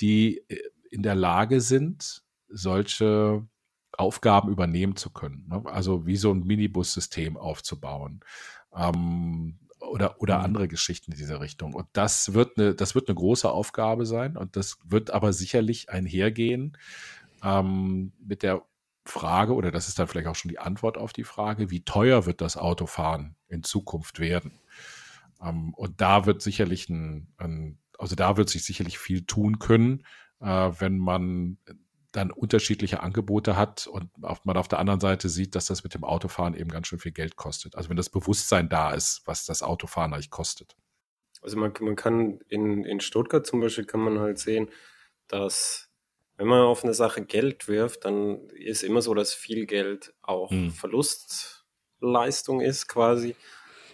die 0.00 0.38
äh, 0.48 0.58
in 0.90 1.02
der 1.02 1.14
Lage 1.14 1.60
sind, 1.60 2.22
solche 2.48 3.46
Aufgaben 3.92 4.50
übernehmen 4.50 4.96
zu 4.96 5.10
können. 5.10 5.46
Ne? 5.48 5.62
Also 5.66 6.06
wie 6.06 6.16
so 6.16 6.32
ein 6.32 6.44
Minibus-System 6.44 7.36
aufzubauen. 7.36 8.20
Ähm, 8.74 9.58
oder, 9.80 10.20
oder 10.20 10.38
mhm. 10.38 10.44
andere 10.44 10.68
Geschichten 10.68 11.12
in 11.12 11.18
dieser 11.18 11.40
Richtung. 11.40 11.74
Und 11.74 11.86
das 11.92 12.34
wird 12.34 12.58
eine, 12.58 12.74
das 12.74 12.94
wird 12.94 13.08
eine 13.08 13.16
große 13.16 13.50
Aufgabe 13.50 14.06
sein 14.06 14.36
und 14.36 14.56
das 14.56 14.78
wird 14.84 15.10
aber 15.10 15.32
sicherlich 15.32 15.90
einhergehen 15.90 16.76
ähm, 17.42 18.12
mit 18.24 18.42
der 18.42 18.62
Frage, 19.04 19.54
oder 19.54 19.70
das 19.70 19.88
ist 19.88 19.98
dann 19.98 20.06
vielleicht 20.06 20.28
auch 20.28 20.36
schon 20.36 20.50
die 20.50 20.58
Antwort 20.58 20.96
auf 20.96 21.12
die 21.12 21.24
Frage, 21.24 21.70
wie 21.70 21.84
teuer 21.84 22.26
wird 22.26 22.40
das 22.40 22.56
Autofahren 22.56 23.36
in 23.48 23.62
Zukunft 23.62 24.20
werden? 24.20 24.60
Ähm, 25.42 25.74
und 25.74 26.00
da 26.00 26.26
wird 26.26 26.42
sicherlich 26.42 26.88
ein, 26.88 27.32
ein, 27.36 27.78
also 27.98 28.14
da 28.14 28.36
wird 28.36 28.48
sich 28.48 28.64
sicherlich 28.64 28.98
viel 28.98 29.24
tun 29.24 29.58
können, 29.58 30.04
äh, 30.40 30.46
wenn 30.78 30.98
man 30.98 31.58
dann 32.12 32.30
unterschiedliche 32.30 33.02
Angebote 33.02 33.56
hat 33.56 33.86
und 33.86 34.10
auf, 34.22 34.44
man 34.44 34.56
auf 34.56 34.68
der 34.68 34.78
anderen 34.78 35.00
Seite 35.00 35.28
sieht, 35.28 35.54
dass 35.54 35.66
das 35.66 35.82
mit 35.82 35.94
dem 35.94 36.04
Autofahren 36.04 36.54
eben 36.54 36.70
ganz 36.70 36.86
schön 36.86 36.98
viel 36.98 37.12
Geld 37.12 37.36
kostet. 37.36 37.74
Also 37.74 37.88
wenn 37.88 37.96
das 37.96 38.10
Bewusstsein 38.10 38.68
da 38.68 38.92
ist, 38.92 39.22
was 39.24 39.46
das 39.46 39.62
Autofahren 39.62 40.12
eigentlich 40.12 40.30
kostet. 40.30 40.76
Also 41.40 41.56
man, 41.56 41.72
man 41.80 41.96
kann 41.96 42.40
in, 42.48 42.84
in 42.84 43.00
Stuttgart 43.00 43.46
zum 43.46 43.60
Beispiel 43.60 43.86
kann 43.86 44.00
man 44.00 44.20
halt 44.20 44.38
sehen, 44.38 44.68
dass 45.26 45.90
wenn 46.42 46.48
man 46.48 46.62
auf 46.62 46.82
eine 46.82 46.92
Sache 46.92 47.24
Geld 47.24 47.68
wirft, 47.68 48.04
dann 48.04 48.48
ist 48.48 48.82
immer 48.82 49.00
so, 49.00 49.14
dass 49.14 49.32
viel 49.32 49.64
Geld 49.64 50.12
auch 50.22 50.50
hm. 50.50 50.72
Verlustleistung 50.72 52.60
ist 52.60 52.88
quasi. 52.88 53.36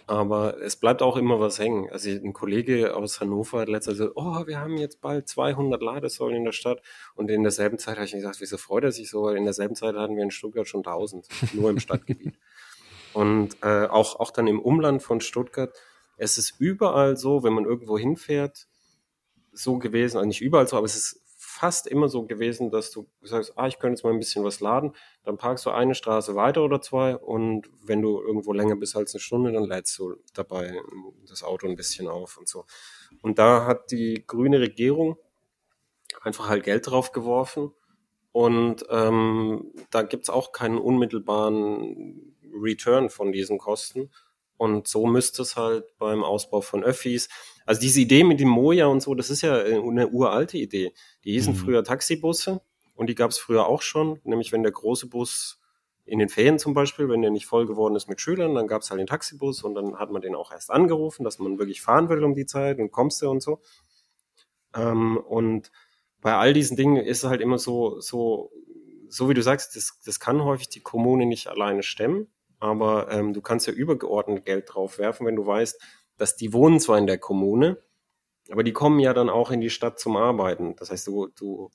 Aber 0.07 0.59
es 0.59 0.75
bleibt 0.75 1.03
auch 1.03 1.15
immer 1.15 1.39
was 1.39 1.59
hängen. 1.59 1.91
Also 1.91 2.09
ein 2.09 2.33
Kollege 2.33 2.95
aus 2.95 3.21
Hannover 3.21 3.59
hat 3.59 3.69
letztens 3.69 3.99
gesagt, 3.99 4.13
oh, 4.15 4.47
wir 4.47 4.59
haben 4.59 4.77
jetzt 4.77 4.99
bald 4.99 5.27
200 5.27 5.79
Ladesäulen 5.79 6.37
in 6.37 6.43
der 6.43 6.51
Stadt. 6.51 6.81
Und 7.13 7.29
in 7.29 7.43
derselben 7.43 7.77
Zeit 7.77 7.97
habe 7.97 8.05
ich 8.05 8.13
mir 8.13 8.21
gesagt, 8.21 8.41
wieso 8.41 8.57
freut 8.57 8.83
er 8.83 8.91
sich 8.91 9.11
so? 9.11 9.25
Weil 9.25 9.37
in 9.37 9.45
derselben 9.45 9.75
Zeit 9.75 9.93
hatten 9.93 10.15
wir 10.15 10.23
in 10.23 10.31
Stuttgart 10.31 10.67
schon 10.67 10.79
1000, 10.79 11.27
nur 11.53 11.69
im 11.69 11.79
Stadtgebiet. 11.79 12.33
Und 13.13 13.57
äh, 13.61 13.85
auch, 13.85 14.19
auch 14.19 14.31
dann 14.31 14.47
im 14.47 14.59
Umland 14.59 15.03
von 15.03 15.21
Stuttgart, 15.21 15.77
es 16.17 16.39
ist 16.39 16.55
überall 16.57 17.15
so, 17.15 17.43
wenn 17.43 17.53
man 17.53 17.65
irgendwo 17.65 17.99
hinfährt, 17.99 18.67
so 19.51 19.77
gewesen, 19.77 20.17
also 20.17 20.27
nicht 20.27 20.41
überall 20.41 20.67
so, 20.67 20.77
aber 20.77 20.85
es 20.85 20.95
ist 20.95 21.28
fast 21.59 21.87
immer 21.87 22.07
so 22.07 22.25
gewesen, 22.25 22.71
dass 22.71 22.89
du 22.89 23.05
sagst, 23.21 23.51
ah, 23.57 23.67
ich 23.67 23.79
könnte 23.79 23.97
jetzt 23.97 24.05
mal 24.05 24.13
ein 24.13 24.19
bisschen 24.19 24.45
was 24.45 24.61
laden, 24.61 24.93
dann 25.23 25.35
parkst 25.35 25.65
du 25.65 25.71
eine 25.71 25.93
Straße 25.93 26.33
weiter 26.33 26.63
oder 26.63 26.79
zwei 26.79 27.17
und 27.17 27.69
wenn 27.83 28.01
du 28.01 28.21
irgendwo 28.21 28.53
länger 28.53 28.77
bist 28.77 28.95
als 28.95 29.13
eine 29.13 29.19
Stunde, 29.19 29.51
dann 29.51 29.65
lädst 29.65 29.99
du 29.99 30.15
dabei 30.33 30.79
das 31.27 31.43
Auto 31.43 31.67
ein 31.67 31.75
bisschen 31.75 32.07
auf 32.07 32.37
und 32.37 32.47
so. 32.47 32.63
Und 33.21 33.39
da 33.39 33.65
hat 33.65 33.91
die 33.91 34.23
grüne 34.25 34.61
Regierung 34.61 35.17
einfach 36.21 36.47
halt 36.47 36.63
Geld 36.63 36.89
drauf 36.89 37.11
geworfen 37.11 37.73
und 38.31 38.85
ähm, 38.89 39.73
da 39.91 40.03
gibt's 40.03 40.29
auch 40.29 40.53
keinen 40.53 40.77
unmittelbaren 40.77 42.37
Return 42.53 43.09
von 43.09 43.33
diesen 43.33 43.57
Kosten. 43.57 44.11
Und 44.55 44.87
so 44.87 45.05
müsste 45.05 45.41
es 45.41 45.57
halt 45.57 45.97
beim 45.97 46.23
Ausbau 46.23 46.61
von 46.61 46.83
Öffis. 46.83 47.27
Also 47.69 47.81
diese 47.81 48.01
Idee 48.01 48.23
mit 48.23 48.39
dem 48.39 48.49
Moja 48.49 48.87
und 48.87 48.99
so, 48.99 49.13
das 49.13 49.29
ist 49.29 49.43
ja 49.43 49.55
äh, 49.55 49.79
eine 49.79 50.07
uralte 50.07 50.57
Idee. 50.57 50.91
Die 51.23 51.33
hießen 51.33 51.53
mhm. 51.53 51.57
früher 51.57 51.83
Taxibusse 51.83 52.61
und 52.95 53.11
die 53.11 53.13
gab 53.13 53.29
es 53.29 53.37
früher 53.37 53.67
auch 53.67 53.83
schon. 53.83 54.19
Nämlich 54.23 54.51
wenn 54.51 54.63
der 54.63 54.71
große 54.71 55.05
Bus 55.05 55.61
in 56.03 56.17
den 56.17 56.29
Ferien 56.29 56.57
zum 56.57 56.73
Beispiel, 56.73 57.09
wenn 57.09 57.21
der 57.21 57.29
nicht 57.29 57.45
voll 57.45 57.67
geworden 57.67 57.95
ist 57.95 58.09
mit 58.09 58.21
Schülern, 58.21 58.55
dann 58.55 58.65
gab 58.65 58.81
es 58.81 58.89
halt 58.89 58.99
den 58.99 59.05
Taxibus 59.05 59.61
und 59.61 59.75
dann 59.75 59.99
hat 59.99 60.09
man 60.09 60.23
den 60.23 60.33
auch 60.33 60.51
erst 60.51 60.71
angerufen, 60.71 61.23
dass 61.23 61.37
man 61.37 61.59
wirklich 61.59 61.83
fahren 61.83 62.09
will 62.09 62.23
um 62.23 62.33
die 62.33 62.47
Zeit 62.47 62.79
und 62.79 62.91
kommst 62.91 63.21
du 63.21 63.29
und 63.29 63.43
so. 63.43 63.61
Ähm, 64.75 65.17
und 65.17 65.71
bei 66.21 66.33
all 66.33 66.53
diesen 66.53 66.75
Dingen 66.75 66.97
ist 66.97 67.23
es 67.23 67.29
halt 67.29 67.39
immer 67.39 67.59
so, 67.59 67.99
so, 67.99 68.51
so 69.09 69.29
wie 69.29 69.35
du 69.35 69.43
sagst, 69.43 69.75
das, 69.75 69.99
das 70.03 70.19
kann 70.19 70.43
häufig 70.43 70.69
die 70.69 70.81
Kommune 70.81 71.27
nicht 71.27 71.45
alleine 71.45 71.83
stemmen 71.83 72.29
aber 72.59 73.09
ähm, 73.11 73.33
du 73.33 73.41
kannst 73.41 73.67
ja 73.67 73.73
übergeordnet 73.73 74.45
Geld 74.45 74.65
drauf 74.67 74.97
werfen, 74.99 75.25
wenn 75.25 75.35
du 75.35 75.45
weißt, 75.45 75.81
dass 76.19 76.35
die 76.35 76.53
wohnen 76.53 76.79
zwar 76.79 76.97
in 76.97 77.07
der 77.07 77.17
Kommune, 77.17 77.81
aber 78.51 78.63
die 78.63 78.73
kommen 78.73 78.99
ja 78.99 79.13
dann 79.13 79.29
auch 79.29 79.51
in 79.51 79.61
die 79.61 79.69
Stadt 79.69 79.99
zum 79.99 80.17
Arbeiten. 80.17 80.75
Das 80.75 80.91
heißt, 80.91 81.07
du, 81.07 81.27
du, 81.27 81.69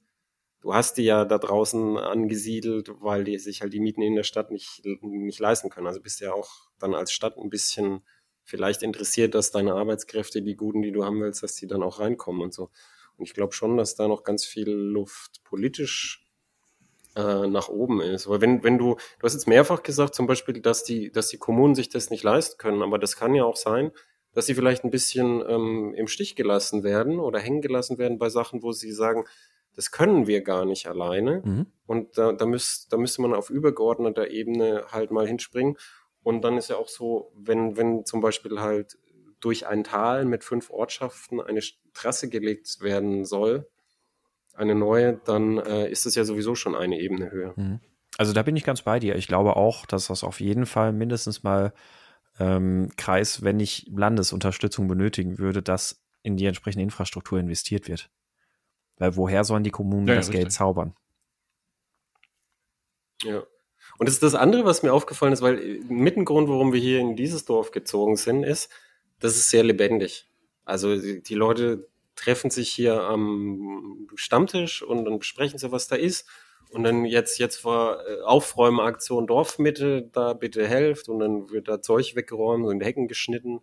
du 0.60 0.74
hast 0.74 0.96
die 0.98 1.04
ja 1.04 1.24
da 1.24 1.38
draußen 1.38 1.96
angesiedelt, 1.98 2.90
weil 3.00 3.24
die 3.24 3.38
sich 3.38 3.62
halt 3.62 3.72
die 3.72 3.80
Mieten 3.80 4.02
in 4.02 4.16
der 4.16 4.22
Stadt 4.22 4.50
nicht, 4.50 4.82
nicht 5.02 5.38
leisten 5.38 5.70
können. 5.70 5.86
Also 5.86 6.00
bist 6.00 6.20
ja 6.20 6.32
auch 6.32 6.68
dann 6.78 6.94
als 6.94 7.12
Stadt 7.12 7.36
ein 7.38 7.50
bisschen 7.50 8.02
vielleicht 8.44 8.82
interessiert, 8.82 9.34
dass 9.34 9.50
deine 9.50 9.74
Arbeitskräfte, 9.74 10.42
die 10.42 10.56
guten, 10.56 10.82
die 10.82 10.92
du 10.92 11.04
haben 11.04 11.20
willst, 11.20 11.42
dass 11.42 11.54
die 11.54 11.66
dann 11.66 11.82
auch 11.82 12.00
reinkommen 12.00 12.42
und 12.42 12.52
so. 12.52 12.70
Und 13.16 13.24
ich 13.24 13.34
glaube 13.34 13.52
schon, 13.52 13.76
dass 13.76 13.94
da 13.94 14.08
noch 14.08 14.24
ganz 14.24 14.44
viel 14.44 14.70
Luft 14.70 15.42
politisch 15.44 16.24
äh, 17.16 17.46
nach 17.46 17.68
oben 17.68 18.00
ist. 18.00 18.28
Weil 18.28 18.40
wenn, 18.40 18.62
wenn 18.64 18.76
du, 18.78 18.94
du 18.94 19.24
hast 19.24 19.34
jetzt 19.34 19.48
mehrfach 19.48 19.82
gesagt, 19.82 20.14
zum 20.14 20.26
Beispiel, 20.26 20.60
dass 20.60 20.84
die, 20.84 21.10
dass 21.12 21.28
die 21.28 21.38
Kommunen 21.38 21.74
sich 21.74 21.88
das 21.88 22.10
nicht 22.10 22.24
leisten 22.24 22.58
können, 22.58 22.82
aber 22.82 22.98
das 22.98 23.16
kann 23.16 23.34
ja 23.34 23.44
auch 23.44 23.56
sein, 23.56 23.92
dass 24.34 24.46
sie 24.46 24.54
vielleicht 24.54 24.84
ein 24.84 24.90
bisschen 24.90 25.42
ähm, 25.48 25.94
im 25.94 26.08
Stich 26.08 26.36
gelassen 26.36 26.82
werden 26.82 27.20
oder 27.20 27.38
hängen 27.38 27.62
gelassen 27.62 27.98
werden 27.98 28.18
bei 28.18 28.28
Sachen, 28.28 28.62
wo 28.62 28.72
sie 28.72 28.92
sagen, 28.92 29.24
das 29.76 29.90
können 29.90 30.26
wir 30.26 30.42
gar 30.42 30.64
nicht 30.64 30.86
alleine. 30.86 31.42
Mhm. 31.44 31.66
Und 31.86 32.18
da, 32.18 32.32
da, 32.32 32.46
müß, 32.46 32.88
da 32.88 32.96
müsste 32.96 33.22
man 33.22 33.34
auf 33.34 33.50
übergeordneter 33.50 34.30
Ebene 34.30 34.84
halt 34.90 35.10
mal 35.10 35.26
hinspringen. 35.26 35.76
Und 36.22 36.42
dann 36.42 36.56
ist 36.56 36.70
ja 36.70 36.76
auch 36.76 36.88
so, 36.88 37.32
wenn, 37.36 37.76
wenn 37.76 38.04
zum 38.04 38.20
Beispiel 38.20 38.60
halt 38.60 38.98
durch 39.40 39.66
ein 39.66 39.84
Tal 39.84 40.24
mit 40.24 40.42
fünf 40.42 40.70
Ortschaften 40.70 41.40
eine 41.40 41.60
Trasse 41.92 42.28
gelegt 42.28 42.80
werden 42.80 43.24
soll, 43.24 43.68
eine 44.54 44.74
neue, 44.74 45.20
dann 45.24 45.58
äh, 45.58 45.90
ist 45.90 46.06
es 46.06 46.14
ja 46.14 46.24
sowieso 46.24 46.54
schon 46.54 46.74
eine 46.74 46.98
Ebene 46.98 47.30
höher. 47.30 47.54
Mhm. 47.56 47.80
Also 48.16 48.32
da 48.32 48.42
bin 48.42 48.56
ich 48.56 48.64
ganz 48.64 48.82
bei 48.82 49.00
dir. 49.00 49.16
Ich 49.16 49.26
glaube 49.26 49.56
auch, 49.56 49.86
dass 49.86 50.06
das 50.06 50.22
auf 50.22 50.40
jeden 50.40 50.66
Fall 50.66 50.92
mindestens 50.92 51.42
mal 51.42 51.72
ähm, 52.38 52.90
Kreis, 52.96 53.42
wenn 53.42 53.60
ich 53.60 53.86
Landesunterstützung 53.94 54.88
benötigen 54.88 55.38
würde, 55.38 55.62
dass 55.62 56.02
in 56.22 56.36
die 56.36 56.46
entsprechende 56.46 56.82
Infrastruktur 56.82 57.38
investiert 57.38 57.88
wird. 57.88 58.10
Weil 58.96 59.16
woher 59.16 59.44
sollen 59.44 59.64
die 59.64 59.70
Kommunen 59.70 60.08
ja, 60.08 60.14
das 60.14 60.28
ja, 60.28 60.34
Geld 60.34 60.52
zaubern? 60.52 60.94
Ja. 63.22 63.44
Und 63.98 64.08
das 64.08 64.14
ist 64.14 64.22
das 64.22 64.34
andere, 64.34 64.64
was 64.64 64.82
mir 64.82 64.92
aufgefallen 64.92 65.32
ist, 65.32 65.42
weil 65.42 65.58
äh, 65.58 65.80
mit 65.88 66.16
dem 66.16 66.24
Grund, 66.24 66.48
warum 66.48 66.72
wir 66.72 66.80
hier 66.80 67.00
in 67.00 67.16
dieses 67.16 67.44
Dorf 67.44 67.70
gezogen 67.70 68.16
sind, 68.16 68.42
ist, 68.42 68.70
das 69.20 69.36
ist 69.36 69.50
sehr 69.50 69.62
lebendig. 69.62 70.26
Also 70.64 70.96
die 70.96 71.34
Leute 71.34 71.88
treffen 72.16 72.50
sich 72.50 72.70
hier 72.70 73.02
am 73.02 74.08
Stammtisch 74.14 74.82
und 74.82 75.04
dann 75.04 75.18
besprechen 75.18 75.58
sie, 75.58 75.72
was 75.72 75.88
da 75.88 75.96
ist. 75.96 76.26
Und 76.70 76.84
dann 76.84 77.04
jetzt, 77.04 77.38
jetzt 77.38 77.64
war 77.64 78.06
äh, 78.06 78.20
Aufräumaktion 78.22 79.26
Dorfmitte, 79.26 80.08
da 80.12 80.32
bitte 80.32 80.66
helft 80.66 81.08
und 81.08 81.20
dann 81.20 81.50
wird 81.50 81.68
da 81.68 81.80
Zeug 81.80 82.16
weggeräumt 82.16 82.66
und 82.66 82.80
Hecken 82.80 83.08
geschnitten. 83.08 83.60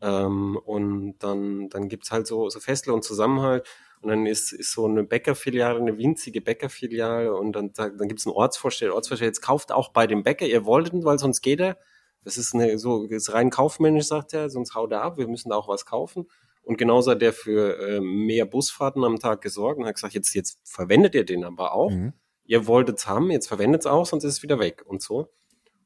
Ähm, 0.00 0.56
und 0.64 1.18
dann, 1.18 1.68
dann 1.70 1.88
gibt's 1.88 2.10
halt 2.10 2.26
so, 2.26 2.48
so 2.48 2.60
Festle 2.60 2.92
und 2.92 3.02
Zusammenhalt. 3.02 3.66
Und 4.02 4.10
dann 4.10 4.26
ist, 4.26 4.52
ist 4.52 4.72
so 4.72 4.84
eine 4.86 5.04
Bäckerfiliale, 5.04 5.80
eine 5.80 5.98
winzige 5.98 6.40
Bäckerfiliale 6.40 7.34
und 7.34 7.52
dann, 7.52 7.72
dann 7.72 8.08
gibt's 8.08 8.26
einen 8.26 8.36
Ortsvorsteher. 8.36 8.94
Ortsvorsteher, 8.94 9.28
jetzt 9.28 9.40
kauft 9.40 9.72
auch 9.72 9.88
bei 9.88 10.06
dem 10.06 10.22
Bäcker, 10.22 10.46
ihr 10.46 10.64
wolltet, 10.64 11.04
weil 11.04 11.18
sonst 11.18 11.40
geht 11.40 11.60
er. 11.60 11.78
Das 12.22 12.38
ist 12.38 12.54
eine, 12.54 12.78
so, 12.78 13.04
ist 13.06 13.32
rein 13.32 13.50
kaufmännisch, 13.50 14.06
sagt 14.06 14.34
er, 14.34 14.50
sonst 14.50 14.74
haut 14.74 14.92
er 14.92 15.02
ab, 15.02 15.16
wir 15.16 15.28
müssen 15.28 15.50
da 15.50 15.56
auch 15.56 15.68
was 15.68 15.86
kaufen. 15.86 16.26
Und 16.62 16.76
genauso 16.76 17.12
hat 17.12 17.22
der 17.22 17.32
für 17.32 17.78
äh, 17.78 18.00
mehr 18.00 18.44
Busfahrten 18.44 19.04
am 19.04 19.20
Tag 19.20 19.40
gesorgt 19.40 19.78
und 19.78 19.86
hat 19.86 19.94
gesagt, 19.94 20.14
jetzt, 20.14 20.34
jetzt 20.34 20.58
verwendet 20.64 21.14
ihr 21.14 21.24
den 21.24 21.44
aber 21.44 21.72
auch. 21.72 21.90
Mhm. 21.90 22.12
Ihr 22.46 22.66
wolltet 22.66 22.98
es 22.98 23.06
haben, 23.06 23.30
jetzt 23.30 23.48
verwendet 23.48 23.82
es 23.82 23.86
auch, 23.86 24.06
sonst 24.06 24.24
ist 24.24 24.34
es 24.34 24.42
wieder 24.42 24.58
weg 24.58 24.84
und 24.86 25.02
so. 25.02 25.32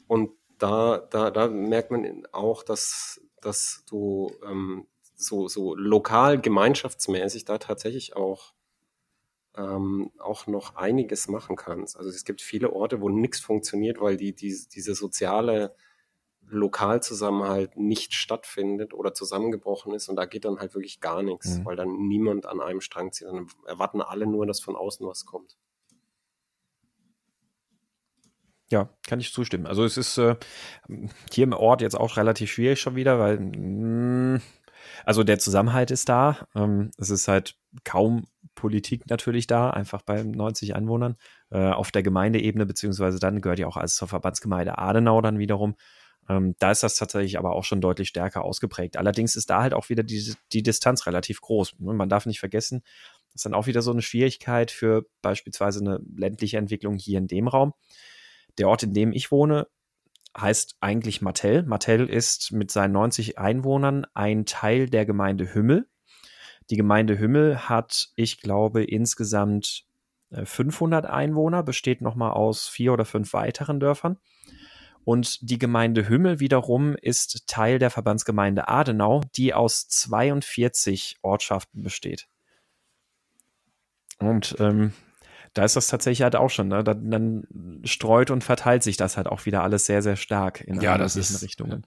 Und 0.07 0.31
da, 0.59 0.99
da, 0.99 1.31
da 1.31 1.49
merkt 1.49 1.91
man 1.91 2.27
auch, 2.33 2.63
dass, 2.63 3.21
dass 3.41 3.85
du 3.89 4.31
ähm, 4.45 4.87
so, 5.15 5.49
so 5.49 5.75
lokal 5.75 6.41
gemeinschaftsmäßig 6.41 7.45
da 7.45 7.59
tatsächlich 7.59 8.17
auch 8.17 8.53
ähm, 9.57 10.13
auch 10.19 10.47
noch 10.47 10.77
einiges 10.77 11.29
machen 11.29 11.57
kannst. 11.57 11.97
Also 11.97 12.09
es 12.09 12.25
gibt 12.25 12.41
viele 12.41 12.73
Orte, 12.73 13.01
wo 13.01 13.09
nichts 13.09 13.41
funktioniert, 13.41 14.01
weil 14.01 14.17
die, 14.17 14.35
die 14.35 14.57
diese 14.73 14.95
soziale 14.95 15.75
Lokalzusammenhalt 16.43 17.77
nicht 17.77 18.15
stattfindet 18.15 18.93
oder 18.93 19.15
zusammengebrochen 19.15 19.95
ist 19.95 20.09
und 20.09 20.17
da 20.17 20.25
geht 20.27 20.45
dann 20.45 20.59
halt 20.59 20.75
wirklich 20.75 21.01
gar 21.01 21.23
nichts, 21.23 21.59
mhm. 21.59 21.65
weil 21.65 21.77
dann 21.77 22.09
niemand 22.09 22.47
an 22.47 22.61
einem 22.61 22.81
Strang 22.81 23.13
zieht. 23.13 23.29
Dann 23.29 23.47
erwarten 23.67 24.01
alle 24.01 24.27
nur, 24.27 24.47
dass 24.47 24.61
von 24.61 24.77
außen 24.77 25.07
was 25.07 25.27
kommt. 25.27 25.57
Ja, 28.71 28.89
kann 29.07 29.21
ich 29.21 29.33
zustimmen. 29.33 29.67
Also 29.67 29.85
es 29.85 29.97
ist 29.97 30.17
äh, 30.19 30.37
hier 31.33 31.45
im 31.45 31.53
Ort 31.53 31.83
jetzt 31.83 31.99
auch 31.99 32.17
relativ 32.17 32.53
schwierig 32.53 32.81
schon 32.81 32.95
wieder, 32.95 33.19
weil 33.19 33.39
mh, 33.41 34.37
mm, 34.37 34.43
also 35.05 35.25
der 35.25 35.39
Zusammenhalt 35.39 35.91
ist 35.91 36.09
da. 36.09 36.47
Ähm, 36.55 36.91
es 36.99 37.11
ist 37.11 37.29
halt 37.29 37.57
kaum 37.85 38.27
Politik 38.55 39.09
natürlich 39.09 39.47
da, 39.47 39.71
einfach 39.71 40.03
bei 40.03 40.23
90 40.23 40.75
Einwohnern. 40.75 41.17
Äh, 41.51 41.71
auf 41.71 41.91
der 41.91 42.03
Gemeindeebene, 42.03 42.67
beziehungsweise 42.67 43.19
dann 43.19 43.41
gehört 43.41 43.59
ja 43.59 43.67
auch 43.67 43.77
alles 43.77 43.97
zur 43.97 44.09
Verbandsgemeinde 44.09 44.79
Adenau 44.79 45.21
dann 45.21 45.39
wiederum. 45.39 45.75
Ähm, 46.29 46.55
da 46.59 46.71
ist 46.71 46.83
das 46.83 46.97
tatsächlich 46.97 47.39
aber 47.39 47.53
auch 47.53 47.65
schon 47.65 47.81
deutlich 47.81 48.09
stärker 48.09 48.45
ausgeprägt. 48.45 48.97
Allerdings 48.97 49.35
ist 49.35 49.51
da 49.51 49.63
halt 49.63 49.75
auch 49.75 49.89
wieder 49.89 50.03
die, 50.05 50.35
die 50.53 50.63
Distanz 50.63 51.07
relativ 51.07 51.41
groß. 51.41 51.77
Man 51.81 52.09
darf 52.09 52.27
nicht 52.27 52.41
vergessen, 52.41 52.83
das 53.33 53.37
ist 53.37 53.47
dann 53.47 53.55
auch 53.55 53.67
wieder 53.67 53.83
so 53.83 53.91
eine 53.91 54.03
Schwierigkeit 54.03 54.71
für 54.71 55.07
beispielsweise 55.23 55.81
eine 55.81 56.01
ländliche 56.15 56.59
Entwicklung 56.59 56.97
hier 56.97 57.19
in 57.19 57.27
dem 57.27 57.49
Raum. 57.49 57.73
Der 58.59 58.69
Ort, 58.69 58.83
in 58.83 58.95
dem 58.95 59.13
ich 59.13 59.31
wohne, 59.31 59.67
heißt 60.39 60.77
eigentlich 60.81 61.23
Martell. 61.23 61.63
Martell 61.65 62.07
ist 62.09 62.53
mit 62.53 62.71
seinen 62.71 62.93
90 62.93 63.39
Einwohnern 63.39 64.07
ein 64.15 64.47
Teil 64.47 64.89
der 64.89 65.07
Gemeinde 65.07 65.55
Hümmel. 65.55 65.89
Die 66.71 66.77
Gemeinde 66.77 67.19
Hümmel 67.19 67.69
hat, 67.69 68.11
ich 68.15 68.41
glaube, 68.41 68.85
insgesamt 68.85 69.85
500 70.31 71.05
äh, 71.05 71.09
Einwohner, 71.09 71.63
besteht 71.63 72.01
nochmal 72.01 72.31
aus 72.31 72.69
vier 72.69 72.93
oder 72.93 73.05
fünf 73.05 73.33
weiteren 73.33 73.81
Dörfern. 73.81 74.19
Und 75.03 75.51
die 75.51 75.59
Gemeinde 75.59 76.09
Hümmel 76.09 76.41
wiederum 76.41 76.95
ist 76.95 77.49
Teil 77.49 77.79
der 77.79 77.91
Verbandsgemeinde 77.91 78.69
Adenau, 78.69 79.23
die 79.35 79.55
aus 79.55 79.89
42 79.89 81.19
Ortschaften 81.23 81.83
besteht. 81.83 82.29
Und 84.19 84.55
ähm, 84.61 84.93
da 85.55 85.65
ist 85.65 85.77
das 85.77 85.89
tatsächlich 85.89 86.23
halt 86.23 86.37
auch 86.37 86.51
schon, 86.51 86.69
ne? 86.69 86.85
Dann, 86.85 87.11
dann, 87.11 87.81
streut 87.85 88.31
und 88.31 88.45
verteilt 88.45 88.83
sich 88.83 88.97
das 88.97 89.17
halt 89.17 89.27
auch 89.27 89.47
wieder 89.47 89.63
alles 89.63 89.87
sehr, 89.87 90.03
sehr 90.03 90.17
stark 90.17 90.61
in 90.61 90.81
ja, 90.81 90.99
das 90.99 91.17
ist, 91.17 91.43
Richtungen. 91.43 91.87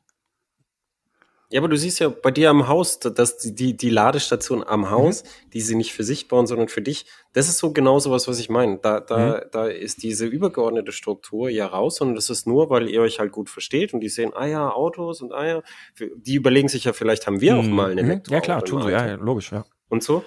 Ja, 1.49 1.59
aber 1.59 1.67
du 1.67 1.77
siehst 1.77 1.99
ja 1.99 2.09
bei 2.09 2.31
dir 2.31 2.49
am 2.49 2.67
Haus, 2.67 2.99
dass 2.99 3.37
die, 3.37 3.77
die 3.77 3.89
Ladestation 3.91 4.63
am 4.63 4.89
Haus, 4.89 5.23
mhm. 5.23 5.49
die 5.51 5.61
sie 5.61 5.75
nicht 5.75 5.93
für 5.93 6.03
sich 6.03 6.27
bauen, 6.27 6.47
sondern 6.47 6.67
für 6.67 6.81
dich, 6.81 7.05
das 7.33 7.47
ist 7.47 7.59
so 7.59 7.71
genau 7.71 7.99
sowas, 7.99 8.27
was 8.27 8.39
ich 8.39 8.49
meine. 8.49 8.79
Da, 8.79 8.99
da, 8.99 9.17
mhm. 9.17 9.41
da 9.51 9.67
ist 9.67 10.01
diese 10.01 10.25
übergeordnete 10.25 10.91
Struktur 10.91 11.49
ja 11.49 11.67
raus, 11.67 11.97
sondern 11.97 12.15
das 12.15 12.31
ist 12.31 12.47
nur, 12.47 12.71
weil 12.71 12.89
ihr 12.89 13.01
euch 13.01 13.19
halt 13.19 13.31
gut 13.31 13.51
versteht 13.51 13.93
und 13.93 13.99
die 13.99 14.09
sehen, 14.09 14.31
ah 14.33 14.47
ja, 14.47 14.71
Autos 14.71 15.21
und 15.21 15.31
ah 15.31 15.45
ja, 15.45 15.61
die 15.99 16.33
überlegen 16.33 16.69
sich 16.69 16.85
ja, 16.85 16.93
vielleicht 16.93 17.27
haben 17.27 17.39
wir 17.39 17.53
mhm. 17.53 17.59
auch 17.59 17.71
mal 17.71 17.91
eine 17.91 18.01
Elektro. 18.01 18.33
Ja, 18.33 18.41
klar, 18.41 18.65
tun 18.65 18.81
sie, 18.81 18.89
ja, 18.89 19.13
logisch, 19.13 19.51
ja. 19.51 19.63
Und 19.89 20.01
so 20.01 20.23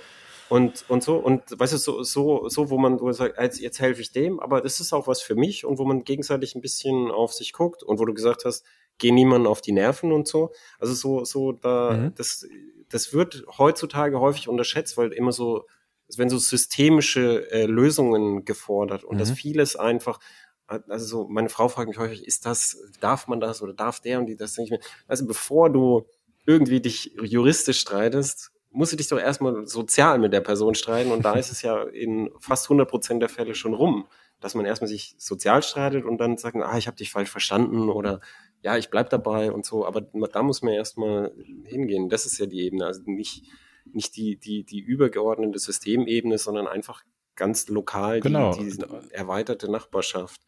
und, 0.48 0.84
und 0.88 1.02
so, 1.02 1.16
und 1.16 1.42
weißt 1.58 1.72
du, 1.72 1.76
so, 1.76 2.02
so, 2.02 2.48
so, 2.48 2.70
wo 2.70 2.78
man 2.78 3.00
wo 3.00 3.10
sagt, 3.12 3.40
jetzt, 3.40 3.60
jetzt 3.60 3.80
helfe 3.80 4.00
ich 4.00 4.12
dem, 4.12 4.38
aber 4.38 4.60
das 4.60 4.80
ist 4.80 4.92
auch 4.92 5.06
was 5.06 5.20
für 5.20 5.34
mich 5.34 5.64
und 5.64 5.78
wo 5.78 5.84
man 5.84 6.04
gegenseitig 6.04 6.54
ein 6.54 6.60
bisschen 6.60 7.10
auf 7.10 7.32
sich 7.32 7.52
guckt 7.52 7.82
und 7.82 7.98
wo 7.98 8.04
du 8.04 8.14
gesagt 8.14 8.44
hast, 8.44 8.64
geh 8.98 9.10
niemanden 9.10 9.46
auf 9.46 9.60
die 9.60 9.72
Nerven 9.72 10.12
und 10.12 10.28
so. 10.28 10.52
Also 10.78 10.94
so, 10.94 11.24
so, 11.24 11.52
da, 11.52 11.92
mhm. 11.92 12.14
das, 12.14 12.46
das 12.88 13.12
wird 13.12 13.44
heutzutage 13.58 14.20
häufig 14.20 14.48
unterschätzt, 14.48 14.96
weil 14.96 15.12
immer 15.12 15.32
so, 15.32 15.66
es 16.08 16.18
werden 16.18 16.30
so 16.30 16.38
systemische 16.38 17.50
äh, 17.50 17.66
Lösungen 17.66 18.44
gefordert 18.44 19.02
und 19.02 19.16
mhm. 19.16 19.18
dass 19.18 19.32
vieles 19.32 19.74
einfach, 19.74 20.20
also 20.66 21.06
so, 21.06 21.28
meine 21.28 21.48
Frau 21.48 21.68
fragt 21.68 21.88
mich 21.88 21.98
häufig, 21.98 22.24
ist 22.24 22.46
das, 22.46 22.78
darf 23.00 23.26
man 23.26 23.40
das 23.40 23.62
oder 23.62 23.74
darf 23.74 24.00
der 24.00 24.20
und 24.20 24.26
die 24.26 24.36
das 24.36 24.56
nicht 24.58 24.70
mehr? 24.70 24.80
Also 25.08 25.26
bevor 25.26 25.70
du 25.70 26.06
irgendwie 26.46 26.80
dich 26.80 27.12
juristisch 27.20 27.80
streitest, 27.80 28.52
musst 28.76 28.92
du 28.92 28.96
dich 28.96 29.08
doch 29.08 29.18
erstmal 29.18 29.66
sozial 29.66 30.18
mit 30.18 30.34
der 30.34 30.42
Person 30.42 30.74
streiten 30.74 31.10
und 31.10 31.24
da 31.24 31.34
ist 31.38 31.50
es 31.50 31.62
ja 31.62 31.82
in 31.82 32.30
fast 32.40 32.66
100 32.66 32.88
Prozent 32.88 33.22
der 33.22 33.30
Fälle 33.30 33.54
schon 33.54 33.74
rum, 33.74 34.06
dass 34.38 34.54
man 34.54 34.66
erstmal 34.66 34.88
sich 34.88 35.14
sozial 35.18 35.62
streitet 35.62 36.04
und 36.04 36.18
dann 36.18 36.36
sagt, 36.36 36.56
ah, 36.56 36.76
ich 36.76 36.86
habe 36.86 36.96
dich 36.96 37.10
falsch 37.10 37.30
verstanden 37.30 37.88
oder 37.88 38.20
ja, 38.60 38.76
ich 38.76 38.90
bleib 38.90 39.08
dabei 39.10 39.50
und 39.50 39.64
so, 39.64 39.86
aber 39.86 40.02
da 40.02 40.42
muss 40.42 40.60
man 40.60 40.74
erstmal 40.74 41.32
hingehen. 41.64 42.10
Das 42.10 42.26
ist 42.26 42.38
ja 42.38 42.46
die 42.46 42.60
Ebene, 42.60 42.84
also 42.84 43.02
nicht, 43.06 43.44
nicht 43.86 44.14
die, 44.16 44.36
die, 44.36 44.64
die 44.64 44.80
übergeordnete 44.80 45.58
Systemebene, 45.58 46.36
sondern 46.36 46.66
einfach 46.66 47.02
ganz 47.34 47.68
lokal 47.68 48.20
genau. 48.20 48.54
die, 48.54 48.70
die 48.70 48.84
erweiterte 49.10 49.70
Nachbarschaft. 49.70 50.42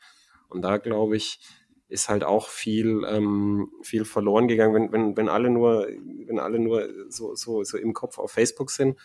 Und 0.49 0.63
da 0.63 0.77
glaube 0.79 1.17
ich, 1.17 1.41
ist 1.89 2.09
halt 2.09 2.23
auch 2.23 2.49
viel, 2.49 3.05
ähm, 3.09 3.71
viel 3.83 4.05
verloren 4.05 4.47
gegangen, 4.47 4.75
wenn, 4.75 4.93
wenn, 4.93 5.17
wenn 5.17 5.29
alle 5.29 5.51
nur, 5.51 5.89
wenn 6.27 6.39
alle 6.39 6.59
nur 6.59 6.89
so, 7.09 7.35
so, 7.35 7.65
so 7.65 7.79
im 7.79 7.95
Kopf 7.95 8.19
auf 8.19 8.31
Facebook 8.31 8.71
sind 8.71 8.99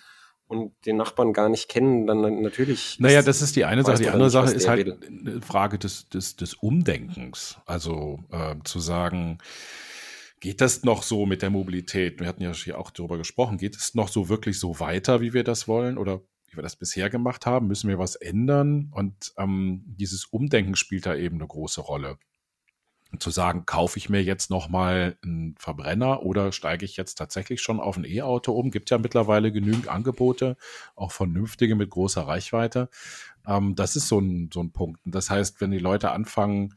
und 0.47 0.73
den 0.85 0.97
Nachbarn 0.97 1.31
gar 1.31 1.49
nicht 1.49 1.69
kennen, 1.69 2.05
dann 2.05 2.41
natürlich. 2.41 2.99
Naja, 2.99 3.21
das 3.21 3.41
ist 3.41 3.55
die 3.55 3.63
eine 3.65 3.83
Sache. 3.83 3.99
Die 3.99 4.09
andere 4.09 4.25
nicht, 4.25 4.33
Sache 4.33 4.53
ist 4.53 4.67
halt 4.67 5.07
eine 5.07 5.41
Frage 5.41 5.79
des, 5.79 6.09
des, 6.09 6.35
des 6.35 6.53
Umdenkens. 6.55 7.57
Also 7.65 8.19
äh, 8.31 8.55
zu 8.65 8.79
sagen, 8.79 9.37
geht 10.41 10.59
das 10.59 10.83
noch 10.83 11.03
so 11.03 11.25
mit 11.25 11.41
der 11.41 11.49
Mobilität? 11.49 12.19
Wir 12.19 12.27
hatten 12.27 12.43
ja 12.43 12.51
hier 12.53 12.77
auch 12.77 12.91
darüber 12.91 13.17
gesprochen. 13.17 13.57
Geht 13.57 13.77
es 13.77 13.95
noch 13.95 14.09
so 14.09 14.27
wirklich 14.27 14.59
so 14.59 14.81
weiter, 14.81 15.21
wie 15.21 15.33
wir 15.33 15.45
das 15.45 15.69
wollen? 15.69 15.97
Oder 15.97 16.21
wie 16.49 16.57
wir 16.57 16.63
das 16.63 16.75
bisher 16.75 17.09
gemacht 17.09 17.45
haben? 17.45 17.67
Müssen 17.67 17.87
wir 17.87 17.97
was 17.97 18.15
ändern? 18.15 18.91
Und 18.91 19.33
ähm, 19.37 19.83
dieses 19.85 20.25
Umdenken 20.25 20.75
spielt 20.75 21.05
da 21.05 21.15
eben 21.15 21.37
eine 21.37 21.47
große 21.47 21.79
Rolle 21.79 22.17
zu 23.19 23.31
sagen, 23.31 23.65
kaufe 23.65 23.97
ich 23.97 24.09
mir 24.09 24.23
jetzt 24.23 24.49
nochmal 24.49 25.17
einen 25.23 25.55
Verbrenner 25.57 26.23
oder 26.23 26.51
steige 26.51 26.85
ich 26.85 26.97
jetzt 26.97 27.15
tatsächlich 27.15 27.61
schon 27.61 27.79
auf 27.79 27.97
ein 27.97 28.05
E-Auto 28.05 28.53
um? 28.53 28.71
Gibt 28.71 28.89
ja 28.89 28.97
mittlerweile 28.97 29.51
genügend 29.51 29.87
Angebote, 29.87 30.57
auch 30.95 31.11
vernünftige 31.11 31.75
mit 31.75 31.89
großer 31.89 32.21
Reichweite. 32.21 32.89
Ähm, 33.47 33.75
das 33.75 33.95
ist 33.95 34.07
so 34.07 34.19
ein, 34.19 34.49
so 34.53 34.61
ein 34.61 34.71
Punkt. 34.71 34.99
das 35.05 35.29
heißt, 35.29 35.61
wenn 35.61 35.71
die 35.71 35.79
Leute 35.79 36.11
anfangen, 36.11 36.75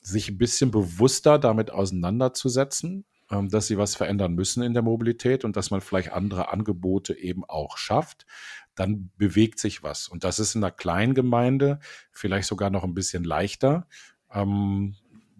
sich 0.00 0.30
ein 0.30 0.38
bisschen 0.38 0.70
bewusster 0.70 1.38
damit 1.38 1.70
auseinanderzusetzen, 1.70 3.04
ähm, 3.30 3.48
dass 3.48 3.66
sie 3.66 3.78
was 3.78 3.94
verändern 3.94 4.34
müssen 4.34 4.62
in 4.62 4.74
der 4.74 4.82
Mobilität 4.82 5.44
und 5.44 5.56
dass 5.56 5.70
man 5.70 5.80
vielleicht 5.80 6.12
andere 6.12 6.52
Angebote 6.52 7.16
eben 7.16 7.44
auch 7.44 7.76
schafft, 7.76 8.26
dann 8.74 9.10
bewegt 9.16 9.58
sich 9.58 9.82
was. 9.82 10.08
Und 10.08 10.24
das 10.24 10.38
ist 10.38 10.54
in 10.54 10.64
einer 10.64 10.72
kleinen 10.72 11.14
Gemeinde 11.14 11.80
vielleicht 12.12 12.48
sogar 12.48 12.70
noch 12.70 12.82
ein 12.84 12.94
bisschen 12.94 13.24
leichter. 13.24 13.86
Ähm, 14.32 14.96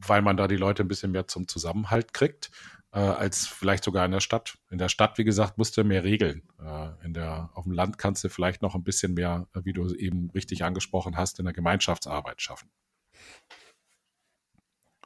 weil 0.07 0.23
man 0.23 0.37
da 0.37 0.49
die 0.49 0.57
Leute 0.57 0.83
ein 0.83 0.89
bisschen 0.89 1.13
mehr 1.13 1.27
zum 1.29 1.49
Zusammenhalt 1.49 2.13
kriegt, 2.13 2.51
äh, 2.93 2.99
als 2.99 3.47
vielleicht 3.47 3.85
sogar 3.85 4.05
in 4.05 4.11
der 4.11 4.21
Stadt. 4.21 4.59
In 4.71 4.79
der 4.79 4.89
Stadt, 4.89 5.19
wie 5.19 5.25
gesagt, 5.25 5.59
musst 5.59 5.77
du 5.77 5.85
mehr 5.85 6.05
regeln. 6.05 6.43
Äh, 6.61 7.05
in 7.05 7.15
der, 7.15 7.51
auf 7.55 7.65
dem 7.65 7.73
Land 7.73 7.99
kannst 7.99 8.25
du 8.25 8.29
vielleicht 8.29 8.63
noch 8.63 8.75
ein 8.75 8.83
bisschen 8.83 9.15
mehr, 9.15 9.47
äh, 9.55 9.61
wie 9.65 9.73
du 9.73 9.95
eben 9.95 10.31
richtig 10.31 10.65
angesprochen 10.65 11.17
hast, 11.17 11.39
in 11.39 11.45
der 11.45 11.55
Gemeinschaftsarbeit 11.55 12.43
schaffen. 12.43 12.69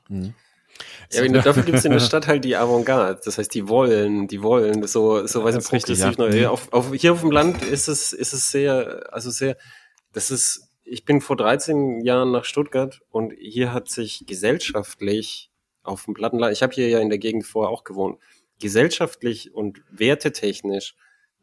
Mhm. 0.08 0.34
Ja, 1.12 1.22
aber 1.22 1.42
dafür 1.42 1.62
gibt 1.62 1.78
es 1.78 1.84
in 1.84 1.92
der 1.92 2.00
Stadt 2.00 2.26
halt 2.26 2.44
die 2.44 2.56
Avantgarde. 2.56 3.20
Das 3.24 3.38
heißt, 3.38 3.54
die 3.54 3.68
wollen, 3.68 4.26
die 4.26 4.42
wollen, 4.42 4.86
so, 4.86 5.26
so 5.26 5.44
weiß 5.44 5.56
ich, 5.56 5.64
progressiv. 5.64 6.18
Richtig, 6.18 6.40
ja. 6.40 6.50
auf, 6.50 6.72
auf, 6.72 6.92
hier 6.94 7.12
auf 7.12 7.20
dem 7.20 7.30
Land 7.30 7.62
ist 7.62 7.88
es, 7.88 8.12
ist 8.12 8.32
es 8.32 8.50
sehr, 8.50 9.04
also 9.12 9.30
sehr, 9.30 9.56
das 10.12 10.30
ist 10.30 10.68
ich 10.84 11.04
bin 11.04 11.20
vor 11.20 11.36
13 11.36 12.00
Jahren 12.02 12.30
nach 12.30 12.44
Stuttgart 12.44 13.00
und 13.10 13.32
hier 13.38 13.72
hat 13.72 13.88
sich 13.88 14.24
gesellschaftlich 14.26 15.50
auf 15.82 16.04
dem 16.04 16.14
Plattenland, 16.14 16.52
ich 16.52 16.62
habe 16.62 16.74
hier 16.74 16.88
ja 16.88 17.00
in 17.00 17.10
der 17.10 17.18
Gegend 17.18 17.44
vorher 17.44 17.70
auch 17.70 17.84
gewohnt, 17.84 18.18
gesellschaftlich 18.60 19.54
und 19.54 19.82
wertetechnisch 19.90 20.94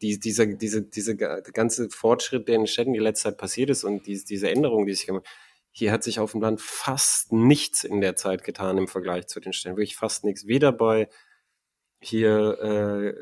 die, 0.02 0.20
dieser, 0.20 0.48
diese, 0.48 0.82
diese 0.82 1.16
ganze 1.16 1.90
Fortschritt, 1.90 2.48
der 2.48 2.56
in 2.56 2.66
Städten 2.66 2.94
die 2.94 3.00
letzte 3.00 3.30
Zeit 3.30 3.38
passiert 3.38 3.70
ist 3.70 3.84
und 3.84 4.08
die, 4.08 4.24
diese 4.24 4.50
Änderungen, 4.50 4.88
die 4.88 4.94
sich 4.94 5.06
gemacht 5.06 5.28
hier 5.72 5.92
hat 5.92 6.04
sich 6.04 6.20
auf 6.20 6.34
dem 6.34 6.42
Land 6.42 6.62
fast 6.62 7.32
nichts 7.32 7.84
in 7.84 8.02
der 8.02 8.16
Zeit 8.16 8.44
getan 8.44 8.78
im 8.78 8.88
Vergleich 8.88 9.28
zu 9.28 9.40
den 9.40 9.54
Städten. 9.54 9.78
Wirklich 9.78 9.96
fast 9.96 10.26
nichts. 10.26 10.46
Weder 10.46 10.72
bei 10.72 11.08
hier 12.02 12.60
äh, 12.60 13.14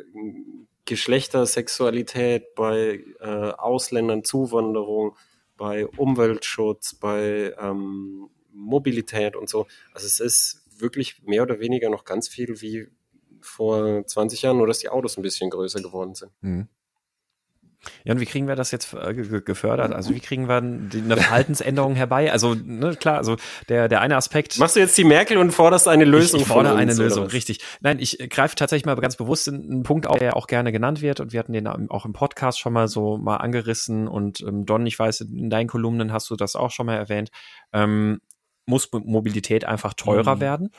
Geschlechter, 0.86 1.45
Sexualität, 1.45 2.55
bei 2.55 3.03
äh, 3.20 3.51
Ausländern, 3.51 4.24
Zuwanderung, 4.24 5.15
bei 5.60 5.86
Umweltschutz, 5.86 6.95
bei 6.95 7.53
ähm, 7.60 8.30
Mobilität 8.51 9.36
und 9.36 9.49
so. 9.49 9.68
Also 9.93 10.07
es 10.07 10.20
ist 10.20 10.66
wirklich 10.80 11.22
mehr 11.24 11.43
oder 11.43 11.60
weniger 11.60 11.89
noch 11.89 12.05
ganz 12.05 12.30
viel 12.30 12.62
wie 12.62 12.88
vor 13.41 14.05
20 14.05 14.41
Jahren, 14.41 14.57
nur 14.57 14.68
dass 14.68 14.80
die 14.80 14.89
Autos 14.89 15.18
ein 15.18 15.22
bisschen 15.22 15.49
größer 15.49 15.82
geworden 15.82 16.16
sind. 16.16 16.32
Mhm. 16.41 16.68
Ja, 18.04 18.14
und 18.14 18.20
wie 18.20 18.26
kriegen 18.26 18.48
wir 18.48 18.56
das 18.56 18.72
jetzt 18.72 18.94
äh, 18.94 19.14
gefördert? 19.14 19.94
Also 19.94 20.14
wie 20.14 20.20
kriegen 20.20 20.48
wir 20.48 20.58
eine 20.58 20.92
Verhaltensänderung 21.18 21.96
herbei? 21.96 22.32
Also 22.32 22.54
ne, 22.56 22.96
klar, 22.96 23.18
also 23.18 23.38
der, 23.70 23.88
der 23.88 24.02
eine 24.02 24.18
Aspekt. 24.18 24.58
Machst 24.58 24.76
du 24.76 24.80
jetzt 24.80 24.98
die 24.98 25.04
Merkel 25.04 25.38
und 25.38 25.52
forderst 25.52 25.88
eine 25.88 26.06
Lösung? 26.06 26.40
Ich, 26.40 26.46
ich 26.46 26.52
fordere 26.52 26.76
eine 26.76 26.94
Lösung, 26.94 27.28
richtig. 27.28 27.60
Nein, 27.82 28.00
ich 28.00 28.18
greife 28.30 28.56
tatsächlich 28.56 28.86
mal 28.86 28.96
ganz 28.96 29.16
bewusst 29.16 29.48
einen 29.48 29.84
Punkt 29.84 30.08
auf, 30.08 30.18
der 30.18 30.36
auch 30.36 30.48
gerne 30.48 30.72
genannt 30.72 31.02
wird 31.02 31.20
und 31.20 31.34
wir 31.34 31.40
hatten 31.40 31.54
den 31.54 31.68
auch 31.68 32.06
im 32.06 32.14
Podcast 32.14 32.60
schon 32.60 32.74
mal 32.74 32.88
so 32.88 33.18
mal 33.18 33.38
angerissen 33.38 34.08
und 34.08 34.42
ähm, 34.42 34.66
Don, 34.66 34.86
ich 34.86 34.98
weiß, 34.98 35.22
in 35.22 35.50
deinen 35.50 35.68
Kolumnen 35.68 36.12
hast 36.12 36.30
du 36.30 36.36
das 36.36 36.56
auch 36.56 36.72
schon 36.72 36.86
mal 36.86 36.96
erwähnt. 36.96 37.30
Ähm, 37.74 38.20
muss 38.66 38.90
Mobilität 38.92 39.66
einfach 39.66 39.94
teurer 39.94 40.36
mhm. 40.36 40.42
werden? 40.42 40.70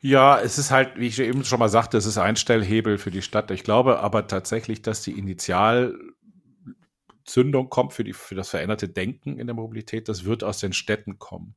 Ja, 0.00 0.38
es 0.38 0.58
ist 0.58 0.70
halt, 0.70 0.92
wie 0.96 1.06
ich 1.06 1.18
eben 1.18 1.44
schon 1.44 1.58
mal 1.58 1.68
sagte, 1.68 1.96
es 1.96 2.06
ist 2.06 2.18
ein 2.18 2.36
Stellhebel 2.36 2.98
für 2.98 3.10
die 3.10 3.22
Stadt. 3.22 3.50
Ich 3.50 3.64
glaube 3.64 4.00
aber 4.00 4.26
tatsächlich, 4.26 4.82
dass 4.82 5.02
die 5.02 5.18
Initialzündung 7.26 7.68
kommt 7.68 7.92
für, 7.92 8.04
die, 8.04 8.12
für 8.12 8.34
das 8.34 8.50
veränderte 8.50 8.88
Denken 8.88 9.38
in 9.38 9.46
der 9.46 9.54
Mobilität. 9.54 10.08
Das 10.08 10.24
wird 10.24 10.44
aus 10.44 10.58
den 10.58 10.72
Städten 10.72 11.18
kommen. 11.18 11.56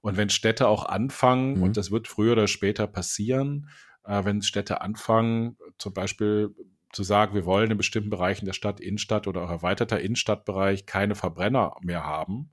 Und 0.00 0.16
wenn 0.16 0.28
Städte 0.28 0.68
auch 0.68 0.84
anfangen, 0.84 1.56
mhm. 1.56 1.62
und 1.62 1.76
das 1.76 1.90
wird 1.90 2.06
früher 2.06 2.32
oder 2.32 2.46
später 2.46 2.86
passieren, 2.86 3.70
äh, 4.04 4.24
wenn 4.24 4.42
Städte 4.42 4.82
anfangen, 4.82 5.56
zum 5.78 5.94
Beispiel 5.94 6.54
zu 6.92 7.02
sagen, 7.02 7.34
wir 7.34 7.44
wollen 7.44 7.70
in 7.70 7.76
bestimmten 7.76 8.10
Bereichen 8.10 8.46
der 8.46 8.52
Stadt, 8.52 8.80
Innenstadt 8.80 9.26
oder 9.26 9.42
auch 9.42 9.50
erweiterter 9.50 10.00
Innenstadtbereich 10.00 10.86
keine 10.86 11.14
Verbrenner 11.14 11.76
mehr 11.80 12.04
haben, 12.04 12.52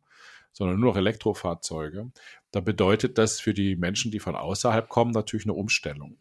sondern 0.51 0.79
nur 0.79 0.91
noch 0.91 0.97
Elektrofahrzeuge, 0.97 2.11
da 2.51 2.59
bedeutet 2.59 3.17
das 3.17 3.39
für 3.39 3.53
die 3.53 3.75
Menschen, 3.75 4.11
die 4.11 4.19
von 4.19 4.35
außerhalb 4.35 4.89
kommen, 4.89 5.11
natürlich 5.11 5.45
eine 5.45 5.53
Umstellung. 5.53 6.17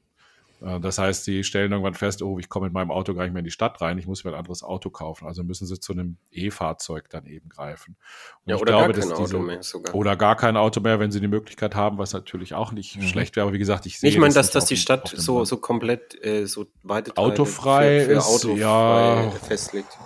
Äh, 0.63 0.81
das 0.81 0.99
heißt, 0.99 1.25
sie 1.25 1.45
stellen 1.45 1.73
irgendwann 1.73 1.95
fest, 1.95 2.23
oh, 2.23 2.39
ich 2.39 2.49
komme 2.49 2.67
mit 2.67 2.73
meinem 2.73 2.91
Auto 2.91 3.15
gar 3.15 3.25
nicht 3.25 3.33
mehr 3.33 3.41
in 3.41 3.45
die 3.45 3.51
Stadt 3.51 3.81
rein, 3.81 3.99
ich 3.99 4.07
muss 4.07 4.25
mir 4.25 4.31
ein 4.31 4.37
anderes 4.37 4.63
Auto 4.63 4.91
kaufen. 4.91 5.27
Also 5.27 5.43
müssen 5.43 5.67
sie 5.67 5.79
zu 5.79 5.93
einem 5.93 6.17
E-Fahrzeug 6.31 7.09
dann 7.11 7.27
eben 7.27 7.49
greifen. 7.49 7.97
Und 8.45 8.51
ja, 8.51 8.57
oder 8.57 8.73
glaube, 8.73 8.93
gar 8.93 9.03
kein 9.03 9.13
Auto 9.13 9.39
mehr 9.39 9.63
sogar. 9.63 9.95
Oder 9.95 10.17
gar 10.17 10.37
kein 10.37 10.57
Auto 10.57 10.81
mehr, 10.81 11.01
wenn 11.01 11.11
sie 11.11 11.21
die 11.21 11.29
Möglichkeit 11.29 11.75
haben, 11.75 11.99
was 11.99 12.13
natürlich 12.13 12.55
auch 12.55 12.73
nicht 12.73 12.97
mhm. 12.97 13.03
schlecht 13.03 13.37
wäre. 13.37 13.47
Aber 13.47 13.55
wie 13.55 13.59
gesagt, 13.59 13.87
ich 13.87 13.99
sehe. 13.99 14.11
Ich 14.11 14.19
meine, 14.19 14.35
dass, 14.35 14.51
dass 14.51 14.67
die 14.67 14.77
Stadt 14.77 15.13
so, 15.15 15.45
so 15.45 15.57
komplett 15.57 16.23
äh, 16.25 16.47
so 16.47 16.67
weite 16.83 17.17
autofrei 17.17 18.01
für, 18.01 18.07
für 18.07 18.13
ist, 18.13 18.27
autofrei 18.27 18.57
ja, 18.59 19.31
festlegt. 19.31 19.99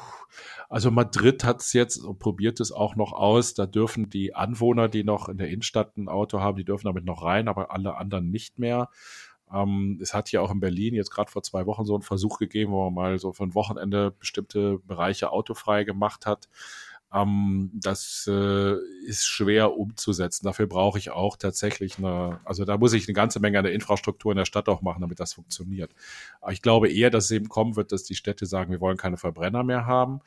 Also 0.69 0.91
Madrid 0.91 1.45
hat 1.45 1.61
es 1.61 1.73
jetzt 1.73 1.99
und 1.99 2.19
probiert 2.19 2.59
es 2.59 2.73
auch 2.73 2.97
noch 2.97 3.13
aus. 3.13 3.55
Da 3.55 3.67
dürfen 3.67 4.11
die 4.11 4.35
Anwohner, 4.35 4.89
die 4.89 5.05
noch 5.05 5.29
in 5.29 5.39
der 5.39 5.49
Innenstadt 5.49 5.97
ein 5.97 6.09
Auto 6.09 6.41
haben, 6.41 6.57
die 6.57 6.65
dürfen 6.65 6.87
damit 6.87 7.05
noch 7.05 7.23
rein, 7.23 7.47
aber 7.47 7.71
alle 7.71 7.97
anderen 7.97 8.31
nicht 8.31 8.59
mehr. 8.59 8.91
Ähm, 9.53 9.99
es 10.03 10.15
hat 10.15 10.29
hier 10.29 10.43
auch 10.43 10.51
in 10.51 10.61
Berlin 10.61 10.95
jetzt 10.95 11.11
gerade 11.11 11.31
vor 11.31 11.43
zwei 11.43 11.67
Wochen 11.67 11.85
so 11.85 11.95
einen 11.95 12.03
Versuch 12.03 12.39
gegeben, 12.39 12.73
wo 12.73 12.85
man 12.91 12.95
mal 12.95 13.19
so 13.19 13.33
für 13.33 13.45
ein 13.45 13.55
Wochenende 13.55 14.11
bestimmte 14.13 14.79
Bereiche 14.81 15.31
autofrei 15.31 15.85
gemacht 15.85 16.27
hat. 16.27 16.49
Ähm, 17.13 17.71
das 17.75 18.29
äh, 18.29 18.75
ist 19.07 19.25
schwer 19.27 19.77
umzusetzen. 19.77 20.45
Dafür 20.45 20.67
brauche 20.67 20.99
ich 20.99 21.11
auch 21.11 21.37
tatsächlich 21.37 21.99
eine, 21.99 22.41
also 22.45 22.65
da 22.65 22.79
muss 22.79 22.93
ich 22.93 23.07
eine 23.07 23.15
ganze 23.15 23.41
Menge 23.41 23.59
an 23.59 23.65
der 23.65 23.75
Infrastruktur 23.75 24.33
in 24.33 24.39
der 24.39 24.45
Stadt 24.45 24.69
auch 24.69 24.83
machen, 24.83 25.01
damit 25.01 25.21
das 25.21 25.35
funktioniert. 25.35 25.95
Aber 26.41 26.53
ich 26.53 26.63
glaube 26.63 26.89
eher, 26.91 27.11
dass 27.11 27.27
es 27.27 27.31
eben 27.31 27.49
kommen 27.49 27.77
wird, 27.77 27.93
dass 27.93 28.05
die 28.05 28.17
Städte 28.17 28.47
sagen, 28.47 28.73
wir 28.73 28.81
wollen 28.81 28.97
keine 28.97 29.17
Verbrenner 29.17 29.63
mehr 29.63 29.87
haben. 29.87 30.21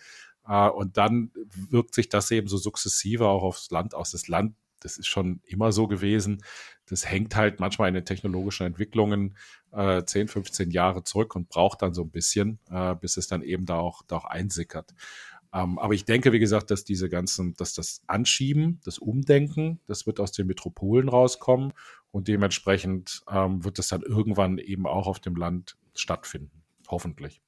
Äh, 0.47 0.69
und 0.69 0.97
dann 0.97 1.31
wirkt 1.69 1.95
sich 1.95 2.09
das 2.09 2.31
eben 2.31 2.47
so 2.47 2.57
sukzessive 2.57 3.27
auch 3.27 3.43
aufs 3.43 3.69
Land 3.71 3.93
aus. 3.93 4.11
Das 4.11 4.27
Land, 4.27 4.55
das 4.79 4.97
ist 4.97 5.07
schon 5.07 5.41
immer 5.45 5.71
so 5.71 5.87
gewesen. 5.87 6.43
Das 6.85 7.09
hängt 7.09 7.35
halt 7.35 7.59
manchmal 7.59 7.89
in 7.89 7.93
den 7.93 8.05
technologischen 8.05 8.65
Entwicklungen 8.65 9.35
äh, 9.71 10.03
10, 10.03 10.27
15 10.27 10.71
Jahre 10.71 11.03
zurück 11.03 11.35
und 11.35 11.49
braucht 11.49 11.81
dann 11.81 11.93
so 11.93 12.03
ein 12.03 12.11
bisschen, 12.11 12.59
äh, 12.69 12.95
bis 12.95 13.17
es 13.17 13.27
dann 13.27 13.41
eben 13.41 13.65
da 13.65 13.77
auch, 13.77 14.01
da 14.07 14.17
auch 14.17 14.25
einsickert. 14.25 14.93
Ähm, 15.53 15.79
aber 15.79 15.93
ich 15.93 16.05
denke, 16.05 16.31
wie 16.31 16.39
gesagt, 16.39 16.71
dass 16.71 16.83
diese 16.83 17.09
ganzen, 17.09 17.55
dass 17.55 17.73
das 17.73 18.01
Anschieben, 18.07 18.79
das 18.83 18.99
Umdenken, 18.99 19.79
das 19.87 20.05
wird 20.05 20.19
aus 20.19 20.31
den 20.31 20.47
Metropolen 20.47 21.09
rauskommen 21.09 21.73
und 22.11 22.27
dementsprechend 22.27 23.23
ähm, 23.29 23.63
wird 23.63 23.79
es 23.79 23.87
dann 23.87 24.01
irgendwann 24.01 24.57
eben 24.59 24.85
auch 24.85 25.07
auf 25.07 25.19
dem 25.19 25.35
Land 25.35 25.77
stattfinden. 25.95 26.63
Hoffentlich. 26.87 27.41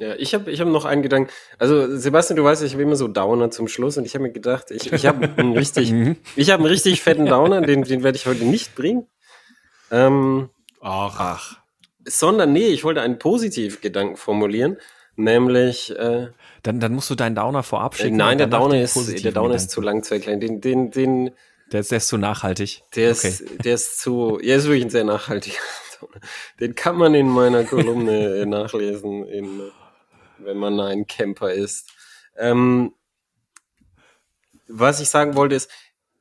Ja, 0.00 0.14
ich 0.16 0.32
habe 0.32 0.50
ich 0.50 0.62
hab 0.62 0.68
noch 0.68 0.86
einen 0.86 1.02
Gedanken. 1.02 1.30
Also, 1.58 1.94
Sebastian, 1.94 2.36
du 2.36 2.44
weißt, 2.44 2.62
ich 2.62 2.72
habe 2.72 2.82
immer 2.82 2.96
so 2.96 3.06
Downer 3.06 3.50
zum 3.50 3.68
Schluss 3.68 3.98
und 3.98 4.06
ich 4.06 4.14
habe 4.14 4.22
mir 4.22 4.32
gedacht, 4.32 4.70
ich, 4.70 4.90
ich 4.90 5.04
habe 5.04 5.28
einen 5.36 5.52
richtig, 5.56 5.92
mhm. 5.92 6.16
ich 6.36 6.50
habe 6.50 6.62
einen 6.62 6.72
richtig 6.72 7.02
fetten 7.02 7.26
Downer, 7.26 7.60
den, 7.60 7.82
den 7.82 8.02
werde 8.02 8.16
ich 8.16 8.24
heute 8.24 8.46
nicht 8.46 8.74
bringen. 8.74 9.06
Ähm, 9.90 10.48
ach. 10.80 11.16
ach. 11.18 11.56
Sondern, 12.04 12.54
nee, 12.54 12.68
ich 12.68 12.82
wollte 12.82 13.02
einen 13.02 13.18
Positivgedanken 13.18 14.16
formulieren, 14.16 14.78
nämlich. 15.16 15.94
Äh, 15.94 16.28
dann, 16.62 16.80
dann 16.80 16.94
musst 16.94 17.10
du 17.10 17.14
deinen 17.14 17.34
Downer 17.34 17.62
vorab 17.62 17.94
schicken. 17.94 18.14
Äh, 18.14 18.24
nein, 18.24 18.38
der 18.38 18.46
Downer 18.46 18.80
ist, 18.80 19.22
der 19.22 19.32
Downer 19.32 19.56
ist 19.56 19.70
zu 19.70 19.82
lang, 19.82 20.02
zu 20.02 20.18
klein. 20.18 20.40
Den, 20.40 20.62
den, 20.62 20.90
den, 20.90 21.30
der 21.72 21.80
ist, 21.80 21.90
der 21.90 21.98
ist 21.98 22.08
zu 22.08 22.16
nachhaltig. 22.16 22.84
Der 22.96 23.12
okay. 23.12 23.28
ist, 23.28 23.44
der 23.64 23.74
ist 23.74 24.00
zu, 24.00 24.38
ja, 24.42 24.56
ist 24.56 24.64
wirklich 24.64 24.86
ein 24.86 24.90
sehr 24.90 25.04
nachhaltiger. 25.04 25.58
Den 26.60 26.74
kann 26.74 26.96
man 26.96 27.14
in 27.14 27.28
meiner 27.28 27.64
Kolumne 27.64 28.46
nachlesen 28.46 29.26
in 29.26 29.60
wenn 30.44 30.56
man 30.56 30.78
ein 30.80 31.06
Camper 31.06 31.52
ist. 31.52 31.90
Ähm, 32.36 32.94
was 34.68 35.00
ich 35.00 35.08
sagen 35.08 35.34
wollte 35.34 35.56
ist, 35.56 35.70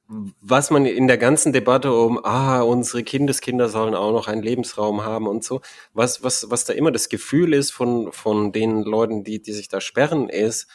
was 0.07 0.71
man 0.71 0.87
in 0.87 1.07
der 1.07 1.19
ganzen 1.19 1.53
Debatte 1.53 1.93
um, 1.93 2.23
ah, 2.25 2.61
unsere 2.61 3.03
Kindeskinder 3.03 3.69
sollen 3.69 3.93
auch 3.93 4.11
noch 4.11 4.27
einen 4.27 4.41
Lebensraum 4.41 5.03
haben 5.03 5.27
und 5.27 5.43
so, 5.43 5.61
was, 5.93 6.23
was, 6.23 6.49
was 6.49 6.65
da 6.65 6.73
immer 6.73 6.91
das 6.91 7.09
Gefühl 7.09 7.53
ist 7.53 7.69
von, 7.71 8.11
von 8.11 8.51
den 8.51 8.81
Leuten, 8.81 9.23
die, 9.23 9.39
die 9.39 9.53
sich 9.53 9.67
da 9.67 9.79
sperren, 9.79 10.27
ist, 10.27 10.67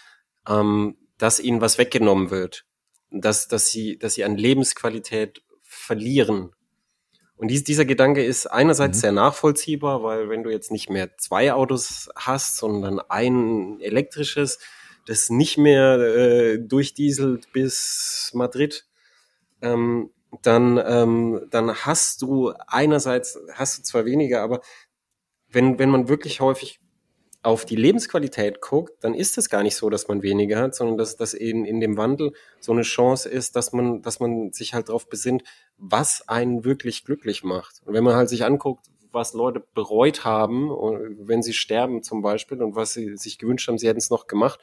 ähm, 0.49 0.97
dass 1.19 1.41
ihnen 1.41 1.61
was 1.61 1.79
weggenommen 1.79 2.31
wird. 2.31 2.65
Dass, 3.11 3.49
dass 3.49 3.71
sie, 3.71 3.99
dass 3.99 4.15
sie 4.15 4.25
an 4.25 4.37
Lebensqualität 4.37 5.43
verlieren 5.63 6.53
und 7.37 7.49
dies, 7.49 7.65
dieser 7.65 7.85
Gedanke 7.85 8.25
ist 8.25 8.47
einerseits 8.47 8.99
mhm. 8.99 9.01
sehr 9.01 9.13
nachvollziehbar, 9.13 10.03
weil 10.03 10.29
wenn 10.29 10.43
du 10.43 10.51
jetzt 10.51 10.71
nicht 10.71 10.89
mehr 10.89 11.17
zwei 11.19 11.53
Autos 11.53 12.09
hast, 12.15 12.57
sondern 12.57 13.01
ein 13.09 13.81
elektrisches, 13.81 14.59
das 15.07 15.31
nicht 15.31 15.59
mehr 15.59 15.99
äh, 15.99 16.59
durchdieselt 16.59 17.53
bis 17.53 18.31
Madrid, 18.35 18.87
ähm, 19.63 20.11
dann, 20.43 20.81
ähm, 20.85 21.47
dann 21.51 21.75
hast 21.75 22.23
du 22.23 22.53
einerseits, 22.67 23.39
hast 23.53 23.79
du 23.79 23.83
zwar 23.83 24.05
weniger, 24.05 24.43
aber 24.43 24.61
wenn, 25.49 25.79
wenn 25.79 25.91
man 25.91 26.09
wirklich 26.09 26.41
häufig 26.41 26.81
auf 27.45 27.67
die 27.67 27.77
Lebensqualität 27.77 28.63
guckt, 28.63 29.05
dann 29.05 29.13
ist 29.13 29.37
es 29.37 29.51
gar 29.51 29.63
nicht 29.63 29.77
so, 29.77 29.91
dass 29.91 30.09
man 30.09 30.23
weniger 30.23 30.59
hat, 30.59 30.75
sondern 30.75 30.97
dass 30.97 31.17
das 31.17 31.35
in, 31.35 31.67
in 31.67 31.79
dem 31.79 31.99
Wandel 31.99 32.33
so 32.59 32.73
eine 32.73 32.83
Chance 32.83 33.29
ist, 33.29 33.55
dass 33.55 33.73
man, 33.73 34.01
dass 34.01 34.19
man 34.19 34.53
sich 34.53 34.73
halt 34.73 34.89
darauf 34.89 35.09
besinnt, 35.09 35.45
was 35.77 36.27
einen 36.27 36.65
wirklich 36.65 37.05
glücklich 37.05 37.45
macht. 37.45 37.83
Und 37.85 37.93
wenn 37.93 38.03
man 38.03 38.17
halt 38.17 38.31
sich 38.31 38.47
anguckt, 38.47 38.87
was 39.13 39.35
Leute 39.35 39.63
bereut 39.75 40.25
haben, 40.25 40.71
wenn 40.71 41.43
sie 41.43 41.53
sterben 41.53 42.03
zum 42.03 42.23
Beispiel 42.23 42.63
und 42.63 42.77
was 42.77 42.95
sie 42.95 43.17
sich 43.17 43.39
gewünscht 43.39 43.69
haben, 43.69 43.79
sie 43.79 43.89
hätten 43.89 43.99
es 43.99 44.11
noch 44.11 44.27
gemacht, 44.27 44.59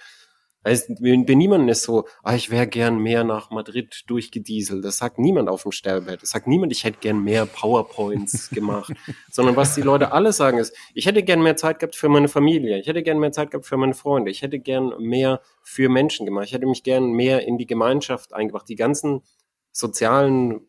also, 0.64 0.94
bei 1.00 1.34
niemandem 1.34 1.70
ist 1.70 1.84
so, 1.84 2.06
ah, 2.22 2.36
ich 2.36 2.52
wäre 2.52 2.68
gern 2.68 3.00
mehr 3.00 3.24
nach 3.24 3.50
Madrid 3.50 4.04
durchgedieselt. 4.06 4.86
Das 4.86 4.98
sagt 4.98 5.18
niemand 5.18 5.50
auf 5.50 5.64
dem 5.64 5.72
Sterbebett. 5.72 6.22
Das 6.22 6.30
sagt 6.30 6.46
niemand, 6.46 6.72
ich 6.72 6.84
hätte 6.84 7.00
gern 7.00 7.24
mehr 7.24 7.48
PowerPoints 7.48 8.50
gemacht. 8.52 8.94
Sondern 9.32 9.56
was 9.56 9.74
die 9.74 9.82
Leute 9.82 10.12
alle 10.12 10.34
sagen 10.34 10.60
ist, 10.60 10.76
ich 10.94 11.08
hätte 11.08 11.24
gern 11.24 11.42
mehr 11.42 11.56
Zeit 11.56 11.80
gehabt 11.80 11.96
für 11.96 12.10
meine 12.10 12.28
Familie. 12.28 12.80
Ich 12.80 12.86
hätte 12.86 13.02
gern 13.02 13.18
mehr 13.18 13.32
Zeit 13.32 13.50
gehabt 13.50 13.66
für 13.66 13.78
meine 13.78 13.96
Freunde. 13.96 14.30
Ich 14.30 14.44
hätte 14.44 14.60
gern 14.60 14.94
mehr 15.00 15.42
für 15.64 15.90
Menschen 15.90 16.28
gemacht. 16.28 16.46
Ich 16.46 16.54
hätte 16.54 16.68
mich 16.68 16.84
gern 16.84 17.12
mehr 17.12 17.48
in 17.48 17.58
die 17.58 17.66
Gemeinschaft 17.68 18.34
eingebracht. 18.34 18.70
Die 18.70 18.76
ganzen 18.76 19.24
sozialen 19.72 20.68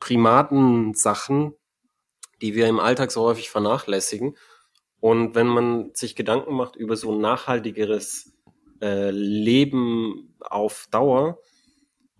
Primaten-Sachen, 0.00 1.52
die 2.40 2.54
wir 2.54 2.66
im 2.66 2.80
Alltag 2.80 3.10
so 3.10 3.24
häufig 3.24 3.50
vernachlässigen. 3.50 4.38
Und 5.00 5.34
wenn 5.34 5.48
man 5.48 5.90
sich 5.92 6.16
Gedanken 6.16 6.54
macht 6.54 6.76
über 6.76 6.96
so 6.96 7.12
ein 7.12 7.20
nachhaltigeres 7.20 8.37
äh, 8.80 9.10
Leben 9.10 10.34
auf 10.40 10.88
Dauer 10.90 11.38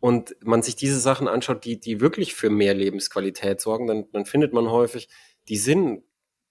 und 0.01 0.37
man 0.45 0.63
sich 0.63 0.77
diese 0.77 1.01
Sachen 1.01 1.29
anschaut, 1.29 1.65
die, 1.65 1.81
die 1.81 2.01
wirklich 2.01 2.35
für 2.35 2.51
mehr 2.51 2.75
Lebensqualität 2.75 3.61
sorgen, 3.61 3.87
dann, 3.87 4.11
dann 4.13 4.27
findet 4.27 4.53
man 4.53 4.71
häufig, 4.71 5.09
die 5.49 5.57
sind 5.57 6.03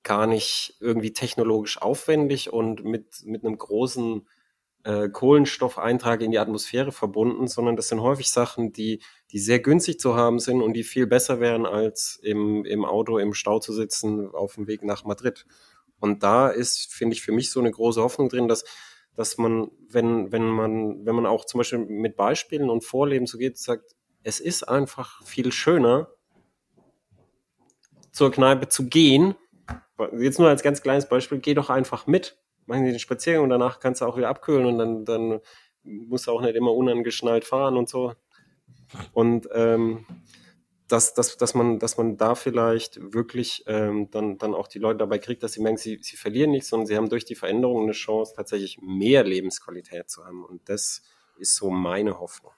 gar 0.04 0.28
nicht 0.28 0.78
irgendwie 0.80 1.14
technologisch 1.14 1.82
aufwendig 1.82 2.52
und 2.52 2.84
mit, 2.84 3.24
mit 3.26 3.44
einem 3.44 3.58
großen 3.58 4.28
äh, 4.84 5.10
Kohlenstoffeintrag 5.10 6.22
in 6.22 6.32
die 6.32 6.40
Atmosphäre 6.40 6.94
verbunden, 6.94 7.48
sondern 7.48 7.76
das 7.76 7.90
sind 7.90 8.02
häufig 8.02 8.30
Sachen, 8.30 8.72
die, 8.72 9.02
die 9.32 9.40
sehr 9.40 9.60
günstig 9.60 10.00
zu 10.00 10.16
haben 10.16 10.40
sind 10.40 10.62
und 10.62 10.74
die 10.74 10.86
viel 10.86 11.08
besser 11.08 11.42
wären, 11.42 11.66
als 11.66 12.20
im, 12.24 12.64
im 12.64 12.86
Auto 12.86 13.18
im 13.18 13.34
Stau 13.34 13.60
zu 13.60 13.74
sitzen 13.74 14.34
auf 14.34 14.56
dem 14.56 14.68
Weg 14.68 14.84
nach 14.84 15.04
Madrid. 15.04 15.46
Und 16.00 16.24
da 16.24 16.48
ist, 16.48 16.94
finde 16.94 17.16
ich, 17.16 17.22
für 17.22 17.34
mich 17.34 17.52
so 17.52 17.60
eine 17.60 17.72
große 17.72 18.02
Hoffnung 18.02 18.30
drin, 18.30 18.48
dass 18.48 18.64
dass 19.18 19.40
man, 19.40 19.72
wenn, 19.90 20.32
wenn 20.32 20.48
man, 20.48 21.06
wenn 21.06 21.16
man 21.16 21.26
auch 21.26 21.44
zum 21.44 21.58
Beispiel 21.58 21.80
mit 21.80 22.16
Beispielen 22.16 22.70
und 22.70 22.86
Vorleben 22.86 23.26
so 23.26 23.40
geht, 23.40 23.58
sagt, 23.58 23.96
es 24.24 24.40
ist 24.40 24.64
einfach 24.64 25.24
viel 25.26 25.52
schöner, 25.52 26.08
zur 28.12 28.32
Kneipe 28.32 28.70
zu 28.70 28.88
gehen. 28.88 29.36
Jetzt 30.18 30.38
nur 30.40 30.50
als 30.50 30.62
ganz 30.62 30.84
kleines 30.84 31.10
Beispiel, 31.10 31.40
geh 31.40 31.56
doch 31.56 31.72
einfach 31.72 32.06
mit. 32.06 32.38
machen 32.68 32.86
die 32.86 32.92
den 32.92 33.00
Spaziergang 33.00 33.44
und 33.44 33.50
danach 33.50 33.80
kannst 33.80 34.02
du 34.02 34.06
auch 34.06 34.18
wieder 34.18 34.30
abkühlen 34.30 34.68
und 34.68 34.78
dann, 34.78 35.06
dann 35.06 35.40
musst 35.84 36.28
du 36.28 36.32
auch 36.32 36.42
nicht 36.42 36.56
immer 36.56 36.74
unangeschnallt 36.74 37.44
fahren 37.44 37.76
und 37.76 37.90
so. 37.90 38.14
Und 39.14 39.50
ähm, 39.52 40.06
dass, 40.88 41.14
dass, 41.14 41.38
dass, 41.38 41.54
man, 41.54 41.80
dass 41.80 41.98
man 41.98 42.18
da 42.18 42.36
vielleicht 42.36 43.00
wirklich 43.14 43.64
ähm, 43.68 44.10
dann, 44.12 44.38
dann 44.38 44.54
auch 44.54 44.68
die 44.68 44.80
Leute 44.80 45.00
dabei 45.00 45.20
kriegt, 45.20 45.44
dass 45.44 45.54
sie 45.54 45.62
merken, 45.62 45.78
sie, 45.78 46.00
sie 46.02 46.18
verlieren 46.18 46.52
nichts, 46.52 46.70
sondern 46.70 46.88
sie 46.88 46.96
haben 46.96 47.10
durch 47.10 47.26
die 47.26 47.36
Veränderung 47.36 47.84
eine 47.84 47.92
Chance, 47.92 48.34
tatsächlich 48.36 48.80
mehr 48.82 49.24
Lebensqualität 49.24 50.10
zu 50.10 50.26
haben. 50.26 50.46
Und 50.46 50.70
das 50.70 51.02
ist 51.38 51.56
so 51.56 51.70
meine 51.70 52.20
Hoffnung. 52.20 52.54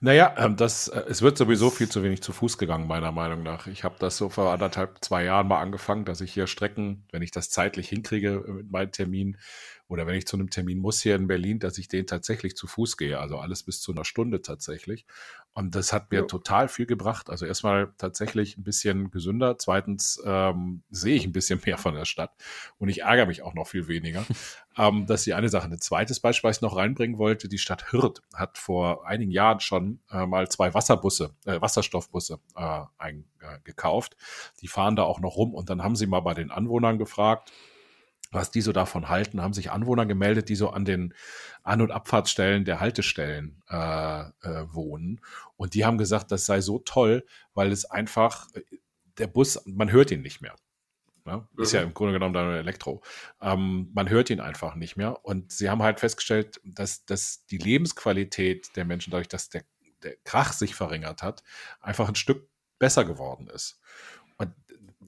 Naja, 0.00 0.34
ähm, 0.38 0.56
das, 0.56 0.88
äh, 0.88 1.04
es 1.08 1.22
wird 1.22 1.38
sowieso 1.38 1.70
viel 1.70 1.88
zu 1.88 2.02
wenig 2.02 2.22
zu 2.22 2.32
Fuß 2.32 2.58
gegangen, 2.58 2.86
meiner 2.86 3.12
Meinung 3.12 3.42
nach. 3.42 3.66
Ich 3.66 3.84
habe 3.84 3.96
das 3.98 4.16
so 4.16 4.28
vor 4.28 4.52
anderthalb, 4.52 5.02
zwei 5.02 5.24
Jahren 5.24 5.48
mal 5.48 5.60
angefangen, 5.60 6.04
dass 6.04 6.20
ich 6.20 6.32
hier 6.32 6.46
Strecken, 6.46 7.04
wenn 7.12 7.22
ich 7.22 7.30
das 7.30 7.50
zeitlich 7.50 7.88
hinkriege 7.88 8.44
mit 8.46 8.70
meinen 8.70 8.92
Terminen, 8.92 9.38
oder 9.88 10.06
wenn 10.06 10.16
ich 10.16 10.26
zu 10.26 10.36
einem 10.36 10.50
Termin 10.50 10.78
muss 10.78 11.00
hier 11.00 11.14
in 11.14 11.28
Berlin, 11.28 11.58
dass 11.58 11.78
ich 11.78 11.88
den 11.88 12.06
tatsächlich 12.06 12.56
zu 12.56 12.66
Fuß 12.66 12.96
gehe, 12.96 13.18
also 13.20 13.38
alles 13.38 13.62
bis 13.62 13.80
zu 13.80 13.92
einer 13.92 14.04
Stunde 14.04 14.42
tatsächlich. 14.42 15.06
Und 15.54 15.74
das 15.74 15.92
hat 15.92 16.10
mir 16.10 16.20
ja. 16.20 16.26
total 16.26 16.68
viel 16.68 16.86
gebracht. 16.86 17.30
Also 17.30 17.46
erstmal 17.46 17.92
tatsächlich 17.96 18.58
ein 18.58 18.62
bisschen 18.62 19.10
gesünder. 19.10 19.56
Zweitens 19.58 20.20
ähm, 20.24 20.82
sehe 20.90 21.16
ich 21.16 21.24
ein 21.24 21.32
bisschen 21.32 21.60
mehr 21.64 21.78
von 21.78 21.94
der 21.94 22.04
Stadt 22.04 22.32
und 22.78 22.88
ich 22.88 23.02
ärgere 23.02 23.26
mich 23.26 23.42
auch 23.42 23.54
noch 23.54 23.66
viel 23.68 23.88
weniger. 23.88 24.26
ähm, 24.76 25.06
das 25.06 25.20
ist 25.20 25.26
die 25.26 25.34
eine 25.34 25.48
Sache. 25.48 25.66
Ein 25.68 25.80
zweites 25.80 26.20
Beispiel, 26.20 26.48
was 26.48 26.58
ich 26.58 26.62
noch 26.62 26.76
reinbringen 26.76 27.16
wollte, 27.16 27.48
die 27.48 27.58
Stadt 27.58 27.92
Hürth 27.92 28.22
hat 28.34 28.58
vor 28.58 29.06
einigen 29.06 29.30
Jahren 29.30 29.60
schon 29.60 30.00
äh, 30.10 30.26
mal 30.26 30.48
zwei 30.48 30.74
Wasserbusse, 30.74 31.30
äh, 31.46 31.60
Wasserstoffbusse 31.60 32.40
äh, 32.56 32.82
eingekauft. 32.98 34.14
Äh, 34.14 34.60
die 34.60 34.68
fahren 34.68 34.96
da 34.96 35.04
auch 35.04 35.20
noch 35.20 35.36
rum 35.36 35.54
und 35.54 35.70
dann 35.70 35.82
haben 35.82 35.96
sie 35.96 36.06
mal 36.06 36.20
bei 36.20 36.34
den 36.34 36.50
Anwohnern 36.50 36.98
gefragt, 36.98 37.52
was 38.36 38.52
die 38.52 38.60
so 38.60 38.72
davon 38.72 39.08
halten, 39.08 39.40
haben 39.40 39.54
sich 39.54 39.72
Anwohner 39.72 40.06
gemeldet, 40.06 40.48
die 40.48 40.54
so 40.54 40.70
an 40.70 40.84
den 40.84 41.14
An- 41.64 41.80
und 41.80 41.90
Abfahrtsstellen 41.90 42.64
der 42.64 42.78
Haltestellen 42.78 43.62
äh, 43.68 44.20
äh, 44.20 44.72
wohnen. 44.72 45.20
Und 45.56 45.74
die 45.74 45.84
haben 45.84 45.98
gesagt, 45.98 46.30
das 46.30 46.46
sei 46.46 46.60
so 46.60 46.78
toll, 46.78 47.26
weil 47.54 47.72
es 47.72 47.84
einfach, 47.86 48.46
äh, 48.54 48.60
der 49.18 49.26
Bus, 49.26 49.60
man 49.66 49.90
hört 49.90 50.12
ihn 50.12 50.22
nicht 50.22 50.40
mehr. 50.42 50.54
Ne? 51.24 51.48
Ist 51.56 51.72
mhm. 51.72 51.76
ja 51.76 51.82
im 51.82 51.94
Grunde 51.94 52.12
genommen 52.12 52.34
dann 52.34 52.52
Elektro. 52.52 53.02
Ähm, 53.40 53.90
man 53.94 54.08
hört 54.08 54.30
ihn 54.30 54.40
einfach 54.40 54.76
nicht 54.76 54.96
mehr. 54.96 55.24
Und 55.24 55.50
sie 55.50 55.68
haben 55.68 55.82
halt 55.82 55.98
festgestellt, 55.98 56.60
dass, 56.62 57.04
dass 57.04 57.46
die 57.46 57.58
Lebensqualität 57.58 58.76
der 58.76 58.84
Menschen, 58.84 59.10
dadurch, 59.10 59.28
dass 59.28 59.48
der, 59.48 59.64
der 60.02 60.16
Krach 60.24 60.52
sich 60.52 60.74
verringert 60.74 61.22
hat, 61.22 61.42
einfach 61.80 62.08
ein 62.08 62.14
Stück 62.14 62.48
besser 62.78 63.04
geworden 63.04 63.48
ist 63.48 63.80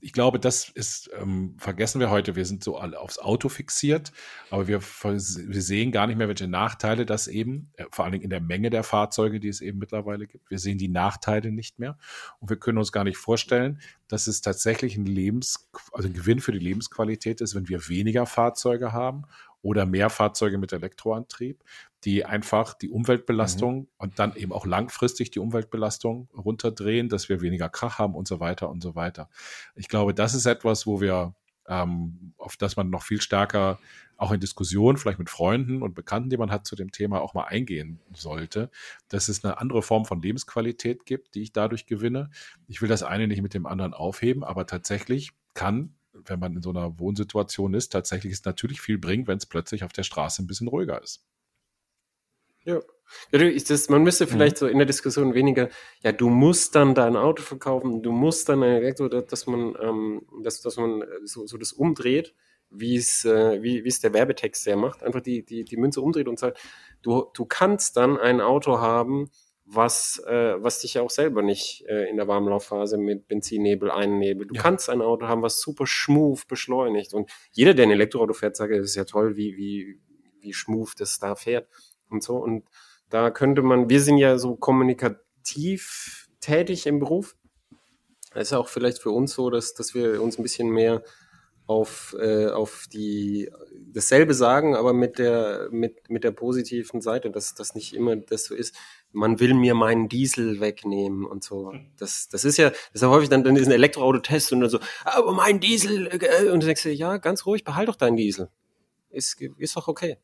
ich 0.01 0.13
glaube, 0.13 0.39
das 0.39 0.69
ist, 0.69 1.11
ähm, 1.19 1.57
vergessen 1.59 2.01
wir 2.01 2.11
heute, 2.11 2.37
wir 2.37 2.45
sind 2.45 2.63
so 2.63 2.77
alle 2.77 3.01
aufs 3.01 3.19
Auto 3.19 3.49
fixiert, 3.49 4.13
aber 4.51 4.69
wir, 4.69 4.81
wir 4.81 5.63
sehen 5.63 5.93
gar 5.93 6.07
nicht 6.07 6.17
mehr, 6.17 6.29
welche 6.29 6.49
Nachteile 6.49 7.07
das 7.07 7.27
eben, 7.27 7.73
äh, 7.77 7.85
vor 7.91 8.05
allen 8.05 8.13
Dingen 8.13 8.25
in 8.25 8.31
der 8.31 8.41
Menge 8.41 8.71
der 8.71 8.85
Fahrzeuge, 8.85 9.41
die 9.41 9.49
es 9.49 9.61
eben 9.61 9.79
mittlerweile 9.79 10.27
gibt. 10.27 10.51
Wir 10.51 10.59
sehen 10.59 10.79
die 10.79 10.89
Nachteile 10.89 11.53
nicht 11.53 11.79
mehr 11.79 11.99
und 12.41 12.51
wir 12.51 12.59
können 12.59 12.79
uns 12.79 12.93
gar 12.93 13.05
nicht 13.05 13.19
vorstellen, 13.19 13.81
dass 14.09 14.27
es 14.27 14.41
tatsächlich 14.41 14.97
ein 14.97 15.07
Lebens, 15.07 15.69
also 15.93 16.09
ein 16.09 16.15
Gewinn 16.15 16.41
für 16.41 16.53
die 16.53 16.59
Lebensqualität 16.59 17.41
ist, 17.41 17.55
wenn 17.55 17.69
wir 17.69 17.89
weniger 17.89 18.27
Fahrzeuge 18.27 18.93
haben 18.93 19.25
oder 19.63 19.87
mehr 19.87 20.11
Fahrzeuge 20.11 20.59
mit 20.59 20.73
Elektroantrieb, 20.73 21.63
die 22.05 22.25
einfach 22.25 22.75
die 22.75 22.91
Umweltbelastung 22.91 23.81
mhm. 23.81 23.87
und 23.99 24.19
dann 24.19 24.37
eben 24.37 24.53
auch 24.53 24.67
langfristig 24.67 25.31
die 25.31 25.41
Umweltbelastung 25.41 26.29
runterdrehen, 26.37 27.09
dass 27.09 27.29
wir 27.29 27.41
weniger 27.41 27.69
Krach 27.69 27.99
haben 27.99 28.15
und 28.15 28.29
so 28.29 28.41
weiter 28.41 28.69
und 28.71 28.83
so 28.83 28.95
weiter. 28.95 29.29
Ich 29.75 29.89
glaube, 29.89 30.15
das 30.15 30.35
ist 30.35 30.47
etwas, 30.47 30.87
wo 30.87 31.01
wir, 31.01 31.35
ähm, 31.67 32.35
auf 32.39 32.57
das 32.57 32.77
man 32.77 32.91
noch 32.91 33.03
viel 33.03 33.21
stärker 33.21 33.79
auch 34.17 34.33
in 34.33 34.41
Diskussionen, 34.41 34.99
vielleicht 34.99 35.21
mit 35.21 35.31
Freunden 35.31 35.81
und 35.81 35.95
Bekannten, 35.95 36.29
die 36.29 36.37
man 36.37 36.51
hat 36.51 36.67
zu 36.67 36.75
dem 36.75 36.91
Thema, 36.91 37.21
auch 37.21 37.35
mal 37.35 37.45
eingehen 37.45 38.01
sollte, 38.13 38.69
dass 39.09 39.29
es 39.29 39.45
eine 39.45 39.59
andere 39.59 39.81
Form 39.81 40.05
von 40.05 40.21
Lebensqualität 40.21 41.07
gibt, 41.07 41.35
die 41.37 41.43
ich 41.43 41.53
dadurch 41.53 41.87
gewinne. 41.87 42.31
Ich 42.67 42.83
will 42.83 42.89
das 42.89 43.05
eine 43.05 43.29
nicht 43.29 43.43
mit 43.43 43.55
dem 43.55 43.65
anderen 43.65 43.95
aufheben, 43.95 44.43
aber 44.43 44.67
tatsächlich 44.67 45.31
kann 45.55 45.95
wenn 46.25 46.39
man 46.39 46.57
in 46.57 46.63
so 46.63 46.71
einer 46.71 46.99
Wohnsituation 46.99 47.75
ist, 47.75 47.91
tatsächlich 47.91 48.33
es 48.33 48.45
natürlich 48.45 48.81
viel 48.81 48.99
bringt, 48.99 49.29
wenn 49.29 49.39
es 49.39 49.47
plötzlich 49.47 49.85
auf 49.85 49.93
der 49.93 50.03
Straße 50.03 50.43
ein 50.43 50.47
bisschen 50.47 50.69
ruhiger 50.69 51.03
ist. 51.03 51.25
Ja. 52.65 52.81
das, 53.31 53.89
man 53.89 54.03
müsste 54.03 54.27
vielleicht 54.27 54.57
mhm. 54.57 54.59
so 54.59 54.67
in 54.67 54.79
der 54.79 54.87
Diskussion 54.87 55.33
weniger, 55.33 55.71
ja, 56.03 56.13
du 56.13 56.29
musst 56.29 56.75
dann 56.75 56.95
dein 56.95 57.17
Auto 57.17 57.43
verkaufen, 57.43 58.03
du 58.03 58.13
musst 58.13 58.49
dann 58.49 58.63
ein 58.63 58.77
Elektro, 58.77 59.09
dass 59.09 59.47
man, 59.47 59.75
ähm, 59.81 60.23
dass, 60.43 60.61
dass 60.61 60.77
man 60.77 61.03
so, 61.25 61.47
so 61.47 61.57
das 61.57 61.73
umdreht, 61.73 62.35
wie 62.71 62.97
es, 62.97 63.25
äh, 63.25 63.63
wie, 63.63 63.85
wie 63.85 63.89
es 63.89 64.01
der 64.01 64.13
Werbetext 64.13 64.67
ja 64.67 64.77
macht, 64.77 65.03
einfach 65.03 65.23
die, 65.23 65.45
die, 65.45 65.65
die 65.65 65.77
Münze 65.79 66.03
umdreht 66.03 66.29
und 66.29 66.39
sagt, 66.39 66.59
du, 67.03 67.31
du 67.35 67.47
kannst 67.47 67.97
dann 67.97 68.19
ein 68.19 68.41
Auto 68.41 68.79
haben, 68.79 69.31
was, 69.71 70.23
äh, 70.27 70.55
was 70.63 70.81
dich 70.81 70.95
ja 70.95 71.03
auch 71.03 71.11
selber 71.11 71.43
nicht 71.43 71.85
äh, 71.89 72.09
in 72.09 72.17
der 72.17 72.27
Warmlaufphase 72.27 72.97
mit 72.97 73.29
Benzinnebel 73.29 73.91
einnebelt. 73.91 74.51
Du 74.51 74.55
ja. 74.55 74.63
kannst 74.63 74.89
ein 74.89 75.03
Auto 75.03 75.29
haben, 75.29 75.43
was 75.43 75.61
super 75.61 75.87
schmooth 75.87 76.49
beschleunigt. 76.49 77.13
Und 77.13 77.31
jeder, 77.53 77.75
der 77.75 77.87
ein 77.87 77.91
Elektroauto 77.91 78.33
fährt, 78.33 78.57
sagt, 78.57 78.73
es 78.73 78.87
ist 78.87 78.95
ja 78.97 79.05
toll, 79.05 79.37
wie, 79.37 79.57
wie, 79.57 80.01
wie 80.41 80.55
schmooth 80.55 80.95
das 80.99 81.19
da 81.19 81.35
fährt 81.35 81.69
und 82.09 82.23
so. 82.23 82.37
Und 82.37 82.65
da 83.11 83.31
könnte 83.31 83.61
man, 83.61 83.91
wir 83.91 84.01
sind 84.01 84.17
ja 84.17 84.39
so 84.39 84.57
kommunikativ 84.57 86.29
tätig 86.41 86.87
im 86.87 86.99
Beruf. 86.99 87.37
Das 88.33 88.49
ist 88.49 88.53
auch 88.55 88.69
vielleicht 88.69 88.99
für 89.01 89.11
uns 89.11 89.35
so, 89.35 89.51
dass, 89.51 89.75
dass 89.75 89.95
wir 89.95 90.23
uns 90.23 90.39
ein 90.39 90.43
bisschen 90.43 90.71
mehr 90.71 91.03
auf, 91.69 92.17
äh, 92.19 92.47
auf 92.47 92.87
die 92.91 93.51
dasselbe 93.93 94.33
sagen, 94.33 94.75
aber 94.75 94.95
mit 94.95 95.19
der, 95.19 95.69
mit, 95.71 96.09
mit 96.09 96.25
der 96.25 96.31
positiven 96.31 97.03
Seite, 97.03 97.31
dass 97.31 97.55
das 97.55 97.75
nicht 97.75 97.95
immer 97.95 98.17
das 98.17 98.45
so 98.45 98.55
ist. 98.55 98.75
Man 99.13 99.39
will 99.39 99.53
mir 99.53 99.75
meinen 99.75 100.09
Diesel 100.09 100.61
wegnehmen 100.61 101.27
und 101.27 101.45
so. 101.45 101.75
Das, 101.99 102.29
das 102.31 102.47
ist 102.47 102.57
ja, 102.57 102.71
das 102.71 102.79
ist 102.95 103.03
ja 103.03 103.11
häufig 103.11 103.29
dann, 103.29 103.45
dann 103.45 103.55
ist 103.55 103.67
ein 103.67 103.73
Elektroauto-Test 103.73 104.53
und 104.55 104.63
dann 104.63 104.71
so, 104.71 104.81
aber 105.05 105.33
mein 105.33 105.61
Diesel, 105.61 106.07
äh, 106.07 106.49
und 106.49 106.63
du 106.63 106.67
denkst 106.67 106.85
dir, 106.85 106.95
ja, 106.95 107.19
ganz 107.19 107.45
ruhig, 107.45 107.65
behalt 107.65 107.89
doch 107.89 107.97
deinen 107.97 108.17
Diesel. 108.17 108.49
Ist, 109.11 109.39
ist 109.59 109.77
doch 109.77 109.89
okay. 109.89 110.17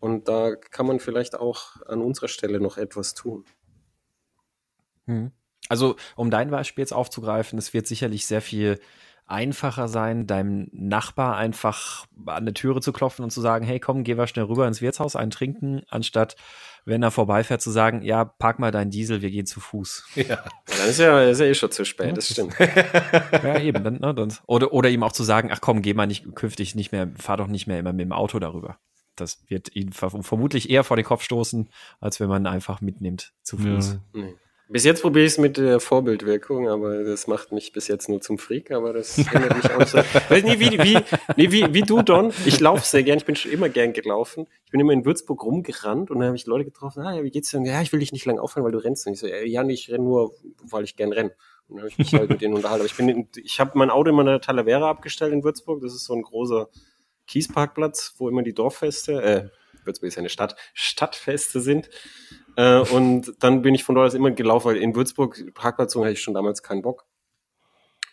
Und 0.00 0.28
da 0.28 0.56
kann 0.56 0.86
man 0.86 0.98
vielleicht 0.98 1.34
auch 1.34 1.76
an 1.86 2.00
unserer 2.00 2.28
Stelle 2.28 2.58
noch 2.58 2.78
etwas 2.78 3.12
tun. 3.12 3.44
Hm. 5.04 5.30
Also, 5.68 5.96
um 6.16 6.30
dein 6.30 6.50
Beispiel 6.50 6.82
jetzt 6.82 6.94
aufzugreifen, 6.94 7.58
es 7.58 7.74
wird 7.74 7.86
sicherlich 7.86 8.26
sehr 8.26 8.40
viel 8.40 8.80
einfacher 9.32 9.88
sein, 9.88 10.26
deinem 10.26 10.68
Nachbar 10.72 11.36
einfach 11.36 12.06
an 12.26 12.44
der 12.44 12.54
Türe 12.54 12.80
zu 12.80 12.92
klopfen 12.92 13.24
und 13.24 13.30
zu 13.30 13.40
sagen, 13.40 13.64
hey, 13.64 13.80
komm, 13.80 14.04
geh 14.04 14.14
mal 14.14 14.26
schnell 14.26 14.44
rüber 14.44 14.68
ins 14.68 14.82
Wirtshaus 14.82 15.16
eintrinken, 15.16 15.82
anstatt, 15.88 16.36
wenn 16.84 17.02
er 17.02 17.10
vorbeifährt, 17.10 17.62
zu 17.62 17.70
sagen, 17.70 18.02
ja, 18.02 18.24
park 18.24 18.58
mal 18.58 18.70
deinen 18.70 18.90
Diesel, 18.90 19.22
wir 19.22 19.30
gehen 19.30 19.46
zu 19.46 19.60
Fuß. 19.60 20.04
Ja, 20.16 20.44
dann 20.66 20.88
ist 20.88 20.98
ja, 20.98 21.22
ist 21.22 21.40
ja 21.40 21.46
eh 21.46 21.54
schon 21.54 21.70
zu 21.70 21.84
spät, 21.84 22.16
das 22.16 22.28
stimmt. 22.28 22.54
ja, 22.58 23.58
eben. 23.58 23.82
Dann, 23.82 24.00
ne, 24.00 24.14
dann, 24.14 24.32
oder, 24.46 24.72
oder 24.72 24.90
ihm 24.90 25.02
auch 25.02 25.12
zu 25.12 25.24
sagen, 25.24 25.50
ach 25.50 25.60
komm, 25.60 25.82
geh 25.82 25.94
mal 25.94 26.06
nicht 26.06 26.34
künftig 26.34 26.74
nicht 26.74 26.92
mehr, 26.92 27.10
fahr 27.16 27.38
doch 27.38 27.46
nicht 27.48 27.66
mehr 27.66 27.78
immer 27.78 27.92
mit 27.92 28.02
dem 28.02 28.12
Auto 28.12 28.38
darüber. 28.38 28.78
Das 29.16 29.44
wird 29.48 29.74
ihn 29.74 29.92
vermutlich 29.92 30.70
eher 30.70 30.84
vor 30.84 30.96
den 30.96 31.04
Kopf 31.04 31.22
stoßen, 31.22 31.68
als 32.00 32.20
wenn 32.20 32.28
man 32.28 32.46
einfach 32.46 32.80
mitnimmt 32.80 33.32
zu 33.42 33.58
Fuß. 33.58 33.92
Ja. 34.14 34.20
Nee. 34.20 34.34
Bis 34.72 34.84
jetzt 34.84 35.02
probiere 35.02 35.26
ich 35.26 35.32
es 35.32 35.38
mit 35.38 35.58
der 35.58 35.80
Vorbildwirkung, 35.80 36.66
aber 36.70 37.04
das 37.04 37.26
macht 37.26 37.52
mich 37.52 37.72
bis 37.72 37.88
jetzt 37.88 38.08
nur 38.08 38.22
zum 38.22 38.38
Freak, 38.38 38.70
aber 38.70 38.94
das 38.94 39.18
ändert 39.32 39.54
mich 39.54 39.70
auch 39.70 39.86
so. 39.86 39.98
Weiß 39.98 40.44
nicht, 40.44 40.60
wie, 40.60 40.78
wie, 40.82 40.98
nee, 41.36 41.50
wie, 41.52 41.74
wie 41.74 41.82
du, 41.82 42.00
Don. 42.00 42.32
Ich 42.46 42.58
laufe 42.58 42.86
sehr 42.86 43.02
gern, 43.02 43.18
ich 43.18 43.26
bin 43.26 43.36
schon 43.36 43.52
immer 43.52 43.68
gern 43.68 43.92
gelaufen. 43.92 44.46
Ich 44.64 44.70
bin 44.70 44.80
immer 44.80 44.94
in 44.94 45.04
Würzburg 45.04 45.44
rumgerannt 45.44 46.10
und 46.10 46.20
dann 46.20 46.28
habe 46.28 46.36
ich 46.36 46.46
Leute 46.46 46.64
getroffen, 46.64 47.02
ah, 47.02 47.14
ja, 47.14 47.22
wie 47.22 47.30
geht's 47.30 47.50
denn? 47.50 47.66
Ja, 47.66 47.82
ich 47.82 47.92
will 47.92 48.00
dich 48.00 48.12
nicht 48.12 48.24
lange 48.24 48.40
aufhören, 48.40 48.64
weil 48.64 48.72
du 48.72 48.82
rennst. 48.82 49.06
Und 49.06 49.12
ich 49.12 49.20
so, 49.20 49.26
ja, 49.26 49.62
nee, 49.62 49.74
ich 49.74 49.90
renne 49.90 50.04
nur, 50.04 50.32
weil 50.62 50.84
ich 50.84 50.96
gern 50.96 51.12
renne. 51.12 51.34
Und 51.68 51.76
dann 51.76 51.80
habe 51.80 51.90
ich 51.90 51.98
mich 51.98 52.14
halt 52.14 52.30
mit 52.30 52.40
denen 52.40 52.54
unterhalten. 52.54 52.80
Aber 52.80 52.86
ich 52.86 52.96
bin, 52.96 53.10
in, 53.10 53.28
ich 53.44 53.60
habe 53.60 53.72
mein 53.74 53.90
Auto 53.90 54.08
immer 54.08 54.22
in 54.22 54.28
der 54.28 54.40
Talavera 54.40 54.88
abgestellt 54.88 55.34
in 55.34 55.44
Würzburg. 55.44 55.82
Das 55.82 55.92
ist 55.92 56.04
so 56.04 56.14
ein 56.14 56.22
großer 56.22 56.70
Kiesparkplatz, 57.26 58.14
wo 58.16 58.30
immer 58.30 58.42
die 58.42 58.54
Dorffeste, 58.54 59.22
äh, 59.22 59.48
Würzburg 59.84 60.08
ist 60.08 60.14
ja 60.14 60.20
eine 60.20 60.28
Stadt, 60.30 60.56
Stadtfeste 60.72 61.60
sind. 61.60 61.90
Äh, 62.56 62.80
und 62.80 63.32
dann 63.40 63.62
bin 63.62 63.74
ich 63.74 63.84
von 63.84 63.94
dort 63.94 64.08
aus 64.08 64.14
immer 64.14 64.30
gelaufen, 64.30 64.68
weil 64.68 64.76
in 64.76 64.94
Würzburg 64.94 65.54
Parkplatz 65.54 65.94
hatte 65.96 66.10
ich 66.10 66.22
schon 66.22 66.34
damals 66.34 66.62
keinen 66.62 66.82
Bock. 66.82 67.06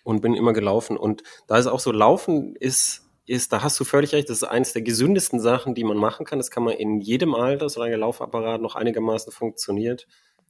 Und 0.04 0.22
bin 0.22 0.34
immer 0.34 0.54
gelaufen. 0.54 0.98
Und 0.98 1.24
da 1.48 1.58
ist 1.58 1.68
auch 1.68 1.80
so, 1.80 1.92
Laufen 1.92 2.56
ist, 2.56 3.06
ist, 3.26 3.54
da 3.54 3.62
hast 3.62 3.80
du 3.80 3.84
völlig 3.84 4.14
recht, 4.14 4.30
das 4.30 4.38
ist 4.38 4.44
eines 4.44 4.74
der 4.74 4.82
gesündesten 4.82 5.40
Sachen, 5.40 5.76
die 5.76 5.84
man 5.84 5.98
machen 5.98 6.26
kann. 6.26 6.40
Das 6.40 6.50
kann 6.50 6.64
man 6.64 6.74
in 6.74 7.00
jedem 7.00 7.36
Alter, 7.36 7.70
solange 7.70 7.92
der 7.92 8.00
Laufapparat 8.00 8.62
noch 8.62 8.76
einigermaßen 8.76 9.32
funktioniert, 9.32 10.08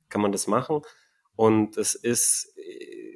kann 0.07 0.21
man 0.21 0.31
das 0.31 0.47
machen. 0.47 0.81
Und 1.35 1.77
es 1.77 1.95
ist, 1.95 2.53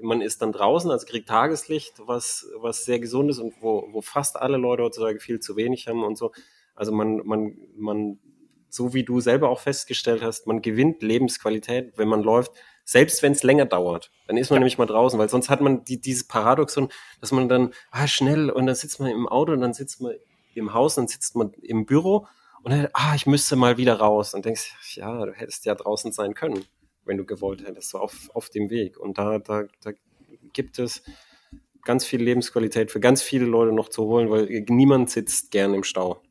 man 0.02 0.22
ist 0.22 0.42
dann 0.42 0.52
draußen, 0.52 0.90
also 0.92 1.06
kriegt 1.06 1.30
Tageslicht, 1.30 1.96
was, 2.06 2.48
was 2.58 2.86
sehr 2.86 3.00
gesund 3.00 3.30
ist 3.30 3.40
und 3.40 3.54
wo, 3.62 3.88
wo 3.92 4.02
fast 4.02 4.38
alle 4.38 4.58
Leute 4.58 4.84
heutzutage 4.84 5.20
viel 5.20 5.40
zu 5.40 5.56
wenig 5.56 5.88
haben 5.88 6.04
und 6.04 6.18
so. 6.18 6.32
Also 6.76 6.92
man, 6.92 7.22
man, 7.26 7.58
man 7.76 8.20
so 8.74 8.94
wie 8.94 9.04
du 9.04 9.20
selber 9.20 9.50
auch 9.50 9.60
festgestellt 9.60 10.24
hast, 10.24 10.48
man 10.48 10.62
gewinnt 10.62 11.04
Lebensqualität, 11.04 11.94
wenn 11.96 12.08
man 12.08 12.24
läuft, 12.24 12.52
selbst 12.84 13.22
wenn 13.22 13.34
es 13.34 13.44
länger 13.44 13.66
dauert. 13.66 14.12
Dann 14.28 14.36
ist 14.36 14.50
man 14.50 14.56
ja. 14.56 14.60
nämlich 14.62 14.80
mal 14.80 14.88
draußen, 14.88 15.20
weil 15.20 15.30
sonst 15.30 15.50
hat 15.50 15.62
man 15.62 15.86
die, 15.86 16.02
dieses 16.02 16.28
Paradoxon, 16.28 16.90
dass 17.22 17.32
man 17.32 17.48
dann, 17.48 17.74
ah, 17.92 18.08
schnell, 18.08 18.50
und 18.50 18.66
dann 18.66 18.76
sitzt 18.76 19.00
man 19.00 19.12
im 19.12 19.28
Auto 19.28 19.52
und 19.52 19.62
dann 19.62 19.74
sitzt 19.74 20.02
man 20.02 20.14
im 20.56 20.74
Haus 20.74 20.98
und 20.98 21.08
sitzt 21.08 21.36
man 21.36 21.52
im 21.62 21.86
Büro 21.86 22.26
und 22.64 22.72
dann, 22.72 22.88
ah, 22.94 23.14
ich 23.16 23.28
müsste 23.28 23.56
mal 23.56 23.78
wieder 23.78 23.96
raus 24.00 24.34
und 24.34 24.46
denkst, 24.46 24.74
ja, 24.96 25.24
du 25.24 25.34
hättest 25.34 25.66
ja 25.66 25.76
draußen 25.76 26.12
sein 26.12 26.34
können, 26.34 26.66
wenn 27.06 27.18
du 27.18 27.26
gewollt 27.26 27.64
hättest, 27.64 27.92
so 27.92 28.00
auf, 28.00 28.32
auf 28.34 28.50
dem 28.50 28.72
Weg. 28.72 28.98
Und 28.98 29.20
da, 29.20 29.38
da, 29.38 29.66
da 29.82 29.92
gibt 30.52 30.80
es 30.80 31.04
ganz 31.84 32.06
viel 32.06 32.24
Lebensqualität 32.24 32.90
für 32.90 33.00
ganz 33.00 33.22
viele 33.22 33.46
Leute 33.46 33.72
noch 33.72 33.90
zu 33.90 34.06
holen, 34.06 34.32
weil 34.32 34.66
niemand 34.68 35.12
sitzt 35.12 35.52
gern 35.52 35.76
im 35.76 35.84
Stau. 35.84 36.23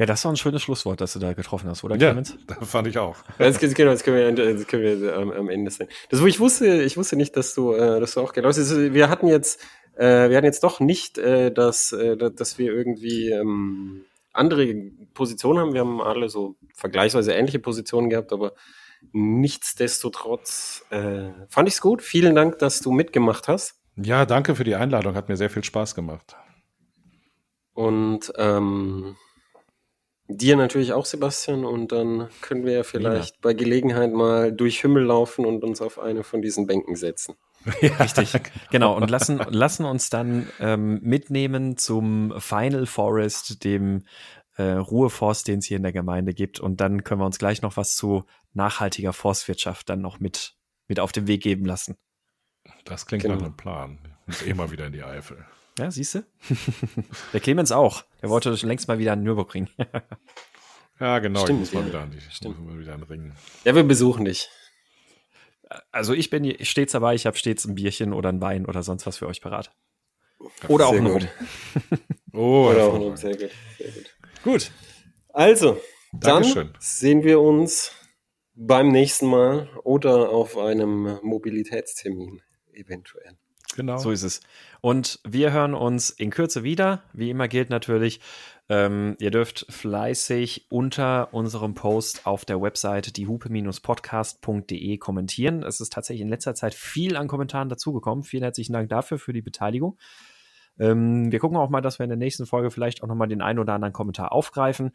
Ja, 0.00 0.06
das 0.06 0.24
war 0.24 0.32
ein 0.32 0.36
schönes 0.38 0.62
Schlusswort, 0.62 1.02
das 1.02 1.12
du 1.12 1.18
da 1.18 1.34
getroffen 1.34 1.68
hast, 1.68 1.84
oder 1.84 1.98
Clemens? 1.98 2.30
Ja, 2.48 2.56
das 2.58 2.70
fand 2.70 2.88
ich 2.88 2.96
auch. 2.96 3.18
Das, 3.36 3.58
genau, 3.58 3.90
das 3.90 4.02
können 4.02 4.34
wir, 4.34 4.54
das 4.54 4.66
können 4.66 4.82
wir 4.82 5.14
ähm, 5.14 5.30
am 5.30 5.50
Ende 5.50 5.70
sehen. 5.70 5.88
Das, 6.08 6.22
wo 6.22 6.26
ich 6.26 6.40
wusste, 6.40 6.82
ich 6.82 6.96
wusste 6.96 7.16
nicht, 7.16 7.36
dass 7.36 7.54
du, 7.54 7.74
äh, 7.74 8.00
dass 8.00 8.14
du 8.14 8.22
auch 8.22 8.32
genau. 8.32 8.46
Also, 8.46 8.94
wir 8.94 9.10
hatten 9.10 9.26
jetzt, 9.26 9.62
äh, 9.98 10.30
wir 10.30 10.38
hatten 10.38 10.46
jetzt 10.46 10.64
doch 10.64 10.80
nicht, 10.80 11.18
äh, 11.18 11.52
dass, 11.52 11.94
dass 12.34 12.58
wir 12.58 12.72
irgendwie 12.72 13.28
ähm, 13.28 14.06
andere 14.32 14.74
Positionen 15.12 15.58
haben. 15.58 15.74
Wir 15.74 15.80
haben 15.80 16.00
alle 16.00 16.30
so 16.30 16.56
vergleichsweise 16.74 17.34
ähnliche 17.34 17.58
Positionen 17.58 18.08
gehabt, 18.08 18.32
aber 18.32 18.54
nichtsdestotrotz 19.12 20.82
fand 20.88 21.68
ich 21.68 21.74
es 21.74 21.80
gut. 21.82 22.00
Vielen 22.00 22.34
Dank, 22.34 22.58
dass 22.58 22.80
du 22.80 22.90
mitgemacht 22.90 23.48
hast. 23.48 23.74
Ja, 23.96 24.24
danke 24.24 24.54
für 24.54 24.64
die 24.64 24.76
Einladung. 24.76 25.14
Hat 25.14 25.28
mir 25.28 25.36
sehr 25.36 25.50
viel 25.50 25.64
Spaß 25.64 25.94
gemacht. 25.94 26.36
Und 27.74 28.32
ähm, 28.38 29.16
Dir 30.36 30.56
natürlich 30.56 30.92
auch, 30.92 31.04
Sebastian. 31.04 31.64
Und 31.64 31.92
dann 31.92 32.28
können 32.40 32.64
wir 32.64 32.72
ja 32.72 32.82
vielleicht 32.82 33.34
ja. 33.34 33.38
bei 33.42 33.54
Gelegenheit 33.54 34.12
mal 34.12 34.52
durch 34.52 34.80
Himmel 34.80 35.04
laufen 35.04 35.44
und 35.44 35.64
uns 35.64 35.80
auf 35.80 35.98
eine 35.98 36.22
von 36.22 36.42
diesen 36.42 36.66
Bänken 36.66 36.96
setzen. 36.96 37.34
Ja, 37.82 37.94
richtig. 37.96 38.32
Genau. 38.70 38.96
Und 38.96 39.10
lassen, 39.10 39.38
lassen 39.50 39.84
uns 39.84 40.08
dann 40.08 40.48
ähm, 40.60 40.98
mitnehmen 41.02 41.76
zum 41.76 42.32
Final 42.38 42.86
Forest, 42.86 43.64
dem 43.64 44.04
äh, 44.56 44.62
Ruheforst, 44.62 45.46
den 45.46 45.58
es 45.58 45.66
hier 45.66 45.76
in 45.76 45.82
der 45.82 45.92
Gemeinde 45.92 46.32
gibt. 46.32 46.58
Und 46.58 46.80
dann 46.80 47.04
können 47.04 47.20
wir 47.20 47.26
uns 47.26 47.38
gleich 47.38 47.60
noch 47.60 47.76
was 47.76 47.96
zu 47.96 48.24
nachhaltiger 48.54 49.12
Forstwirtschaft 49.12 49.90
dann 49.90 50.00
noch 50.00 50.20
mit, 50.20 50.54
mit 50.88 51.00
auf 51.00 51.12
den 51.12 51.26
Weg 51.26 51.42
geben 51.42 51.66
lassen. 51.66 51.96
Das 52.84 53.06
klingt 53.06 53.24
genau. 53.24 53.36
nach 53.36 53.42
einem 53.42 53.56
Plan. 53.56 53.98
Ich 54.22 54.26
muss 54.26 54.42
eh 54.46 54.54
mal 54.54 54.70
wieder 54.70 54.86
in 54.86 54.92
die 54.92 55.02
Eifel. 55.02 55.44
Ja, 55.78 55.90
siehst 55.90 56.14
du? 56.14 56.24
Der 57.32 57.40
Clemens 57.40 57.72
auch. 57.72 58.04
Der 58.22 58.28
wollte 58.28 58.50
längst 58.66 58.88
mal 58.88 58.98
wieder 58.98 59.12
an 59.12 59.22
Nürburgring. 59.22 59.68
ja, 61.00 61.18
genau. 61.18 61.40
Stimmt, 61.40 61.62
ich 61.62 61.72
muss 61.72 61.82
mal 61.82 61.88
wieder 61.88 62.00
an 62.00 62.10
die, 62.10 62.20
Stimmt. 62.20 62.66
Mal 62.66 62.78
wieder 62.78 62.94
an 62.94 63.02
Ring. 63.04 63.32
Ja, 63.64 63.74
wir 63.74 63.84
besuchen 63.84 64.24
dich. 64.24 64.50
Also 65.92 66.14
ich 66.14 66.30
bin 66.30 66.56
stets 66.64 66.92
dabei. 66.92 67.14
Ich 67.14 67.26
habe 67.26 67.36
stets 67.36 67.64
ein 67.64 67.74
Bierchen 67.76 68.12
oder 68.12 68.30
ein 68.30 68.40
Wein 68.40 68.66
oder 68.66 68.82
sonst 68.82 69.06
was 69.06 69.18
für 69.18 69.26
euch 69.26 69.40
parat. 69.40 69.72
Oder 70.68 70.88
auch 70.88 70.92
ein 70.96 71.06
Rum. 71.06 71.28
oh, 72.32 72.70
oder 72.70 72.84
auch 72.84 73.10
ein 73.10 73.16
Sehr 73.16 73.36
gut. 73.36 73.50
Sehr 73.78 73.90
gut. 73.92 74.16
Gut. 74.42 74.72
Also, 75.32 75.80
Dankeschön. 76.12 76.72
dann 76.72 76.80
sehen 76.80 77.22
wir 77.22 77.40
uns 77.40 77.92
beim 78.54 78.88
nächsten 78.88 79.26
Mal 79.26 79.70
oder 79.84 80.30
auf 80.30 80.58
einem 80.58 81.18
Mobilitätstermin 81.22 82.42
eventuell. 82.72 83.38
Genau. 83.74 83.98
So 83.98 84.10
ist 84.10 84.22
es. 84.22 84.40
Und 84.80 85.20
wir 85.24 85.52
hören 85.52 85.74
uns 85.74 86.10
in 86.10 86.30
Kürze 86.30 86.62
wieder. 86.62 87.02
Wie 87.12 87.30
immer 87.30 87.48
gilt 87.48 87.70
natürlich, 87.70 88.20
ähm, 88.68 89.16
ihr 89.18 89.30
dürft 89.30 89.66
fleißig 89.68 90.66
unter 90.70 91.34
unserem 91.34 91.74
Post 91.74 92.26
auf 92.26 92.44
der 92.44 92.62
Website 92.62 93.16
diehupe-podcast.de 93.16 94.98
kommentieren. 94.98 95.64
Es 95.64 95.80
ist 95.80 95.92
tatsächlich 95.92 96.22
in 96.22 96.28
letzter 96.28 96.54
Zeit 96.54 96.74
viel 96.74 97.16
an 97.16 97.26
Kommentaren 97.26 97.68
dazugekommen. 97.68 98.22
Vielen 98.22 98.44
herzlichen 98.44 98.72
Dank 98.72 98.88
dafür, 98.88 99.18
für 99.18 99.32
die 99.32 99.42
Beteiligung. 99.42 99.98
Ähm, 100.78 101.32
wir 101.32 101.40
gucken 101.40 101.58
auch 101.58 101.68
mal, 101.68 101.80
dass 101.80 101.98
wir 101.98 102.04
in 102.04 102.10
der 102.10 102.16
nächsten 102.16 102.46
Folge 102.46 102.70
vielleicht 102.70 103.02
auch 103.02 103.08
nochmal 103.08 103.28
den 103.28 103.42
einen 103.42 103.58
oder 103.58 103.74
anderen 103.74 103.92
Kommentar 103.92 104.30
aufgreifen. 104.30 104.92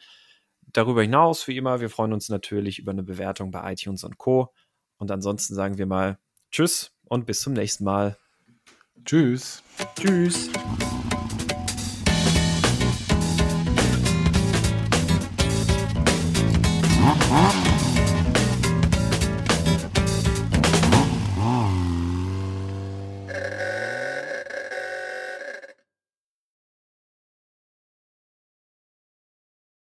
Darüber 0.61 1.01
hinaus, 1.01 1.47
wie 1.47 1.57
immer, 1.57 1.81
wir 1.81 1.89
freuen 1.89 2.13
uns 2.13 2.29
natürlich 2.29 2.79
über 2.79 2.91
eine 2.91 3.03
Bewertung 3.03 3.51
bei 3.51 3.73
iTunes 3.73 4.03
und 4.03 4.17
Co. 4.17 4.53
Und 4.97 5.11
ansonsten 5.11 5.53
sagen 5.53 5.77
wir 5.77 5.85
mal 5.85 6.17
Tschüss 6.49 6.95
und 7.09 7.25
bis 7.25 7.41
zum 7.41 7.51
nächsten 7.53 7.83
Mal. 7.83 8.17
Tschüss. 9.05 9.61
Tschüss. 9.95 10.49